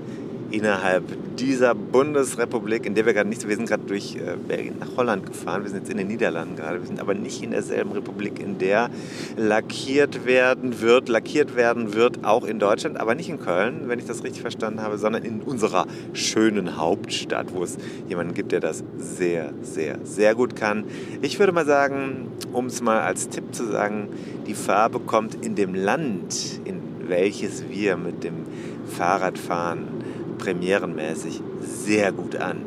innerhalb 0.51 1.03
dieser 1.37 1.75
Bundesrepublik, 1.75 2.85
in 2.85 2.95
der 2.95 3.05
wir 3.05 3.13
gerade 3.13 3.29
nicht 3.29 3.41
sind. 3.41 3.49
Wir 3.49 3.57
sind 3.57 3.69
gerade 3.69 3.83
durch 3.83 4.15
äh, 4.15 4.35
Belgien 4.35 4.79
nach 4.79 4.97
Holland 4.97 5.25
gefahren. 5.25 5.63
Wir 5.63 5.69
sind 5.69 5.79
jetzt 5.79 5.91
in 5.91 5.97
den 5.97 6.07
Niederlanden 6.07 6.55
gerade. 6.55 6.79
Wir 6.79 6.87
sind 6.87 6.99
aber 6.99 7.13
nicht 7.13 7.43
in 7.43 7.51
derselben 7.51 7.91
Republik, 7.91 8.39
in 8.39 8.57
der 8.57 8.89
lackiert 9.35 10.25
werden 10.25 10.81
wird. 10.81 11.09
Lackiert 11.09 11.55
werden 11.55 11.93
wird 11.93 12.23
auch 12.23 12.43
in 12.43 12.59
Deutschland, 12.59 12.99
aber 12.99 13.15
nicht 13.15 13.29
in 13.29 13.39
Köln, 13.39 13.83
wenn 13.87 13.99
ich 13.99 14.05
das 14.05 14.23
richtig 14.23 14.41
verstanden 14.41 14.81
habe, 14.81 14.97
sondern 14.97 15.23
in 15.23 15.41
unserer 15.41 15.85
schönen 16.13 16.77
Hauptstadt, 16.77 17.53
wo 17.53 17.63
es 17.63 17.77
jemanden 18.07 18.33
gibt, 18.33 18.51
der 18.51 18.59
das 18.59 18.83
sehr, 18.97 19.53
sehr, 19.61 19.99
sehr 20.03 20.35
gut 20.35 20.55
kann. 20.55 20.85
Ich 21.21 21.39
würde 21.39 21.51
mal 21.51 21.65
sagen, 21.65 22.31
um 22.53 22.67
es 22.67 22.81
mal 22.81 23.01
als 23.01 23.29
Tipp 23.29 23.53
zu 23.53 23.65
sagen, 23.65 24.07
die 24.47 24.53
Farbe 24.53 24.99
kommt 24.99 25.45
in 25.45 25.55
dem 25.55 25.75
Land, 25.75 26.61
in 26.65 26.81
welches 27.07 27.69
wir 27.69 27.97
mit 27.97 28.23
dem 28.23 28.45
Fahrrad 28.87 29.37
fahren, 29.37 29.96
premierenmäßig 30.37 31.41
sehr 31.61 32.11
gut 32.11 32.35
an. 32.35 32.57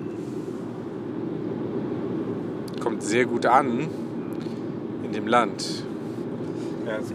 Kommt 2.80 3.02
sehr 3.02 3.26
gut 3.26 3.46
an 3.46 3.88
in 5.04 5.12
dem 5.12 5.26
Land. 5.26 5.84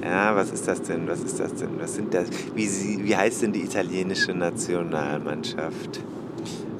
Ja, 0.03 0.35
was 0.35 0.51
ist 0.51 0.67
das 0.67 0.81
denn? 0.83 1.07
Was 1.07 1.21
ist 1.21 1.39
das 1.39 1.53
denn? 1.55 1.79
Was 1.79 1.95
sind 1.95 2.13
das? 2.13 2.27
Wie, 2.53 2.65
sie, 2.65 3.03
wie 3.03 3.15
heißt 3.15 3.41
denn 3.41 3.51
die 3.51 3.61
italienische 3.61 4.33
Nationalmannschaft? 4.33 6.01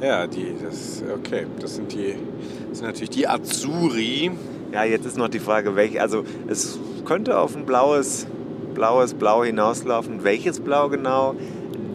Ja, 0.02 0.28
die, 0.28 0.56
das, 0.64 1.04
okay, 1.14 1.46
das 1.60 1.76
sind 1.76 1.92
die, 1.92 2.16
das 2.70 2.78
sind 2.78 2.88
natürlich 2.88 3.10
die 3.10 3.28
Azzurri. 3.28 4.32
Ja, 4.72 4.84
jetzt 4.84 5.06
ist 5.06 5.18
noch 5.18 5.30
die 5.30 5.40
Frage, 5.40 5.76
welche, 5.76 6.02
also 6.02 6.24
es 6.48 6.80
könnte 7.06 7.38
auf 7.38 7.56
ein 7.56 7.66
blaues, 7.66 8.28
blaues 8.74 9.14
Blau 9.14 9.44
hinauslaufen. 9.44 10.24
Welches 10.24 10.60
Blau 10.60 10.90
genau? 10.90 11.36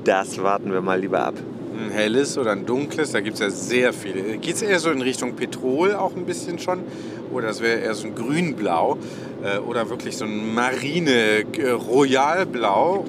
Das 0.05 0.43
warten 0.43 0.73
wir 0.73 0.81
mal 0.81 1.01
lieber 1.01 1.25
ab 1.25 1.35
ein 1.81 1.91
helles 1.91 2.39
oder 2.39 2.53
ein 2.53 2.67
dunkles. 2.67 3.13
Da 3.13 3.21
gibt 3.21 3.35
es 3.35 3.41
ja 3.41 3.51
sehr 3.51 3.93
viele. 3.93 4.39
Geht 4.39 4.57
es 4.57 4.63
eher 4.63 4.79
so 4.79 4.91
in 4.91 5.03
Richtung 5.03 5.35
Petrol 5.35 5.95
auch 5.95 6.15
ein 6.15 6.27
bisschen 6.27 6.59
schon? 6.59 6.81
Oder 7.33 7.49
das 7.49 7.61
wäre 7.61 7.81
eher 7.81 7.95
so 7.95 8.07
ein 8.07 8.15
grünblau? 8.15 8.99
Äh, 9.43 9.59
oder 9.59 9.89
wirklich 9.91 10.17
so 10.17 10.25
ein 10.25 10.55
Marine 10.55 11.45
äh, 11.57 11.71
Royalblau? 11.71 13.05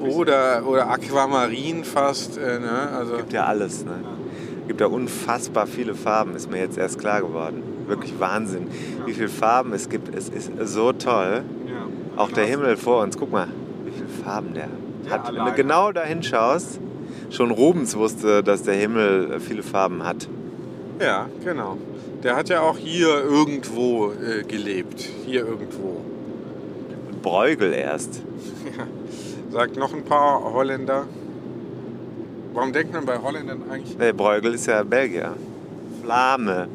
Oder, 0.00 0.66
oder 0.66 0.90
Aquamarin 0.90 1.84
fast. 1.84 2.38
Äh, 2.38 2.60
ne? 2.60 2.90
also, 2.96 3.16
gibt 3.16 3.32
ja 3.32 3.44
alles. 3.44 3.84
Ne? 3.84 3.92
gibt 4.70 4.80
ja 4.80 4.86
unfassbar 4.86 5.66
viele 5.66 5.96
Farben, 5.96 6.36
ist 6.36 6.48
mir 6.48 6.58
jetzt 6.58 6.78
erst 6.78 7.00
klar 7.00 7.22
geworden. 7.22 7.60
Wirklich 7.88 8.20
Wahnsinn, 8.20 8.68
wie 9.04 9.14
viele 9.14 9.28
Farben 9.28 9.72
es 9.72 9.88
gibt. 9.88 10.14
Es 10.14 10.28
ist 10.28 10.52
so 10.62 10.92
toll. 10.92 11.42
Ja. 11.66 12.22
Auch 12.22 12.30
der 12.30 12.44
Himmel 12.44 12.76
vor 12.76 13.02
uns, 13.02 13.18
guck 13.18 13.32
mal, 13.32 13.48
wie 13.84 13.90
viele 13.90 14.06
Farben 14.24 14.54
der 14.54 14.68
hat. 15.10 15.34
Wenn 15.34 15.44
du 15.44 15.52
genau 15.54 15.90
da 15.90 16.02
hinschaust, 16.02 16.78
schon 17.30 17.50
Rubens 17.50 17.96
wusste, 17.96 18.42
dass 18.42 18.62
der 18.62 18.74
Himmel 18.74 19.40
viele 19.40 19.62
Farben 19.62 20.04
hat. 20.04 20.28
Ja, 21.00 21.28
genau. 21.42 21.78
Der 22.22 22.36
hat 22.36 22.48
ja 22.50 22.60
auch 22.60 22.76
hier 22.76 23.24
irgendwo 23.24 24.12
äh, 24.12 24.42
gelebt. 24.44 25.08
Hier 25.24 25.46
irgendwo. 25.46 26.02
Bruegel 27.22 27.72
erst. 27.72 28.22
Ja. 28.76 28.86
Sagt 29.50 29.76
noch 29.76 29.94
ein 29.94 30.04
paar 30.04 30.52
Holländer. 30.52 31.06
Warum 32.52 32.72
denkt 32.72 32.92
man 32.92 33.06
bei 33.06 33.18
Holländern 33.18 33.62
eigentlich? 33.70 33.96
Nee, 33.98 34.12
Bruegel 34.12 34.54
ist 34.54 34.66
ja 34.66 34.82
Belgier. 34.82 35.34
Flame. 36.02 36.68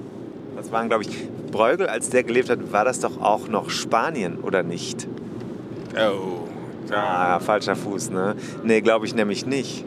Das 0.56 0.72
waren, 0.72 0.88
glaube 0.88 1.03
ich, 1.03 1.30
Bruegel, 1.52 1.88
als 1.88 2.10
der 2.10 2.23
gelebt 2.23 2.49
hat, 2.49 2.72
war 2.72 2.86
das 2.86 2.99
doch 2.99 3.22
auch 3.22 3.48
noch 3.48 3.69
Spanien, 3.69 4.40
oder 4.40 4.64
nicht? 4.64 5.07
Oh. 5.94 6.48
Ja. 6.90 7.36
Ah, 7.36 7.40
falscher 7.40 7.76
Fuß, 7.76 8.10
ne? 8.10 8.36
Nee, 8.64 8.82
glaube 8.82 9.06
ich 9.06 9.15
nämlich 9.15 9.45
nicht. 9.45 9.86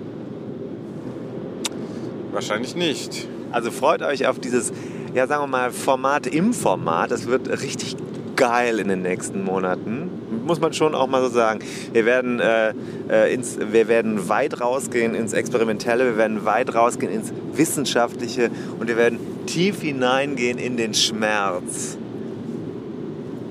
Wahrscheinlich 2.32 2.76
nicht. 2.76 3.26
Also 3.50 3.70
freut 3.70 4.02
euch 4.02 4.26
auf 4.26 4.38
dieses, 4.38 4.72
ja 5.14 5.26
sagen 5.26 5.42
wir 5.42 5.46
mal, 5.46 5.70
Format 5.72 6.26
im 6.26 6.52
Format. 6.52 7.10
Das 7.10 7.26
wird 7.26 7.48
richtig 7.48 7.96
geil 8.36 8.78
in 8.78 8.88
den 8.88 9.02
nächsten 9.02 9.42
Monaten. 9.42 10.10
Muss 10.46 10.60
man 10.60 10.72
schon 10.72 10.94
auch 10.94 11.08
mal 11.08 11.22
so 11.22 11.28
sagen. 11.28 11.58
Wir 11.92 12.06
werden, 12.06 12.38
äh, 12.38 12.72
äh, 13.08 13.34
ins, 13.34 13.58
wir 13.58 13.88
werden 13.88 14.28
weit 14.28 14.60
rausgehen 14.60 15.14
ins 15.14 15.32
Experimentelle, 15.32 16.04
wir 16.04 16.16
werden 16.16 16.44
weit 16.44 16.74
rausgehen 16.74 17.12
ins 17.12 17.32
Wissenschaftliche 17.52 18.50
und 18.78 18.86
wir 18.86 18.96
werden 18.96 19.18
tief 19.46 19.80
hineingehen 19.80 20.58
in 20.58 20.76
den 20.76 20.94
Schmerz. 20.94 21.98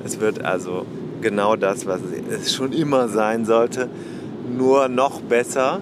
Es 0.05 0.21
wird 0.21 0.45
also 0.45 0.85
genau 1.21 1.57
das, 1.57 1.85
was 1.85 1.99
es 2.29 2.53
schon 2.53 2.71
immer 2.71 3.09
sein 3.09 3.45
sollte, 3.45 3.89
nur 4.57 4.87
noch 4.87 5.19
besser 5.19 5.81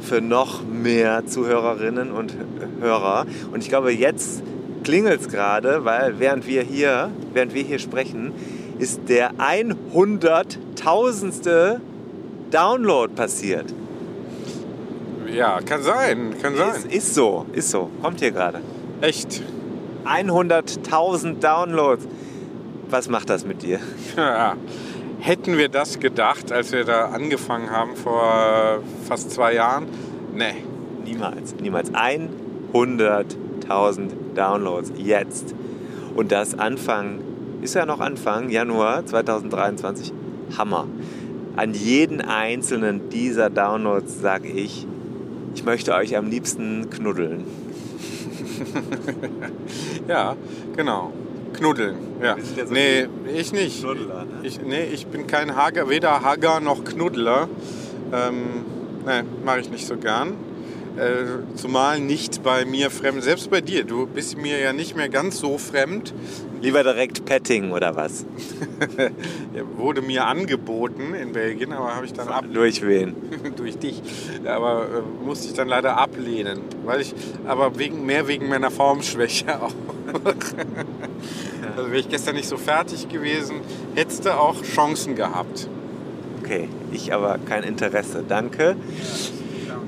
für 0.00 0.20
noch 0.20 0.64
mehr 0.64 1.24
Zuhörerinnen 1.26 2.10
und 2.10 2.34
Hörer. 2.80 3.26
Und 3.52 3.62
ich 3.62 3.68
glaube, 3.68 3.92
jetzt 3.92 4.42
klingelt 4.84 5.20
es 5.20 5.28
gerade, 5.28 5.84
weil 5.84 6.18
während 6.18 6.46
wir 6.46 6.62
hier, 6.62 7.10
während 7.32 7.54
wir 7.54 7.62
hier 7.62 7.78
sprechen, 7.78 8.32
ist 8.78 9.08
der 9.08 9.32
100.000. 9.34 11.80
Download 12.50 13.14
passiert. 13.14 13.66
Ja, 15.30 15.60
kann 15.60 15.82
sein, 15.82 16.34
kann 16.40 16.56
sein. 16.56 16.70
Ist, 16.70 16.86
ist 16.86 17.14
so, 17.14 17.44
ist 17.52 17.68
so. 17.70 17.90
Kommt 18.02 18.20
hier 18.20 18.30
gerade. 18.30 18.62
Echt? 19.02 19.42
100.000 20.06 21.40
Downloads. 21.40 22.06
Was 22.88 23.10
macht 23.10 23.28
das 23.28 23.44
mit 23.44 23.62
dir? 23.62 23.80
Ja, 24.16 24.56
hätten 25.20 25.58
wir 25.58 25.68
das 25.68 26.00
gedacht, 26.00 26.52
als 26.52 26.72
wir 26.72 26.84
da 26.84 27.06
angefangen 27.06 27.70
haben 27.70 27.96
vor 27.96 28.82
fast 29.06 29.30
zwei 29.30 29.54
Jahren? 29.54 29.86
Nee. 30.34 30.64
Niemals, 31.04 31.54
niemals. 31.60 31.92
100.000 31.92 34.08
Downloads 34.34 34.92
jetzt. 34.96 35.54
Und 36.14 36.32
das 36.32 36.58
Anfang, 36.58 37.20
ist 37.62 37.74
ja 37.74 37.86
noch 37.86 38.00
Anfang, 38.00 38.50
Januar 38.50 39.06
2023. 39.06 40.12
Hammer. 40.56 40.86
An 41.56 41.74
jeden 41.74 42.20
einzelnen 42.20 43.08
dieser 43.10 43.50
Downloads 43.50 44.20
sage 44.20 44.48
ich, 44.48 44.86
ich 45.54 45.64
möchte 45.64 45.94
euch 45.94 46.16
am 46.16 46.28
liebsten 46.28 46.88
knuddeln. 46.90 47.44
ja, 50.08 50.36
genau. 50.76 51.12
Knuddeln. 51.52 51.96
Ja. 52.22 52.36
nee, 52.70 53.06
ich 53.34 53.52
nicht. 53.52 53.80
Knuddler, 53.80 54.24
ne? 54.24 54.46
ich, 54.46 54.60
nee, 54.60 54.84
ich 54.84 55.06
bin 55.06 55.26
kein 55.26 55.56
Hager, 55.56 55.88
weder 55.88 56.22
Hager 56.22 56.60
noch 56.60 56.84
Knuddler. 56.84 57.48
Ähm, 58.12 58.64
nee, 59.06 59.22
mache 59.44 59.60
ich 59.60 59.70
nicht 59.70 59.86
so 59.86 59.96
gern. 59.96 60.34
Äh, 60.98 61.56
zumal 61.56 62.00
nicht 62.00 62.42
bei 62.42 62.64
mir 62.64 62.90
fremd. 62.90 63.22
Selbst 63.22 63.50
bei 63.50 63.60
dir. 63.60 63.84
Du 63.84 64.06
bist 64.06 64.36
mir 64.36 64.58
ja 64.58 64.72
nicht 64.72 64.96
mehr 64.96 65.08
ganz 65.08 65.38
so 65.38 65.56
fremd. 65.56 66.12
Lieber 66.60 66.82
direkt 66.82 67.24
Petting 67.24 67.70
oder 67.70 67.94
was? 67.94 68.26
ja, 69.54 69.62
wurde 69.76 70.02
mir 70.02 70.26
angeboten 70.26 71.14
in 71.14 71.32
Belgien, 71.32 71.72
aber 71.72 71.94
habe 71.94 72.06
ich 72.06 72.12
dann 72.12 72.28
ab. 72.28 72.46
Durch 72.52 72.84
wen? 72.84 73.14
durch 73.56 73.78
dich. 73.78 74.02
Aber 74.44 74.86
äh, 74.86 75.24
musste 75.24 75.46
ich 75.46 75.54
dann 75.54 75.68
leider 75.68 75.96
ablehnen. 75.96 76.62
Weil 76.84 77.02
ich, 77.02 77.14
aber 77.46 77.78
wegen, 77.78 78.04
mehr 78.04 78.26
wegen 78.26 78.48
meiner 78.48 78.72
Formschwäche 78.72 79.62
auch. 79.62 79.74
also 81.76 81.90
wäre 81.90 82.00
ich 82.00 82.08
gestern 82.08 82.34
nicht 82.34 82.48
so 82.48 82.56
fertig 82.56 83.08
gewesen, 83.08 83.60
hättest 83.94 84.24
du 84.24 84.36
auch 84.36 84.62
Chancen 84.62 85.14
gehabt. 85.14 85.68
Okay, 86.42 86.68
ich 86.90 87.12
aber 87.12 87.38
kein 87.38 87.62
Interesse. 87.62 88.24
Danke. 88.26 88.74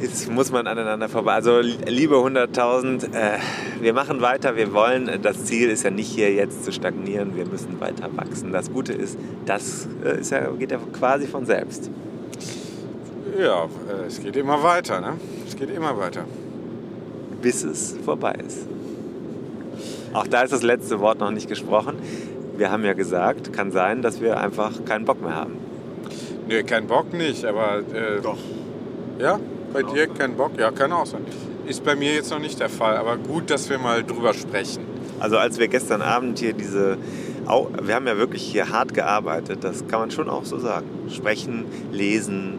Jetzt 0.01 0.31
muss 0.31 0.51
man 0.51 0.67
aneinander 0.67 1.11
vorbei. 1.11 1.35
Also 1.35 1.61
liebe 1.61 2.15
100.000, 2.15 3.15
äh, 3.15 3.39
wir 3.81 3.93
machen 3.93 4.23
weiter, 4.23 4.57
wir 4.57 4.73
wollen. 4.73 5.21
Das 5.23 5.45
Ziel 5.45 5.69
ist 5.69 5.83
ja 5.83 5.91
nicht 5.91 6.11
hier 6.11 6.33
jetzt 6.33 6.65
zu 6.65 6.73
stagnieren, 6.73 7.37
wir 7.37 7.47
müssen 7.47 7.79
weiter 7.81 8.09
wachsen. 8.17 8.51
Das 8.51 8.73
Gute 8.73 8.95
ist, 8.95 9.19
das 9.45 9.89
äh, 10.03 10.21
ist 10.21 10.31
ja, 10.31 10.49
geht 10.53 10.71
ja 10.71 10.79
quasi 10.95 11.27
von 11.27 11.45
selbst. 11.45 11.91
Ja, 13.39 13.65
äh, 13.65 14.07
es 14.07 14.23
geht 14.23 14.37
immer 14.37 14.63
weiter, 14.63 15.03
ne? 15.03 15.19
Es 15.47 15.55
geht 15.55 15.69
immer 15.69 15.99
weiter. 15.99 16.25
Bis 17.43 17.63
es 17.63 17.95
vorbei 18.03 18.39
ist. 18.47 18.67
Auch 20.15 20.27
da 20.27 20.43
ist 20.43 20.53
das 20.53 20.63
letzte 20.63 21.01
Wort 21.01 21.21
noch 21.21 21.31
nicht 21.31 21.49
gesprochen. 21.49 21.97
Wir 22.57 22.71
haben 22.71 22.85
ja 22.85 22.95
gesagt, 22.95 23.53
kann 23.53 23.71
sein, 23.71 24.01
dass 24.01 24.23
wir 24.23 24.41
einfach 24.41 24.83
keinen 24.87 25.05
Bock 25.05 25.21
mehr 25.21 25.35
haben. 25.35 25.59
Nee, 26.49 26.63
keinen 26.63 26.87
Bock 26.87 27.13
nicht, 27.13 27.45
aber. 27.45 27.81
Äh, 27.93 28.23
Doch. 28.23 28.39
Ja? 29.19 29.39
Bei 29.73 29.83
dir 29.83 30.09
kein 30.09 30.37
Bock? 30.37 30.53
Ja, 30.59 30.73
kann 30.73 30.93
auch 30.93 31.07
sein. 31.07 31.25
Ist 31.67 31.85
bei 31.85 31.95
mir 31.95 32.13
jetzt 32.13 32.31
noch 32.31 32.41
nicht 32.41 32.59
der 32.59 32.69
Fall, 32.69 32.97
aber 32.97 33.17
gut, 33.17 33.51
dass 33.51 33.71
wir 33.71 33.79
mal 33.79 34.03
drüber 34.03 34.35
sprechen. 34.35 34.85
Also 35.21 35.37
als 35.39 35.59
wir 35.59 35.69
gestern 35.69 36.03
Abend 36.03 36.41
hier 36.41 36.55
diese, 36.55 36.99
wir 37.83 37.95
haben 37.95 38.07
ja 38.07 38.17
wirklich 38.17 38.43
hier 38.43 38.71
hart 38.71 38.95
gearbeitet, 38.95 39.63
das 39.63 39.87
kann 39.87 40.01
man 40.01 40.11
schon 40.11 40.29
auch 40.29 40.45
so 40.45 40.59
sagen. 40.59 40.87
Sprechen, 41.09 41.67
lesen, 41.93 42.59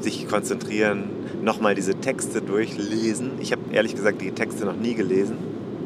sich 0.00 0.26
konzentrieren, 0.28 1.10
nochmal 1.42 1.74
diese 1.74 1.94
Texte 1.96 2.40
durchlesen. 2.40 3.32
Ich 3.40 3.52
habe 3.52 3.62
ehrlich 3.72 3.94
gesagt 3.94 4.22
die 4.22 4.30
Texte 4.30 4.64
noch 4.64 4.76
nie 4.76 4.94
gelesen 4.94 5.36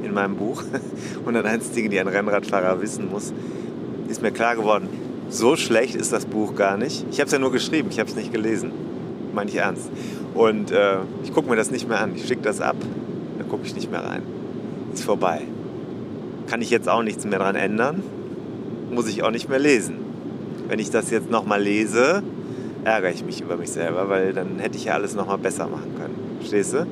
in 0.05 0.15
meinem 0.15 0.37
Buch. 0.37 0.63
101 1.21 1.73
Dinge, 1.73 1.89
die 1.89 1.99
ein 1.99 2.09
Rennradfahrer 2.09 2.81
wissen 2.81 3.11
muss. 3.11 3.33
Ist 4.09 4.23
mir 4.23 4.31
klar 4.31 4.55
geworden, 4.55 4.89
so 5.29 5.57
schlecht 5.57 5.97
ist 5.97 6.13
das 6.13 6.27
Buch 6.27 6.55
gar 6.55 6.77
nicht. 6.77 7.05
Ich 7.11 7.19
habe 7.19 7.27
es 7.27 7.33
ja 7.33 7.39
nur 7.39 7.51
geschrieben, 7.51 7.89
ich 7.91 7.99
habe 7.99 8.09
es 8.09 8.17
nicht 8.17 8.33
gelesen. 8.33 8.73
Meine 9.33 9.51
ich 9.51 9.57
ernst. 9.57 9.91
Und 10.35 10.71
äh, 10.71 10.99
ich 11.23 11.33
gucke 11.33 11.49
mir 11.49 11.57
das 11.57 11.71
nicht 11.71 11.89
mehr 11.89 12.01
an. 12.01 12.15
Ich 12.15 12.27
schicke 12.27 12.43
das 12.43 12.61
ab. 12.61 12.77
Da 13.39 13.45
gucke 13.45 13.65
ich 13.65 13.75
nicht 13.75 13.91
mehr 13.91 14.05
rein. 14.05 14.23
Ist 14.93 15.05
vorbei. 15.05 15.43
Kann 16.49 16.63
ich 16.63 16.71
jetzt 16.71 16.89
auch 16.89 17.03
nichts 17.03 17.25
mehr 17.25 17.39
dran 17.39 17.57
ändern. 17.57 18.03
Muss 18.91 19.09
ich 19.09 19.23
auch 19.23 19.31
nicht 19.31 19.49
mehr 19.49 19.59
lesen. 19.59 19.97
Wenn 20.69 20.79
ich 20.79 20.91
das 20.91 21.11
jetzt 21.11 21.31
nochmal 21.31 21.63
lese, 21.63 22.23
ärgere 22.85 23.11
ich 23.11 23.25
mich 23.25 23.41
über 23.41 23.57
mich 23.57 23.71
selber, 23.71 24.09
weil 24.09 24.33
dann 24.33 24.59
hätte 24.59 24.77
ich 24.77 24.85
ja 24.85 24.95
alles 24.95 25.15
nochmal 25.15 25.39
besser 25.39 25.67
machen 25.67 25.95
können. 25.97 26.15
Verstehst 26.39 26.75
du? 26.75 26.87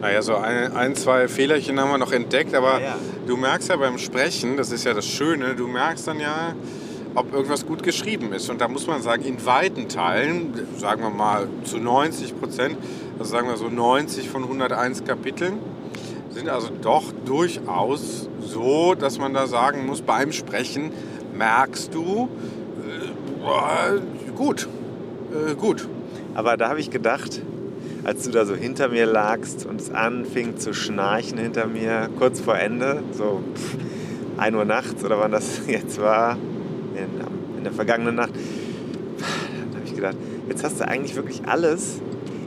Naja, 0.00 0.22
so 0.22 0.34
ein, 0.36 0.72
ein, 0.74 0.94
zwei 0.94 1.28
Fehlerchen 1.28 1.78
haben 1.78 1.90
wir 1.90 1.98
noch 1.98 2.12
entdeckt, 2.12 2.54
aber 2.54 2.80
ja, 2.80 2.86
ja. 2.86 2.96
du 3.26 3.36
merkst 3.36 3.68
ja 3.68 3.76
beim 3.76 3.98
Sprechen, 3.98 4.56
das 4.56 4.72
ist 4.72 4.84
ja 4.84 4.94
das 4.94 5.06
Schöne, 5.06 5.54
du 5.54 5.66
merkst 5.66 6.08
dann 6.08 6.18
ja, 6.18 6.54
ob 7.14 7.32
irgendwas 7.32 7.66
gut 7.66 7.82
geschrieben 7.82 8.32
ist. 8.32 8.50
Und 8.50 8.60
da 8.60 8.68
muss 8.68 8.86
man 8.86 9.02
sagen, 9.02 9.24
in 9.24 9.44
weiten 9.44 9.88
Teilen, 9.88 10.52
sagen 10.76 11.02
wir 11.02 11.10
mal 11.10 11.48
zu 11.64 11.78
90 11.78 12.38
Prozent, 12.38 12.76
also 13.18 13.30
sagen 13.30 13.48
wir 13.48 13.56
so 13.56 13.68
90 13.68 14.28
von 14.28 14.44
101 14.44 15.04
Kapiteln, 15.04 15.54
sind 16.30 16.48
also 16.48 16.68
doch 16.80 17.12
durchaus 17.24 18.28
so, 18.40 18.94
dass 18.94 19.18
man 19.18 19.34
da 19.34 19.46
sagen 19.46 19.86
muss, 19.86 20.02
beim 20.02 20.32
Sprechen 20.32 20.92
merkst 21.36 21.94
du, 21.94 22.28
äh, 23.42 24.30
gut, 24.36 24.68
äh, 25.32 25.54
gut. 25.54 25.88
Aber 26.34 26.56
da 26.56 26.68
habe 26.68 26.80
ich 26.80 26.90
gedacht, 26.90 27.42
als 28.04 28.24
du 28.24 28.30
da 28.30 28.46
so 28.46 28.54
hinter 28.54 28.88
mir 28.88 29.06
lagst 29.06 29.66
und 29.66 29.80
es 29.80 29.90
anfing 29.90 30.58
zu 30.58 30.72
schnarchen 30.72 31.38
hinter 31.38 31.66
mir, 31.66 32.08
kurz 32.18 32.40
vor 32.40 32.56
Ende, 32.56 33.02
so 33.12 33.42
1 34.36 34.56
Uhr 34.56 34.64
nachts 34.64 35.04
oder 35.04 35.18
wann 35.18 35.32
das 35.32 35.62
jetzt 35.66 36.00
war, 36.00 36.36
in, 37.00 37.58
in 37.58 37.64
der 37.64 37.72
vergangenen 37.72 38.14
Nacht. 38.14 38.32
Da 38.34 39.76
habe 39.76 39.86
ich 39.86 39.94
gedacht, 39.94 40.16
jetzt 40.48 40.64
hast 40.64 40.80
du 40.80 40.88
eigentlich 40.88 41.16
wirklich 41.16 41.42
alles 41.46 42.00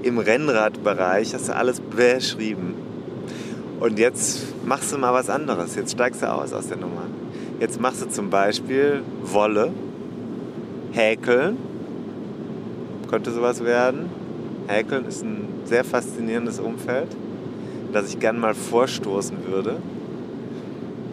im 0.03 0.17
Rennradbereich, 0.17 1.34
hast 1.34 1.49
du 1.49 1.55
alles 1.55 1.80
beschrieben. 1.80 2.75
Und 3.80 3.99
jetzt 3.99 4.45
machst 4.65 4.93
du 4.93 4.97
mal 4.97 5.13
was 5.13 5.30
anderes. 5.30 5.75
Jetzt 5.75 5.91
steigst 5.91 6.21
du 6.21 6.31
aus 6.31 6.53
aus 6.53 6.67
der 6.67 6.77
Nummer. 6.77 7.03
Jetzt 7.59 7.80
machst 7.80 8.01
du 8.01 8.09
zum 8.09 8.30
Beispiel 8.30 9.01
Wolle, 9.23 9.71
Häkeln. 10.91 11.57
Könnte 13.09 13.31
sowas 13.31 13.63
werden. 13.63 14.09
Häkeln 14.67 15.05
ist 15.05 15.23
ein 15.23 15.47
sehr 15.65 15.84
faszinierendes 15.84 16.59
Umfeld, 16.59 17.09
das 17.91 18.09
ich 18.09 18.19
gern 18.19 18.39
mal 18.39 18.53
vorstoßen 18.53 19.38
würde. 19.47 19.77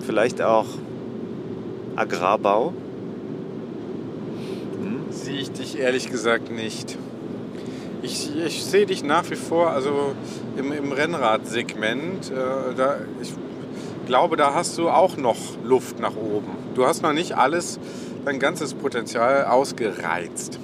Vielleicht 0.06 0.40
auch 0.40 0.66
Agrarbau 1.96 2.72
sehe 5.30 5.40
ich 5.40 5.52
dich 5.52 5.78
ehrlich 5.78 6.10
gesagt 6.10 6.50
nicht. 6.50 6.98
Ich, 8.02 8.34
ich 8.36 8.64
sehe 8.64 8.86
dich 8.86 9.04
nach 9.04 9.30
wie 9.30 9.36
vor 9.36 9.70
also 9.70 10.14
im, 10.56 10.72
im 10.72 10.90
Rennradsegment. 10.90 12.30
Äh, 12.30 12.74
da, 12.76 12.96
ich 13.22 13.32
glaube, 14.06 14.36
da 14.36 14.54
hast 14.54 14.76
du 14.78 14.88
auch 14.88 15.16
noch 15.16 15.36
Luft 15.62 16.00
nach 16.00 16.16
oben. 16.16 16.48
Du 16.74 16.84
hast 16.86 17.02
noch 17.02 17.12
nicht 17.12 17.36
alles, 17.36 17.78
dein 18.24 18.40
ganzes 18.40 18.74
Potenzial 18.74 19.44
ausgereizt. 19.44 20.58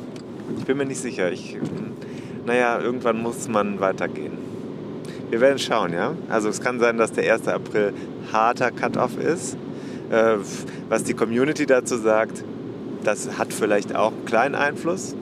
Ich 0.58 0.64
bin 0.64 0.78
mir 0.78 0.86
nicht 0.86 1.00
sicher. 1.00 1.30
Ich, 1.30 1.56
naja, 2.44 2.80
irgendwann 2.80 3.22
muss 3.22 3.48
man 3.48 3.78
weitergehen. 3.78 4.36
Wir 5.30 5.40
werden 5.40 5.58
schauen, 5.58 5.92
ja. 5.92 6.14
Also 6.28 6.48
es 6.48 6.60
kann 6.60 6.80
sein, 6.80 6.96
dass 6.96 7.12
der 7.12 7.32
1. 7.32 7.46
April 7.46 7.92
harter 8.32 8.72
Cut-off 8.72 9.16
ist. 9.16 9.56
Äh, 10.10 10.36
was 10.88 11.04
die 11.04 11.14
Community 11.14 11.66
dazu 11.66 11.96
sagt, 11.96 12.42
das 13.06 13.38
hat 13.38 13.52
vielleicht 13.52 13.94
auch 13.94 14.12
einen 14.12 14.24
kleinen 14.24 14.54
Einfluss. 14.54 15.14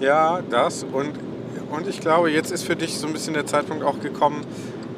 Ja, 0.00 0.40
das 0.50 0.84
und, 0.84 1.12
und 1.70 1.88
ich 1.88 2.00
glaube, 2.00 2.30
jetzt 2.30 2.52
ist 2.52 2.64
für 2.64 2.76
dich 2.76 2.98
so 2.98 3.06
ein 3.06 3.12
bisschen 3.12 3.34
der 3.34 3.46
Zeitpunkt 3.46 3.84
auch 3.84 4.00
gekommen, 4.00 4.42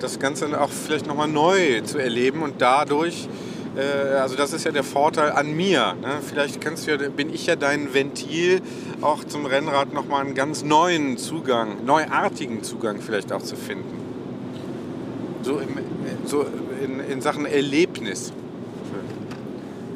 das 0.01 0.19
Ganze 0.19 0.61
auch 0.61 0.71
vielleicht 0.71 1.07
nochmal 1.07 1.29
neu 1.29 1.81
zu 1.83 1.99
erleben 1.99 2.43
und 2.43 2.61
dadurch, 2.61 3.29
äh, 3.77 4.17
also 4.17 4.37
das 4.37 4.53
ist 4.53 4.65
ja 4.65 4.73
der 4.73 4.83
Vorteil 4.83 5.31
an 5.33 5.55
mir. 5.55 5.95
Ne? 6.01 6.19
Vielleicht 6.27 6.61
kannst 6.61 6.87
du, 6.89 6.99
bin 7.11 7.33
ich 7.33 7.47
ja 7.47 7.57
dein 7.57 7.95
Ventil, 7.95 8.61
auch 9.01 9.25
zum 9.25 9.47
Rennrad 9.47 9.95
nochmal 9.95 10.25
einen 10.25 10.35
ganz 10.35 10.65
neuen 10.65 11.17
Zugang, 11.19 11.85
neuartigen 11.85 12.63
Zugang 12.63 13.01
vielleicht 13.01 13.33
auch 13.33 13.43
zu 13.43 13.57
finden. 13.57 13.97
So, 15.43 15.61
im, 15.61 15.79
so 16.25 16.45
in, 16.83 17.01
in 17.01 17.21
Sachen 17.21 17.47
Erlebnis. 17.47 18.33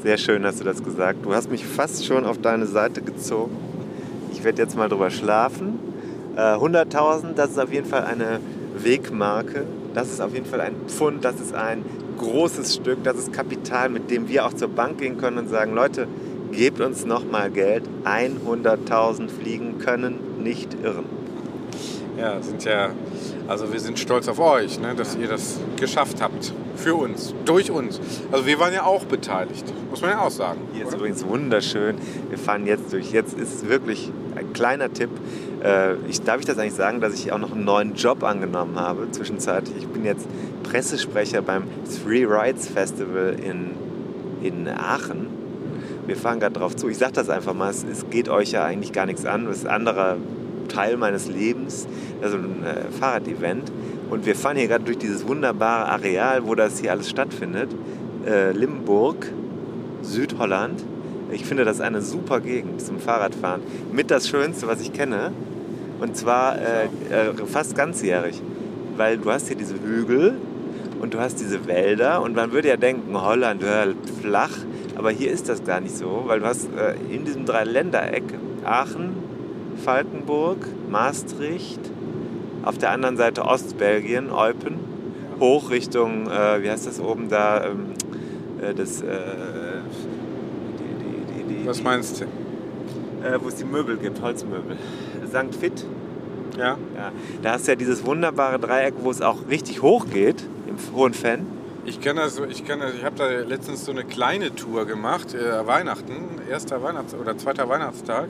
Sehr 0.03 0.17
schön 0.17 0.47
hast 0.47 0.61
du 0.61 0.65
das 0.65 0.83
gesagt. 0.83 1.27
Du 1.27 1.35
hast 1.35 1.51
mich 1.51 1.67
fast 1.67 2.07
schon 2.07 2.25
auf 2.25 2.39
deine 2.39 2.65
Seite 2.65 3.03
gezogen. 3.03 3.55
Ich 4.33 4.43
werde 4.43 4.63
jetzt 4.63 4.75
mal 4.75 4.89
drüber 4.89 5.11
schlafen. 5.11 5.79
Äh, 6.37 6.41
100.000, 6.41 7.35
das 7.35 7.51
ist 7.51 7.59
auf 7.59 7.71
jeden 7.71 7.87
Fall 7.87 8.05
eine 8.05 8.41
Wegmarke. 8.79 9.67
Das 9.93 10.11
ist 10.11 10.23
auf 10.23 10.33
jeden 10.33 10.47
Fall 10.47 10.63
ein 10.63 10.75
Pfund. 10.87 11.23
Das 11.23 11.39
ist 11.39 11.55
ein 11.55 11.85
großes 12.17 12.77
Stück. 12.77 13.05
Das 13.05 13.19
ist 13.19 13.31
Kapital, 13.35 13.91
mit 13.91 14.11
dem 14.11 14.27
wir 14.27 14.47
auch 14.47 14.55
zur 14.55 14.69
Bank 14.69 14.97
gehen 14.99 15.19
können 15.19 15.37
und 15.37 15.51
sagen, 15.51 15.75
Leute, 15.75 16.09
gebt 16.51 16.81
uns 16.81 17.05
nochmal 17.05 17.51
Geld. 17.51 17.83
100.000 18.07 19.29
Fliegen 19.29 19.79
können 19.81 20.43
nicht 20.43 20.79
irren. 20.83 21.05
Ja, 22.19 22.41
sind 22.41 22.65
ja, 22.65 22.91
also 23.51 23.73
wir 23.73 23.81
sind 23.81 23.99
stolz 23.99 24.29
auf 24.29 24.39
euch, 24.39 24.79
ne, 24.79 24.95
dass 24.95 25.17
ihr 25.17 25.27
das 25.27 25.59
geschafft 25.77 26.23
habt. 26.23 26.53
Für 26.77 26.95
uns, 26.95 27.35
durch 27.45 27.71
uns. 27.71 28.01
Also 28.33 28.47
wir 28.47 28.59
waren 28.59 28.73
ja 28.73 28.85
auch 28.85 29.05
beteiligt, 29.05 29.65
muss 29.91 30.01
man 30.01 30.11
ja 30.11 30.21
auch 30.21 30.31
sagen. 30.31 30.61
Hier 30.73 30.87
ist 30.87 30.95
übrigens 30.95 31.27
wunderschön. 31.27 31.97
Wir 32.31 32.39
fahren 32.39 32.65
jetzt 32.65 32.93
durch. 32.93 33.13
Jetzt 33.13 33.37
ist 33.37 33.55
es 33.55 33.69
wirklich 33.69 34.11
ein 34.37 34.53
kleiner 34.55 34.91
Tipp. 34.91 35.11
Äh, 35.63 35.97
ich, 36.09 36.23
darf 36.23 36.39
ich 36.41 36.47
das 36.47 36.59
eigentlich 36.59 36.75
sagen, 36.75 37.01
dass 37.01 37.13
ich 37.15 37.33
auch 37.33 37.39
noch 37.39 37.53
einen 37.53 37.65
neuen 37.65 37.97
Job 37.97 38.23
angenommen 38.23 38.79
habe 38.79 39.11
zwischenzeitlich? 39.11 39.77
Ich 39.79 39.89
bin 39.89 40.05
jetzt 40.05 40.27
Pressesprecher 40.63 41.43
beim 41.43 41.65
Three 42.03 42.25
Rides 42.25 42.69
Festival 42.69 43.37
in, 43.43 43.73
in 44.43 44.69
Aachen. 44.69 45.27
Wir 46.07 46.17
fahren 46.17 46.41
gerade 46.41 46.55
drauf 46.55 46.77
zu. 46.77 46.89
Ich 46.89 46.99
sage 46.99 47.13
das 47.13 47.29
einfach 47.29 47.53
mal, 47.53 47.69
es, 47.69 47.85
es, 47.85 48.09
geht 48.09 48.29
euch 48.29 48.53
ja 48.53 48.65
eigentlich 48.65 48.93
gar 48.93 49.07
nichts 49.07 49.27
an. 49.27 49.47
Es 49.49 49.59
ist 49.59 49.67
anderer 49.67 50.17
Teil 50.73 50.97
meines 50.97 51.29
Lebens, 51.29 51.87
also 52.23 52.37
ein 52.37 52.65
äh, 52.65 52.91
Fahrradevent. 52.99 53.71
Und 54.11 54.27
wir 54.27 54.35
fahren 54.35 54.57
hier 54.57 54.69
gerade 54.69 54.85
durch 54.85 54.99
dieses 54.99 55.27
wunderbare 55.27 55.87
Areal, 55.87 56.47
wo 56.47 56.55
das 56.55 56.81
hier 56.81 56.91
alles 56.91 57.09
stattfindet. 57.09 57.71
Äh, 58.27 58.53
Limburg, 58.53 59.31
Südholland. 60.03 60.83
Ich 61.31 61.45
finde 61.45 61.65
das 61.65 61.81
eine 61.81 62.03
super 62.03 62.41
Gegend 62.41 62.81
zum 62.83 62.99
Fahrradfahren. 62.99 63.63
Mit 63.93 64.11
das 64.11 64.29
Schönste, 64.29 64.67
was 64.67 64.81
ich 64.81 64.93
kenne. 64.93 65.33
Und 66.01 66.17
zwar 66.17 66.57
äh, 66.57 66.85
äh, 66.85 67.47
fast 67.47 67.77
ganzjährig. 67.77 68.41
weil 68.97 69.19
du 69.19 69.31
hast 69.31 69.49
hier 69.49 69.57
diese 69.57 69.75
Hügel 69.75 70.35
und 71.01 71.15
du 71.15 71.21
hast 71.21 71.41
diese 71.41 71.67
Wälder 71.67 72.21
und 72.23 72.37
man 72.37 72.53
würde 72.53 72.69
ja 72.69 72.77
denken, 72.77 73.19
Holland, 73.19 73.63
flach, 74.21 74.51
aber 74.97 75.11
hier 75.11 75.31
ist 75.31 75.49
das 75.49 75.65
gar 75.65 75.81
nicht 75.81 75.97
so, 75.97 76.25
weil 76.27 76.41
du 76.41 76.47
hast 76.47 76.69
äh, 76.77 76.95
in 77.15 77.25
diesem 77.25 77.47
Dreiländereck 77.47 78.25
Aachen, 78.65 79.15
Falkenburg, 79.85 80.59
Maastricht, 80.89 81.81
auf 82.62 82.78
der 82.78 82.90
anderen 82.90 83.16
Seite 83.16 83.44
Ostbelgien, 83.44 84.31
Eupen, 84.31 84.78
hoch 85.40 85.70
Richtung, 85.70 86.27
äh, 86.31 86.62
wie 86.62 86.70
heißt 86.70 86.86
das 86.86 87.01
oben 87.01 87.28
da, 87.28 87.65
ähm, 87.65 87.94
äh, 88.61 88.74
das, 88.74 89.01
äh, 89.01 89.07
die, 90.78 91.48
die, 91.48 91.55
die, 91.55 91.66
Was 91.66 91.82
meinst 91.82 92.20
du? 92.20 92.24
Äh, 92.24 93.39
wo 93.40 93.48
es 93.48 93.57
die 93.57 93.65
Möbel 93.65 93.97
gibt, 93.97 94.20
Holzmöbel. 94.20 94.77
St. 95.27 95.55
Fit. 95.59 95.85
Ja. 96.59 96.77
ja. 96.97 97.12
Da 97.43 97.52
hast 97.52 97.66
du 97.66 97.73
ja 97.73 97.77
dieses 97.77 98.05
wunderbare 98.05 98.59
Dreieck, 98.59 98.94
wo 99.01 99.11
es 99.11 99.23
auch 99.23 99.48
richtig 99.48 99.82
hoch 99.82 100.07
geht, 100.12 100.44
im 100.66 100.77
hohen 100.94 101.15
Fan. 101.15 101.47
Ich 101.86 102.01
kenne 102.01 102.20
das, 102.20 102.40
ich 102.51 102.66
kenne 102.66 102.93
ich 102.97 103.05
habe 103.05 103.16
da 103.16 103.27
letztens 103.27 103.86
so 103.86 103.93
eine 103.93 104.05
kleine 104.05 104.55
Tour 104.55 104.85
gemacht, 104.85 105.35
äh, 105.35 105.66
Weihnachten, 105.66 106.40
erster 106.51 106.82
Weihnachts- 106.82 107.15
oder 107.15 107.39
zweiter 107.39 107.69
Weihnachtstag 107.69 108.28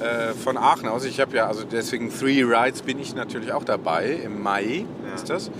äh, 0.00 0.32
von 0.32 0.56
Aachen 0.56 0.88
aus. 0.88 1.04
Ich 1.04 1.20
habe 1.20 1.36
ja, 1.36 1.46
also 1.46 1.64
deswegen 1.64 2.10
Three 2.10 2.42
Rides 2.42 2.82
bin 2.82 2.98
ich 2.98 3.14
natürlich 3.14 3.52
auch 3.52 3.64
dabei, 3.64 4.20
im 4.24 4.42
Mai 4.42 4.86
ja. 5.06 5.14
ist 5.14 5.30
das. 5.30 5.50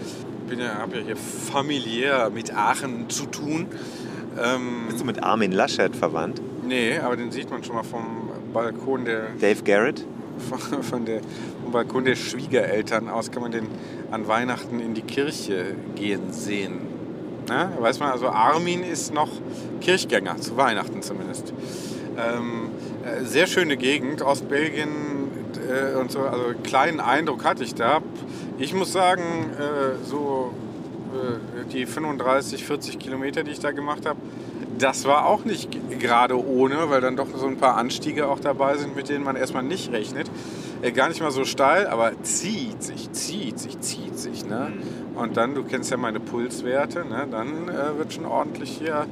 Ich 0.51 0.59
ja, 0.59 0.75
habe 0.79 0.99
ja 0.99 1.03
hier 1.03 1.17
familiär 1.17 2.31
mit 2.31 2.55
Aachen 2.55 3.09
zu 3.09 3.27
tun. 3.27 3.67
Ähm, 4.43 4.85
Bist 4.89 5.01
du 5.01 5.05
mit 5.05 5.23
Armin 5.23 5.53
Laschet 5.53 5.95
verwandt? 5.95 6.41
Nee, 6.67 6.99
aber 6.99 7.17
den 7.17 7.31
sieht 7.31 7.51
man 7.51 7.63
schon 7.63 7.77
mal 7.77 7.83
vom 7.83 8.31
Balkon 8.53 9.05
der... 9.05 9.29
Dave 9.41 9.63
Garrett? 9.63 10.05
Von, 10.49 10.83
von 10.83 11.05
der, 11.05 11.21
vom 11.63 11.73
Balkon 11.73 12.05
der 12.05 12.17
Schwiegereltern 12.17 13.09
aus 13.09 13.31
kann 13.31 13.43
man 13.43 13.53
den 13.53 13.69
an 14.11 14.27
Weihnachten 14.27 14.81
in 14.81 14.95
die 14.95 15.03
Kirche 15.03 15.77
gehen 15.95 16.33
sehen. 16.33 16.81
Na, 17.49 17.71
weiß 17.79 18.01
man, 18.01 18.11
also 18.11 18.29
Armin 18.29 18.83
ist 18.83 19.13
noch 19.15 19.29
Kirchgänger, 19.81 20.39
zu 20.39 20.57
Weihnachten 20.57 21.03
zumindest. 21.03 21.53
Ähm, 22.17 22.71
äh, 22.79 22.84
sehr 23.23 23.47
schöne 23.47 23.77
Gegend, 23.77 24.23
Ostbelgien 24.23 24.91
äh, 25.69 25.97
und 25.97 26.11
so, 26.11 26.21
also 26.21 26.47
einen 26.47 26.63
kleinen 26.63 27.01
Eindruck 27.01 27.45
hatte 27.45 27.65
ich 27.65 27.75
da. 27.75 28.01
Ich 28.59 28.75
muss 28.75 28.93
sagen, 28.93 29.23
äh, 29.59 30.05
so 30.05 30.53
äh, 31.13 31.65
die 31.73 31.87
35, 31.87 32.65
40 32.65 32.99
Kilometer, 32.99 33.43
die 33.43 33.51
ich 33.51 33.61
da 33.61 33.73
gemacht 33.73 34.07
habe, 34.07 34.19
das 34.79 35.05
war 35.05 35.27
auch 35.27 35.45
nicht 35.45 35.69
gerade 36.01 36.37
ohne, 36.37 36.91
weil 36.91 37.01
dann 37.01 37.17
doch 37.17 37.29
so 37.37 37.47
ein 37.47 37.57
paar 37.57 37.77
Anstiege 37.77 38.27
auch 38.29 38.41
dabei 38.41 38.77
sind, 38.77 38.97
mit 38.97 39.09
denen 39.09 39.25
man 39.25 39.37
erstmal 39.37 39.63
nicht 39.63 39.93
rechnet. 39.93 40.31
Äh, 40.83 40.93
gar 40.93 41.09
nicht 41.09 41.21
mal 41.21 41.31
so 41.31 41.45
steil, 41.45 41.87
aber 41.87 42.13
zieht 42.23 42.83
sich, 42.83 43.11
zieht 43.13 43.59
sich, 43.59 43.81
zieht 43.81 44.19
sich. 44.19 44.45
Ne? 44.45 44.73
Mhm. 44.75 45.17
Und 45.17 45.37
dann, 45.37 45.55
du 45.55 45.63
kennst 45.63 45.91
ja 45.91 45.97
meine 45.97 46.21
Pulswerte, 46.21 47.05
ne? 47.05 47.27
dann 47.31 47.69
äh, 47.69 47.99
wird 47.99 48.13
schon 48.13 48.27
ordentlich 48.27 48.71
hier, 48.79 49.07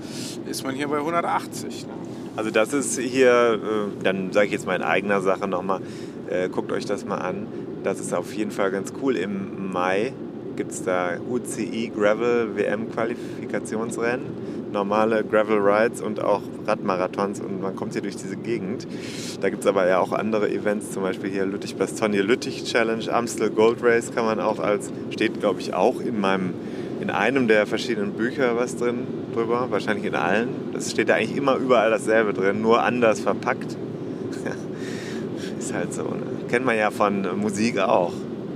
ist 0.46 0.64
man 0.64 0.74
hier 0.74 0.88
bei 0.88 0.98
180. 0.98 1.86
Ne? 1.86 1.92
Also 2.36 2.50
das 2.50 2.72
ist 2.72 2.98
hier, 2.98 3.60
äh, 3.62 4.02
dann 4.04 4.32
sage 4.32 4.46
ich 4.46 4.52
jetzt 4.52 4.66
mal 4.66 4.76
in 4.76 4.82
eigener 4.82 5.20
Sache 5.20 5.46
nochmal, 5.48 5.80
äh, 6.28 6.48
guckt 6.48 6.72
euch 6.72 6.86
das 6.86 7.04
mal 7.04 7.18
an. 7.18 7.46
Das 7.84 8.00
ist 8.00 8.14
auf 8.14 8.32
jeden 8.32 8.50
Fall 8.50 8.70
ganz 8.70 8.92
cool. 9.02 9.16
Im 9.16 9.72
Mai 9.72 10.12
gibt 10.56 10.72
es 10.72 10.82
da 10.82 11.18
UCI 11.28 11.92
Gravel 11.94 12.56
WM 12.56 12.90
Qualifikationsrennen 12.90 14.52
normale 14.72 15.22
Gravel 15.22 15.58
Rides 15.58 16.00
und 16.00 16.20
auch 16.20 16.42
Radmarathons 16.66 17.40
und 17.40 17.60
man 17.60 17.76
kommt 17.76 17.92
hier 17.92 18.02
durch 18.02 18.16
diese 18.16 18.36
Gegend. 18.36 18.86
Da 19.40 19.50
gibt 19.50 19.62
es 19.62 19.66
aber 19.66 19.86
ja 19.86 19.98
auch 20.00 20.12
andere 20.12 20.50
Events, 20.50 20.90
zum 20.90 21.02
Beispiel 21.02 21.30
hier 21.30 21.44
Lüttich-Bastogne 21.46 22.22
Lüttich 22.22 22.64
Challenge, 22.64 23.12
Amstel 23.12 23.50
Gold 23.50 23.82
Race 23.82 24.12
kann 24.14 24.24
man 24.24 24.40
auch 24.40 24.58
als, 24.58 24.90
steht 25.10 25.40
glaube 25.40 25.60
ich 25.60 25.74
auch 25.74 26.00
in 26.00 26.20
meinem, 26.20 26.54
in 27.02 27.10
einem 27.10 27.48
der 27.48 27.66
verschiedenen 27.66 28.12
Bücher 28.12 28.56
was 28.56 28.76
drin 28.76 29.08
drüber, 29.34 29.66
wahrscheinlich 29.70 30.06
in 30.06 30.14
allen. 30.14 30.48
Das 30.72 30.92
steht 30.92 31.08
da 31.08 31.14
eigentlich 31.16 31.36
immer 31.36 31.56
überall 31.56 31.90
dasselbe 31.90 32.32
drin, 32.32 32.62
nur 32.62 32.80
anders 32.80 33.18
verpackt. 33.18 33.76
Ist 35.58 35.74
halt 35.74 35.92
so, 35.92 36.04
ne? 36.04 36.22
Kennt 36.48 36.64
man 36.64 36.78
ja 36.78 36.92
von 36.92 37.40
Musik 37.40 37.80
auch, 37.80 38.12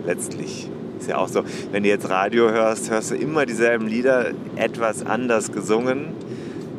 letztlich. 0.07 0.71
Ist 1.01 1.09
ja 1.09 1.17
auch 1.17 1.27
so, 1.27 1.43
wenn 1.73 1.83
du 1.83 1.89
jetzt 1.89 2.09
Radio 2.09 2.49
hörst, 2.51 2.89
hörst 2.89 3.11
du 3.11 3.17
immer 3.17 3.47
dieselben 3.47 3.89
Lieder, 3.89 4.31
etwas 4.55 5.05
anders 5.05 5.51
gesungen, 5.51 6.11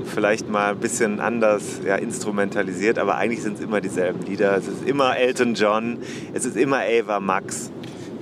vielleicht 0.06 0.50
mal 0.50 0.72
ein 0.72 0.80
bisschen 0.80 1.20
anders 1.20 1.82
ja, 1.86 1.98
instrumentalisiert, 1.98 2.98
aber 2.98 3.16
eigentlich 3.16 3.42
sind 3.42 3.58
es 3.58 3.64
immer 3.64 3.82
dieselben 3.82 4.22
Lieder. 4.22 4.56
Es 4.56 4.70
ist 4.70 4.88
immer 4.88 5.18
Elton 5.18 5.54
John, 5.54 5.98
es 6.34 6.46
ist 6.46 6.56
immer 6.56 6.80
Ava 6.80 7.20
Max. 7.20 7.72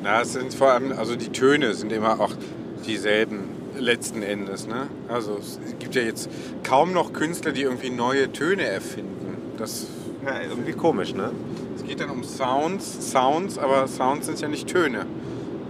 Na, 0.02 0.22
es 0.22 0.34
sind 0.34 0.52
vor 0.56 0.72
allem, 0.72 0.94
also 0.94 1.16
die 1.16 1.30
Töne 1.30 1.76
sind 1.76 1.92
immer 1.92 2.20
auch 2.20 2.32
dieselben 2.86 3.40
letzten 3.78 4.22
Endes. 4.22 4.68
Ne? 4.68 4.88
Also 5.08 5.38
es 5.40 5.60
gibt 5.80 5.96
ja 5.96 6.02
jetzt 6.02 6.30
kaum 6.64 6.94
noch 6.94 7.14
Künstler, 7.14 7.52
die 7.52 7.64
irgendwie 7.64 7.90
neue 7.90 8.32
Töne 8.32 8.64
erfinden. 8.64 9.36
Das 9.58 9.88
ja, 10.26 10.42
irgendwie 10.42 10.74
komisch, 10.74 11.14
ne? 11.14 11.32
Es 11.76 11.84
geht 11.84 12.00
dann 12.00 12.10
um 12.10 12.24
Sounds, 12.24 13.12
Sounds, 13.12 13.58
aber 13.58 13.88
Sounds 13.88 14.26
sind 14.26 14.42
ja 14.42 14.48
nicht 14.48 14.68
Töne. 14.68 15.06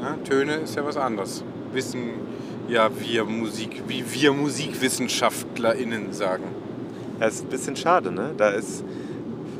Ja, 0.01 0.17
Töne 0.23 0.55
ist 0.55 0.75
ja 0.75 0.85
was 0.85 0.97
anderes. 0.97 1.43
Wissen 1.73 2.11
ja 2.69 2.89
wir 2.99 3.25
Musik, 3.25 3.83
wie 3.87 4.03
wir 4.13 4.33
MusikwissenschaftlerInnen 4.33 6.13
sagen. 6.13 6.43
Das 7.19 7.35
ist 7.35 7.43
ein 7.43 7.49
bisschen 7.49 7.75
schade, 7.75 8.11
ne? 8.11 8.31
Da 8.37 8.49
ist, 8.49 8.83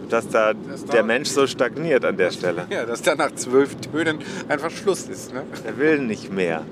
dass 0.10 0.30
da 0.30 0.54
das 0.54 0.86
der 0.86 1.04
Mensch 1.04 1.30
so 1.30 1.46
stagniert 1.46 2.06
an 2.06 2.18
der 2.18 2.32
Stelle. 2.32 2.66
Ja, 2.70 2.86
dass 2.86 3.02
da 3.02 3.16
nach 3.16 3.34
zwölf 3.36 3.76
Tönen 3.76 4.20
einfach 4.48 4.72
Schluss 4.72 5.08
ist. 5.08 5.34
Ne? 5.34 5.44
Er 5.66 5.78
will 5.78 6.00
nicht 6.00 6.32
mehr. 6.32 6.64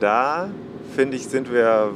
Da, 0.00 0.48
finde 0.94 1.16
ich, 1.16 1.26
sind 1.26 1.52
wir 1.52 1.90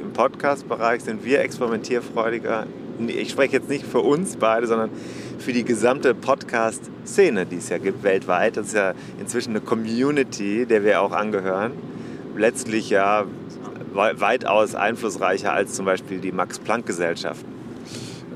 im 0.00 0.12
Podcast-Bereich, 0.12 1.02
sind 1.02 1.24
wir 1.24 1.40
experimentierfreudiger. 1.40 2.66
Ich 3.06 3.30
spreche 3.30 3.54
jetzt 3.54 3.68
nicht 3.68 3.84
für 3.84 4.00
uns 4.00 4.36
beide, 4.36 4.66
sondern 4.66 4.90
für 5.38 5.52
die 5.52 5.64
gesamte 5.64 6.14
Podcast-Szene, 6.14 7.46
die 7.46 7.56
es 7.56 7.68
ja 7.68 7.78
gibt 7.78 8.02
weltweit. 8.04 8.56
Das 8.56 8.68
ist 8.68 8.74
ja 8.74 8.94
inzwischen 9.18 9.50
eine 9.50 9.60
Community, 9.60 10.66
der 10.66 10.84
wir 10.84 11.00
auch 11.00 11.12
angehören. 11.12 11.72
Letztlich 12.36 12.90
ja 12.90 13.24
weitaus 13.92 14.74
einflussreicher 14.74 15.52
als 15.52 15.74
zum 15.74 15.84
Beispiel 15.84 16.18
die 16.18 16.32
Max-Planck-Gesellschaften. 16.32 17.52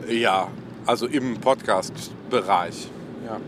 Ja, 0.08 0.48
also 0.84 1.06
im 1.06 1.38
Podcast-Bereich. 1.40 2.88
Ja. 3.24 3.40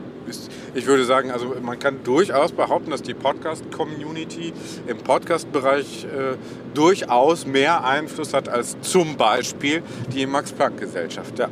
Ich 0.78 0.86
würde 0.86 1.04
sagen, 1.04 1.30
also 1.30 1.56
man 1.60 1.78
kann 1.78 2.04
durchaus 2.04 2.52
behaupten, 2.52 2.90
dass 2.90 3.02
die 3.02 3.14
Podcast-Community 3.14 4.52
im 4.86 4.98
Podcast-Bereich 4.98 6.04
äh, 6.04 6.36
durchaus 6.72 7.46
mehr 7.46 7.84
Einfluss 7.84 8.32
hat 8.32 8.48
als 8.48 8.80
zum 8.80 9.16
Beispiel 9.16 9.82
die 10.14 10.26
Max-Planck-Gesellschaft. 10.26 11.38
Ja 11.38 11.48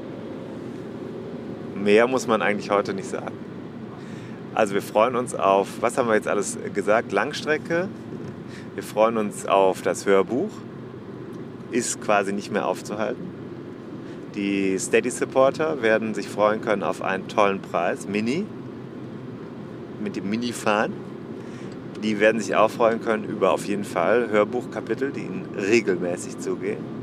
mehr 1.87 2.09
muss 2.09 2.27
man 2.27 2.43
eigentlich 2.43 2.71
heute 2.71 2.95
nicht 2.95 3.09
sagen. 3.09 3.33
Also 4.55 4.75
wir 4.75 4.83
freuen 4.83 5.15
uns 5.15 5.37
auf, 5.37 5.69
was 5.81 5.97
haben 5.97 6.09
wir 6.09 6.17
jetzt 6.17 6.27
alles 6.27 6.59
gesagt? 6.75 7.13
Langstrecke. 7.13 7.89
Wir 8.75 8.83
freuen 8.83 9.19
uns 9.19 9.47
auf 9.47 9.83
das 9.83 10.05
Hörbuch. 10.05 10.51
Ist 11.71 12.01
quasi 12.01 12.33
nicht 12.33 12.51
mehr 12.51 12.67
aufzuhalten. 12.67 13.25
Die 14.35 14.77
Steady 14.81 15.11
Supporter 15.11 15.81
werden 15.81 16.13
sich 16.15 16.29
freuen 16.29 16.61
können 16.61 16.83
auf 16.83 17.03
einen 17.03 17.29
tollen 17.29 17.61
Preis, 17.63 18.09
Mini, 18.09 18.47
mit 20.01 20.17
dem 20.17 20.29
Mini-Fahren. 20.31 20.93
Die 22.03 22.21
werden 22.21 22.41
sich 22.41 22.55
auch 22.55 22.71
freuen 22.71 23.03
können 23.03 23.25
über 23.25 23.53
auf 23.53 23.65
jeden 23.67 23.85
Fall 23.85 24.29
Hörbuchkapitel, 24.31 25.13
die 25.13 25.21
ihnen 25.21 25.47
regelmäßig 25.57 26.39
zugehen 26.39 26.97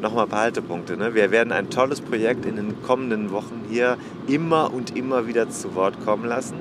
nochmal 0.00 0.24
ein 0.24 0.30
paar 0.30 0.40
Haltepunkte. 0.42 0.96
Ne? 0.96 1.14
Wir 1.14 1.30
werden 1.30 1.52
ein 1.52 1.70
tolles 1.70 2.00
Projekt 2.00 2.46
in 2.46 2.56
den 2.56 2.82
kommenden 2.82 3.32
Wochen 3.32 3.64
hier 3.68 3.96
immer 4.26 4.72
und 4.72 4.96
immer 4.96 5.26
wieder 5.26 5.50
zu 5.50 5.74
Wort 5.74 6.04
kommen 6.04 6.26
lassen. 6.26 6.56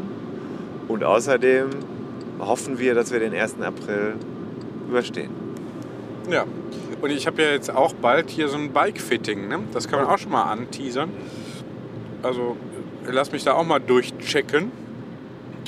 Und 0.88 1.04
außerdem 1.04 1.70
hoffen 2.40 2.80
wir, 2.80 2.96
dass 2.96 3.12
wir 3.12 3.20
den 3.20 3.34
1. 3.34 3.62
April 3.62 4.16
überstehen. 4.88 5.32
Ja, 6.30 6.46
und 7.02 7.10
ich 7.10 7.28
habe 7.28 7.42
ja 7.42 7.52
jetzt 7.52 7.70
auch 7.70 7.94
bald 7.94 8.30
hier 8.30 8.50
so 8.50 8.58
ein 8.58 8.72
Bike-Fitting. 8.72 9.48
Ne? 9.48 9.60
Das 9.74 9.88
kann 9.88 10.00
man 10.00 10.10
auch 10.10 10.18
schon 10.18 10.32
mal 10.32 10.44
anteasern. 10.44 11.10
Also 12.24 12.58
lass 13.06 13.32
mich 13.32 13.44
da 13.44 13.54
auch 13.54 13.66
mal 13.66 13.80
durchchecken 13.80 14.72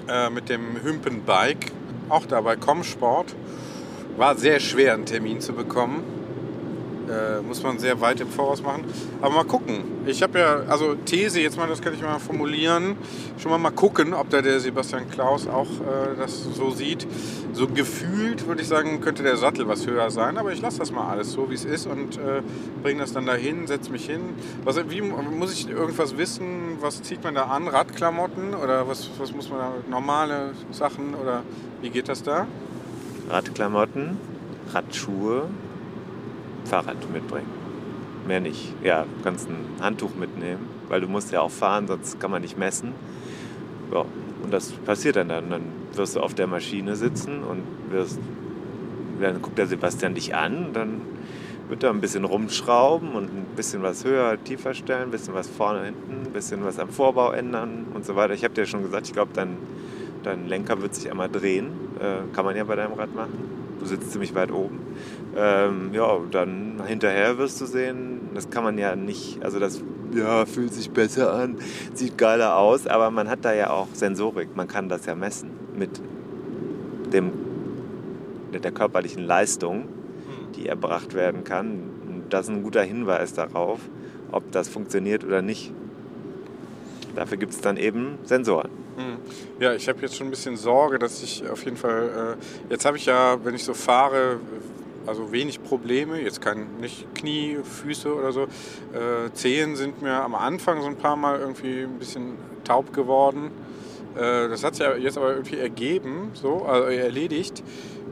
äh, 0.07 0.30
mit 0.30 0.49
dem 0.49 0.81
Hümpen-Bike. 0.81 1.71
Auch 2.09 2.26
da 2.26 2.41
bei 2.41 2.55
Comsport. 2.55 3.35
War 4.17 4.35
sehr 4.35 4.59
schwer, 4.59 4.93
einen 4.93 5.05
Termin 5.05 5.41
zu 5.41 5.53
bekommen 5.53 6.18
äh, 7.10 7.41
muss 7.41 7.64
man 7.64 7.80
sehr 7.80 7.99
weit 8.02 8.22
im 8.22 8.30
Voraus 8.30 8.61
machen. 8.61 8.84
Aber 9.22 9.34
mal 9.34 9.44
gucken. 9.44 9.84
Ich 10.06 10.22
habe 10.23 10.40
ja, 10.40 10.61
also 10.68 10.95
These, 10.95 11.41
jetzt 11.41 11.57
mal, 11.57 11.68
das 11.68 11.81
kann 11.81 11.94
ich 11.94 12.02
mal 12.02 12.19
formulieren, 12.19 12.95
schon 13.38 13.52
mal 13.52 13.57
mal 13.57 13.72
gucken, 13.72 14.14
ob 14.14 14.30
da 14.30 14.41
der 14.41 14.60
Sebastian 14.60 15.10
Klaus 15.10 15.48
auch 15.48 15.68
äh, 15.68 16.15
das 16.18 16.44
so 16.44 16.72
sieht. 16.72 17.06
So 17.53 17.68
gefühlt 17.68 18.48
würde 18.48 18.61
ich 18.61 18.68
sagen, 18.68 19.02
könnte 19.02 19.23
der 19.23 19.38
Sattel 19.38 19.68
was 19.68 19.86
höher 19.88 20.11
sein, 20.11 20.38
aber 20.38 20.53
ich 20.53 20.61
lasse 20.61 20.80
das 20.80 20.91
mal 20.91 21.10
alles 21.10 21.31
so, 21.31 21.49
wie 21.49 21.56
es 21.56 21.65
ist 21.65 21.88
und 21.88 22.18
äh, 22.18 22.41
bringe 22.81 23.02
das 23.02 23.14
dann 23.14 23.26
dahin, 23.26 23.68
setze 23.68 23.91
mich 23.91 24.06
hin. 24.06 24.22
Was, 24.64 24.77
wie, 24.90 25.02
muss 25.02 25.53
ich 25.53 25.69
irgendwas 25.69 26.18
wissen? 26.18 26.77
Was 26.80 27.02
zieht 27.02 27.23
man 27.23 27.36
da 27.36 27.45
an? 27.45 27.68
Radklamotten 27.68 28.53
oder 28.53 28.88
was, 28.88 29.10
was 29.18 29.34
muss 29.34 29.49
man 29.49 29.60
da? 29.60 29.72
Normale 29.90 30.52
Sachen 30.72 31.15
oder 31.15 31.44
wie 31.81 31.90
geht 31.90 32.07
das 32.07 32.23
da? 32.23 32.48
Radklamotten, 33.30 34.18
Radschuhe, 34.73 35.49
Fahrrad 36.69 36.97
mitbringen. 37.11 37.49
Mehr 38.27 38.39
nicht. 38.39 38.73
Ja, 38.83 39.03
du 39.03 39.23
kannst 39.23 39.49
ein 39.49 39.65
Handtuch 39.81 40.15
mitnehmen, 40.15 40.67
weil 40.87 41.01
du 41.01 41.07
musst 41.07 41.31
ja 41.31 41.41
auch 41.41 41.51
fahren, 41.51 41.87
sonst 41.87 42.19
kann 42.19 42.31
man 42.31 42.41
nicht 42.41 42.57
messen. 42.57 42.93
Ja, 43.91 44.05
und 44.43 44.53
das 44.53 44.71
passiert 44.71 45.15
dann 45.15 45.29
dann. 45.29 45.49
Dann 45.49 45.61
wirst 45.93 46.15
du 46.15 46.21
auf 46.21 46.33
der 46.33 46.47
Maschine 46.47 46.95
sitzen 46.95 47.43
und 47.43 47.63
wirst, 47.89 48.19
dann 49.19 49.41
guckt 49.41 49.57
der 49.57 49.67
Sebastian 49.67 50.13
dich 50.13 50.35
an, 50.35 50.69
dann 50.73 51.01
wird 51.69 51.83
er 51.83 51.91
ein 51.91 52.01
bisschen 52.01 52.25
rumschrauben 52.25 53.13
und 53.13 53.25
ein 53.25 53.45
bisschen 53.55 53.83
was 53.83 54.03
höher, 54.03 54.43
tiefer 54.43 54.73
stellen, 54.73 55.03
ein 55.03 55.11
bisschen 55.11 55.33
was 55.33 55.47
vorne, 55.47 55.85
hinten, 55.85 56.27
ein 56.27 56.33
bisschen 56.33 56.63
was 56.63 56.79
am 56.79 56.89
Vorbau 56.89 57.31
ändern 57.31 57.85
und 57.93 58.05
so 58.05 58.15
weiter. 58.15 58.33
Ich 58.33 58.43
habe 58.43 58.53
dir 58.53 58.65
schon 58.65 58.81
gesagt, 58.81 59.07
ich 59.07 59.13
glaube, 59.13 59.31
dein, 59.33 59.57
dein 60.23 60.47
Lenker 60.47 60.81
wird 60.81 60.95
sich 60.95 61.09
einmal 61.09 61.29
drehen. 61.29 61.67
Äh, 61.99 62.33
kann 62.35 62.45
man 62.45 62.55
ja 62.55 62.63
bei 62.63 62.75
deinem 62.75 62.93
Rad 62.93 63.13
machen. 63.13 63.59
Du 63.79 63.85
sitzt 63.85 64.11
ziemlich 64.11 64.33
weit 64.35 64.51
oben. 64.51 64.79
Ähm, 65.35 65.91
ja, 65.93 66.19
dann 66.31 66.81
hinterher 66.85 67.38
wirst 67.38 67.61
du 67.61 67.65
sehen, 67.65 68.30
das 68.34 68.49
kann 68.49 68.64
man 68.64 68.77
ja 68.77 68.95
nicht, 68.95 69.43
also 69.43 69.60
das 69.60 69.81
ja, 70.14 70.45
fühlt 70.45 70.73
sich 70.73 70.89
besser 70.89 71.34
an, 71.34 71.57
sieht 71.93 72.18
geiler 72.18 72.57
aus, 72.57 72.88
aber 72.88 73.11
man 73.11 73.30
hat 73.30 73.45
da 73.45 73.53
ja 73.53 73.69
auch 73.69 73.88
Sensorik, 73.93 74.56
man 74.56 74.68
kann 74.68 74.89
das 74.89 75.06
ja 75.06 75.15
messen 75.15 75.51
mit 75.77 76.01
dem, 77.14 77.31
mit 78.51 78.64
der 78.64 78.72
körperlichen 78.72 79.23
Leistung, 79.23 79.88
die 80.56 80.68
erbracht 80.68 81.14
werden 81.14 81.43
kann. 81.43 81.89
Und 82.07 82.23
das 82.30 82.47
ist 82.47 82.56
ein 82.56 82.64
guter 82.64 82.84
Hinweis 82.84 83.34
darauf, 83.34 83.80
ob 84.31 84.51
das 84.51 84.69
funktioniert 84.69 85.23
oder 85.23 85.41
nicht. 85.41 85.72
Dafür 87.15 87.38
gibt 87.38 87.53
es 87.53 87.61
dann 87.61 87.77
eben 87.77 88.18
Sensoren. 88.23 88.69
Hm. 88.97 89.18
Ja, 89.60 89.73
ich 89.73 89.88
habe 89.88 89.99
jetzt 90.01 90.15
schon 90.15 90.27
ein 90.27 90.31
bisschen 90.31 90.57
Sorge, 90.57 90.99
dass 90.99 91.23
ich 91.23 91.47
auf 91.49 91.64
jeden 91.64 91.77
Fall, 91.77 92.38
äh, 92.38 92.72
jetzt 92.72 92.85
habe 92.85 92.97
ich 92.97 93.06
ja, 93.06 93.38
wenn 93.43 93.56
ich 93.56 93.64
so 93.64 93.73
fahre, 93.73 94.39
also 95.10 95.31
wenig 95.31 95.61
Probleme, 95.64 96.22
jetzt 96.22 96.40
kein, 96.40 96.77
nicht 96.80 97.14
Knie, 97.15 97.57
Füße 97.64 98.14
oder 98.14 98.31
so. 98.31 98.44
Äh, 98.44 99.31
Zehen 99.34 99.76
sind 99.76 100.02
mir 100.02 100.23
am 100.23 100.36
Anfang 100.36 100.81
so 100.81 100.88
ein 100.88 100.95
paar 100.95 101.15
Mal 101.15 101.40
irgendwie 101.40 101.81
ein 101.81 101.98
bisschen 101.98 102.38
taub 102.64 102.94
geworden. 102.94 103.52
Äh, 104.15 104.48
das 104.49 104.64
hat 104.64 104.76
sich 104.76 104.86
jetzt 104.99 105.18
aber 105.18 105.31
irgendwie 105.34 105.57
ergeben, 105.57 106.31
so, 106.34 106.64
also 106.64 106.88
erledigt. 106.88 107.64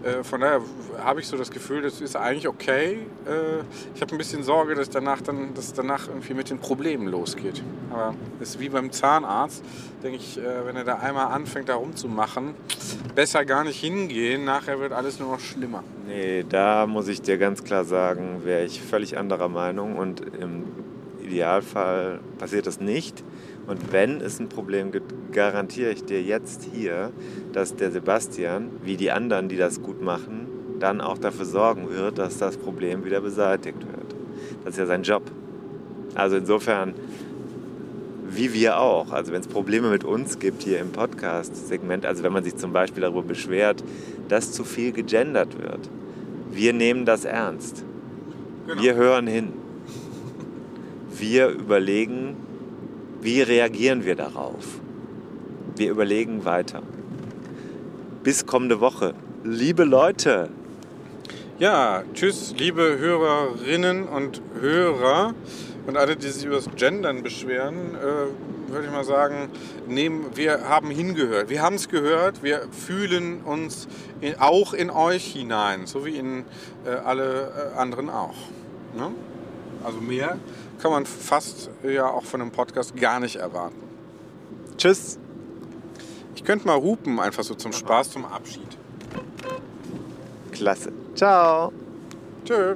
Äh, 0.03 0.24
von 0.24 0.41
daher 0.41 0.61
habe 1.03 1.19
ich 1.19 1.28
so 1.28 1.38
das 1.38 1.52
Gefühl, 1.52 1.82
das 1.82 2.02
ist 2.02 2.15
eigentlich 2.15 2.48
okay. 2.48 3.06
Äh, 3.26 3.64
ich 3.95 4.02
habe 4.02 4.14
ein 4.14 4.18
bisschen 4.18 4.44
Sorge, 4.44 4.76
dass 4.76 4.90
danach 4.90 5.22
dann, 5.22 5.53
dass 5.53 5.74
danach 5.74 6.07
irgendwie 6.07 6.34
mit 6.34 6.49
den 6.49 6.60
Problemen 6.60 7.07
losgeht. 7.07 7.64
Aber 7.91 8.14
das 8.40 8.49
ist 8.49 8.60
wie 8.60 8.69
beim 8.69 8.91
Zahnarzt, 8.91 9.64
denke 10.03 10.18
ich, 10.18 10.38
äh, 10.38 10.65
wenn 10.65 10.76
er 10.76 10.84
da 10.84 10.95
einmal 10.95 11.28
anfängt, 11.28 11.69
da 11.69 11.76
rumzumachen, 11.76 12.53
besser 13.15 13.45
gar 13.45 13.64
nicht 13.64 13.80
hingehen. 13.80 14.45
Nachher 14.45 14.80
wird 14.80 14.91
alles 14.91 15.19
nur 15.19 15.32
noch 15.32 15.40
schlimmer. 15.40 15.84
Nee, 16.07 16.45
da 16.48 16.88
muss 16.88 17.07
ich 17.07 17.22
dir 17.22 17.38
ganz 17.38 17.64
klar 17.64 17.84
sagen, 17.84 18.41
wäre 18.44 18.64
ich 18.65 18.82
völlig 18.82 19.18
anderer 19.18 19.49
Meinung 19.49 19.98
und 19.98 20.22
im 20.22 20.64
Idealfall 21.24 22.19
passiert 22.38 22.68
das 22.68 22.80
nicht. 22.80 23.24
Und 23.68 23.91
wenn 23.91 24.22
es 24.22 24.39
ein 24.39 24.48
Problem 24.48 24.91
gibt, 24.91 25.14
garantiere 25.34 25.91
ich 25.91 26.06
dir 26.06 26.22
jetzt 26.22 26.68
hier, 26.73 27.11
dass 27.52 27.76
der 27.76 27.91
Sebastian, 27.91 28.69
wie 28.84 28.95
die 28.95 29.11
anderen, 29.11 29.49
die 29.49 29.57
das 29.57 29.84
gut 29.84 30.02
machen, 30.02 30.48
dann 30.80 31.02
auch 31.02 31.18
dafür 31.18 31.45
sorgen 31.45 31.89
wird, 31.89 32.18
dass 32.18 32.38
das 32.38 32.57
Problem 32.57 33.03
wieder 33.03 33.19
beseitigt 33.19 33.80
wird. 33.80 34.15
Das 34.64 34.73
ist 34.73 34.80
ja 34.80 34.85
sein 34.85 35.03
Job. 35.03 35.23
Also 36.15 36.38
insofern, 36.38 36.94
wie 38.30 38.53
wir 38.53 38.80
auch. 38.80 39.11
Also 39.11 39.34
wenn 39.34 39.41
es 39.41 39.48
Probleme 39.48 39.89
mit 39.89 40.06
uns 40.06 40.39
gibt 40.39 40.64
hier 40.64 40.80
im 40.80 40.91
Podcast-Segment, 40.91 42.06
also 42.06 42.23
wenn 42.23 42.34
man 42.34 42.44
sich 42.44 42.56
zum 42.56 42.72
Beispiel 42.72 43.02
darüber 43.02 43.23
beschwert, 43.23 43.84
dass 44.30 44.53
zu 44.53 44.64
viel 44.64 44.94
gegendert 44.94 45.61
wird, 45.61 45.89
wir 46.52 46.72
nehmen 46.72 47.06
das 47.06 47.26
ernst. 47.26 47.84
Genau. 48.65 48.81
Wir 48.81 48.95
hören 48.95 49.27
hin. 49.27 49.53
Wir 51.18 51.49
überlegen, 51.49 52.35
wie 53.22 53.41
reagieren 53.41 54.06
wir 54.06 54.15
darauf? 54.15 54.80
Wir 55.76 55.91
überlegen 55.91 56.45
weiter. 56.45 56.81
Bis 58.23 58.45
kommende 58.45 58.80
Woche. 58.80 59.14
Liebe 59.44 59.84
Leute. 59.84 60.49
Ja, 61.60 62.03
tschüss, 62.14 62.53
liebe 62.57 62.98
Hörerinnen 62.99 64.07
und 64.07 64.41
Hörer 64.60 65.34
und 65.88 65.98
alle, 65.98 66.15
die 66.15 66.27
sich 66.27 66.45
über 66.45 66.57
das 66.57 66.69
Gendern 66.76 67.23
beschweren, 67.23 67.95
äh, 67.95 68.72
würde 68.72 68.85
ich 68.85 68.91
mal 68.91 69.06
sagen, 69.06 69.49
nehmen, 69.88 70.26
wir 70.35 70.68
haben 70.68 70.89
hingehört. 70.89 71.49
Wir 71.49 71.61
haben 71.61 71.76
es 71.76 71.89
gehört, 71.89 72.44
wir 72.44 72.68
fühlen 72.72 73.41
uns 73.41 73.88
in, 74.22 74.35
auch 74.39 74.73
in 74.73 74.89
euch 74.89 75.26
hinein, 75.26 75.88
so 75.88 76.06
wie 76.06 76.18
in 76.18 76.45
äh, 76.85 76.89
alle 76.89 77.72
äh, 77.73 77.77
anderen 77.77 78.10
auch. 78.10 78.35
Ne? 78.95 79.11
Also 79.84 80.02
mehr 80.02 80.38
kann 80.82 80.91
man 80.91 81.06
fast 81.06 81.70
ja 81.84 82.08
auch 82.08 82.24
von 82.24 82.41
einem 82.41 82.52
Podcast 82.52 82.95
gar 82.95 83.20
nicht 83.20 83.38
erwarten. 83.38 83.82
Tschüss. 84.78 85.18
Ich 86.36 86.44
könnte 86.44 86.68
mal 86.68 86.80
hupen, 86.82 87.20
einfach 87.20 87.44
so 87.44 87.56
zum 87.56 87.74
Spaß, 87.74 88.12
zum 88.12 88.26
Abschied. 88.26 88.78
Klasse. 90.52 90.91
Ciao. 91.16 91.72
Tschö. 92.45 92.76